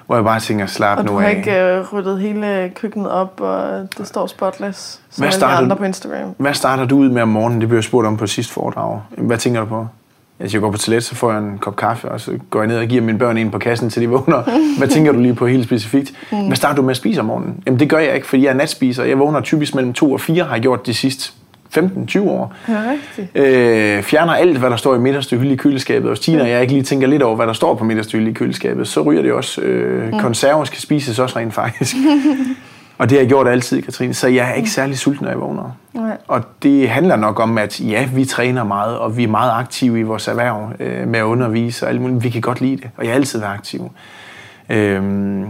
hvor 0.07 0.17
jeg 0.17 0.25
bare 0.25 0.41
tænker, 0.41 0.67
slap 0.67 0.99
Og 0.99 1.05
nu 1.05 1.13
du 1.13 1.19
har 1.19 1.27
af. 1.29 1.37
ikke 1.37 1.61
øh, 1.63 1.93
ryddet 1.93 2.21
hele 2.21 2.71
køkkenet 2.75 3.11
op, 3.11 3.41
og 3.41 3.63
det 3.99 4.07
står 4.07 4.27
spotless, 4.27 5.01
som 5.11 5.23
Hvad 5.25 5.33
startede 5.33 5.59
andre 5.65 5.77
på 5.77 5.85
Instagram. 5.85 6.35
Hvad 6.39 6.55
starter 6.55 6.85
du 6.85 6.97
ud 6.97 7.09
med 7.09 7.23
om 7.23 7.29
morgenen? 7.29 7.61
Det 7.61 7.69
blev 7.69 7.77
jeg 7.77 7.85
spurgt 7.85 8.07
om 8.07 8.17
på 8.17 8.27
sidste 8.27 8.53
foredrag. 8.53 9.01
Hvad 9.19 9.39
tænker 9.39 9.61
du 9.61 9.67
på? 9.67 9.87
Altså, 10.41 10.57
jeg 10.57 10.63
går 10.63 10.71
på 10.71 10.79
toilet, 10.79 11.05
så 11.05 11.15
får 11.15 11.33
jeg 11.33 11.43
en 11.43 11.59
kop 11.59 11.77
kaffe, 11.77 12.09
og 12.09 12.21
så 12.21 12.31
går 12.51 12.61
jeg 12.61 12.69
ned 12.69 12.79
og 12.79 12.87
giver 12.87 13.03
mine 13.03 13.19
børn 13.19 13.37
en 13.37 13.51
på 13.51 13.59
kassen, 13.59 13.91
til 13.91 14.03
de 14.03 14.09
vågner. 14.09 14.43
Hvad 14.79 14.89
tænker 14.89 15.13
du 15.13 15.21
lige 15.21 15.35
på 15.35 15.47
helt 15.47 15.65
specifikt? 15.65 16.13
Hvad 16.31 16.57
starter 16.57 16.77
du 16.77 16.83
med 16.83 16.91
at 16.91 16.97
spise 16.97 17.21
om 17.21 17.27
morgenen? 17.27 17.63
Jamen, 17.67 17.81
det 17.81 17.89
gør 17.89 17.99
jeg 17.99 18.15
ikke, 18.15 18.27
fordi 18.27 18.43
jeg 18.43 18.51
er 18.51 18.55
natspiser. 18.55 19.05
Jeg 19.05 19.19
vågner 19.19 19.41
typisk 19.41 19.75
mellem 19.75 19.93
2 19.93 20.13
og 20.13 20.21
4, 20.21 20.45
har 20.45 20.59
gjort 20.59 20.87
de 20.87 20.95
sidste 20.95 21.33
15-20 21.79 22.21
år. 22.21 22.55
Ja, 22.69 22.75
rigtigt. 22.91 23.47
Øh, 23.47 24.03
fjerner 24.03 24.33
alt, 24.33 24.59
hvad 24.59 24.71
der 24.71 24.77
står 24.77 24.95
i 24.95 24.99
midterste 24.99 25.37
hylde 25.37 25.53
i 25.53 25.57
køleskabet. 25.57 26.11
Og 26.11 26.17
Stina 26.17 26.43
og 26.43 26.51
jeg 26.51 26.61
ikke 26.61 26.73
lige 26.73 26.83
tænker 26.83 27.07
lidt 27.07 27.23
over, 27.23 27.37
hvad 27.37 27.47
der 27.47 27.53
står 27.53 27.75
på 27.75 27.85
midterste 27.85 28.13
hylde 28.13 28.31
i 28.31 28.33
køleskabet, 28.33 28.89
så 28.89 29.03
ryger 29.03 29.23
det 29.23 29.33
også. 29.33 29.61
Øh, 29.61 30.21
konserver 30.21 30.65
skal 30.65 30.81
spises 30.81 31.19
også 31.19 31.39
rent 31.39 31.55
faktisk. 31.55 31.97
og 33.01 33.11
det 33.11 33.17
har 33.17 33.21
jeg 33.21 33.29
gjort 33.29 33.49
altid, 33.49 33.83
Katrine. 33.83 34.15
Så 34.15 34.29
jeg 34.29 34.51
er 34.51 34.55
ikke 34.55 34.71
særlig 34.71 34.99
sulten, 34.99 35.25
når 35.25 35.31
jeg 35.31 35.41
vågner. 35.41 35.77
Nej. 35.93 36.17
Og 36.29 36.43
det 36.63 36.89
handler 36.89 37.17
nok 37.17 37.41
om, 37.41 37.59
at 37.59 37.81
ja, 37.81 38.09
vi 38.15 38.25
træner 38.25 38.65
meget, 38.65 38.99
og 38.99 39.17
vi 39.17 39.25
er 39.25 39.29
meget 39.29 39.53
aktive 39.53 40.01
i 40.01 40.03
vores 40.03 40.29
erhverv 40.29 40.73
øh, 40.81 41.09
med 41.09 41.19
at 41.19 41.23
undervise 41.23 41.87
og 41.87 41.91
alt 41.91 42.01
muligt. 42.01 42.25
Vi 42.25 42.31
kan 42.31 42.41
godt 42.41 42.61
lide 42.61 42.77
det, 42.77 42.91
og 42.97 43.05
jeg 43.05 43.13
har 43.13 43.17
altid 43.17 43.39
været 43.39 43.53
aktiv. 43.53 43.91
Øhm, 44.69 45.47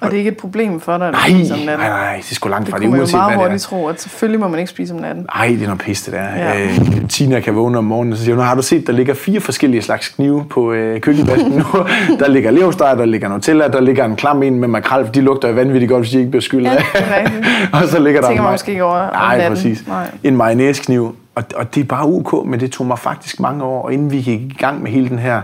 Og 0.00 0.06
det 0.10 0.14
er 0.14 0.18
ikke 0.18 0.30
et 0.30 0.36
problem 0.36 0.80
for 0.80 0.98
dig, 0.98 1.06
at 1.08 1.12
nej, 1.12 1.28
spiser 1.30 1.54
om 1.54 1.60
nej, 1.60 1.66
natten. 1.66 1.86
nej, 1.88 2.16
det 2.16 2.30
er 2.30 2.34
sgu 2.34 2.48
langt 2.48 2.66
Det 2.66 2.70
fra 2.72 2.78
det, 2.78 2.86
kunne 2.88 2.98
man 2.98 3.06
jo 3.06 3.16
meget 3.16 3.30
det 3.30 3.38
hurtigt 3.38 3.62
tro, 3.62 3.86
at 3.88 4.00
selvfølgelig 4.00 4.40
må 4.40 4.48
man 4.48 4.58
ikke 4.58 4.70
spise 4.70 4.94
om 4.94 5.00
natten. 5.00 5.26
Ej, 5.34 5.46
det 5.46 5.56
er 5.62 5.64
noget 5.66 5.78
pis, 5.80 6.02
det 6.02 6.12
der. 6.14 6.20
Ja. 6.22 6.52
Ja. 6.58 6.64
Øh, 6.64 6.80
Tina 7.08 7.40
kan 7.40 7.54
vågne 7.56 7.78
om 7.78 7.84
morgenen, 7.84 8.12
og 8.12 8.18
så 8.18 8.24
siger 8.24 8.34
hun, 8.36 8.44
har 8.44 8.54
du 8.54 8.62
set, 8.62 8.86
der 8.86 8.92
ligger 8.92 9.14
fire 9.14 9.40
forskellige 9.40 9.82
slags 9.82 10.08
knive 10.08 10.44
på 10.50 10.72
øh, 10.72 11.00
køkkenvasken 11.00 11.50
nu? 11.52 11.64
der 12.20 12.28
ligger 12.28 12.50
leversteg, 12.50 12.94
der 12.98 13.04
ligger 13.04 13.28
Nutella, 13.28 13.68
der 13.68 13.80
ligger 13.80 14.04
en 14.04 14.16
klam 14.16 14.42
en 14.42 14.54
med 14.60 14.68
makrel, 14.68 15.04
for 15.04 15.12
de 15.12 15.20
lugter 15.20 15.48
jo 15.48 15.54
vanvittigt 15.54 15.90
godt, 15.90 16.00
hvis 16.02 16.10
de 16.10 16.18
ikke 16.18 16.30
bliver 16.30 16.42
skyllet 16.42 16.70
Ja, 16.70 16.76
af. 16.76 16.82
det 16.94 17.04
rigtigt. 17.16 17.46
og 17.82 17.88
så 17.88 17.98
ligger 17.98 18.20
der 18.20 18.28
Tænker 18.28 18.42
man 18.42 18.52
måske 18.52 18.70
ikke 18.70 18.84
over 18.84 18.94
om 18.96 19.12
Nej, 19.12 19.36
natten. 19.36 19.54
præcis. 19.56 19.84
Nej. 19.88 20.06
En 20.24 20.36
mayonnaise-kniv. 20.36 21.14
Og, 21.34 21.44
og 21.56 21.74
det 21.74 21.80
er 21.80 21.84
bare 21.84 22.04
ok, 22.06 22.46
men 22.46 22.60
det 22.60 22.70
tog 22.72 22.86
mig 22.86 22.98
faktisk 22.98 23.40
mange 23.40 23.64
år, 23.64 23.82
og 23.82 23.92
inden 23.92 24.12
vi 24.12 24.16
gik 24.16 24.40
i 24.40 24.56
gang 24.58 24.82
med 24.82 24.90
hele 24.90 25.08
den 25.08 25.18
her 25.18 25.40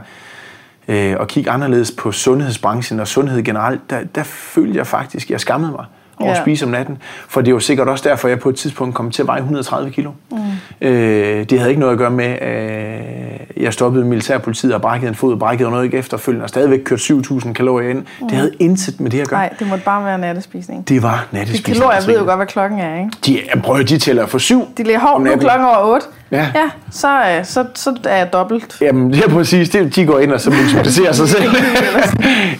øh, 0.89 1.17
og 1.19 1.29
kigge 1.29 1.51
anderledes 1.51 1.93
på 1.93 2.13
sundhedsbranchen 2.13 3.01
og 3.01 3.09
sundhed 3.09 3.43
generelt, 3.43 3.91
der, 3.91 4.05
der 4.05 4.23
følte 4.23 4.79
jeg 4.79 4.87
faktisk, 4.87 5.31
jeg 5.31 5.41
skammede 5.41 5.73
mig 5.73 5.85
over 6.21 6.31
at 6.33 6.37
Ja. 6.37 6.43
spise 6.43 6.65
om 6.65 6.71
natten. 6.71 6.99
For 7.29 7.41
det 7.41 7.49
er 7.49 7.53
jo 7.53 7.61
sikkert 7.61 7.89
også 7.89 8.09
derfor, 8.09 8.29
jeg 8.29 8.39
på 8.39 8.49
et 8.49 8.57
tidspunkt 8.57 8.95
kom 8.95 9.11
til 9.11 9.23
at 9.23 9.29
veje 9.29 9.39
130 9.39 9.91
kilo. 9.91 10.11
Mm. 10.31 10.37
Øh, 10.81 11.45
det 11.51 11.59
havde 11.59 11.71
ikke 11.71 11.81
noget 11.81 11.93
at 11.93 11.99
gøre 11.99 12.11
med, 12.11 12.25
at 12.25 13.63
jeg 13.63 13.73
stoppede 13.73 14.05
militærpolitiet 14.05 14.75
og 14.75 14.81
brækkede 14.81 15.09
en 15.09 15.15
fod 15.15 15.33
og 15.33 15.39
brækkede 15.39 15.71
noget 15.71 15.85
ikke 15.85 15.99
efterfølgende 15.99 16.45
og 16.45 16.49
stadigvæk 16.49 16.81
kørt 16.85 16.99
7.000 17.01 17.53
kalorier 17.53 17.91
ind. 17.91 17.99
Mm. 18.21 18.29
Det 18.29 18.37
havde 18.37 18.53
intet 18.59 19.01
med 19.01 19.11
det 19.11 19.21
at 19.21 19.29
gøre. 19.29 19.41
Nej, 19.41 19.51
det 19.59 19.69
måtte 19.69 19.85
bare 19.85 20.05
være 20.05 20.19
nattespisning. 20.19 20.89
Det 20.89 21.03
var 21.03 21.27
De 21.33 21.37
nattespisning. 21.37 21.77
kalorier 21.77 21.97
ved 21.97 22.07
Katrine. 22.07 22.19
jo 22.19 22.25
godt, 22.25 22.39
hvad 22.39 22.47
klokken 22.47 22.79
er, 22.81 22.97
ikke? 22.99 23.11
De, 23.27 23.39
jeg 23.55 23.63
prøver, 23.63 23.83
de 23.83 23.99
tæller 23.99 24.27
for 24.27 24.39
syv 24.39 24.63
De 24.77 24.83
ligger 24.83 25.01
hårdt 25.01 25.25
nu 25.25 25.37
klokken 25.37 25.67
over 25.69 25.95
8. 25.95 26.07
Ja. 26.31 26.37
ja 26.55 26.71
så, 26.91 27.09
øh, 27.39 27.45
så, 27.45 27.65
så 27.75 27.97
er 28.05 28.17
jeg 28.17 28.33
dobbelt. 28.33 28.77
Jamen, 28.81 29.13
det 29.13 29.25
er 29.25 29.29
præcis. 29.29 29.69
Det, 29.71 29.97
de 29.97 30.07
går 30.07 30.19
ind 30.19 30.33
og 30.33 30.41
så 30.41 30.51
multiplicerer 30.51 31.13
sig 31.13 31.29
selv. 31.37 31.51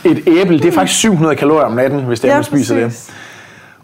Et 0.05 0.23
æble, 0.27 0.59
det 0.59 0.65
er 0.65 0.73
faktisk 0.73 0.99
700 0.99 1.37
kalorier 1.37 1.65
om 1.67 1.73
natten, 1.73 2.01
hvis 2.01 2.21
det 2.21 2.31
man 2.35 2.45
spiser 2.45 2.75
det. 2.75 3.11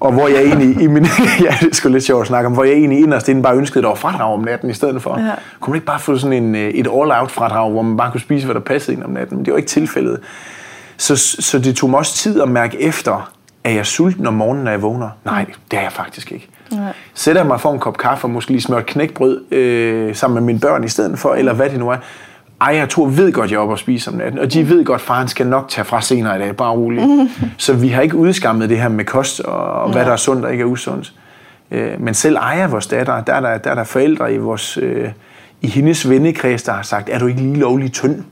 Og 0.03 0.13
hvor 0.13 0.29
jeg 0.29 0.43
egentlig, 0.43 0.83
i 0.83 0.87
min, 0.87 1.07
ja, 1.47 1.57
det 1.61 1.71
er 1.71 1.75
sgu 1.75 1.89
lidt 1.89 2.05
sjovt 2.05 2.21
at 2.21 2.27
snakke 2.27 2.47
om, 2.47 2.53
hvor 2.53 2.65
jeg 2.65 2.73
egentlig 2.73 2.99
inderst 2.99 3.29
inden 3.29 3.43
bare 3.43 3.57
ønskede, 3.57 3.79
at 3.79 3.83
der 3.83 3.89
var 3.89 3.97
fradrag 3.97 4.35
om 4.35 4.41
natten 4.41 4.71
i 4.71 4.73
stedet 4.73 5.03
for. 5.03 5.21
Ja. 5.21 5.31
Kunne 5.61 5.71
man 5.71 5.77
ikke 5.77 5.87
bare 5.87 5.99
få 5.99 6.19
sådan 6.19 6.43
en, 6.43 6.55
øh, 6.55 6.69
et 6.69 6.87
all-out 6.87 7.31
fradrag, 7.31 7.71
hvor 7.71 7.83
man 7.83 7.97
bare 7.97 8.11
kunne 8.11 8.21
spise, 8.21 8.47
hvad 8.47 8.55
der 8.55 8.61
passede 8.61 8.97
ind 8.97 9.05
om 9.05 9.11
natten? 9.11 9.37
Men 9.37 9.45
det 9.45 9.53
var 9.53 9.59
ikke 9.59 9.69
tilfældet. 9.69 10.21
Så, 10.97 11.17
så 11.17 11.59
det 11.59 11.77
tog 11.77 11.91
mig 11.91 11.99
også 11.99 12.15
tid 12.15 12.41
at 12.41 12.49
mærke 12.49 12.81
efter, 12.81 13.33
at 13.65 13.73
jeg 13.73 13.79
er 13.79 13.85
sulten 13.85 14.27
om 14.27 14.35
morgenen, 14.35 14.65
når 14.65 14.71
jeg 14.71 14.83
vågner. 14.83 15.09
Nej, 15.25 15.47
det 15.71 15.77
er 15.77 15.83
jeg 15.83 15.93
faktisk 15.93 16.33
ikke. 16.33 16.49
Nej. 16.71 16.93
Sætter 17.15 17.41
jeg 17.41 17.49
mig 17.49 17.61
for 17.61 17.73
en 17.73 17.79
kop 17.79 17.99
kaffe 17.99 18.25
og 18.25 18.31
måske 18.31 18.51
lige 18.51 18.63
smørt 18.63 18.87
knækbrød 18.87 19.53
øh, 19.53 20.15
sammen 20.15 20.35
med 20.35 20.43
mine 20.43 20.61
børn 20.61 20.85
i 20.85 20.89
stedet 20.89 21.19
for, 21.19 21.35
eller 21.35 21.53
hvad 21.53 21.71
det 21.71 21.79
nu 21.79 21.91
er. 21.91 21.97
Ej, 22.63 22.77
jeg 22.77 22.89
tror, 22.89 23.07
ved 23.07 23.33
godt, 23.33 23.51
jeg 23.51 23.57
er 23.57 23.61
oppe 23.61 23.75
og 23.75 23.79
spise 23.79 24.11
om 24.11 24.17
natten. 24.17 24.39
Og 24.39 24.53
de 24.53 24.69
ved 24.69 24.85
godt, 24.85 25.01
faren 25.01 25.29
skal 25.29 25.47
nok 25.47 25.69
tage 25.69 25.85
fra 25.85 26.01
senere 26.01 26.37
i 26.37 26.39
dag, 26.39 26.57
bare 26.57 26.73
roligt. 26.73 27.07
Så 27.59 27.73
vi 27.73 27.89
har 27.89 28.03
ikke 28.03 28.17
udskammet 28.17 28.71
det 28.71 28.79
her 28.79 28.89
med 28.89 29.05
kost 29.05 29.41
og, 29.41 29.73
og 29.73 29.93
hvad 29.93 30.05
der 30.05 30.13
er 30.13 30.17
sundt 30.17 30.45
og 30.45 30.53
ikke 30.53 30.63
er 30.63 30.67
usundt. 30.67 31.13
Øh, 31.71 32.01
men 32.01 32.15
selv 32.15 32.39
Aya, 32.41 32.67
vores 32.67 32.87
datter, 32.87 33.21
der 33.21 33.33
er 33.35 33.41
der, 33.41 33.59
der, 33.59 33.71
er 33.71 33.75
der 33.75 33.85
forældre 33.85 34.35
i, 34.35 34.37
vores, 34.37 34.79
øh, 34.83 35.09
i 35.61 35.67
hendes 35.67 36.11
vennekreds, 36.11 36.63
der 36.63 36.73
har 36.73 36.83
sagt, 36.83 37.09
er 37.13 37.19
du 37.19 37.27
ikke 37.27 37.41
lige 37.41 37.57
lovlig 37.57 37.93
tynd? 37.93 38.25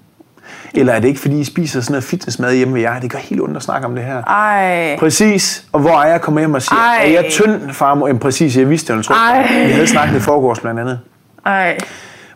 Eller 0.75 0.93
er 0.93 1.01
det 1.01 1.09
ikke, 1.09 1.21
fordi 1.21 1.41
I 1.41 1.45
spiser 1.45 1.81
sådan 1.81 1.93
noget 1.93 2.05
fitnessmad 2.05 2.55
hjemme 2.55 2.75
ved 2.75 2.81
jer? 2.81 3.01
Det 3.01 3.11
gør 3.11 3.19
helt 3.19 3.41
ondt 3.41 3.57
at 3.57 3.63
snakke 3.63 3.87
om 3.87 3.95
det 3.95 4.05
her. 4.05 4.23
Ej. 4.23 4.97
Præcis. 4.99 5.65
Og 5.73 5.81
hvor 5.81 6.01
er 6.01 6.07
jeg 6.11 6.21
kommer 6.21 6.41
hjem 6.41 6.55
og 6.55 6.63
siger, 6.63 6.79
Ej. 6.79 7.05
er 7.05 7.11
jeg 7.11 7.27
tynd, 7.31 7.71
farmor? 7.71 8.07
Jamen 8.07 8.21
præcis, 8.21 8.57
jeg 8.57 8.71
vidste 8.71 8.97
det, 8.97 9.05
tror. 9.05 9.43
Vi 9.67 9.73
havde 9.73 9.87
snakket 9.87 10.17
i 10.17 10.21
forgårs 10.21 10.61
blandt 10.61 10.81
andet. 10.81 11.01
Ej. 11.47 11.79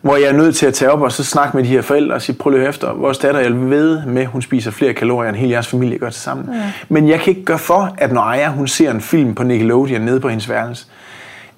Hvor 0.05 0.17
jeg 0.17 0.29
er 0.29 0.33
nødt 0.33 0.57
til 0.57 0.67
at 0.67 0.75
tage 0.75 0.91
op 0.91 1.01
og 1.03 1.13
så 1.13 1.25
snakke 1.25 1.57
med 1.57 1.65
de 1.65 1.69
her 1.69 1.83
forældre 1.83 2.15
og 2.15 2.23
sige, 2.23 2.37
prøv 2.37 2.51
lige 2.51 2.69
efter, 2.69 2.93
vores 2.93 3.19
datter, 3.19 3.41
jeg 3.41 3.71
ved 3.71 4.07
med, 4.07 4.27
hun 4.27 4.43
spiser 4.43 4.71
flere 4.71 4.95
kalorier, 4.95 5.29
end 5.29 5.37
hele 5.37 5.53
jeres 5.53 5.67
familie 5.67 5.99
gør 5.99 6.11
til 6.11 6.21
sammen. 6.23 6.55
Ja. 6.55 6.73
Men 6.89 7.09
jeg 7.09 7.21
kan 7.21 7.31
ikke 7.31 7.45
gøre 7.45 7.59
for, 7.59 7.95
at 7.99 8.13
når 8.13 8.21
Aya, 8.21 8.49
hun 8.49 8.69
ser 8.69 8.91
en 8.91 9.01
film 9.01 9.35
på 9.35 9.43
Nickelodeon 9.43 10.01
nede 10.01 10.21
på 10.21 10.29
hendes 10.29 10.49
værelse, 10.49 10.87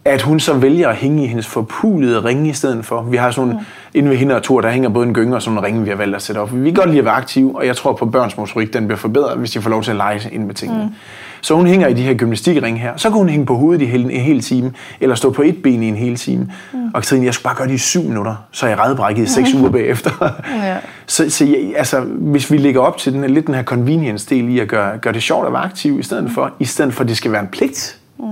at 0.07 0.23
hun 0.23 0.41
så 0.41 0.55
vælger 0.55 0.89
at 0.89 0.97
hænge 0.97 1.25
i 1.25 1.27
hendes 1.27 1.47
forpulede 1.47 2.25
ringe 2.25 2.51
i 2.51 2.53
stedet 2.53 2.85
for. 2.85 3.03
Vi 3.03 3.17
har 3.17 3.31
sådan, 3.31 3.53
mm. 3.53 3.59
inde 3.95 4.11
ved 4.11 4.17
hende 4.17 4.37
og 4.37 4.43
Thor, 4.43 4.61
der 4.61 4.71
hænger 4.71 4.89
både 4.89 5.07
en 5.07 5.15
gynge 5.15 5.35
og 5.35 5.43
sådan 5.43 5.55
nogle 5.55 5.67
ringe, 5.67 5.83
vi 5.83 5.89
har 5.89 5.97
valgt 5.97 6.17
at 6.17 6.23
sætte 6.23 6.39
op. 6.39 6.55
Vi 6.55 6.65
kan 6.65 6.75
godt 6.75 6.89
lide 6.89 6.99
at 6.99 7.05
være 7.05 7.15
aktive, 7.15 7.57
og 7.57 7.67
jeg 7.67 7.77
tror 7.77 7.93
på 7.93 8.07
børns 8.07 8.37
motorik, 8.37 8.73
den 8.73 8.87
bliver 8.87 8.99
forbedret, 8.99 9.39
hvis 9.39 9.51
de 9.51 9.61
får 9.61 9.71
lov 9.71 9.83
til 9.83 9.91
at 9.91 9.97
lege 9.97 10.21
ind 10.33 10.45
med 10.45 10.55
tingene. 10.55 10.85
Mm. 10.85 10.95
Så 11.41 11.55
hun 11.55 11.67
hænger 11.67 11.89
i 11.89 11.93
de 11.93 12.03
her 12.03 12.15
gymnastikringe 12.15 12.81
her. 12.81 12.93
Så 12.97 13.09
kan 13.09 13.19
hun 13.19 13.29
hænge 13.29 13.47
på 13.47 13.57
hovedet 13.57 13.83
i 13.83 13.85
hele, 13.85 14.13
en 14.13 14.21
hel 14.21 14.41
time, 14.41 14.73
eller 15.01 15.15
stå 15.15 15.31
på 15.31 15.43
et 15.43 15.63
ben 15.63 15.83
i 15.83 15.89
en 15.89 15.97
hel 15.97 16.17
time. 16.17 16.53
Mm. 16.73 16.87
Og 16.95 17.03
Katrine, 17.03 17.27
jeg 17.27 17.35
skulle 17.35 17.45
bare 17.45 17.55
gøre 17.55 17.69
det 17.69 17.75
i 17.75 17.79
syv 17.79 18.03
minutter, 18.03 18.35
så 18.51 18.67
er 18.67 18.71
jeg 18.71 18.79
redbrækket 18.79 19.23
i 19.23 19.27
seks 19.27 19.55
uger 19.61 19.71
bagefter. 19.71 20.41
Ja. 20.65 20.77
Så, 21.07 21.31
så 21.31 21.45
jeg, 21.45 21.73
altså, 21.77 22.01
hvis 22.01 22.51
vi 22.51 22.57
lægger 22.57 22.81
op 22.81 22.97
til 22.97 23.13
den, 23.13 23.31
lidt 23.31 23.47
den 23.47 23.55
her 23.55 23.63
convenience-del 23.63 24.49
i 24.49 24.59
at 24.59 24.69
gøre, 24.69 24.99
gøre 24.99 25.15
det 25.15 25.23
sjovt 25.23 25.47
at 25.47 25.53
være 25.53 25.63
aktiv 25.63 25.99
i 25.99 26.03
stedet 26.03 26.31
for, 26.31 26.53
i 26.61 26.65
stedet 26.65 26.95
for 26.95 27.03
at 27.03 27.09
det 27.09 27.17
skal 27.17 27.33
være 27.33 27.41
en 27.41 27.49
pligt, 27.49 27.99
mm. 28.19 28.25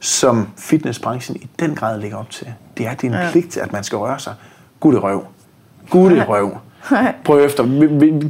Som 0.00 0.48
fitnessbranchen 0.56 1.36
i 1.36 1.48
den 1.60 1.74
grad 1.74 2.00
lægger 2.00 2.16
op 2.16 2.30
til. 2.30 2.46
Det 2.78 2.86
er, 2.86 2.94
en 3.02 3.12
ja. 3.12 3.30
pligt, 3.30 3.56
at 3.56 3.72
man 3.72 3.84
skal 3.84 3.98
røre 3.98 4.18
sig. 4.18 4.34
Gud 4.80 4.94
det 4.94 5.02
røv. 5.02 5.24
Gud 5.90 6.10
det 6.10 6.28
røv. 6.28 6.58
Prøv 7.24 7.44
efter. 7.44 7.64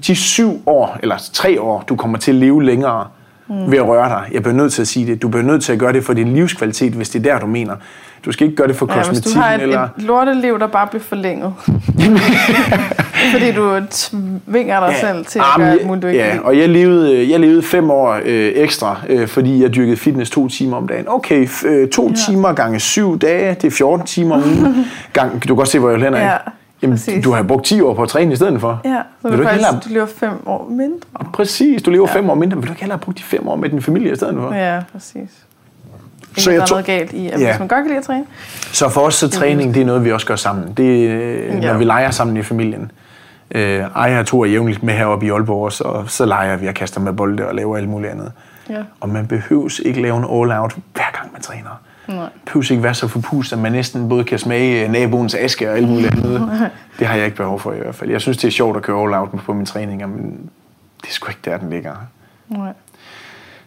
De 0.06 0.16
syv 0.16 0.62
år, 0.66 0.98
eller 1.02 1.16
tre 1.32 1.60
år, 1.60 1.84
du 1.88 1.96
kommer 1.96 2.18
til 2.18 2.30
at 2.30 2.34
leve 2.34 2.64
længere 2.64 3.06
mm. 3.48 3.70
ved 3.70 3.78
at 3.78 3.86
røre 3.86 4.08
dig. 4.08 4.28
Jeg 4.32 4.42
bliver 4.42 4.56
nødt 4.56 4.72
til 4.72 4.82
at 4.82 4.88
sige 4.88 5.06
det. 5.06 5.22
Du 5.22 5.28
bliver 5.28 5.44
nødt 5.44 5.64
til 5.64 5.72
at 5.72 5.78
gøre 5.78 5.92
det 5.92 6.04
for 6.04 6.12
din 6.12 6.34
livskvalitet, 6.34 6.92
hvis 6.92 7.10
det 7.10 7.26
er 7.26 7.32
der, 7.32 7.40
du 7.40 7.46
mener. 7.46 7.76
Du 8.28 8.32
skal 8.32 8.44
ikke 8.46 8.56
gøre 8.56 8.68
det 8.68 8.76
for 8.76 8.86
Ja, 8.90 8.94
hvis 8.96 9.06
kosmetik. 9.08 9.34
du 9.34 9.40
har 9.40 9.54
et, 9.54 9.62
eller... 9.62 9.82
et 9.82 9.90
lorteliv, 10.02 10.58
der 10.58 10.66
bare 10.66 10.86
bliver 10.86 11.02
forlænget. 11.02 11.54
Fordi 13.32 13.52
du 13.52 13.80
tvinger 13.90 14.80
dig 14.86 14.96
selv 15.00 15.24
til 15.26 15.38
at 15.38 15.44
gøre 15.56 15.78
muligt, 15.84 16.02
du 16.02 16.06
ikke 16.08 16.20
ja, 16.20 16.38
og 16.44 16.58
jeg 16.58 16.68
levede, 16.68 17.30
jeg 17.30 17.40
levede 17.40 17.62
fem 17.62 17.90
år 17.90 18.12
øh, 18.24 18.52
ekstra, 18.54 18.96
øh, 19.08 19.28
fordi 19.28 19.62
jeg 19.62 19.74
dyrkede 19.74 19.96
fitness 19.96 20.30
to 20.30 20.48
timer 20.48 20.76
om 20.76 20.88
dagen. 20.88 21.04
Okay, 21.08 21.48
øh, 21.66 21.88
to 21.88 22.08
ja. 22.08 22.14
timer 22.14 22.52
gange 22.52 22.80
syv 22.80 23.18
dage, 23.18 23.54
det 23.54 23.64
er 23.64 23.70
14 23.70 24.06
timer 24.06 24.34
om 24.34 24.42
ugen. 24.42 24.86
Gang, 25.12 25.32
du 25.34 25.38
kan 25.46 25.56
godt 25.56 25.68
se, 25.68 25.78
hvor 25.78 25.90
jeg 25.90 25.98
lander 25.98 26.18
Ja. 26.20 26.36
Jamen, 26.82 26.96
præcis. 26.96 27.24
du 27.24 27.32
har 27.32 27.42
brugt 27.42 27.64
10 27.66 27.80
år 27.80 27.94
på 27.94 28.02
at 28.02 28.08
træne 28.08 28.32
i 28.32 28.36
stedet 28.36 28.60
for. 28.60 28.80
Ja, 28.84 28.96
så 29.22 29.28
Vil 29.28 29.38
du, 29.38 29.42
faktisk, 29.44 29.66
hellere- 29.66 29.80
du 29.84 29.88
lever 29.94 30.06
fem 30.06 30.30
år 30.46 30.68
mindre. 30.70 30.98
Præcis, 31.32 31.82
du 31.82 31.90
lever 31.90 32.06
ja. 32.14 32.18
fem 32.18 32.30
år 32.30 32.34
mindre. 32.34 32.56
Vil 32.56 32.66
du 32.66 32.72
ikke 32.72 32.80
hellere 32.82 32.98
brugt 32.98 33.18
de 33.18 33.22
fem 33.22 33.48
år 33.48 33.56
med 33.56 33.68
din 33.68 33.82
familie 33.82 34.12
i 34.12 34.16
stedet 34.16 34.34
for? 34.34 34.54
Ja. 34.54 34.74
Ja, 34.74 34.80
præcis. 34.92 35.30
Ikke, 36.38 36.42
Så 36.44 36.50
jeg 36.50 36.58
der 36.60 36.64
er 36.64 36.70
noget 36.70 36.86
galt 36.86 37.12
i, 37.12 37.28
at 37.28 37.40
Ja. 37.40 37.46
hvis 37.50 37.58
man 37.58 37.68
godt 37.68 37.78
kan 37.78 37.86
lide 37.86 37.98
at 37.98 38.04
træne. 38.04 38.24
Så 38.72 38.88
for 38.88 39.00
os 39.00 39.14
så 39.14 39.28
træning, 39.30 39.74
det 39.74 39.82
er 39.82 39.86
noget, 39.86 40.04
vi 40.04 40.12
også 40.12 40.26
gør 40.26 40.36
sammen. 40.36 40.72
Det 40.76 41.06
er, 41.06 41.54
når 41.54 41.62
Ja. 41.62 41.76
vi 41.76 41.84
leger 41.84 42.10
sammen 42.10 42.36
i 42.36 42.42
familien. 42.42 42.90
Øh, 43.50 43.84
Aya 44.04 44.18
og 44.20 44.26
Thor 44.26 44.44
er 44.44 44.48
jævnligt 44.48 44.82
med 44.82 44.94
heroppe 44.94 45.26
i 45.26 45.30
Aalborg 45.30 45.64
også, 45.64 45.84
og 45.84 46.10
så 46.10 46.26
leger 46.26 46.56
vi 46.56 46.66
og 46.66 46.74
kaster 46.74 47.00
med 47.00 47.12
bolde 47.12 47.46
og 47.48 47.54
laver 47.54 47.76
alt 47.76 47.88
muligt 47.88 48.12
andet. 48.12 48.32
Ja. 48.70 48.82
Og 49.00 49.08
man 49.08 49.26
behøves 49.26 49.78
ikke 49.84 50.02
lave 50.02 50.16
en 50.16 50.24
all-out 50.24 50.76
hver 50.94 51.18
gang 51.20 51.32
man 51.32 51.42
træner. 51.42 51.80
Nej. 52.08 52.26
Behøves 52.46 52.70
ikke 52.70 52.82
være 52.82 52.94
så 52.94 53.08
forpustet, 53.08 53.56
at 53.56 53.62
man 53.62 53.72
næsten 53.72 54.08
både 54.08 54.24
kan 54.24 54.38
smage 54.38 54.84
øh, 54.84 54.90
naboens 54.92 55.34
aske 55.34 55.70
og 55.70 55.76
alt 55.76 55.88
muligt 55.88 56.12
andet. 56.14 56.50
Det 56.98 57.06
har 57.06 57.16
jeg 57.16 57.24
ikke 57.24 57.36
behov 57.36 57.60
for 57.60 57.72
i 57.72 57.76
hvert 57.78 57.94
fald. 57.94 58.10
Jeg 58.10 58.20
synes, 58.20 58.36
det 58.36 58.48
er 58.48 58.52
sjovt 58.52 58.76
at 58.76 58.82
køre 58.82 59.02
all-out 59.02 59.28
på 59.44 59.52
mine 59.52 59.66
træninger, 59.66 60.06
men 60.06 60.50
det 61.02 61.08
er 61.08 61.12
sgu 61.12 61.28
ikke 61.28 61.40
der, 61.44 61.56
den 61.56 61.70
ligger. 61.70 61.92
Nej. 62.48 62.72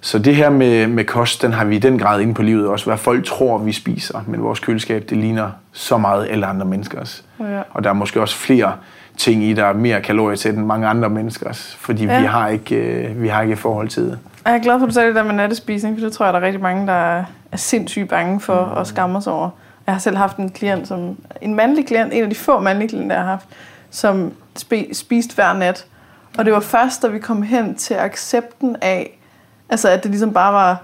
Så 0.04 0.20
det 0.20 0.36
her 0.36 0.50
med, 0.50 0.88
med 0.88 1.06
kost, 1.06 1.42
den 1.42 1.54
har 1.54 1.66
vi 1.66 1.76
i 1.76 1.80
den 1.80 2.00
grad 2.00 2.22
inde 2.22 2.34
på 2.34 2.42
livet 2.42 2.68
også. 2.68 2.86
Hvad 2.86 2.98
folk 2.98 3.26
tror, 3.26 3.58
vi 3.58 3.72
spiser. 3.72 4.24
Men 4.28 4.44
vores 4.44 4.60
køleskab, 4.60 5.10
det 5.10 5.18
ligner 5.18 5.50
så 5.72 5.98
meget 5.98 6.28
alle 6.30 6.46
andre 6.46 6.66
menneskers. 6.66 7.24
Ja. 7.40 7.62
Og 7.72 7.84
der 7.84 7.90
er 7.90 7.94
måske 7.94 8.22
også 8.22 8.36
flere 8.36 8.74
ting 9.18 9.44
i, 9.44 9.54
der 9.54 9.66
er 9.66 9.74
mere 9.74 10.02
kalorier 10.02 10.36
til 10.38 10.54
end 10.54 10.66
mange 10.66 10.88
andre 10.88 11.10
menneskers. 11.10 11.78
Fordi 11.80 12.06
Ja. 12.06 12.20
vi, 12.20 12.26
har 12.26 12.48
ikke, 12.48 12.76
øh, 12.76 13.22
vi 13.22 13.28
har 13.28 13.42
ikke 13.42 13.56
forhold 13.58 13.88
til 13.90 14.04
det. 14.04 14.20
Jeg 14.46 14.54
er 14.56 14.60
glad 14.60 14.80
for, 14.80 14.86
at 14.86 14.90
du 14.90 14.94
sagde 14.94 15.08
det 15.08 15.16
der 15.16 15.24
med 15.24 15.34
nattespisning, 15.34 15.98
for 16.00 16.06
det 16.06 16.14
tror 16.14 16.26
jeg, 16.26 16.34
der 16.34 16.40
er 16.40 16.44
rigtig 16.46 16.62
mange, 16.62 16.88
der 16.88 16.94
er 16.94 17.24
sindssygt 17.56 18.10
bange 18.10 18.40
for 18.40 18.66
Mm. 18.66 18.72
og 18.72 18.88
skammer 18.88 19.20
sig 19.20 19.34
over. 19.34 19.50
Jeg 19.88 19.96
har 19.96 20.00
selv 20.00 20.18
haft 20.18 20.38
en 20.38 20.50
klient, 20.52 20.88
som, 20.88 21.18
en 21.42 21.56
mandlig 21.56 21.88
klient, 21.88 22.14
en 22.14 22.24
af 22.24 22.30
de 22.30 22.36
få 22.36 22.60
mandlige 22.60 22.90
klienter, 22.90 23.16
jeg 23.16 23.24
har 23.24 23.32
haft, 23.32 23.46
som 23.92 24.32
spe, 24.58 24.86
spiste 24.94 25.36
hver 25.36 25.54
nat. 25.54 25.86
Og 26.38 26.46
det 26.46 26.54
var 26.54 26.60
først, 26.60 27.02
da 27.02 27.08
vi 27.08 27.20
kom 27.20 27.42
hen 27.42 27.76
til 27.76 27.94
accepten 27.94 28.76
af, 28.82 29.18
altså 29.72 29.90
at 29.90 30.04
det 30.04 30.12
ligesom 30.12 30.34
bare 30.34 30.54
var, 30.54 30.78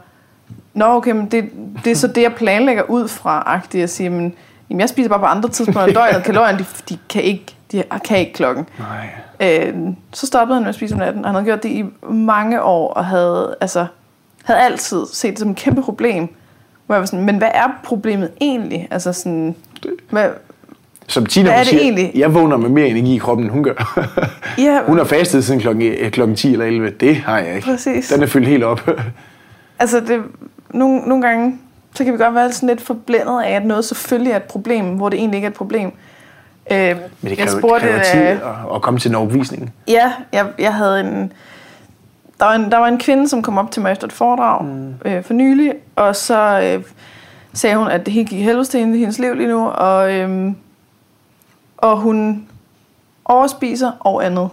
Nå, 0.77 0.85
okay, 0.85 1.11
men 1.11 1.25
det, 1.25 1.49
det 1.83 1.91
er 1.91 1.95
så 1.95 2.07
det, 2.07 2.21
jeg 2.21 2.33
planlægger 2.35 2.83
ud 2.83 3.07
fra, 3.07 3.43
agtigt 3.45 3.83
at 3.83 3.89
sige, 3.89 4.09
men 4.09 4.33
jamen, 4.69 4.81
jeg 4.81 4.89
spiser 4.89 5.09
bare 5.09 5.19
på 5.19 5.25
andre 5.25 5.49
tidspunkter 5.49 5.81
af 5.81 5.93
døgnet. 5.93 6.23
Kalorierne, 6.23 6.59
de, 6.59 6.65
de, 6.89 6.97
kan 7.09 7.23
ikke, 7.23 7.55
de 7.71 7.83
kan 8.05 8.17
ikke 8.17 8.33
klokken. 8.33 8.69
Nej. 8.79 9.09
Øh, 9.39 9.75
så 10.13 10.27
stoppede 10.27 10.55
han 10.55 10.63
med 10.63 10.69
at 10.69 10.75
spise 10.75 10.95
om 10.95 10.99
natten, 10.99 11.25
og 11.25 11.29
han 11.29 11.35
havde 11.35 11.45
gjort 11.45 11.63
det 11.63 11.69
i 11.69 11.85
mange 12.09 12.61
år, 12.61 12.93
og 12.93 13.05
havde, 13.05 13.55
altså, 13.61 13.85
havde 14.43 14.59
altid 14.59 15.05
set 15.13 15.29
det 15.31 15.39
som 15.39 15.49
et 15.49 15.57
kæmpe 15.57 15.81
problem. 15.81 16.35
Hvor 16.85 16.95
jeg 16.95 16.99
var 16.99 17.05
sådan, 17.05 17.25
men 17.25 17.37
hvad 17.37 17.51
er 17.53 17.67
problemet 17.83 18.31
egentlig? 18.41 18.87
Altså 18.91 19.13
sådan, 19.13 19.55
hvad, 20.09 20.29
Som 21.07 21.25
Tina 21.25 21.49
Hvad 21.49 21.53
er 21.53 21.59
det 21.59 21.67
siger, 21.67 21.81
egentlig? 21.81 22.11
jeg 22.15 22.33
vågner 22.33 22.57
med 22.57 22.69
mere 22.69 22.87
energi 22.87 23.15
i 23.15 23.17
kroppen, 23.17 23.45
end 23.45 23.53
hun 23.53 23.63
gør. 23.63 24.07
ja, 24.57 24.81
hun 24.85 24.97
har 24.97 25.05
fastet 25.05 25.45
siden 25.45 25.59
klokken, 25.59 26.11
klokken 26.11 26.35
10 26.35 26.53
eller 26.53 26.65
11. 26.65 26.89
Det 26.89 27.15
har 27.15 27.39
jeg 27.39 27.55
ikke. 27.55 27.67
Præcis. 27.67 28.07
Den 28.07 28.23
er 28.23 28.27
fyldt 28.27 28.47
helt 28.47 28.63
op. 28.63 28.89
altså 29.79 29.99
det, 29.99 30.21
nogle, 30.69 30.99
nogle 30.99 31.27
gange, 31.27 31.57
så 31.93 32.03
kan 32.03 32.13
vi 32.13 32.17
godt 32.17 32.35
være 32.35 32.51
sådan 32.51 32.69
lidt 32.69 32.81
forblændet 32.81 33.41
af, 33.41 33.51
at 33.51 33.65
noget 33.65 33.85
selvfølgelig 33.85 34.31
er 34.31 34.35
et 34.37 34.43
problem, 34.43 34.85
hvor 34.85 35.09
det 35.09 35.19
egentlig 35.19 35.37
ikke 35.37 35.45
er 35.45 35.49
et 35.49 35.57
problem. 35.57 35.91
Øh, 36.71 36.95
Men 37.21 37.31
det 37.31 37.37
kræver, 37.37 37.73
det 37.73 37.81
kræver 37.81 38.03
tid 38.03 38.21
øh, 38.21 38.29
at, 38.29 38.75
at 38.75 38.81
komme 38.81 38.99
til 38.99 39.09
en 39.09 39.15
overbevisning. 39.15 39.73
Ja, 39.87 40.11
jeg, 40.33 40.45
jeg 40.59 40.73
havde 40.73 40.99
en 40.99 41.33
der, 42.39 42.45
var 42.45 42.55
en... 42.55 42.71
der 42.71 42.77
var 42.77 42.87
en 42.87 42.99
kvinde, 42.99 43.29
som 43.29 43.41
kom 43.41 43.57
op 43.57 43.71
til 43.71 43.81
mig 43.81 43.91
efter 43.91 44.07
et 44.07 44.13
foredrag 44.13 44.65
mm. 44.65 44.93
øh, 45.05 45.23
for 45.23 45.33
nylig, 45.33 45.73
og 45.95 46.15
så 46.15 46.61
øh, 46.63 46.83
sagde 47.53 47.75
hun, 47.75 47.87
at 47.87 48.05
det 48.05 48.13
helt 48.13 48.29
gik 48.29 48.43
helvede 48.43 48.65
til 48.65 48.79
i 48.79 48.83
hendes 48.83 49.19
liv 49.19 49.33
lige 49.33 49.49
nu, 49.49 49.67
og, 49.67 50.13
øh, 50.13 50.51
og 51.77 51.97
hun 51.97 52.47
overspiser 53.25 53.91
og 53.99 54.25
andet. 54.25 54.49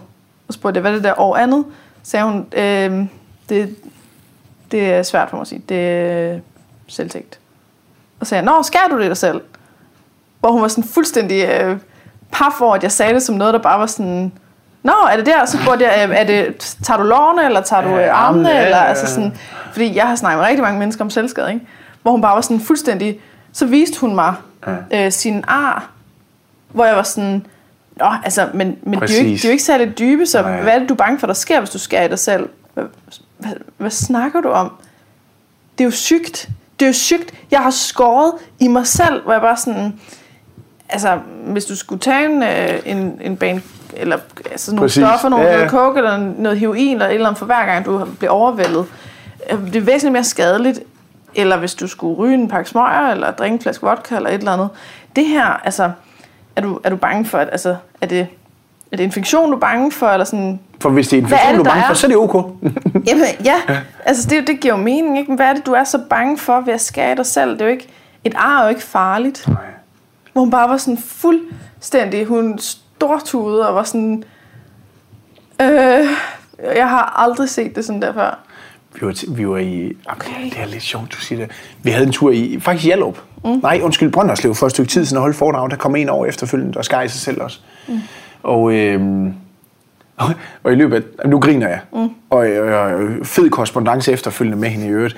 Og 0.47 0.53
spurgte 0.53 0.77
jeg, 0.77 0.81
hvad 0.81 0.91
er 0.91 0.95
det 0.95 1.03
der 1.03 1.11
og 1.11 1.41
andet? 1.41 1.65
Sagde 2.03 2.25
hun, 2.25 2.45
øh, 2.53 3.05
det, 3.49 3.75
det 4.71 4.93
er 4.93 5.03
svært 5.03 5.29
for 5.29 5.37
mig 5.37 5.41
at 5.41 5.47
sige, 5.47 5.61
det 5.69 5.77
er 5.89 6.39
selvtægt. 6.87 7.39
Og 8.19 8.27
sagde 8.27 8.43
jeg, 8.43 8.51
nå, 8.57 8.63
skærer 8.63 8.87
du 8.87 8.99
det 8.99 9.07
dig 9.07 9.17
selv? 9.17 9.41
Hvor 10.39 10.51
hun 10.51 10.61
var 10.61 10.67
sådan 10.67 10.83
fuldstændig 10.83 11.45
øh, 11.49 11.77
paf 12.31 12.61
over, 12.61 12.75
at 12.75 12.83
jeg 12.83 12.91
sagde 12.91 13.13
det 13.13 13.23
som 13.23 13.35
noget, 13.35 13.53
der 13.53 13.59
bare 13.59 13.79
var 13.79 13.85
sådan, 13.85 14.31
Nå, 14.83 14.93
er 15.11 15.15
det 15.17 15.25
der? 15.25 15.45
Så 15.45 15.57
spurgte 15.63 15.85
jeg, 15.85 16.09
øh, 16.09 16.15
er 16.15 16.23
det, 16.23 16.55
tager 16.83 16.97
du 16.97 17.03
lårene, 17.03 17.45
eller 17.45 17.61
tager 17.61 17.81
du 17.81 17.89
Ja, 17.89 18.05
øh, 18.07 18.19
armene? 18.25 18.49
ja, 18.49 18.63
Eller, 18.65 18.77
ja, 18.77 18.83
ja. 18.83 18.89
altså 18.89 19.07
sådan, 19.13 19.37
fordi 19.71 19.95
jeg 19.95 20.07
har 20.07 20.15
snakket 20.15 20.37
med 20.39 20.47
rigtig 20.47 20.63
mange 20.63 20.79
mennesker 20.79 21.03
om 21.03 21.09
selvskade, 21.09 21.53
ikke? 21.53 21.65
hvor 22.01 22.11
hun 22.11 22.21
bare 22.21 22.35
var 22.35 22.41
sådan 22.41 22.59
fuldstændig... 22.59 23.19
Så 23.53 23.65
viste 23.65 23.99
hun 24.01 24.15
mig 24.15 24.33
øh, 24.93 25.11
sin 25.11 25.43
ar, 25.47 25.89
hvor 26.75 26.85
jeg 26.85 26.95
var 26.95 27.03
sådan... 27.03 27.45
Nå, 27.95 28.05
altså, 28.23 28.49
men, 28.53 28.77
men 28.83 28.99
det, 29.01 29.11
er 29.11 29.15
jo 29.15 29.19
ikke, 29.19 29.31
Præcis. 29.31 29.41
det 29.41 29.47
er 29.47 29.49
jo 29.49 29.51
ikke 29.51 29.63
særlig 29.63 29.99
dybe, 29.99 30.25
så 30.25 30.41
Nej. 30.41 30.61
hvad 30.61 30.73
er 30.73 30.79
det, 30.79 30.89
du 30.89 30.93
er 30.93 30.97
bange 30.97 31.19
for, 31.19 31.27
der 31.27 31.33
sker, 31.33 31.59
hvis 31.59 31.69
du 31.69 31.79
skærer 31.79 32.03
i 32.05 32.07
dig 32.07 32.19
selv? 32.19 32.49
Hvad, 32.73 32.83
hvad, 33.37 33.51
hvad 33.77 33.89
snakker 33.89 34.41
du 34.41 34.49
om? 34.49 34.71
Det 35.77 35.83
er 35.83 35.85
jo 35.85 35.91
sygt. 35.91 36.49
Det 36.79 36.85
er 36.85 36.89
jo 36.89 36.93
sygt. 36.93 37.33
Jeg 37.51 37.59
har 37.59 37.69
skåret 37.69 38.33
i 38.59 38.67
mig 38.67 38.87
selv, 38.87 39.23
hvor 39.23 39.31
jeg 39.31 39.41
bare 39.41 39.57
sådan... 39.57 39.99
Altså, 40.89 41.19
hvis 41.45 41.65
du 41.65 41.75
skulle 41.75 41.99
tage 41.99 42.25
en, 42.25 42.43
øh, 42.43 42.79
en, 42.85 43.19
en 43.21 43.37
bane, 43.37 43.61
eller 43.93 44.17
altså 44.51 44.71
nogle 44.75 44.87
Præcis. 44.87 45.03
stoffer, 45.03 45.29
nogle, 45.29 45.45
Ja, 45.45 45.51
ja. 45.51 45.57
noget 45.57 45.71
coke, 45.71 45.97
eller 45.97 46.17
noget 46.17 46.59
heroin, 46.59 46.91
eller 46.91 47.05
et 47.07 47.13
eller 47.13 47.27
andet 47.27 47.39
for 47.39 47.45
hver 47.45 47.65
gang, 47.65 47.85
du 47.85 48.05
bliver 48.19 48.31
overvældet. 48.31 48.85
øh, 49.51 49.65
Det 49.65 49.75
er 49.75 49.81
væsentligt 49.81 50.11
mere 50.11 50.23
skadeligt, 50.23 50.79
eller 51.35 51.57
hvis 51.57 51.75
du 51.75 51.87
skulle 51.87 52.15
ryge 52.17 52.33
en 52.33 52.47
pakke 52.47 52.69
smøger, 52.69 53.11
eller 53.11 53.31
drikke 53.31 53.53
en 53.53 53.61
flaske 53.61 53.85
vodka, 53.85 54.15
eller 54.15 54.29
et 54.29 54.35
eller 54.35 54.51
andet. 54.51 54.69
Det 55.15 55.25
her, 55.25 55.45
altså, 55.45 55.91
er 56.55 56.61
du, 56.61 56.79
er 56.83 56.89
du 56.89 56.95
bange 56.95 57.25
for, 57.25 57.37
at, 57.37 57.49
altså, 57.51 57.75
er 58.01 58.07
det, 58.07 58.27
er 58.91 58.97
det 58.97 59.03
infektion, 59.03 59.49
du 59.49 59.55
er 59.55 59.59
bange 59.59 59.91
for, 59.91 60.07
eller 60.07 60.25
sådan, 60.25 60.59
For 60.81 60.89
hvis 60.89 61.07
det 61.07 61.23
er 61.23 61.27
Hvad 61.27 61.37
er 61.37 61.49
infektion, 61.49 61.57
det, 61.57 61.65
du 61.65 61.69
er 61.69 61.73
bange 61.73 61.85
for, 61.85 61.91
er? 61.91 61.95
så 61.95 62.07
er 62.07 62.09
det 62.09 62.17
ok. 62.17 62.35
Jamen, 63.09 63.25
ja, 63.43 63.55
altså 64.05 64.29
det, 64.29 64.47
det 64.47 64.59
giver 64.59 64.77
jo 64.77 64.81
mening, 64.81 65.17
ikke? 65.17 65.31
Men 65.31 65.35
hvad 65.35 65.47
er 65.47 65.53
det, 65.53 65.65
du 65.65 65.71
er 65.71 65.83
så 65.83 65.99
bange 66.09 66.37
for 66.37 66.61
ved 66.61 66.73
at 66.73 66.81
skade 66.81 67.15
dig 67.15 67.25
selv? 67.25 67.51
Det 67.51 67.61
er 67.61 67.65
jo 67.65 67.71
ikke, 67.71 67.87
et 68.23 68.33
ar 68.35 68.59
er 68.59 68.63
jo 68.63 68.69
ikke 68.69 68.83
farligt. 68.83 69.47
Nej. 69.47 69.57
Hvor 70.33 70.41
hun 70.41 70.51
bare 70.51 70.69
var 70.69 70.77
sådan 70.77 70.97
fuldstændig, 70.97 72.25
hun 72.25 72.59
stortudede 72.59 73.67
og 73.67 73.75
var 73.75 73.83
sådan, 73.83 74.23
øh, 75.61 76.07
jeg 76.75 76.89
har 76.89 77.13
aldrig 77.17 77.49
set 77.49 77.75
det 77.75 77.85
sådan 77.85 78.01
der 78.01 78.13
før. 78.13 78.39
Vi 78.99 79.05
var, 79.05 79.35
vi 79.35 79.47
var 79.49 79.57
i... 79.57 79.93
Okay. 80.05 80.29
Det 80.43 80.57
er 80.61 80.65
lidt 80.65 80.83
sjovt, 80.83 81.11
du 81.11 81.17
siger 81.17 81.39
det. 81.39 81.51
Vi 81.83 81.91
havde 81.91 82.05
en 82.05 82.11
tur 82.11 82.31
i... 82.31 82.59
Faktisk 82.61 82.85
Hjallup. 82.85 83.17
Mm. 83.43 83.49
Nej, 83.63 83.79
undskyld, 83.83 84.11
Brønderslev 84.11 84.55
for 84.55 84.65
et 84.65 84.71
stykke 84.71 84.89
tid 84.91 85.05
siden 85.05 85.17
at 85.17 85.21
holde 85.21 85.37
foredrag. 85.37 85.69
Der 85.69 85.75
kom 85.75 85.95
en 85.95 86.09
over 86.09 86.25
efterfølgende, 86.25 86.73
der 86.73 86.81
skar 86.81 87.07
sig 87.07 87.21
selv 87.21 87.41
også. 87.41 87.59
Mm. 87.87 87.99
Og, 88.43 88.73
øhm, 88.73 89.33
Og 90.63 90.71
i 90.71 90.75
løbet 90.75 91.03
af, 91.19 91.29
nu 91.29 91.39
griner 91.39 91.67
jeg, 91.67 91.79
mm. 91.93 91.99
og, 92.29 92.37
og, 92.37 92.67
og 92.79 93.01
fed 93.23 93.49
korrespondence 93.49 94.11
efterfølgende 94.11 94.57
med 94.57 94.69
hende 94.69 94.85
i 94.87 94.89
øvrigt, 94.89 95.17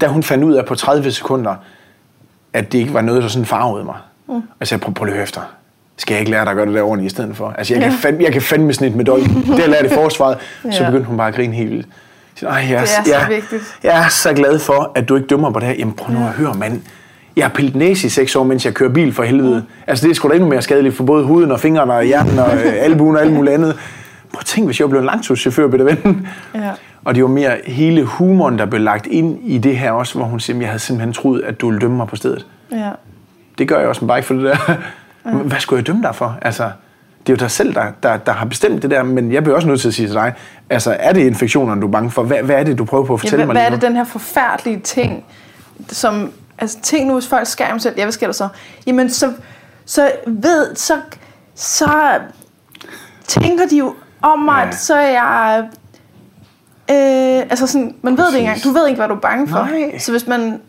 da 0.00 0.06
hun 0.06 0.22
fandt 0.22 0.44
ud 0.44 0.52
af 0.54 0.66
på 0.66 0.74
30 0.74 1.10
sekunder, 1.10 1.54
at 2.52 2.72
det 2.72 2.78
ikke 2.78 2.94
var 2.94 3.00
noget, 3.00 3.22
der 3.22 3.28
sådan 3.28 3.46
farvede 3.46 3.84
mig. 3.84 3.96
Mm. 4.28 4.34
Og 4.34 4.42
jeg 4.60 4.68
sagde, 4.68 4.82
prøv, 4.82 4.94
prøv 4.94 5.04
lige 5.04 5.22
efter. 5.22 5.40
Skal 5.96 6.14
jeg 6.14 6.20
ikke 6.20 6.30
lære 6.30 6.44
dig 6.44 6.50
at 6.50 6.56
gøre 6.56 6.66
det 6.66 6.74
der 6.74 6.82
ordentligt 6.82 7.12
i 7.12 7.14
stedet 7.14 7.36
for? 7.36 7.54
Altså, 7.58 7.74
jeg, 7.74 7.82
ja. 7.82 7.88
kan, 7.88 7.98
fandme, 7.98 8.22
jeg 8.22 8.32
kan 8.32 8.42
fandme 8.42 8.72
snit 8.72 8.96
med 8.96 9.04
døj. 9.04 9.18
Det 9.18 9.46
har 9.46 9.58
jeg 9.58 9.68
lært 9.68 9.86
i 9.86 9.94
forsvaret. 9.94 10.38
Så 10.72 10.82
Ja. 10.82 10.86
begyndte 10.90 11.08
hun 11.08 11.16
bare 11.16 11.28
at 11.28 11.34
grine 11.34 11.54
helt 11.54 11.70
vildt. 11.70 11.86
Ej, 12.46 12.54
jeg, 12.54 12.68
Det 12.68 12.74
er 12.80 12.86
så 13.04 13.10
jeg, 13.12 13.26
vigtigt. 13.28 13.78
Jeg 13.82 14.04
er 14.04 14.08
så 14.08 14.32
glad 14.32 14.58
for, 14.58 14.92
at 14.94 15.08
du 15.08 15.16
ikke 15.16 15.26
dømmer 15.28 15.50
på 15.50 15.58
det 15.60 15.68
her. 15.68 15.74
Jamen 15.74 15.94
prøv 15.94 16.14
nu 16.14 16.20
at 16.26 16.32
høre, 16.32 16.54
mand. 16.54 16.80
Jeg 17.36 17.44
har 17.44 17.50
pillet 17.54 17.76
næse 17.76 18.06
i 18.06 18.10
seks 18.10 18.36
år, 18.36 18.44
mens 18.44 18.64
jeg 18.64 18.74
kører 18.74 18.90
bil 18.92 19.12
for 19.12 19.22
helvede. 19.22 19.64
Altså 19.86 20.04
det 20.06 20.10
er 20.10 20.14
sgu 20.14 20.28
da 20.28 20.34
endnu 20.34 20.48
mere 20.48 20.62
skadeligt 20.62 20.96
for 20.96 21.04
både 21.04 21.24
huden 21.24 21.52
og 21.52 21.60
fingrene 21.60 21.92
og 21.92 22.04
hjernen 22.04 22.38
og 22.38 22.54
øh, 22.54 22.72
albuen 22.78 23.16
og 23.16 23.22
alt 23.22 23.32
muligt 23.32 23.54
andet. 23.54 23.76
Prøv 24.32 24.40
at 24.40 24.46
tænk, 24.46 24.66
hvis 24.66 24.80
jeg 24.80 24.88
blev 24.88 25.00
en 25.00 25.06
langturschauffør, 25.06 25.68
Peter 25.68 25.84
Ven. 25.84 26.26
Ja. 26.54 26.70
Og 27.04 27.14
det 27.14 27.22
var 27.22 27.28
mere 27.28 27.56
hele 27.66 28.04
humoren, 28.04 28.58
der 28.58 28.66
blev 28.66 28.80
lagt 28.80 29.06
ind 29.06 29.38
i 29.42 29.58
det 29.58 29.76
her 29.78 29.92
også, 29.92 30.14
hvor 30.18 30.24
hun 30.26 30.40
siger, 30.40 30.54
"Men 30.54 30.62
jeg 30.62 30.70
havde 30.70 30.78
simpelthen 30.78 31.12
troet, 31.12 31.42
at 31.42 31.60
du 31.60 31.66
ville 31.66 31.80
dømme 31.80 31.96
mig 31.96 32.06
på 32.06 32.16
stedet. 32.16 32.46
Ja. 32.72 32.90
Det 33.58 33.68
gør 33.68 33.78
jeg 33.78 33.88
også, 33.88 34.00
men 34.04 34.08
bare 34.08 34.18
ikke 34.18 34.26
for 34.26 34.34
det 34.34 34.44
der. 34.44 34.74
Hvad 35.42 35.60
skulle 35.60 35.78
jeg 35.78 35.86
dømme 35.86 36.02
dig 36.02 36.14
for? 36.14 36.38
Altså, 36.42 36.70
det 37.26 37.32
er 37.32 37.36
jo 37.36 37.36
dig 37.36 37.50
selv, 37.50 37.74
der, 37.74 37.84
der, 38.02 38.16
der 38.16 38.32
har 38.32 38.46
bestemt 38.46 38.82
det 38.82 38.90
der, 38.90 39.02
men 39.02 39.32
jeg 39.32 39.42
bliver 39.42 39.56
også 39.56 39.68
nødt 39.68 39.80
til 39.80 39.88
at 39.88 39.94
sige 39.94 40.08
til 40.08 40.14
dig, 40.14 40.32
altså 40.70 40.96
er 41.00 41.12
det 41.12 41.20
infektionerne, 41.20 41.80
du 41.80 41.86
er 41.86 41.90
bange 41.90 42.10
for? 42.10 42.22
Hvad, 42.22 42.36
hvad 42.42 42.56
er 42.56 42.64
det, 42.64 42.78
du 42.78 42.84
prøver 42.84 43.04
på 43.04 43.14
at 43.14 43.18
Ja, 43.18 43.26
fortælle 43.26 43.44
hvad, 43.44 43.54
mig 43.54 43.62
hvad 43.62 43.66
er 43.66 43.70
det, 43.70 43.82
den 43.82 43.96
her 43.96 44.04
forfærdelige 44.04 44.80
ting, 44.80 45.24
som... 45.88 46.32
Altså, 46.58 46.78
tænk 46.82 47.06
nu, 47.06 47.12
hvis 47.14 47.26
folk 47.28 47.46
skærer 47.46 47.70
dem 47.70 47.78
selv. 47.78 47.94
Ja, 47.96 48.04
hvad 48.04 48.12
sker 48.12 48.26
der 48.26 48.32
så? 48.32 48.48
Jamen, 48.86 49.10
så, 49.10 49.32
så 49.86 50.10
ved... 50.26 50.74
Så, 50.74 50.94
så 51.54 51.88
tænker 53.26 53.66
de 53.70 53.76
jo 53.78 53.94
om 54.22 54.38
mig, 54.38 54.58
Ja. 54.60 54.66
ja. 54.66 54.72
så 54.72 54.94
er 54.94 55.08
jeg... 55.08 55.68
Øh, 56.90 57.46
altså 57.50 57.66
sådan, 57.66 57.94
man 58.02 58.18
ved 58.18 58.26
det 58.26 58.34
ikke 58.34 58.40
engang. 58.40 58.64
Du 58.64 58.70
ved 58.70 58.86
ikke, 58.88 58.98
hvad 58.98 59.08
du 59.08 59.14
er 59.14 59.20
bange 59.20 59.48
for. 59.48 59.58
Nej. 59.58 59.98
Så 59.98 60.10
hvis 60.12 60.26
man... 60.26 60.60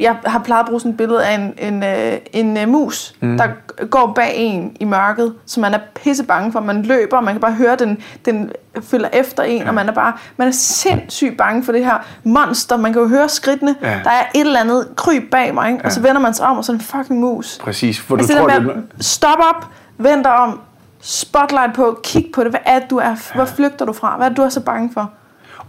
Jeg 0.00 0.16
har 0.26 0.38
plejet 0.38 0.60
at 0.60 0.66
bruge 0.66 0.80
sådan 0.80 0.90
et 0.90 0.96
billede 0.96 1.26
af 1.26 1.34
en, 1.34 1.54
en, 1.58 1.82
øh, 1.82 2.18
en 2.32 2.56
uh, 2.56 2.68
mus, 2.68 3.14
mm. 3.20 3.38
der 3.38 3.46
går 3.86 4.12
bag 4.14 4.32
en 4.36 4.76
i 4.80 4.84
mørket, 4.84 5.34
som 5.46 5.60
man 5.60 5.74
er 5.74 5.78
pisse 5.94 6.24
bange 6.24 6.52
for. 6.52 6.60
Man 6.60 6.82
løber, 6.82 7.16
og 7.16 7.24
man 7.24 7.34
kan 7.34 7.40
bare 7.40 7.52
høre, 7.52 7.76
den, 7.76 7.98
den 8.24 8.52
følger 8.82 9.08
efter 9.12 9.42
en, 9.42 9.62
ja. 9.62 9.68
og 9.68 9.74
man 9.74 9.88
er 9.88 9.92
bare 9.92 10.12
man 10.36 10.48
er 10.48 10.52
sindssygt 10.52 11.36
bange 11.38 11.64
for 11.64 11.72
det 11.72 11.84
her 11.84 11.98
monster. 12.24 12.76
Man 12.76 12.92
kan 12.92 13.02
jo 13.02 13.08
høre 13.08 13.28
skridtene. 13.28 13.74
Ja. 13.82 14.00
Der 14.04 14.10
er 14.10 14.22
et 14.34 14.40
eller 14.40 14.60
andet 14.60 14.88
kryb 14.96 15.30
bag 15.30 15.54
mig, 15.54 15.72
ikke? 15.72 15.84
og 15.84 15.92
så 15.92 16.00
Ja. 16.00 16.06
vender 16.06 16.20
man 16.20 16.34
sig 16.34 16.46
om, 16.46 16.56
og 16.56 16.64
så 16.64 16.72
det 16.72 16.78
en 16.80 16.84
fucking 16.84 17.20
mus. 17.20 17.58
Præcis, 17.62 18.00
for 18.00 18.16
du 18.16 18.20
Altså 18.20 18.36
tror, 18.38 18.46
det 18.46 18.56
det 18.56 18.66
der 18.66 18.74
med 18.74 18.82
at 18.98 19.04
stoppe 19.04 19.44
op, 19.44 19.66
vend 19.98 20.24
dig 20.24 20.34
om, 20.34 20.60
spotlight 21.00 21.74
på, 21.74 22.00
kig 22.04 22.26
på 22.34 22.44
det. 22.44 22.50
Hvad 22.52 22.60
er 22.64 22.78
det, 22.78 22.90
du 22.90 22.96
er? 22.96 23.34
Hvor 23.34 23.44
flygter 23.44 23.84
du 23.84 23.92
fra? 23.92 24.16
Hvad 24.16 24.26
er 24.26 24.28
det, 24.30 24.36
du 24.36 24.42
er 24.42 24.48
så 24.48 24.60
bange 24.60 24.90
for? 24.94 25.10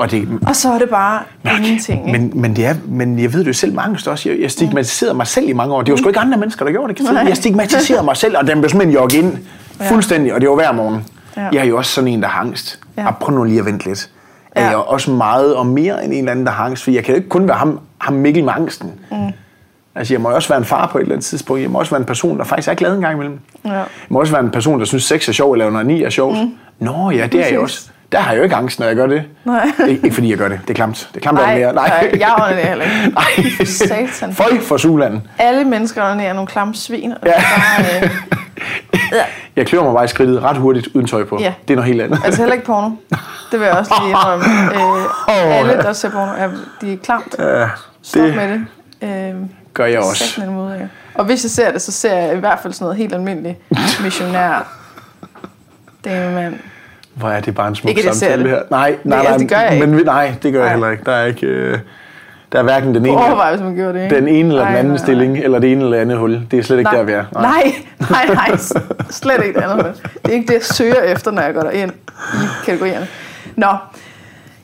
Og 0.01 0.11
det, 0.11 0.39
Og 0.47 0.55
så 0.55 0.71
er 0.73 0.79
det 0.79 0.89
bare 0.89 1.19
ingenting. 1.57 2.07
Ikke? 2.07 2.19
men, 2.19 2.31
men, 2.41 2.55
det 2.55 2.65
er, 2.65 2.75
men 2.87 3.19
jeg 3.19 3.33
ved 3.33 3.39
det 3.39 3.47
jo 3.47 3.53
selv 3.53 3.73
med 3.73 3.83
angst 3.83 4.07
også. 4.07 4.29
Jeg, 4.29 4.39
jeg 4.41 4.51
stigmatiserede 4.51 5.13
mig 5.15 5.27
selv 5.27 5.49
i 5.49 5.53
mange 5.53 5.73
år. 5.73 5.81
Det 5.81 5.91
var 5.91 5.97
sgu 5.97 6.07
ikke 6.07 6.19
andre 6.19 6.37
mennesker, 6.37 6.65
der 6.65 6.71
gjorde 6.71 6.93
det. 6.93 7.03
Nej. 7.13 7.23
Jeg 7.27 7.37
stigmatiserede 7.37 8.03
mig 8.05 8.17
selv, 8.17 8.37
og 8.37 8.47
den 8.47 8.59
blev 8.61 8.69
simpelthen 8.69 8.93
jogget 8.95 9.13
ind 9.13 9.37
fuldstændig, 9.81 10.33
og 10.33 10.41
det 10.41 10.49
var 10.49 10.55
hver 10.55 10.71
morgen. 10.71 11.03
Ja. 11.37 11.41
Jeg 11.53 11.59
er 11.59 11.63
jo 11.65 11.77
også 11.77 11.91
sådan 11.91 12.07
en, 12.07 12.21
der 12.21 12.27
har 12.27 12.41
angst. 12.41 12.79
Ja. 12.97 13.07
Og 13.07 13.17
prøv 13.17 13.35
nu 13.35 13.43
lige 13.43 13.59
at 13.59 13.65
vente 13.65 13.85
lidt. 13.85 14.09
Er 14.55 14.63
Ja. 14.63 14.69
jeg 14.69 14.77
også 14.77 15.11
meget 15.11 15.55
og 15.55 15.65
mere 15.65 16.03
end 16.05 16.13
en 16.13 16.19
eller 16.19 16.31
anden, 16.31 16.45
der 16.45 16.51
har 16.51 16.65
angst? 16.65 16.83
For 16.83 16.91
jeg 16.91 17.03
kan 17.03 17.11
jo 17.13 17.15
ikke 17.17 17.29
kun 17.29 17.47
være 17.47 17.57
ham, 17.57 17.79
ham 18.01 18.13
Mikkel 18.13 18.43
med 18.43 18.53
angsten. 18.55 18.91
Mm. 19.11 19.17
Altså, 19.95 20.13
jeg 20.13 20.21
må 20.21 20.29
også 20.29 20.49
være 20.49 20.57
en 20.59 20.65
far 20.65 20.87
på 20.87 20.97
et 20.97 21.01
eller 21.01 21.15
andet 21.15 21.25
tidspunkt. 21.25 21.61
Jeg 21.61 21.69
må 21.71 21.79
også 21.79 21.91
være 21.91 21.99
en 21.99 22.05
person, 22.05 22.37
der 22.37 22.43
faktisk 22.43 22.67
er 22.67 22.73
glad 22.73 22.95
en 22.95 23.01
gang 23.01 23.13
imellem. 23.13 23.39
Ja. 23.65 23.71
Jeg 23.73 23.85
må 24.09 24.19
også 24.19 24.33
være 24.33 24.43
en 24.43 24.49
person, 24.51 24.79
der 24.79 24.85
synes, 24.85 25.03
sex 25.03 25.27
er 25.29 25.33
sjov, 25.33 25.51
eller 25.51 25.69
når 25.69 25.83
ni 25.83 26.03
er 26.03 26.09
sjovt. 26.09 26.37
Mm. 26.37 26.51
Nå 26.79 27.11
ja, 27.11 27.27
det 27.31 27.45
er 27.45 27.47
jeg 27.49 27.59
også. 27.59 27.89
Der 28.11 28.19
har 28.19 28.31
jeg 28.31 28.38
jo 28.38 28.43
ikke 28.43 28.55
angst, 28.55 28.79
når 28.79 28.88
jeg 28.88 28.95
gør 28.95 29.07
det. 29.07 29.23
Nej. 29.45 29.71
Ikke, 29.88 30.03
ikke 30.03 30.13
fordi 30.13 30.29
jeg 30.29 30.38
gør 30.38 30.47
det. 30.47 30.59
Det 30.61 30.69
er 30.69 30.73
klamt. 30.73 31.09
Det 31.13 31.17
er 31.17 31.21
klamt 31.21 31.38
Nej, 31.38 31.61
at 31.61 31.75
nej, 31.75 32.11
jeg 32.19 32.31
ordner 32.39 32.55
det 32.55 32.65
heller 32.65 32.85
ikke. 32.85 33.13
Nej. 33.57 33.65
Satan. 33.65 34.33
Folk 34.33 34.61
fra 34.61 34.77
Zulanden. 34.77 35.27
Alle 35.38 35.63
mennesker 35.65 36.03
er 36.03 36.33
nogle 36.33 36.47
klamme 36.47 36.75
svin. 36.75 37.11
Og 37.11 37.17
Ja. 37.25 37.31
bare, 37.33 38.03
øh, 38.03 38.09
ja. 39.17 39.23
Jeg 39.55 39.67
klør 39.67 39.83
mig 39.83 39.93
bare 39.93 40.05
i 40.05 40.07
skridtet 40.07 40.43
ret 40.43 40.57
hurtigt 40.57 40.88
uden 40.93 41.07
tøj 41.07 41.23
på. 41.25 41.38
Ja. 41.41 41.53
Det 41.67 41.73
er 41.73 41.75
noget 41.75 41.88
helt 41.88 42.01
andet. 42.01 42.19
Altså 42.25 42.41
heller 42.41 42.53
ikke 42.53 42.65
porno. 42.65 42.89
Det 43.51 43.59
vil 43.59 43.65
jeg 43.65 43.71
også 43.77 43.93
lige 44.01 44.09
indrømme. 44.09 44.45
Øh, 45.29 45.57
alle, 45.59 45.73
der 45.73 45.93
ser 45.93 46.09
porno, 46.09 46.31
er, 46.38 46.49
de 46.81 46.93
er 46.93 46.97
klamt. 47.03 47.35
Ja, 47.39 47.67
Stop 48.01 48.23
det 48.23 48.35
med 48.35 48.49
det. 49.01 49.35
Øh, 49.35 49.35
gør 49.73 49.85
jeg 49.85 49.99
også. 49.99 50.41
Måde, 50.45 50.73
ja. 50.79 50.85
Og 51.15 51.25
hvis 51.25 51.43
jeg 51.43 51.51
ser 51.51 51.71
det, 51.71 51.81
så 51.81 51.91
ser 51.91 52.13
jeg 52.17 52.35
i 52.35 52.39
hvert 52.39 52.59
fald 52.61 52.73
sådan 52.73 52.85
noget 52.85 52.97
helt 52.97 53.13
almindeligt 53.13 53.57
missionær. 54.03 54.67
Damn, 56.05 56.33
mand. 56.35 56.55
Hvor 57.22 57.30
er 57.30 57.39
det 57.41 57.56
bare 57.56 57.68
en 57.68 57.76
smuk 57.76 57.89
Ikke, 57.89 58.03
samtale 58.03 58.43
det. 58.43 58.52
her. 58.52 58.60
Nej, 58.72 58.95
nej, 59.03 59.23
nej. 59.23 59.38
det 59.38 59.49
gør 59.49 59.57
jeg 59.57 59.73
ikke. 59.73 59.88
Men 59.88 60.06
nej, 60.06 60.34
det 60.43 60.53
gør 60.53 60.60
jeg 60.60 60.65
Nej. 60.68 60.73
heller 60.73 60.89
ikke. 60.89 61.03
Der 61.06 61.11
er 61.11 61.26
ikke... 61.26 61.48
Øh, 61.48 61.80
der 62.52 62.60
er 62.60 62.64
hverken 62.64 62.95
den 62.95 63.06
ene, 63.06 63.18
Overvej, 63.18 63.52
hvis 63.52 63.61
man 63.61 63.76
gjorde 63.76 63.93
det, 63.98 64.03
ikke? 64.03 64.15
den 64.15 64.27
ene 64.27 64.49
eller 64.49 64.65
den 64.65 64.68
anden 64.76 64.84
nej, 64.85 64.98
nej. 64.98 64.98
stilling, 64.98 65.38
eller 65.38 65.60
det 65.60 65.72
ene 65.72 65.84
eller 65.84 65.98
andet 65.98 66.18
hul. 66.18 66.41
Det 66.52 66.60
er 66.60 66.64
slet 66.64 66.77
ikke 66.77 66.91
Nej, 66.91 66.98
der, 66.98 67.03
vi 67.03 67.11
er. 67.11 67.23
nej, 67.34 67.73
nej, 68.10 68.26
nej, 68.34 68.57
slet 69.10 69.43
ikke 69.45 69.60
det 69.60 69.65
andet. 69.65 69.85
Det 70.26 70.30
er 70.30 70.34
ikke 70.34 70.48
det, 70.48 70.53
jeg 70.53 70.64
søger 70.64 71.02
efter, 71.02 71.31
når 71.31 71.41
jeg 71.41 71.53
går 71.53 71.61
derind 71.61 71.91
i 72.34 72.45
kategorierne. 72.65 73.07
Nå, 73.56 73.68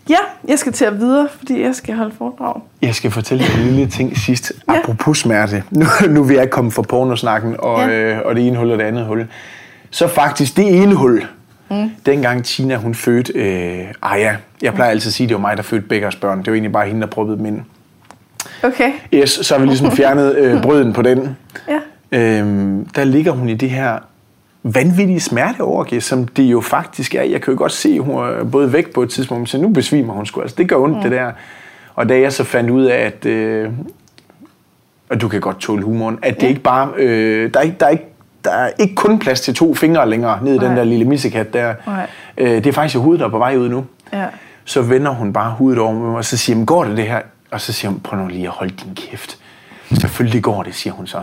ja, 0.09 0.15
jeg 0.47 0.59
skal 0.59 0.73
til 0.73 0.85
at 0.85 0.99
videre, 0.99 1.27
fordi 1.37 1.61
jeg 1.63 1.75
skal 1.75 1.95
holde 1.95 2.11
foredrag. 2.17 2.61
Jeg 2.81 2.95
skal 2.95 3.11
fortælle 3.11 3.43
dig 3.43 3.53
en 3.61 3.67
lille 3.67 3.87
ting 3.91 4.17
sidst. 4.17 4.51
Ja. 4.69 4.77
Apropos 4.79 5.17
smerte. 5.17 5.63
Nu, 5.71 5.85
nu 6.09 6.21
er 6.21 6.25
vi 6.27 6.33
ikke 6.33 6.47
kommet 6.47 6.73
fra 6.73 6.81
pornosnakken 6.81 7.55
og, 7.59 7.79
Ja. 7.79 7.89
øh, 7.89 8.17
og 8.25 8.35
det 8.35 8.47
ene 8.47 8.57
hul 8.57 8.71
og 8.71 8.77
det 8.77 8.83
andet 8.83 9.05
hul. 9.05 9.27
Så 9.91 10.07
faktisk 10.07 10.57
det 10.57 10.81
ene 10.83 10.95
hul. 10.95 11.23
Mm. 11.71 11.89
Dengang 12.05 12.43
Tina 12.45 12.75
hun 12.75 12.95
fødte 12.95 13.33
øh, 13.33 13.85
Aya. 14.01 14.35
Jeg 14.61 14.73
plejer 14.73 14.91
altid 14.91 15.09
at 15.09 15.13
sige, 15.13 15.25
at 15.25 15.29
det 15.29 15.35
var 15.35 15.41
mig, 15.41 15.57
der 15.57 15.63
fødte 15.63 15.87
Beggers 15.87 16.15
børn. 16.15 16.37
Det 16.39 16.47
var 16.47 16.53
egentlig 16.53 16.71
bare 16.71 16.87
hende, 16.87 17.01
der 17.01 17.07
proppede 17.07 17.37
dem 17.37 17.45
ind. 17.45 17.61
Okay, 18.63 18.91
Yes, 19.13 19.29
så 19.29 19.53
har 19.53 19.61
vi 19.61 19.67
ligesom 19.67 19.91
fjernet 19.91 20.35
øh, 20.35 20.61
brøden 20.63 20.93
på 20.93 21.01
den. 21.01 21.37
ja. 21.67 21.79
Øhm, 22.11 22.85
der 22.95 23.03
ligger 23.03 23.31
hun 23.31 23.49
i 23.49 23.53
det 23.53 23.69
her 23.69 23.99
vanvittige 24.63 25.19
smerteorgie, 25.19 26.01
som 26.01 26.27
det 26.27 26.43
jo 26.43 26.61
faktisk 26.61 27.15
er. 27.15 27.23
Jeg 27.23 27.41
kan 27.41 27.53
jo 27.53 27.57
godt 27.57 27.71
se, 27.71 27.89
at 27.89 27.99
hun 28.03 28.15
er 28.15 28.43
både 28.43 28.73
væk 28.73 28.93
på 28.93 29.01
et 29.03 29.09
tidspunkt, 29.09 29.49
så 29.49 29.57
nu 29.57 29.69
besvimer 29.69 30.13
hun 30.13 30.25
sgu. 30.25 30.41
Altså, 30.41 30.55
det 30.57 30.69
gør 30.69 30.75
ondt, 30.75 30.95
mm. 30.95 31.01
det 31.01 31.11
der. 31.11 31.31
Og 31.95 32.09
da 32.09 32.19
jeg 32.19 32.33
så 32.33 32.43
fandt 32.43 32.69
ud 32.69 32.83
af, 32.85 32.97
at, 33.05 33.25
øh, 33.25 33.69
og 35.09 35.21
du 35.21 35.27
kan 35.27 35.41
godt 35.41 35.59
tåle 35.59 35.83
humoren, 35.83 36.19
at 36.21 36.35
det 36.35 36.43
Ja. 36.43 36.47
ikke 36.47 36.61
bare, 36.61 36.89
øh, 36.97 37.53
der, 37.53 37.59
er 37.59 37.63
ikke, 37.63 37.75
der, 37.79 37.85
er 37.85 37.89
ikke, 37.89 38.05
der 38.47 38.53
er 38.57 38.69
ikke 38.79 38.95
kun 38.95 39.19
plads 39.19 39.41
til 39.41 39.55
to 39.55 39.73
fingre 39.75 40.09
længere 40.09 40.39
ned 40.43 40.55
i 40.55 40.57
den 40.57 40.77
der 40.77 40.83
lille 40.83 41.05
missekat 41.05 41.53
der. 41.53 41.73
Nej. 41.87 42.07
Øh, 42.37 42.51
det 42.51 42.67
er 42.67 42.71
faktisk 42.73 42.97
hovedet, 42.97 43.19
der 43.19 43.25
er 43.25 43.29
på 43.31 43.37
vej 43.37 43.55
ud 43.57 43.69
nu. 43.69 43.85
Ja. 44.13 44.25
Så 44.65 44.81
vender 44.81 45.11
hun 45.11 45.33
bare 45.33 45.51
hovedet 45.51 45.79
over 45.81 45.91
mig, 45.93 46.15
og 46.17 46.25
så 46.25 46.37
siger 46.37 46.55
hun, 46.57 46.65
går 46.65 46.83
det 46.83 46.97
det 46.97 47.05
her? 47.05 47.19
Og 47.51 47.61
så 47.61 47.73
siger 47.73 47.91
hun, 47.91 47.99
prøv 47.99 48.19
nu 48.19 48.27
lige 48.27 48.43
at 48.43 48.49
holde 48.49 48.73
din 48.83 48.95
kæft. 48.95 49.37
Selvfølgelig 49.99 50.43
går 50.43 50.63
det, 50.63 50.75
siger 50.75 50.93
hun 50.93 51.07
så. 51.07 51.17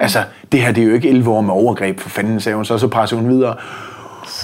Altså, 0.00 0.18
det 0.52 0.60
her 0.62 0.72
det 0.72 0.82
er 0.82 0.86
jo 0.88 0.94
ikke 0.94 1.08
11 1.08 1.30
år 1.30 1.40
med 1.40 1.54
overgreb, 1.54 2.00
for 2.00 2.08
fanden, 2.08 2.40
sagde 2.40 2.56
hun 2.56 2.64
så, 2.64 2.74
og 2.74 2.80
så 2.80 2.88
presser 2.88 3.16
hun 3.16 3.28
videre. 3.28 3.54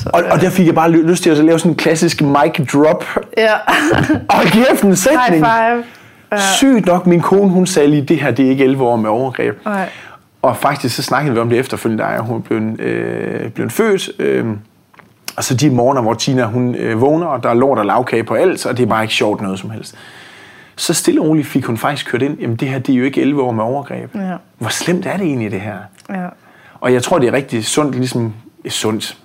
Og, 0.06 0.22
og 0.30 0.40
der 0.40 0.50
fik 0.50 0.66
jeg 0.66 0.74
bare 0.74 0.90
ly- 0.90 1.06
lyst 1.10 1.22
til 1.22 1.30
at 1.30 1.36
lave 1.44 1.58
sådan 1.58 1.72
en 1.72 1.76
klassisk 1.76 2.22
mic 2.22 2.66
drop. 2.72 3.04
Ja, 3.36 3.52
Og 4.36 4.42
kæft 4.44 4.82
en 4.82 4.88
high 4.88 4.96
sætning. 4.96 5.44
five. 5.44 5.84
Ja. 6.32 6.38
Sygt 6.56 6.86
nok, 6.86 7.06
min 7.06 7.20
kone, 7.20 7.50
hun 7.50 7.66
sagde 7.66 7.88
lige, 7.88 8.02
det 8.02 8.20
her 8.20 8.30
det 8.30 8.44
er 8.46 8.50
ikke 8.50 8.64
11 8.64 8.84
år 8.84 8.96
med 8.96 9.10
overgreb. 9.10 9.64
Nej. 9.64 9.88
Og 10.46 10.56
faktisk 10.56 10.96
så 10.96 11.02
snakkede 11.02 11.34
vi 11.34 11.40
om 11.40 11.48
det 11.48 11.58
efterfølgende, 11.58 12.04
da 12.04 12.18
hun 12.18 12.42
blev, 12.42 12.58
øh, 12.78 13.50
blev 13.50 13.70
født. 13.70 14.10
Øh, 14.18 14.46
og 15.36 15.44
så 15.44 15.54
de 15.54 15.70
morgener, 15.70 16.02
hvor 16.02 16.14
Tina 16.14 16.44
hun 16.44 16.74
øh, 16.74 17.00
vågner, 17.00 17.26
og 17.26 17.42
der 17.42 17.48
er 17.48 17.54
lort 17.54 17.78
og 17.78 17.86
lavkage 17.86 18.24
på 18.24 18.34
alt, 18.34 18.66
og 18.66 18.76
det 18.76 18.82
er 18.82 18.86
bare 18.86 19.04
ikke 19.04 19.14
sjovt 19.14 19.40
noget 19.40 19.58
som 19.58 19.70
helst. 19.70 19.96
Så 20.76 20.94
stille 20.94 21.20
og 21.20 21.26
roligt 21.26 21.46
fik 21.46 21.64
hun 21.64 21.76
faktisk 21.76 22.06
kørt 22.06 22.22
ind, 22.22 22.38
jamen 22.40 22.56
det 22.56 22.68
her 22.68 22.78
det 22.78 22.92
er 22.92 22.96
jo 22.96 23.04
ikke 23.04 23.20
11 23.20 23.42
år 23.42 23.52
med 23.52 23.64
overgreb. 23.64 24.14
Ja. 24.14 24.34
Hvor 24.58 24.68
slemt 24.68 25.06
er 25.06 25.16
det 25.16 25.26
egentlig, 25.26 25.50
det 25.50 25.60
her? 25.60 25.76
Ja. 26.10 26.26
Og 26.80 26.92
jeg 26.92 27.02
tror, 27.02 27.18
det 27.18 27.28
er 27.28 27.32
rigtig 27.32 27.64
sundt, 27.64 27.94
ligesom 27.96 28.34
sundt. 28.68 29.18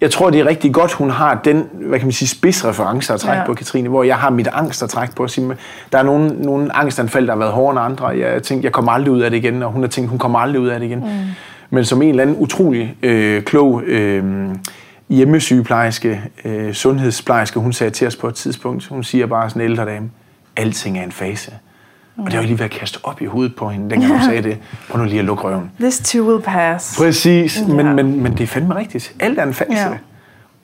Jeg 0.00 0.10
tror, 0.10 0.30
det 0.30 0.40
er 0.40 0.46
rigtig 0.46 0.74
godt, 0.74 0.92
hun 0.92 1.10
har 1.10 1.40
den, 1.44 1.64
hvad 1.72 1.98
kan 1.98 2.06
man 2.06 2.12
sige, 2.12 2.28
spidsreference 2.28 3.12
at 3.14 3.20
trække 3.20 3.40
Ja. 3.40 3.46
på, 3.46 3.54
Katrine, 3.54 3.88
hvor 3.88 4.02
jeg 4.02 4.16
har 4.16 4.30
mit 4.30 4.48
angst 4.52 4.82
at 4.82 4.90
trække 4.90 5.14
på. 5.14 5.24
At 5.24 5.30
sige, 5.30 5.56
der 5.92 5.98
er 5.98 6.02
nogle, 6.02 6.28
nogle 6.42 6.76
angstanfald, 6.76 7.26
der 7.26 7.32
har 7.32 7.38
været 7.38 7.52
hårdere 7.52 7.86
end 7.86 7.92
andre. 7.92 8.06
Jeg 8.06 8.42
tænkte, 8.42 8.64
jeg 8.64 8.72
kommer 8.72 8.92
aldrig 8.92 9.12
ud 9.12 9.20
af 9.20 9.30
det 9.30 9.36
igen, 9.36 9.62
og 9.62 9.72
hun 9.72 9.82
har 9.82 9.88
tænkt, 9.88 10.10
hun 10.10 10.18
kommer 10.18 10.38
aldrig 10.38 10.60
ud 10.60 10.68
af 10.68 10.80
det 10.80 10.86
igen. 10.86 10.98
Mm. 10.98 11.06
Men 11.70 11.84
som 11.84 12.02
en 12.02 12.08
eller 12.08 12.22
anden 12.22 12.36
utrolig 12.38 12.94
øh, 13.02 13.42
klog 13.42 13.82
øh, 13.82 14.24
hjemmesygeplejerske, 15.08 16.20
øh, 16.44 16.72
sundhedsplejerske, 16.72 17.60
hun 17.60 17.72
sagde 17.72 17.90
til 17.90 18.06
os 18.06 18.16
på 18.16 18.28
et 18.28 18.34
tidspunkt, 18.34 18.86
hun 18.86 19.04
siger 19.04 19.26
bare 19.26 19.50
sådan 19.50 19.62
en 19.62 19.70
ældre 19.70 19.84
dame, 19.86 20.10
alting 20.56 20.98
er 20.98 21.02
en 21.02 21.12
fase. 21.12 21.52
Mm. 22.16 22.24
Og 22.24 22.30
det 22.30 22.38
var 22.38 22.44
lige 22.44 22.58
ved 22.58 22.64
at 22.64 22.70
kaste 22.70 22.98
op 23.02 23.22
i 23.22 23.24
hovedet 23.24 23.56
på 23.56 23.68
hende, 23.68 23.90
dengang 23.90 24.12
hun 24.12 24.22
sagde 24.22 24.42
det. 24.42 24.58
Prøv 24.90 24.98
nu 25.02 25.08
lige 25.08 25.18
at 25.18 25.24
lukke 25.24 25.44
røven. 25.44 25.70
This 25.80 25.98
too 25.98 26.28
will 26.28 26.42
pass. 26.42 26.98
Præcis, 26.98 27.62
Ja. 27.68 27.74
men, 27.74 27.94
men, 27.96 28.22
men 28.22 28.32
det 28.32 28.40
er 28.40 28.46
fandme 28.46 28.76
rigtigt. 28.76 29.14
Alt 29.20 29.38
er 29.38 29.42
en 29.42 29.54
fase. 29.54 29.72
Ja. 29.72 29.88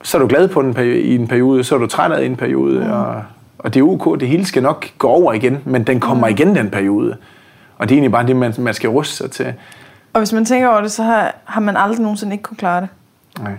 Så 0.03 0.17
er 0.17 0.21
du 0.21 0.27
glad 0.27 0.47
på 0.47 0.61
den 0.61 0.75
i 0.85 1.15
en 1.15 1.27
periode, 1.27 1.63
så 1.63 1.75
er 1.75 1.79
du 1.79 1.87
træt 1.87 2.11
af 2.11 2.25
en 2.25 2.35
periode, 2.35 2.79
mm. 2.79 2.91
og, 2.91 3.23
og 3.59 3.73
det 3.73 3.79
er 3.79 3.83
ok, 3.83 4.19
det 4.19 4.27
hele 4.27 4.45
skal 4.45 4.63
nok 4.63 4.85
gå 4.97 5.07
over 5.07 5.33
igen, 5.33 5.57
men 5.65 5.83
den 5.83 5.99
kommer 5.99 6.27
mm. 6.27 6.33
igen, 6.33 6.55
den 6.55 6.69
periode. 6.69 7.17
Og 7.77 7.89
det 7.89 7.95
er 7.95 7.97
egentlig 7.97 8.11
bare 8.11 8.27
det, 8.27 8.35
man, 8.35 8.53
man 8.57 8.73
skal 8.73 8.89
ruste 8.89 9.15
sig 9.15 9.31
til. 9.31 9.53
Og 10.13 10.19
hvis 10.19 10.33
man 10.33 10.45
tænker 10.45 10.67
over 10.69 10.81
det, 10.81 10.91
så 10.91 11.03
har, 11.03 11.35
har 11.43 11.61
man 11.61 11.77
aldrig 11.77 11.99
nogensinde 12.01 12.33
ikke 12.33 12.43
kunne 12.43 12.57
klare 12.57 12.81
det. 12.81 12.89
Nej. 13.39 13.51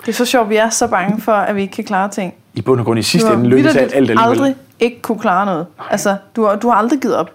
Det 0.00 0.08
er 0.08 0.12
så 0.12 0.24
sjovt, 0.24 0.50
vi 0.50 0.56
er 0.56 0.68
så 0.68 0.86
bange 0.86 1.20
for, 1.20 1.32
at 1.32 1.56
vi 1.56 1.62
ikke 1.62 1.74
kan 1.74 1.84
klare 1.84 2.08
ting. 2.08 2.34
I 2.54 2.62
bund 2.62 2.80
og 2.80 2.86
grund 2.86 2.98
i 2.98 3.02
sidste 3.02 3.32
ende 3.32 3.48
lykkes 3.48 3.76
alt, 3.76 3.78
alt 3.78 3.94
alligevel. 3.94 4.18
aldrig 4.30 4.54
ikke 4.80 5.02
kunne 5.02 5.18
klare 5.18 5.46
noget. 5.46 5.66
Altså, 5.90 6.16
du 6.36 6.44
har, 6.44 6.56
du 6.56 6.68
har 6.68 6.76
aldrig 6.76 7.00
givet 7.00 7.16
op. 7.16 7.30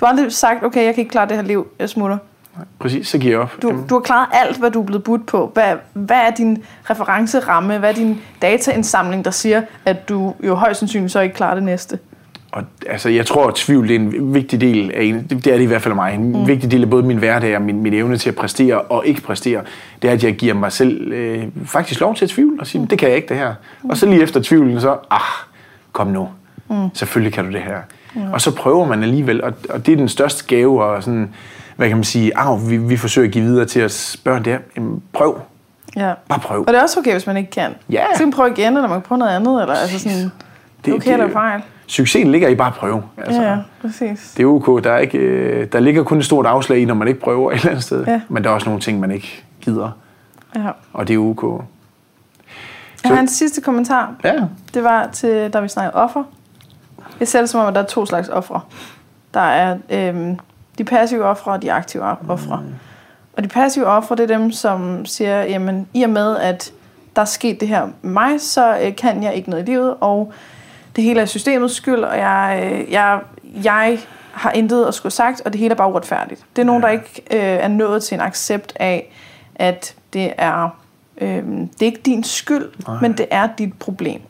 Du 0.00 0.04
har 0.04 0.12
aldrig 0.12 0.32
sagt, 0.32 0.64
okay, 0.64 0.84
jeg 0.84 0.94
kan 0.94 1.02
ikke 1.02 1.10
klare 1.10 1.28
det 1.28 1.36
her 1.36 1.42
liv, 1.42 1.66
jeg 1.78 1.88
smutter. 1.88 2.18
Præcis, 2.78 3.08
så 3.08 3.18
giver 3.18 3.32
jeg 3.32 3.40
op. 3.40 3.62
Du, 3.62 3.84
du 3.90 3.94
har 3.94 4.00
klaret 4.00 4.28
alt, 4.32 4.58
hvad 4.58 4.70
du 4.70 4.80
er 4.80 4.86
blevet 4.86 5.04
budt 5.04 5.26
på. 5.26 5.50
Hvad, 5.54 5.76
hvad 5.92 6.16
er 6.16 6.30
din 6.30 6.62
referenceramme? 6.90 7.78
Hvad 7.78 7.90
er 7.90 7.94
din 7.94 8.20
dataindsamling, 8.42 9.24
der 9.24 9.30
siger, 9.30 9.62
at 9.84 10.08
du 10.08 10.34
jo 10.46 10.54
højst 10.54 10.78
sandsynligt 10.78 11.12
så 11.12 11.20
ikke 11.20 11.34
klarer 11.34 11.54
det 11.54 11.62
næste? 11.62 11.98
Og 12.52 12.62
altså, 12.86 13.08
jeg 13.08 13.26
tror, 13.26 13.48
at 13.48 13.54
tvivl 13.54 13.88
det 13.88 13.96
er 13.96 14.00
en 14.00 14.34
vigtig 14.34 14.60
del 14.60 14.90
af 14.94 15.02
en, 15.02 15.26
det 15.28 15.46
er 15.46 15.56
det 15.56 15.60
i 15.60 15.66
hvert 15.66 15.82
fald 15.82 15.92
af 15.92 15.96
mig, 15.96 16.14
en 16.14 16.32
mm. 16.32 16.46
vigtig 16.46 16.70
del 16.70 16.82
af 16.82 16.90
både 16.90 17.02
min 17.02 17.18
hverdag 17.18 17.56
og 17.56 17.62
min, 17.62 17.82
min 17.82 17.94
evne 17.94 18.16
til 18.16 18.28
at 18.28 18.36
præstere 18.36 18.80
og 18.80 19.06
ikke 19.06 19.20
præstere, 19.20 19.62
det 20.02 20.10
er, 20.10 20.14
at 20.14 20.24
jeg 20.24 20.34
giver 20.34 20.54
mig 20.54 20.72
selv 20.72 21.12
øh, 21.12 21.44
faktisk 21.64 22.00
lov 22.00 22.14
til 22.14 22.24
at 22.24 22.28
tvivle 22.30 22.60
og 22.60 22.66
sige, 22.66 22.86
det 22.90 22.98
kan 22.98 23.08
jeg 23.08 23.16
ikke 23.16 23.28
det 23.28 23.36
her. 23.36 23.54
Og 23.88 23.96
så 23.96 24.06
lige 24.06 24.22
efter 24.22 24.42
tvivlen, 24.42 24.80
så, 24.80 24.96
ah, 25.10 25.20
kom 25.92 26.06
nu, 26.06 26.28
mm. 26.70 26.88
selvfølgelig 26.94 27.32
kan 27.32 27.44
du 27.44 27.52
det 27.52 27.62
her. 27.62 27.78
Og 28.32 28.40
så 28.40 28.54
prøver 28.54 28.86
man 28.86 29.02
alligevel, 29.02 29.44
og, 29.44 29.52
og 29.70 29.86
det 29.86 29.92
er 29.92 29.96
den 29.96 30.08
største 30.08 30.44
gave, 30.46 30.84
og 30.84 31.02
sådan, 31.02 31.34
hvad 31.76 31.88
kan 31.88 31.96
man 31.96 32.04
sige, 32.04 32.36
arv, 32.36 32.70
vi, 32.70 32.76
vi 32.76 32.96
forsøger 32.96 33.28
at 33.28 33.32
give 33.32 33.44
videre 33.44 33.64
til 33.66 33.84
os 33.84 34.16
børn, 34.24 34.44
det 34.44 34.52
er, 34.52 34.58
jamen, 34.76 35.02
prøv, 35.12 35.40
Ja. 35.96 36.12
bare 36.28 36.38
prøv. 36.38 36.60
Og 36.60 36.66
det 36.66 36.78
er 36.78 36.82
også 36.82 37.00
okay, 37.00 37.12
hvis 37.12 37.26
man 37.26 37.36
ikke 37.36 37.50
kan. 37.50 37.74
Ja. 37.90 38.04
Så 38.14 38.18
kan 38.18 38.26
man 38.26 38.32
prøve 38.32 38.50
igen, 38.50 38.66
eller 38.76 38.88
man 38.88 39.00
kan 39.00 39.02
prøve 39.02 39.18
noget 39.18 39.32
andet. 39.36 39.60
Eller, 39.62 39.74
altså 39.74 39.98
sådan, 39.98 40.30
det 40.84 40.90
er 40.90 40.96
okay, 40.96 41.18
der 41.18 41.24
er 41.24 41.30
fejl. 41.32 41.62
Succesen 41.86 42.32
ligger 42.32 42.48
i 42.48 42.54
bare 42.54 42.68
at 42.68 42.74
prøve. 42.74 43.02
Altså. 43.16 43.42
Ja, 43.42 43.50
ja, 43.50 43.58
præcis. 43.82 44.34
Det 44.36 44.42
er 44.42 44.46
ok. 44.46 44.84
Der, 44.84 44.92
er 44.92 44.98
ikke, 44.98 45.18
øh, 45.18 45.66
der 45.72 45.80
ligger 45.80 46.02
kun 46.04 46.18
et 46.18 46.24
stort 46.24 46.46
afslag 46.46 46.78
i, 46.78 46.84
når 46.84 46.94
man 46.94 47.08
ikke 47.08 47.20
prøver 47.20 47.50
et 47.52 47.56
eller 47.56 47.68
andet 47.70 47.84
sted. 47.84 48.04
Ja. 48.06 48.20
Men 48.28 48.44
der 48.44 48.50
er 48.50 48.54
også 48.54 48.68
nogle 48.68 48.80
ting, 48.80 49.00
man 49.00 49.10
ikke 49.10 49.44
gider. 49.60 49.90
Ja. 50.56 50.68
Og 50.92 51.08
det 51.08 51.14
er 51.14 51.18
ok. 51.18 51.64
Jeg 53.04 53.12
har 53.12 53.20
en 53.20 53.28
sidste 53.28 53.60
kommentar. 53.60 54.14
Ja. 54.24 54.34
Det 54.74 54.84
var 54.84 55.08
til, 55.12 55.50
da 55.52 55.60
vi 55.60 55.68
snakkede 55.68 55.94
offer. 55.94 56.22
Jeg 57.20 57.28
ser 57.28 57.40
det 57.40 57.50
som 57.50 57.60
om, 57.60 57.66
at 57.66 57.74
der 57.74 57.82
er 57.82 57.86
to 57.86 58.06
slags 58.06 58.28
ofre. 58.28 58.60
Der 59.34 59.40
er 59.40 59.76
øhm, 59.90 60.38
de 60.78 60.84
passive 60.84 61.24
ofre 61.24 61.52
og 61.52 61.62
de 61.62 61.72
aktive 61.72 62.02
ofre. 62.28 62.60
Mm. 62.60 62.74
Og 63.36 63.42
de 63.42 63.48
passive 63.48 63.86
ofre, 63.86 64.16
det 64.16 64.30
er 64.30 64.38
dem, 64.38 64.52
som 64.52 65.06
siger, 65.06 65.42
jamen 65.42 65.88
i 65.94 66.02
og 66.02 66.10
med, 66.10 66.36
at 66.36 66.72
der 67.16 67.22
er 67.22 67.26
sket 67.26 67.60
det 67.60 67.68
her 67.68 67.88
med 68.02 68.12
mig, 68.12 68.40
så 68.40 68.78
øh, 68.82 68.96
kan 68.96 69.22
jeg 69.22 69.34
ikke 69.34 69.50
noget 69.50 69.68
i 69.68 69.70
livet, 69.70 69.94
og 70.00 70.32
det 70.96 71.04
hele 71.04 71.20
er 71.20 71.24
systemets 71.26 71.74
skyld, 71.74 72.04
og 72.04 72.18
jeg, 72.18 72.70
øh, 72.72 72.92
jeg, 72.92 73.20
jeg 73.64 73.98
har 74.32 74.52
intet 74.52 74.86
at 74.86 74.94
skulle 74.94 75.12
sagt, 75.12 75.42
og 75.44 75.52
det 75.52 75.58
hele 75.58 75.72
er 75.72 75.76
bare 75.76 75.90
uretfærdigt. 75.90 76.44
Det 76.56 76.62
er 76.62 76.66
nogen, 76.66 76.82
der 76.82 76.88
ikke 76.88 77.22
øh, 77.30 77.38
er 77.40 77.68
nået 77.68 78.02
til 78.02 78.14
en 78.14 78.20
accept 78.20 78.72
af, 78.76 79.12
at 79.54 79.94
det 80.12 80.32
er, 80.38 80.76
øh, 81.20 81.44
det 81.46 81.82
er 81.82 81.86
ikke 81.86 82.00
din 82.04 82.24
skyld, 82.24 82.68
Nej. 82.86 83.00
men 83.00 83.12
det 83.12 83.26
er 83.30 83.48
dit 83.58 83.78
problem. 83.78 84.20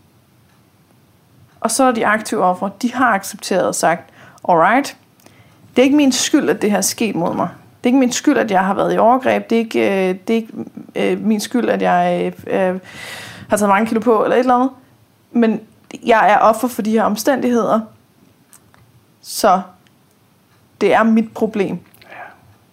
Og 1.60 1.70
så 1.70 1.84
er 1.84 1.92
de 1.92 2.06
aktive 2.06 2.44
ofre, 2.44 2.70
de 2.82 2.92
har 2.94 3.12
accepteret 3.14 3.66
og 3.66 3.74
sagt, 3.74 4.02
alright, 4.48 4.96
det 5.76 5.82
er 5.82 5.84
ikke 5.84 5.96
min 5.96 6.12
skyld, 6.12 6.48
at 6.48 6.62
det 6.62 6.70
her 6.70 6.78
er 6.78 6.82
sket 6.82 7.14
mod 7.14 7.34
mig. 7.34 7.48
Det 7.84 7.84
er 7.84 7.88
ikke 7.88 7.98
min 7.98 8.12
skyld, 8.12 8.36
at 8.38 8.50
jeg 8.50 8.64
har 8.64 8.74
været 8.74 8.94
i 8.94 8.98
overgreb. 8.98 9.50
Det 9.50 9.56
er 9.56 9.60
ikke, 9.60 10.08
øh, 10.08 10.14
det 10.28 10.30
er 10.30 10.34
ikke 10.34 10.52
øh, 10.94 11.20
min 11.20 11.40
skyld, 11.40 11.68
at 11.68 11.82
jeg 11.82 12.32
øh, 12.48 12.70
øh, 12.70 12.80
har 13.48 13.56
taget 13.56 13.68
mange 13.68 13.86
kilo 13.86 14.00
på, 14.00 14.24
eller 14.24 14.36
et 14.36 14.40
eller 14.40 14.54
andet. 14.54 14.70
Men 15.32 15.60
jeg 16.06 16.30
er 16.30 16.38
offer 16.38 16.68
for 16.68 16.82
de 16.82 16.90
her 16.90 17.02
omstændigheder. 17.02 17.80
Så 19.22 19.60
det 20.80 20.94
er 20.94 21.02
mit 21.02 21.32
problem. 21.34 21.78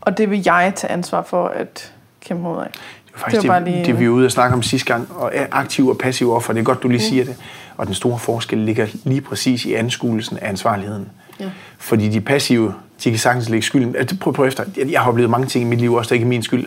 Og 0.02 0.18
det 0.18 0.30
vil 0.30 0.42
jeg 0.46 0.74
tage 0.76 0.92
ansvar 0.94 1.22
for 1.22 1.48
at 1.48 1.94
kæmpe 2.22 2.44
mod 2.44 2.60
af. 2.64 2.68
Det 2.72 3.14
er 3.14 3.18
faktisk 3.20 3.42
Det 3.42 3.50
var 3.50 3.56
det, 3.60 3.66
bare 3.66 3.74
lige- 3.76 3.86
det, 3.86 4.00
vi 4.00 4.08
var 4.10 4.14
ude 4.16 4.26
og 4.26 4.32
snakke 4.32 4.54
om 4.54 4.64
sidste 4.64 4.94
gang. 4.94 5.08
Og 5.16 5.32
er 5.34 5.46
aktiv 5.52 5.88
og 5.88 5.98
passiv 5.98 6.32
offer, 6.34 6.54
det 6.54 6.60
er 6.60 6.64
godt, 6.64 6.84
du 6.84 6.88
lige 6.88 6.98
Mm. 6.98 7.10
siger 7.10 7.26
det. 7.26 7.36
Og 7.78 7.86
den 7.86 7.94
store 7.94 8.20
forskel 8.20 8.58
ligger 8.58 8.88
lige 9.04 9.22
præcis 9.22 9.66
i 9.66 9.74
anskuelsen 9.74 10.38
af 10.38 10.50
ansvarligheden. 10.50 11.10
Ja. 11.40 11.50
Fordi 11.78 12.10
de 12.10 12.22
passive, 12.22 12.74
de 13.04 13.10
kan 13.10 13.20
sagtens 13.20 13.50
lægge 13.50 13.66
skylden. 13.66 13.96
Altså, 13.96 14.18
Prøv, 14.18 14.34
prøv 14.34 14.48
efter. 14.48 14.64
Jeg, 14.78 14.92
jeg 14.92 15.02
har 15.02 15.10
oplevet 15.10 15.30
mange 15.30 15.48
ting 15.48 15.66
i 15.66 15.68
mit 15.68 15.80
liv, 15.80 15.94
også 15.94 16.10
der 16.10 16.14
ikke 16.14 16.24
er 16.24 16.28
min 16.30 16.44
skyld. 16.44 16.66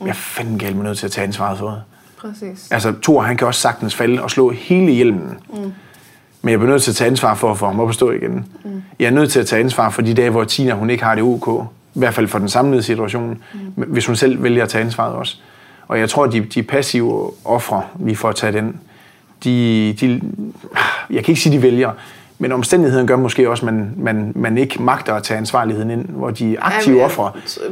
Jeg 0.00 0.08
er 0.08 0.12
fandme 0.12 0.58
galt 0.58 0.76
med 0.76 0.84
nødt 0.84 0.98
til 0.98 1.06
at 1.06 1.12
tage 1.12 1.26
ansvaret 1.26 1.58
for 1.58 1.68
det. 1.70 1.82
Præcis. 2.16 2.68
Altså, 2.70 2.94
Thor, 3.02 3.22
han 3.22 3.36
kan 3.36 3.46
også 3.46 3.60
sagtens 3.60 3.94
falde 3.94 4.22
og 4.22 4.30
slå 4.30 4.50
hele 4.50 4.92
hjelmen. 4.92 5.38
Mm. 5.48 5.72
Men 6.42 6.50
jeg 6.50 6.58
bliver 6.58 6.72
nødt 6.72 6.82
til 6.82 6.90
at 6.90 6.96
tage 6.96 7.10
ansvar 7.10 7.34
for 7.34 7.50
at 7.50 7.58
få 7.58 7.66
ham 7.66 7.80
op 7.80 7.88
at 7.88 7.94
stå 7.94 8.10
igen. 8.10 8.46
Mm. 8.64 8.82
Jeg 8.98 9.06
er 9.06 9.10
nødt 9.10 9.32
til 9.32 9.40
at 9.40 9.46
tage 9.46 9.60
ansvar 9.60 9.90
for 9.90 10.02
de 10.02 10.14
dage, 10.14 10.30
hvor 10.30 10.44
Tina 10.44 10.74
hun 10.74 10.90
ikke 10.90 11.04
har 11.04 11.14
det 11.14 11.24
ok. 11.24 11.66
I 11.94 11.98
hvert 11.98 12.14
fald 12.14 12.28
for 12.28 12.38
den 12.38 12.48
samlede 12.48 12.82
situation. 12.82 13.38
Mm. 13.76 13.82
Hvis 13.82 14.06
hun 14.06 14.16
selv 14.16 14.42
vælger 14.42 14.62
at 14.62 14.68
tage 14.68 14.84
ansvaret 14.84 15.14
også. 15.14 15.36
Og 15.88 15.98
jeg 15.98 16.10
tror, 16.10 16.24
at 16.24 16.32
de, 16.32 16.40
de 16.40 16.62
passive 16.62 17.30
ofre, 17.44 17.82
lige 18.00 18.16
for 18.16 18.28
at 18.28 18.36
tage 18.36 18.52
den, 18.52 18.80
de, 19.44 19.92
de, 20.00 20.20
jeg 21.10 21.24
kan 21.24 21.32
ikke 21.32 21.40
sige, 21.42 21.56
de 21.56 21.62
vælger, 21.62 21.90
men 22.38 22.52
omstændigheden 22.52 23.06
gør 23.06 23.16
måske 23.16 23.50
også, 23.50 23.66
at 23.66 23.72
man, 23.74 23.92
man, 23.96 24.32
man 24.34 24.58
ikke 24.58 24.82
magter 24.82 25.14
at 25.14 25.22
tage 25.22 25.38
ansvarligheden 25.38 25.90
ind, 25.90 26.04
hvor 26.08 26.30
de 26.30 26.56
aktive 26.60 26.98
Ja, 26.98 27.04
ofre, 27.04 27.30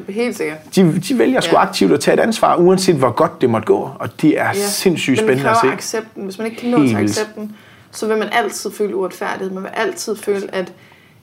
Helt 0.09 0.37
sikkert. 0.37 0.59
de, 0.77 0.99
de 1.01 1.19
vælger 1.19 1.41
sgu 1.41 1.57
Ja. 1.57 1.63
aktivt 1.63 1.93
at 1.93 2.01
tage 2.01 2.15
et 2.15 2.21
ansvar, 2.21 2.57
uanset 2.57 2.97
hvor 2.97 3.11
godt 3.11 3.41
det 3.41 3.51
måtte 3.51 3.67
gå. 3.67 3.91
Og 3.99 4.23
det 4.23 4.41
er 4.41 4.45
ja. 4.47 4.53
sindssygt 4.55 5.19
spændende 5.19 5.51
at 5.51 5.57
se. 5.63 5.73
accepten. 5.73 6.25
Hvis 6.25 6.39
man 6.39 6.47
ikke 6.47 6.61
kan 6.61 6.71
nå 6.71 6.87
til 6.87 6.97
accepten, 6.97 7.57
så 7.91 8.07
vil 8.07 8.17
man 8.19 8.29
altid 8.33 8.71
føle 8.71 8.97
uretfærdighed. 8.97 9.51
Man 9.55 9.63
vil 9.63 9.71
altid 9.75 10.17
føle, 10.17 10.55
at 10.55 10.73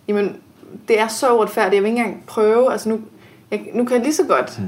jamen, 0.07 0.35
det 0.87 0.99
er 0.99 1.07
så 1.07 1.35
uretfærdigt. 1.35 1.75
Jeg 1.75 1.83
vil 1.83 1.89
ikke 1.89 1.99
engang 1.99 2.23
prøve. 2.27 2.71
Altså 2.71 2.89
nu, 2.89 2.99
jeg, 3.51 3.61
nu 3.73 3.85
kan 3.85 3.95
jeg 3.95 4.03
lige 4.03 4.13
så 4.15 4.23
godt 4.23 4.57
Hmm. 4.57 4.67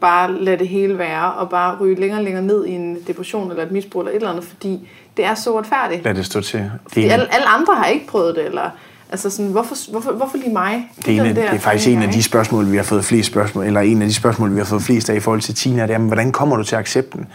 Bare 0.00 0.32
lade 0.44 0.58
det 0.58 0.68
hele 0.68 0.98
være, 0.98 1.32
og 1.32 1.50
bare 1.50 1.76
ryge 1.80 2.00
længere 2.00 2.20
og 2.20 2.24
længere 2.24 2.42
ned 2.44 2.66
i 2.66 2.70
en 2.70 2.96
depression 3.06 3.50
eller 3.50 3.62
et 3.64 3.72
misbrug 3.72 4.00
eller 4.02 4.10
et 4.12 4.16
eller 4.16 4.30
andet, 4.30 4.44
fordi 4.44 4.88
det 5.16 5.24
er 5.24 5.34
så 5.34 5.50
uretfærdigt. 5.52 6.04
Lad 6.04 6.14
det 6.14 6.26
stå 6.26 6.40
til. 6.40 6.70
Det 6.94 7.06
er, 7.06 7.12
alle, 7.12 7.34
alle 7.34 7.46
andre 7.48 7.74
har 7.74 7.86
ikke 7.86 8.06
prøvet 8.06 8.36
det, 8.36 8.44
eller 8.46 8.70
altså 9.10 9.30
sådan, 9.30 9.50
hvorfor, 9.50 9.90
hvorfor, 9.90 10.12
hvorfor 10.12 10.38
lige 10.38 10.52
mig? 10.52 10.90
det, 10.96 11.06
er 11.06 11.12
en, 11.12 11.18
den 11.18 11.26
af- 11.28 11.34
der 11.34 11.42
det 11.50 11.56
er 11.56 11.60
faktisk 11.60 11.88
en 11.88 12.02
af 12.02 12.08
de 12.12 12.22
spørgsmål, 12.22 12.70
vi 12.72 12.76
har 12.76 12.84
fået 12.84 13.04
flest 13.04 13.28
spørgsmål, 13.30 13.64
eller 13.64 13.80
en 13.80 14.02
af 14.02 14.08
de 14.08 14.14
spørgsmål, 14.14 14.52
vi 14.52 14.58
har 14.58 14.64
fået 14.64 14.82
flest 14.82 15.10
af 15.10 15.14
i 15.14 15.20
forhold 15.20 15.40
til 15.40 15.54
Tina, 15.54 15.86
det 15.86 15.94
er, 15.94 15.98
hvordan 15.98 16.32
kommer 16.32 16.56
du 16.56 16.62
til 16.64 16.76
accepten? 16.76 17.26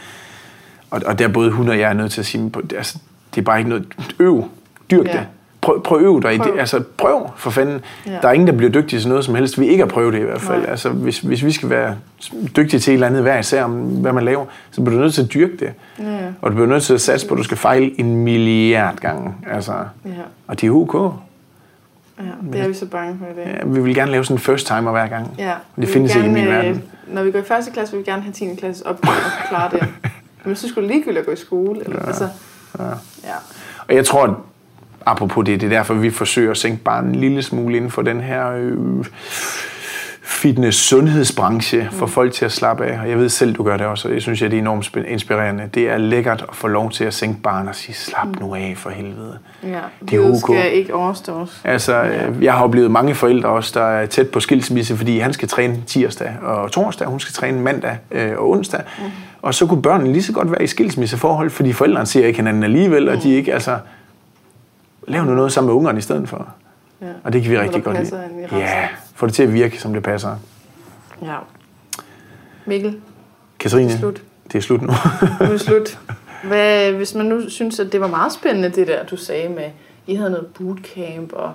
Og, 0.92 1.02
og 1.06 1.20
der 1.20 1.26
er 1.28 1.32
både 1.34 1.52
hun 1.52 1.70
og 1.70 1.80
jeg 1.80 1.90
er 1.90 1.94
nødt 1.94 2.12
til 2.12 2.20
at 2.20 2.26
sige, 2.26 2.52
altså, 2.78 2.98
det 3.36 3.42
er 3.42 3.46
bare 3.46 3.58
ikke 3.58 3.70
noget, 3.70 3.88
øv, 4.20 4.44
dyrk 4.92 5.06
Ja. 5.08 5.12
det. 5.12 5.28
Prøv, 5.66 5.84
prøv 5.84 6.22
dig 6.22 6.34
i 6.34 6.38
det. 6.38 6.52
Altså, 6.60 6.84
prøv 6.98 7.30
for 7.36 7.50
fanden. 7.50 7.82
Ja. 8.06 8.12
Der 8.22 8.28
er 8.28 8.32
ingen, 8.32 8.48
der 8.48 8.54
bliver 8.54 8.72
dygtig 8.72 9.00
til 9.02 9.10
noget 9.10 9.26
som 9.26 9.36
helst. 9.36 9.60
Vi 9.60 9.68
ikke 9.68 9.84
har 9.84 9.90
prøvet 9.90 10.14
det 10.14 10.20
i 10.20 10.24
hvert 10.24 10.42
fald. 10.42 10.62
Nej. 10.62 10.70
Altså, 10.70 10.90
hvis, 10.90 11.20
hvis 11.20 11.46
vi 11.46 11.52
skal 11.52 11.70
være 11.70 11.96
dygtige 12.58 12.80
til 12.80 12.92
et 12.92 12.94
eller 12.94 13.08
andet 13.08 13.22
hver 13.22 13.40
især 13.40 13.64
om, 13.64 13.72
hvad 13.72 14.14
man 14.14 14.24
laver, 14.26 14.46
så 14.72 14.82
bliver 14.82 14.96
du 14.98 15.02
nødt 15.04 15.14
til 15.14 15.22
at 15.24 15.34
dyrke 15.34 15.58
det. 15.58 15.74
Ja. 16.00 16.18
Og 16.42 16.52
du 16.52 16.56
bliver 16.56 16.68
nødt 16.68 16.84
til 16.84 16.94
at 16.94 17.02
satse 17.02 17.28
på, 17.28 17.34
at 17.34 17.38
du 17.38 17.44
skal 17.44 17.58
fejle 17.58 18.00
en 18.00 18.16
milliard 18.16 18.96
gange. 18.96 19.34
Altså, 19.52 19.72
Ja, 20.06 20.10
og 20.48 20.62
det 20.62 20.68
er 20.68 20.72
ok. 20.72 21.14
ja, 22.20 22.24
det 22.54 22.62
er 22.62 22.68
vi 22.68 22.74
så 22.74 22.86
bange 22.86 23.18
for 23.20 23.26
i 23.42 23.46
dag. 23.46 23.58
Ja, 23.60 23.66
vi 23.68 23.82
vil 23.82 23.96
gerne 23.96 24.12
lave 24.12 24.24
sådan 24.24 24.36
en 24.36 24.40
first 24.42 24.68
timer 24.68 24.92
hver 24.92 25.08
gang. 25.08 25.36
Ja, 25.38 25.46
det 25.46 25.54
vi 25.76 25.86
findes 25.86 26.16
vil 26.16 26.24
ikke 26.26 26.32
i 26.32 26.34
min 26.34 26.44
gerne, 26.44 26.58
verden. 26.58 26.84
øh, 27.08 27.16
Når 27.16 27.24
vi 27.24 27.32
går 27.32 27.40
i 27.40 27.44
første 27.44 27.72
klasse, 27.72 27.94
vil 27.96 28.06
vi 28.06 28.12
gerne 28.12 28.22
have 28.22 28.34
10. 28.34 28.56
klasses 28.58 28.82
opgave 28.82 29.16
og 29.16 29.50
klare 29.50 29.70
det. 29.72 29.88
Men 30.46 30.56
så 30.56 30.68
skulle 30.70 30.88
det 30.88 30.96
ligegyldigt 30.96 31.20
at 31.20 31.26
gå 31.26 31.32
i 31.32 31.36
skole. 31.36 31.80
Eller, 31.86 32.00
ja. 32.02 32.08
Altså, 32.08 32.28
Ja. 32.80 32.84
ja. 33.24 33.36
Og 33.88 33.96
jeg 33.96 34.06
tror, 34.06 34.40
apropos 35.06 35.46
det, 35.46 35.62
det 35.62 35.66
er 35.66 35.78
derfor, 35.78 35.94
vi 35.94 36.10
forsøger 36.10 36.52
at 36.52 36.58
sænke 36.58 36.84
bare 36.84 37.06
en 37.06 37.16
lille 37.16 37.42
smule 37.42 37.78
inden 37.78 37.92
for 37.92 38.02
den 38.02 38.22
her 38.22 38.52
øh, 38.52 39.06
fitness-sundhedsbranche, 40.28 41.90
for 41.92 42.06
folk 42.06 42.34
til 42.34 42.46
at 42.46 42.52
slappe 42.52 42.86
af. 42.86 43.00
Og 43.00 43.10
jeg 43.10 43.18
ved 43.18 43.30
selv, 43.30 43.56
du 43.56 43.64
gør 43.64 43.78
det 43.78 43.86
også, 43.86 44.08
og 44.08 44.14
jeg 44.14 44.22
synes, 44.22 44.42
at 44.42 44.52
det 44.52 44.58
er 44.58 44.62
enormt 44.62 44.98
inspirerende. 45.08 45.70
Det 45.74 45.90
er 45.90 45.98
lækkert 45.98 46.46
at 46.50 46.56
få 46.56 46.68
lov 46.68 46.92
til 46.92 47.04
at 47.04 47.14
sænke 47.14 47.42
barn 47.42 47.68
og 47.68 47.76
sige, 47.76 47.96
slap 47.96 48.28
nu 48.40 48.56
af 48.56 48.74
for 48.78 48.90
helvede. 48.90 49.38
ja. 49.64 49.68
Det 49.70 49.78
er 50.02 50.12
Livet 50.12 50.30
ok. 50.30 50.40
skal 50.40 50.74
ikke 50.74 50.94
overstås. 50.94 51.62
Altså, 51.64 52.04
øh, 52.04 52.44
jeg 52.44 52.54
har 52.54 52.64
oplevet 52.64 52.92
mange 52.92 53.16
forældre 53.16 53.50
også, 53.50 53.80
der 53.80 53.86
er 53.86 54.06
tæt 54.06 54.30
på 54.30 54.40
skilsmisse, 54.40 54.98
fordi 54.98 55.20
han 55.20 55.34
skal 55.34 55.48
træne 55.48 55.78
tirsdag 55.88 56.34
og 56.42 56.72
torsdag, 56.72 57.08
hun 57.08 57.20
skal 57.20 57.34
træne 57.34 57.62
mandag 57.62 57.98
øh, 58.12 58.32
og 58.38 58.50
onsdag. 58.50 58.82
Mm. 58.98 59.04
Og 59.42 59.54
så 59.54 59.66
kunne 59.66 59.82
børnene 59.82 60.12
lige 60.12 60.24
så 60.24 60.34
godt 60.34 60.52
være 60.52 60.64
i 60.64 60.68
skilsmisseforhold, 60.68 61.50
fordi 61.50 61.74
forældrene 61.74 62.06
ser 62.06 62.28
ikke 62.28 62.40
hinanden 62.40 62.64
alligevel, 62.64 63.10
og 63.10 63.24
de 63.24 63.34
ikke, 63.34 63.54
altså... 63.54 63.78
Lav 65.08 65.26
nu 65.26 65.34
noget 65.34 65.52
sammen 65.52 65.68
med 65.68 65.76
ungerne 65.76 65.98
i 65.98 66.02
stedet 66.02 66.30
for. 66.30 66.48
Ja. 67.02 67.08
Og 67.24 67.34
det 67.34 67.42
kan 67.42 67.52
vi 67.52 67.60
rigtig 67.60 67.84
godt 67.84 67.98
lide. 68.00 68.30
Ja, 68.52 68.88
få 69.16 69.26
det 69.26 69.34
til 69.34 69.44
at 69.44 69.54
virke, 69.54 69.82
som 69.82 69.94
det 69.94 70.04
passer. 70.04 70.36
ja. 71.22 71.36
Mikkel, 72.66 72.98
Katrine, 73.60 73.88
Det 73.90 73.94
er 73.96 74.00
slut. 74.00 74.22
det 74.52 74.58
er 74.58 74.62
slut 74.62 74.82
nu. 74.82 74.88
nu 74.88 74.94
er 75.46 75.50
det 75.52 75.62
slut. 75.62 76.00
Hvad, 76.48 76.92
hvis 76.92 77.16
man 77.16 77.26
nu 77.26 77.50
synes, 77.50 77.80
at 77.80 77.92
det 77.92 78.02
var 78.02 78.08
meget 78.08 78.34
spændende, 78.34 78.70
det 78.70 78.88
der, 78.88 79.04
du 79.06 79.18
sagde 79.18 79.50
med, 79.50 79.64
I 80.08 80.16
havde 80.16 80.30
noget 80.30 80.48
bootcamp 80.48 81.34
og, 81.34 81.54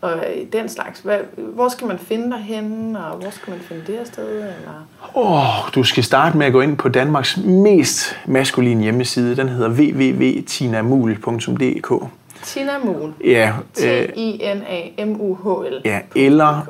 og 0.00 0.12
den 0.52 0.68
slags. 0.68 1.00
Hvad, 1.00 1.18
hvor 1.36 1.68
skal 1.68 1.86
man 1.86 1.98
finde 1.98 2.30
dig 2.30 2.38
henne, 2.38 3.04
og 3.06 3.16
hvor 3.16 3.30
skal 3.30 3.50
man 3.50 3.60
finde 3.60 3.82
det 3.86 3.94
her 3.94 4.04
sted? 4.04 4.28
Eller? 4.34 4.86
Oh, 5.14 5.70
du 5.74 5.84
skal 5.84 6.04
starte 6.04 6.38
med 6.38 6.46
at 6.46 6.52
gå 6.52 6.60
ind 6.60 6.76
på 6.76 6.88
Danmarks 6.88 7.36
mest 7.44 8.16
maskuline 8.26 8.82
hjemmeside. 8.82 9.36
Den 9.36 9.48
hedder 9.48 9.68
www.tinamul.dk 9.70 11.92
Tina 12.42 12.72
Muhl. 12.84 13.12
Ja, 13.24 13.52
øh, 13.84 14.08
T-I-N-A-M-U-H-L. 14.08 15.80
ja, 15.84 15.98
eller 16.16 16.66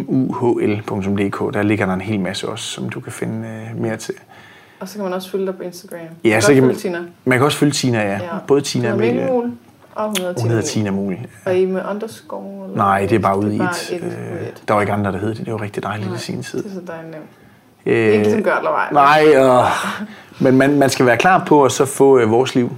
www.muhl.dk. 0.00 1.54
Der 1.54 1.62
ligger 1.62 1.86
der 1.86 1.94
en 1.94 2.00
hel 2.00 2.20
masse 2.20 2.48
også, 2.48 2.64
som 2.64 2.88
du 2.88 3.00
kan 3.00 3.12
finde 3.12 3.48
øh, 3.48 3.80
mere 3.82 3.96
til. 3.96 4.14
Og 4.80 4.88
så 4.88 4.94
kan 4.94 5.04
man 5.04 5.12
også 5.12 5.30
følge 5.30 5.46
dig 5.46 5.56
på 5.56 5.62
Instagram. 5.62 5.98
Ja, 6.24 6.32
man 6.34 6.42
så 6.42 6.54
kan 6.54 6.62
man- 6.66 6.76
Tina. 6.76 6.98
Man 7.24 7.38
kan 7.38 7.44
også 7.44 7.58
følge 7.58 7.72
Tina, 7.72 7.98
ja. 8.02 8.12
Ja. 8.12 8.18
Både 8.46 8.60
Tina 8.60 8.92
og 8.92 8.98
Mikkel. 8.98 9.28
Og 9.28 9.32
hun 10.06 10.16
hedder 10.18 10.32
Hun 10.32 10.34
Tina. 10.36 10.48
hedder. 10.48 10.62
Tina 10.62 10.90
Muhl. 10.90 11.16
Og 11.44 11.56
I 11.58 11.64
med 11.64 11.82
underscore? 11.90 12.64
Eller? 12.64 12.76
Nej, 12.76 13.00
det 13.06 13.12
er 13.12 13.18
bare 13.18 13.38
ude 13.38 13.54
i 13.56 13.58
et. 13.58 13.90
et. 13.92 14.02
Øh, 14.04 14.10
der 14.68 14.74
var 14.74 14.80
ikke 14.80 14.92
andre, 14.92 15.12
der 15.12 15.18
hed 15.18 15.34
det. 15.34 15.44
Det 15.44 15.52
var 15.52 15.62
rigtig 15.62 15.82
dejligt 15.82 16.08
Nej, 16.08 16.16
i 16.16 16.20
sin 16.20 16.42
tid. 16.42 16.62
Det 16.62 16.70
er 16.70 16.74
så 16.74 16.80
dejligt 16.86 17.10
nemt. 17.14 17.24
Det 17.84 17.92
er 17.92 18.04
ikke 18.06 18.16
Øh, 18.18 18.22
ligesom 18.24 18.42
gør 18.42 18.56
eller 18.56 18.70
vej. 18.70 18.88
Nej, 18.92 19.24
øh, 19.36 19.64
men 20.40 20.56
man, 20.58 20.78
man 20.78 20.90
skal 20.90 21.06
være 21.06 21.16
klar 21.16 21.44
på 21.46 21.64
at 21.64 21.72
så 21.72 21.84
få 21.84 22.18
øh, 22.18 22.30
vores 22.30 22.54
liv. 22.54 22.70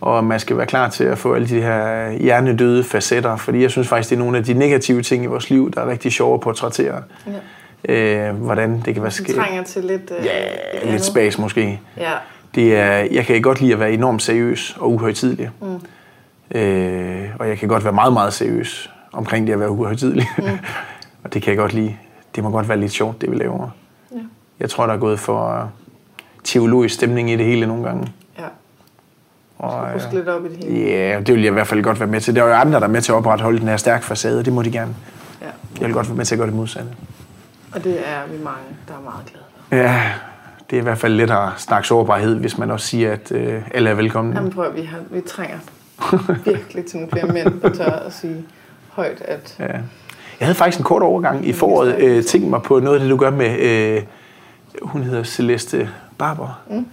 Og 0.00 0.24
man 0.24 0.40
skal 0.40 0.56
være 0.56 0.66
klar 0.66 0.88
til 0.88 1.04
at 1.04 1.18
få 1.18 1.34
alle 1.34 1.48
de 1.48 1.62
her 1.62 2.10
hjernedøde 2.10 2.84
facetter. 2.84 3.36
Fordi 3.36 3.62
jeg 3.62 3.70
synes 3.70 3.88
faktisk, 3.88 4.10
det 4.10 4.16
er 4.16 4.20
nogle 4.20 4.38
af 4.38 4.44
de 4.44 4.54
negative 4.54 5.02
ting 5.02 5.24
i 5.24 5.26
vores 5.26 5.50
liv, 5.50 5.70
der 5.70 5.80
er 5.80 5.90
rigtig 5.90 6.12
sjove 6.12 6.34
at 6.34 6.40
portrættere. 6.40 7.02
Ja. 7.86 8.28
Øh, 8.28 8.34
hvordan 8.34 8.82
det 8.84 8.94
kan 8.94 9.02
være 9.02 9.12
sket. 9.12 9.34
trænger 9.36 9.62
til 9.62 9.84
lidt... 9.84 10.12
Øh, 10.18 10.24
Ja, 10.24 10.90
lidt 10.90 11.04
spas 11.04 11.38
måske. 11.38 11.80
Ja. 11.96 12.12
Det 12.54 12.76
er, 12.76 12.92
jeg 13.10 13.26
kan 13.26 13.42
godt 13.42 13.60
lide 13.60 13.72
at 13.72 13.80
være 13.80 13.92
enormt 13.92 14.22
seriøs 14.22 14.76
og 14.80 14.92
uhøjtidlig. 14.92 15.50
Mm. 15.60 16.58
Øh, 16.58 17.24
og 17.38 17.48
jeg 17.48 17.58
kan 17.58 17.68
godt 17.68 17.84
være 17.84 17.92
meget, 17.92 18.12
meget 18.12 18.32
seriøs 18.32 18.90
omkring 19.12 19.46
det 19.46 19.52
at 19.52 19.60
være 19.60 19.70
uhøjtidlig. 19.70 20.28
Mm. 20.38 20.44
og 21.24 21.34
det 21.34 21.42
kan 21.42 21.50
jeg 21.50 21.58
godt 21.58 21.72
lide. 21.72 21.96
Det 22.36 22.44
må 22.44 22.50
godt 22.50 22.68
være 22.68 22.80
lidt 22.80 22.92
sjovt, 22.92 23.20
det 23.20 23.30
vi 23.30 23.36
laver. 23.36 23.70
Ja. 24.12 24.16
Jeg 24.60 24.70
tror, 24.70 24.86
der 24.86 24.94
er 24.94 24.98
gået 24.98 25.20
for 25.20 25.70
teologisk 26.44 26.94
stemning 26.94 27.30
i 27.30 27.36
det 27.36 27.46
hele 27.46 27.66
nogle 27.66 27.84
gange. 27.84 28.12
Og, 29.58 29.88
øh, 29.94 30.00
lidt 30.12 30.28
op 30.28 30.44
i 30.44 30.48
det 30.48 30.64
hele. 30.64 30.90
Ja, 30.90 31.20
det 31.20 31.34
vil 31.34 31.42
jeg 31.42 31.50
i 31.50 31.52
hvert 31.52 31.66
fald 31.66 31.82
godt 31.82 32.00
være 32.00 32.08
med 32.08 32.20
til. 32.20 32.34
Der 32.34 32.42
er 32.42 32.46
jo 32.46 32.52
andre, 32.54 32.80
der 32.80 32.86
er 32.86 32.90
med 32.90 33.02
til 33.02 33.12
at 33.12 33.16
opretholde 33.16 33.58
den 33.58 33.68
her 33.68 33.76
stærke 33.76 34.04
facade. 34.04 34.44
Det 34.44 34.52
må 34.52 34.62
de 34.62 34.70
gerne. 34.72 34.94
Ja. 35.42 35.46
Jeg 35.80 35.86
vil 35.86 35.94
godt 35.94 36.08
være 36.08 36.16
med 36.16 36.24
til 36.24 36.34
at 36.34 36.38
gøre 36.38 36.46
det 36.48 36.56
modsatte. 36.56 36.90
Og 37.74 37.84
det 37.84 37.98
er 38.08 38.26
vi 38.32 38.44
mange, 38.44 38.60
der 38.88 38.94
er 38.94 39.00
meget 39.04 39.26
glade 39.26 39.44
for. 39.68 39.76
Ja, 39.76 40.02
det 40.70 40.76
er 40.76 40.80
i 40.80 40.82
hvert 40.82 40.98
fald 40.98 41.14
lidt 41.14 41.30
at 41.30 41.48
snakke 41.56 41.88
sårbarhed, 41.88 42.34
hvis 42.36 42.58
man 42.58 42.70
også 42.70 42.86
siger, 42.86 43.12
at 43.12 43.32
øh, 43.32 43.62
alle 43.74 43.90
er 43.90 43.94
velkomne. 43.94 44.36
Jamen 44.36 44.52
prøv 44.52 44.74
vi, 44.74 44.82
har, 44.82 44.98
vi 45.10 45.20
trænger 45.20 45.58
virkelig 46.44 46.84
til 46.86 46.96
nogle 46.98 47.10
flere 47.12 47.26
mænd, 47.26 47.60
der 47.60 47.68
tør 47.74 47.90
at 48.06 48.12
sige 48.12 48.44
højt, 48.90 49.22
at 49.24 49.56
Ja. 49.58 49.66
Jeg 50.40 50.46
havde 50.46 50.54
faktisk 50.54 50.78
en 50.78 50.84
kort 50.84 51.02
overgang 51.02 51.46
i 51.46 51.52
foråret 51.52 51.94
øh, 51.98 52.24
tænkt 52.24 52.48
mig 52.50 52.62
på 52.62 52.78
noget 52.80 52.96
af 52.96 53.00
det, 53.00 53.10
du 53.10 53.16
gør 53.16 53.30
med, 53.30 53.58
øh, 53.58 54.02
hun 54.82 55.02
hedder 55.02 55.22
Celeste 55.22 55.90
Barber. 56.18 56.60
Mm. 56.70 56.86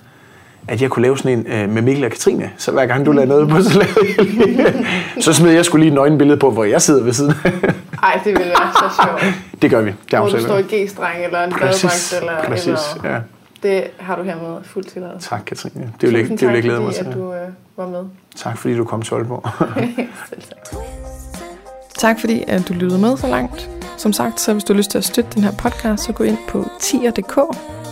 At 0.68 0.82
jeg 0.82 0.90
kunne 0.90 1.04
lave 1.04 1.18
sådan 1.18 1.40
en 1.40 1.48
øh, 1.48 1.70
med 1.70 1.82
Mikkel 1.82 2.06
og 2.06 2.12
Katrine, 2.12 2.52
så 2.58 2.72
hver 2.72 2.86
gang 2.86 3.06
du 3.06 3.12
lavede 3.12 3.30
noget 3.30 3.50
på, 3.50 3.62
så 3.62 3.80
lavede 3.80 3.94
jeg 4.18 4.26
lige. 4.26 4.88
så 5.24 5.34
smed 5.34 5.52
jeg 5.52 5.66
skulle 5.66 5.84
lige 5.84 5.92
et 5.92 5.96
nøgenbillede 5.96 6.38
på, 6.40 6.52
hvor 6.52 6.64
jeg 6.64 6.82
sidder 6.82 7.04
ved 7.04 7.14
siden. 7.14 7.34
ej, 8.04 8.20
det 8.24 8.34
ville 8.34 8.48
være 8.50 8.90
så 8.90 9.04
sjovt. 9.04 9.34
det 9.62 9.70
gør 9.70 9.82
vi. 9.82 9.94
Det 10.12 10.20
Hvor 10.20 10.28
du 10.28 10.40
står 10.42 10.58
i 10.58 10.62
G-streng 10.62 11.24
eller 11.26 11.44
en 11.44 11.52
Præcis, 11.52 12.14
badedragt 12.14 12.40
eller, 12.42 12.50
præcis. 12.50 12.96
eller 13.04 13.14
Ja. 13.14 13.20
det 13.64 13.84
har 14.00 14.16
du 14.16 14.24
hermed 14.24 14.58
fuldt 14.64 14.88
tilladelse. 14.88 15.30
Tak, 15.30 15.42
Katrine. 15.46 15.92
Det 16.02 16.10
vil 16.10 16.16
jeg, 16.16 16.24
Tusind 16.24 16.38
det 16.40 16.48
vil 16.48 16.54
jeg 16.56 16.64
tak, 16.64 16.70
glæde 16.70 16.82
mig 16.82 16.94
til. 16.94 17.06
at 17.06 17.14
du 17.14 17.34
øh, 17.34 17.40
var 17.78 17.88
med. 17.88 18.04
Tak 18.36 18.58
fordi 18.58 18.78
du 18.78 18.84
kom 18.86 19.02
til 19.02 19.14
Aalborg. 19.16 19.50
Selv 20.30 20.42
tak. 20.42 20.80
Tak 21.98 22.20
fordi 22.20 22.44
at 22.48 22.68
du 22.68 22.74
lyttede 22.74 23.02
med 23.02 23.18
så 23.18 23.28
langt. 23.28 23.70
Som 23.98 24.14
sagt, 24.14 24.40
så 24.40 24.54
hvis 24.54 24.64
du 24.64 24.74
har 24.74 24.78
lyst 24.78 24.92
til 24.92 24.98
at 24.98 25.04
støtte 25.06 25.30
den 25.36 25.44
her 25.44 25.52
podcast, 25.52 26.04
så 26.04 26.12
gå 26.14 26.24
ind 26.24 26.38
på 26.48 26.66
tier.dk, 26.82 27.38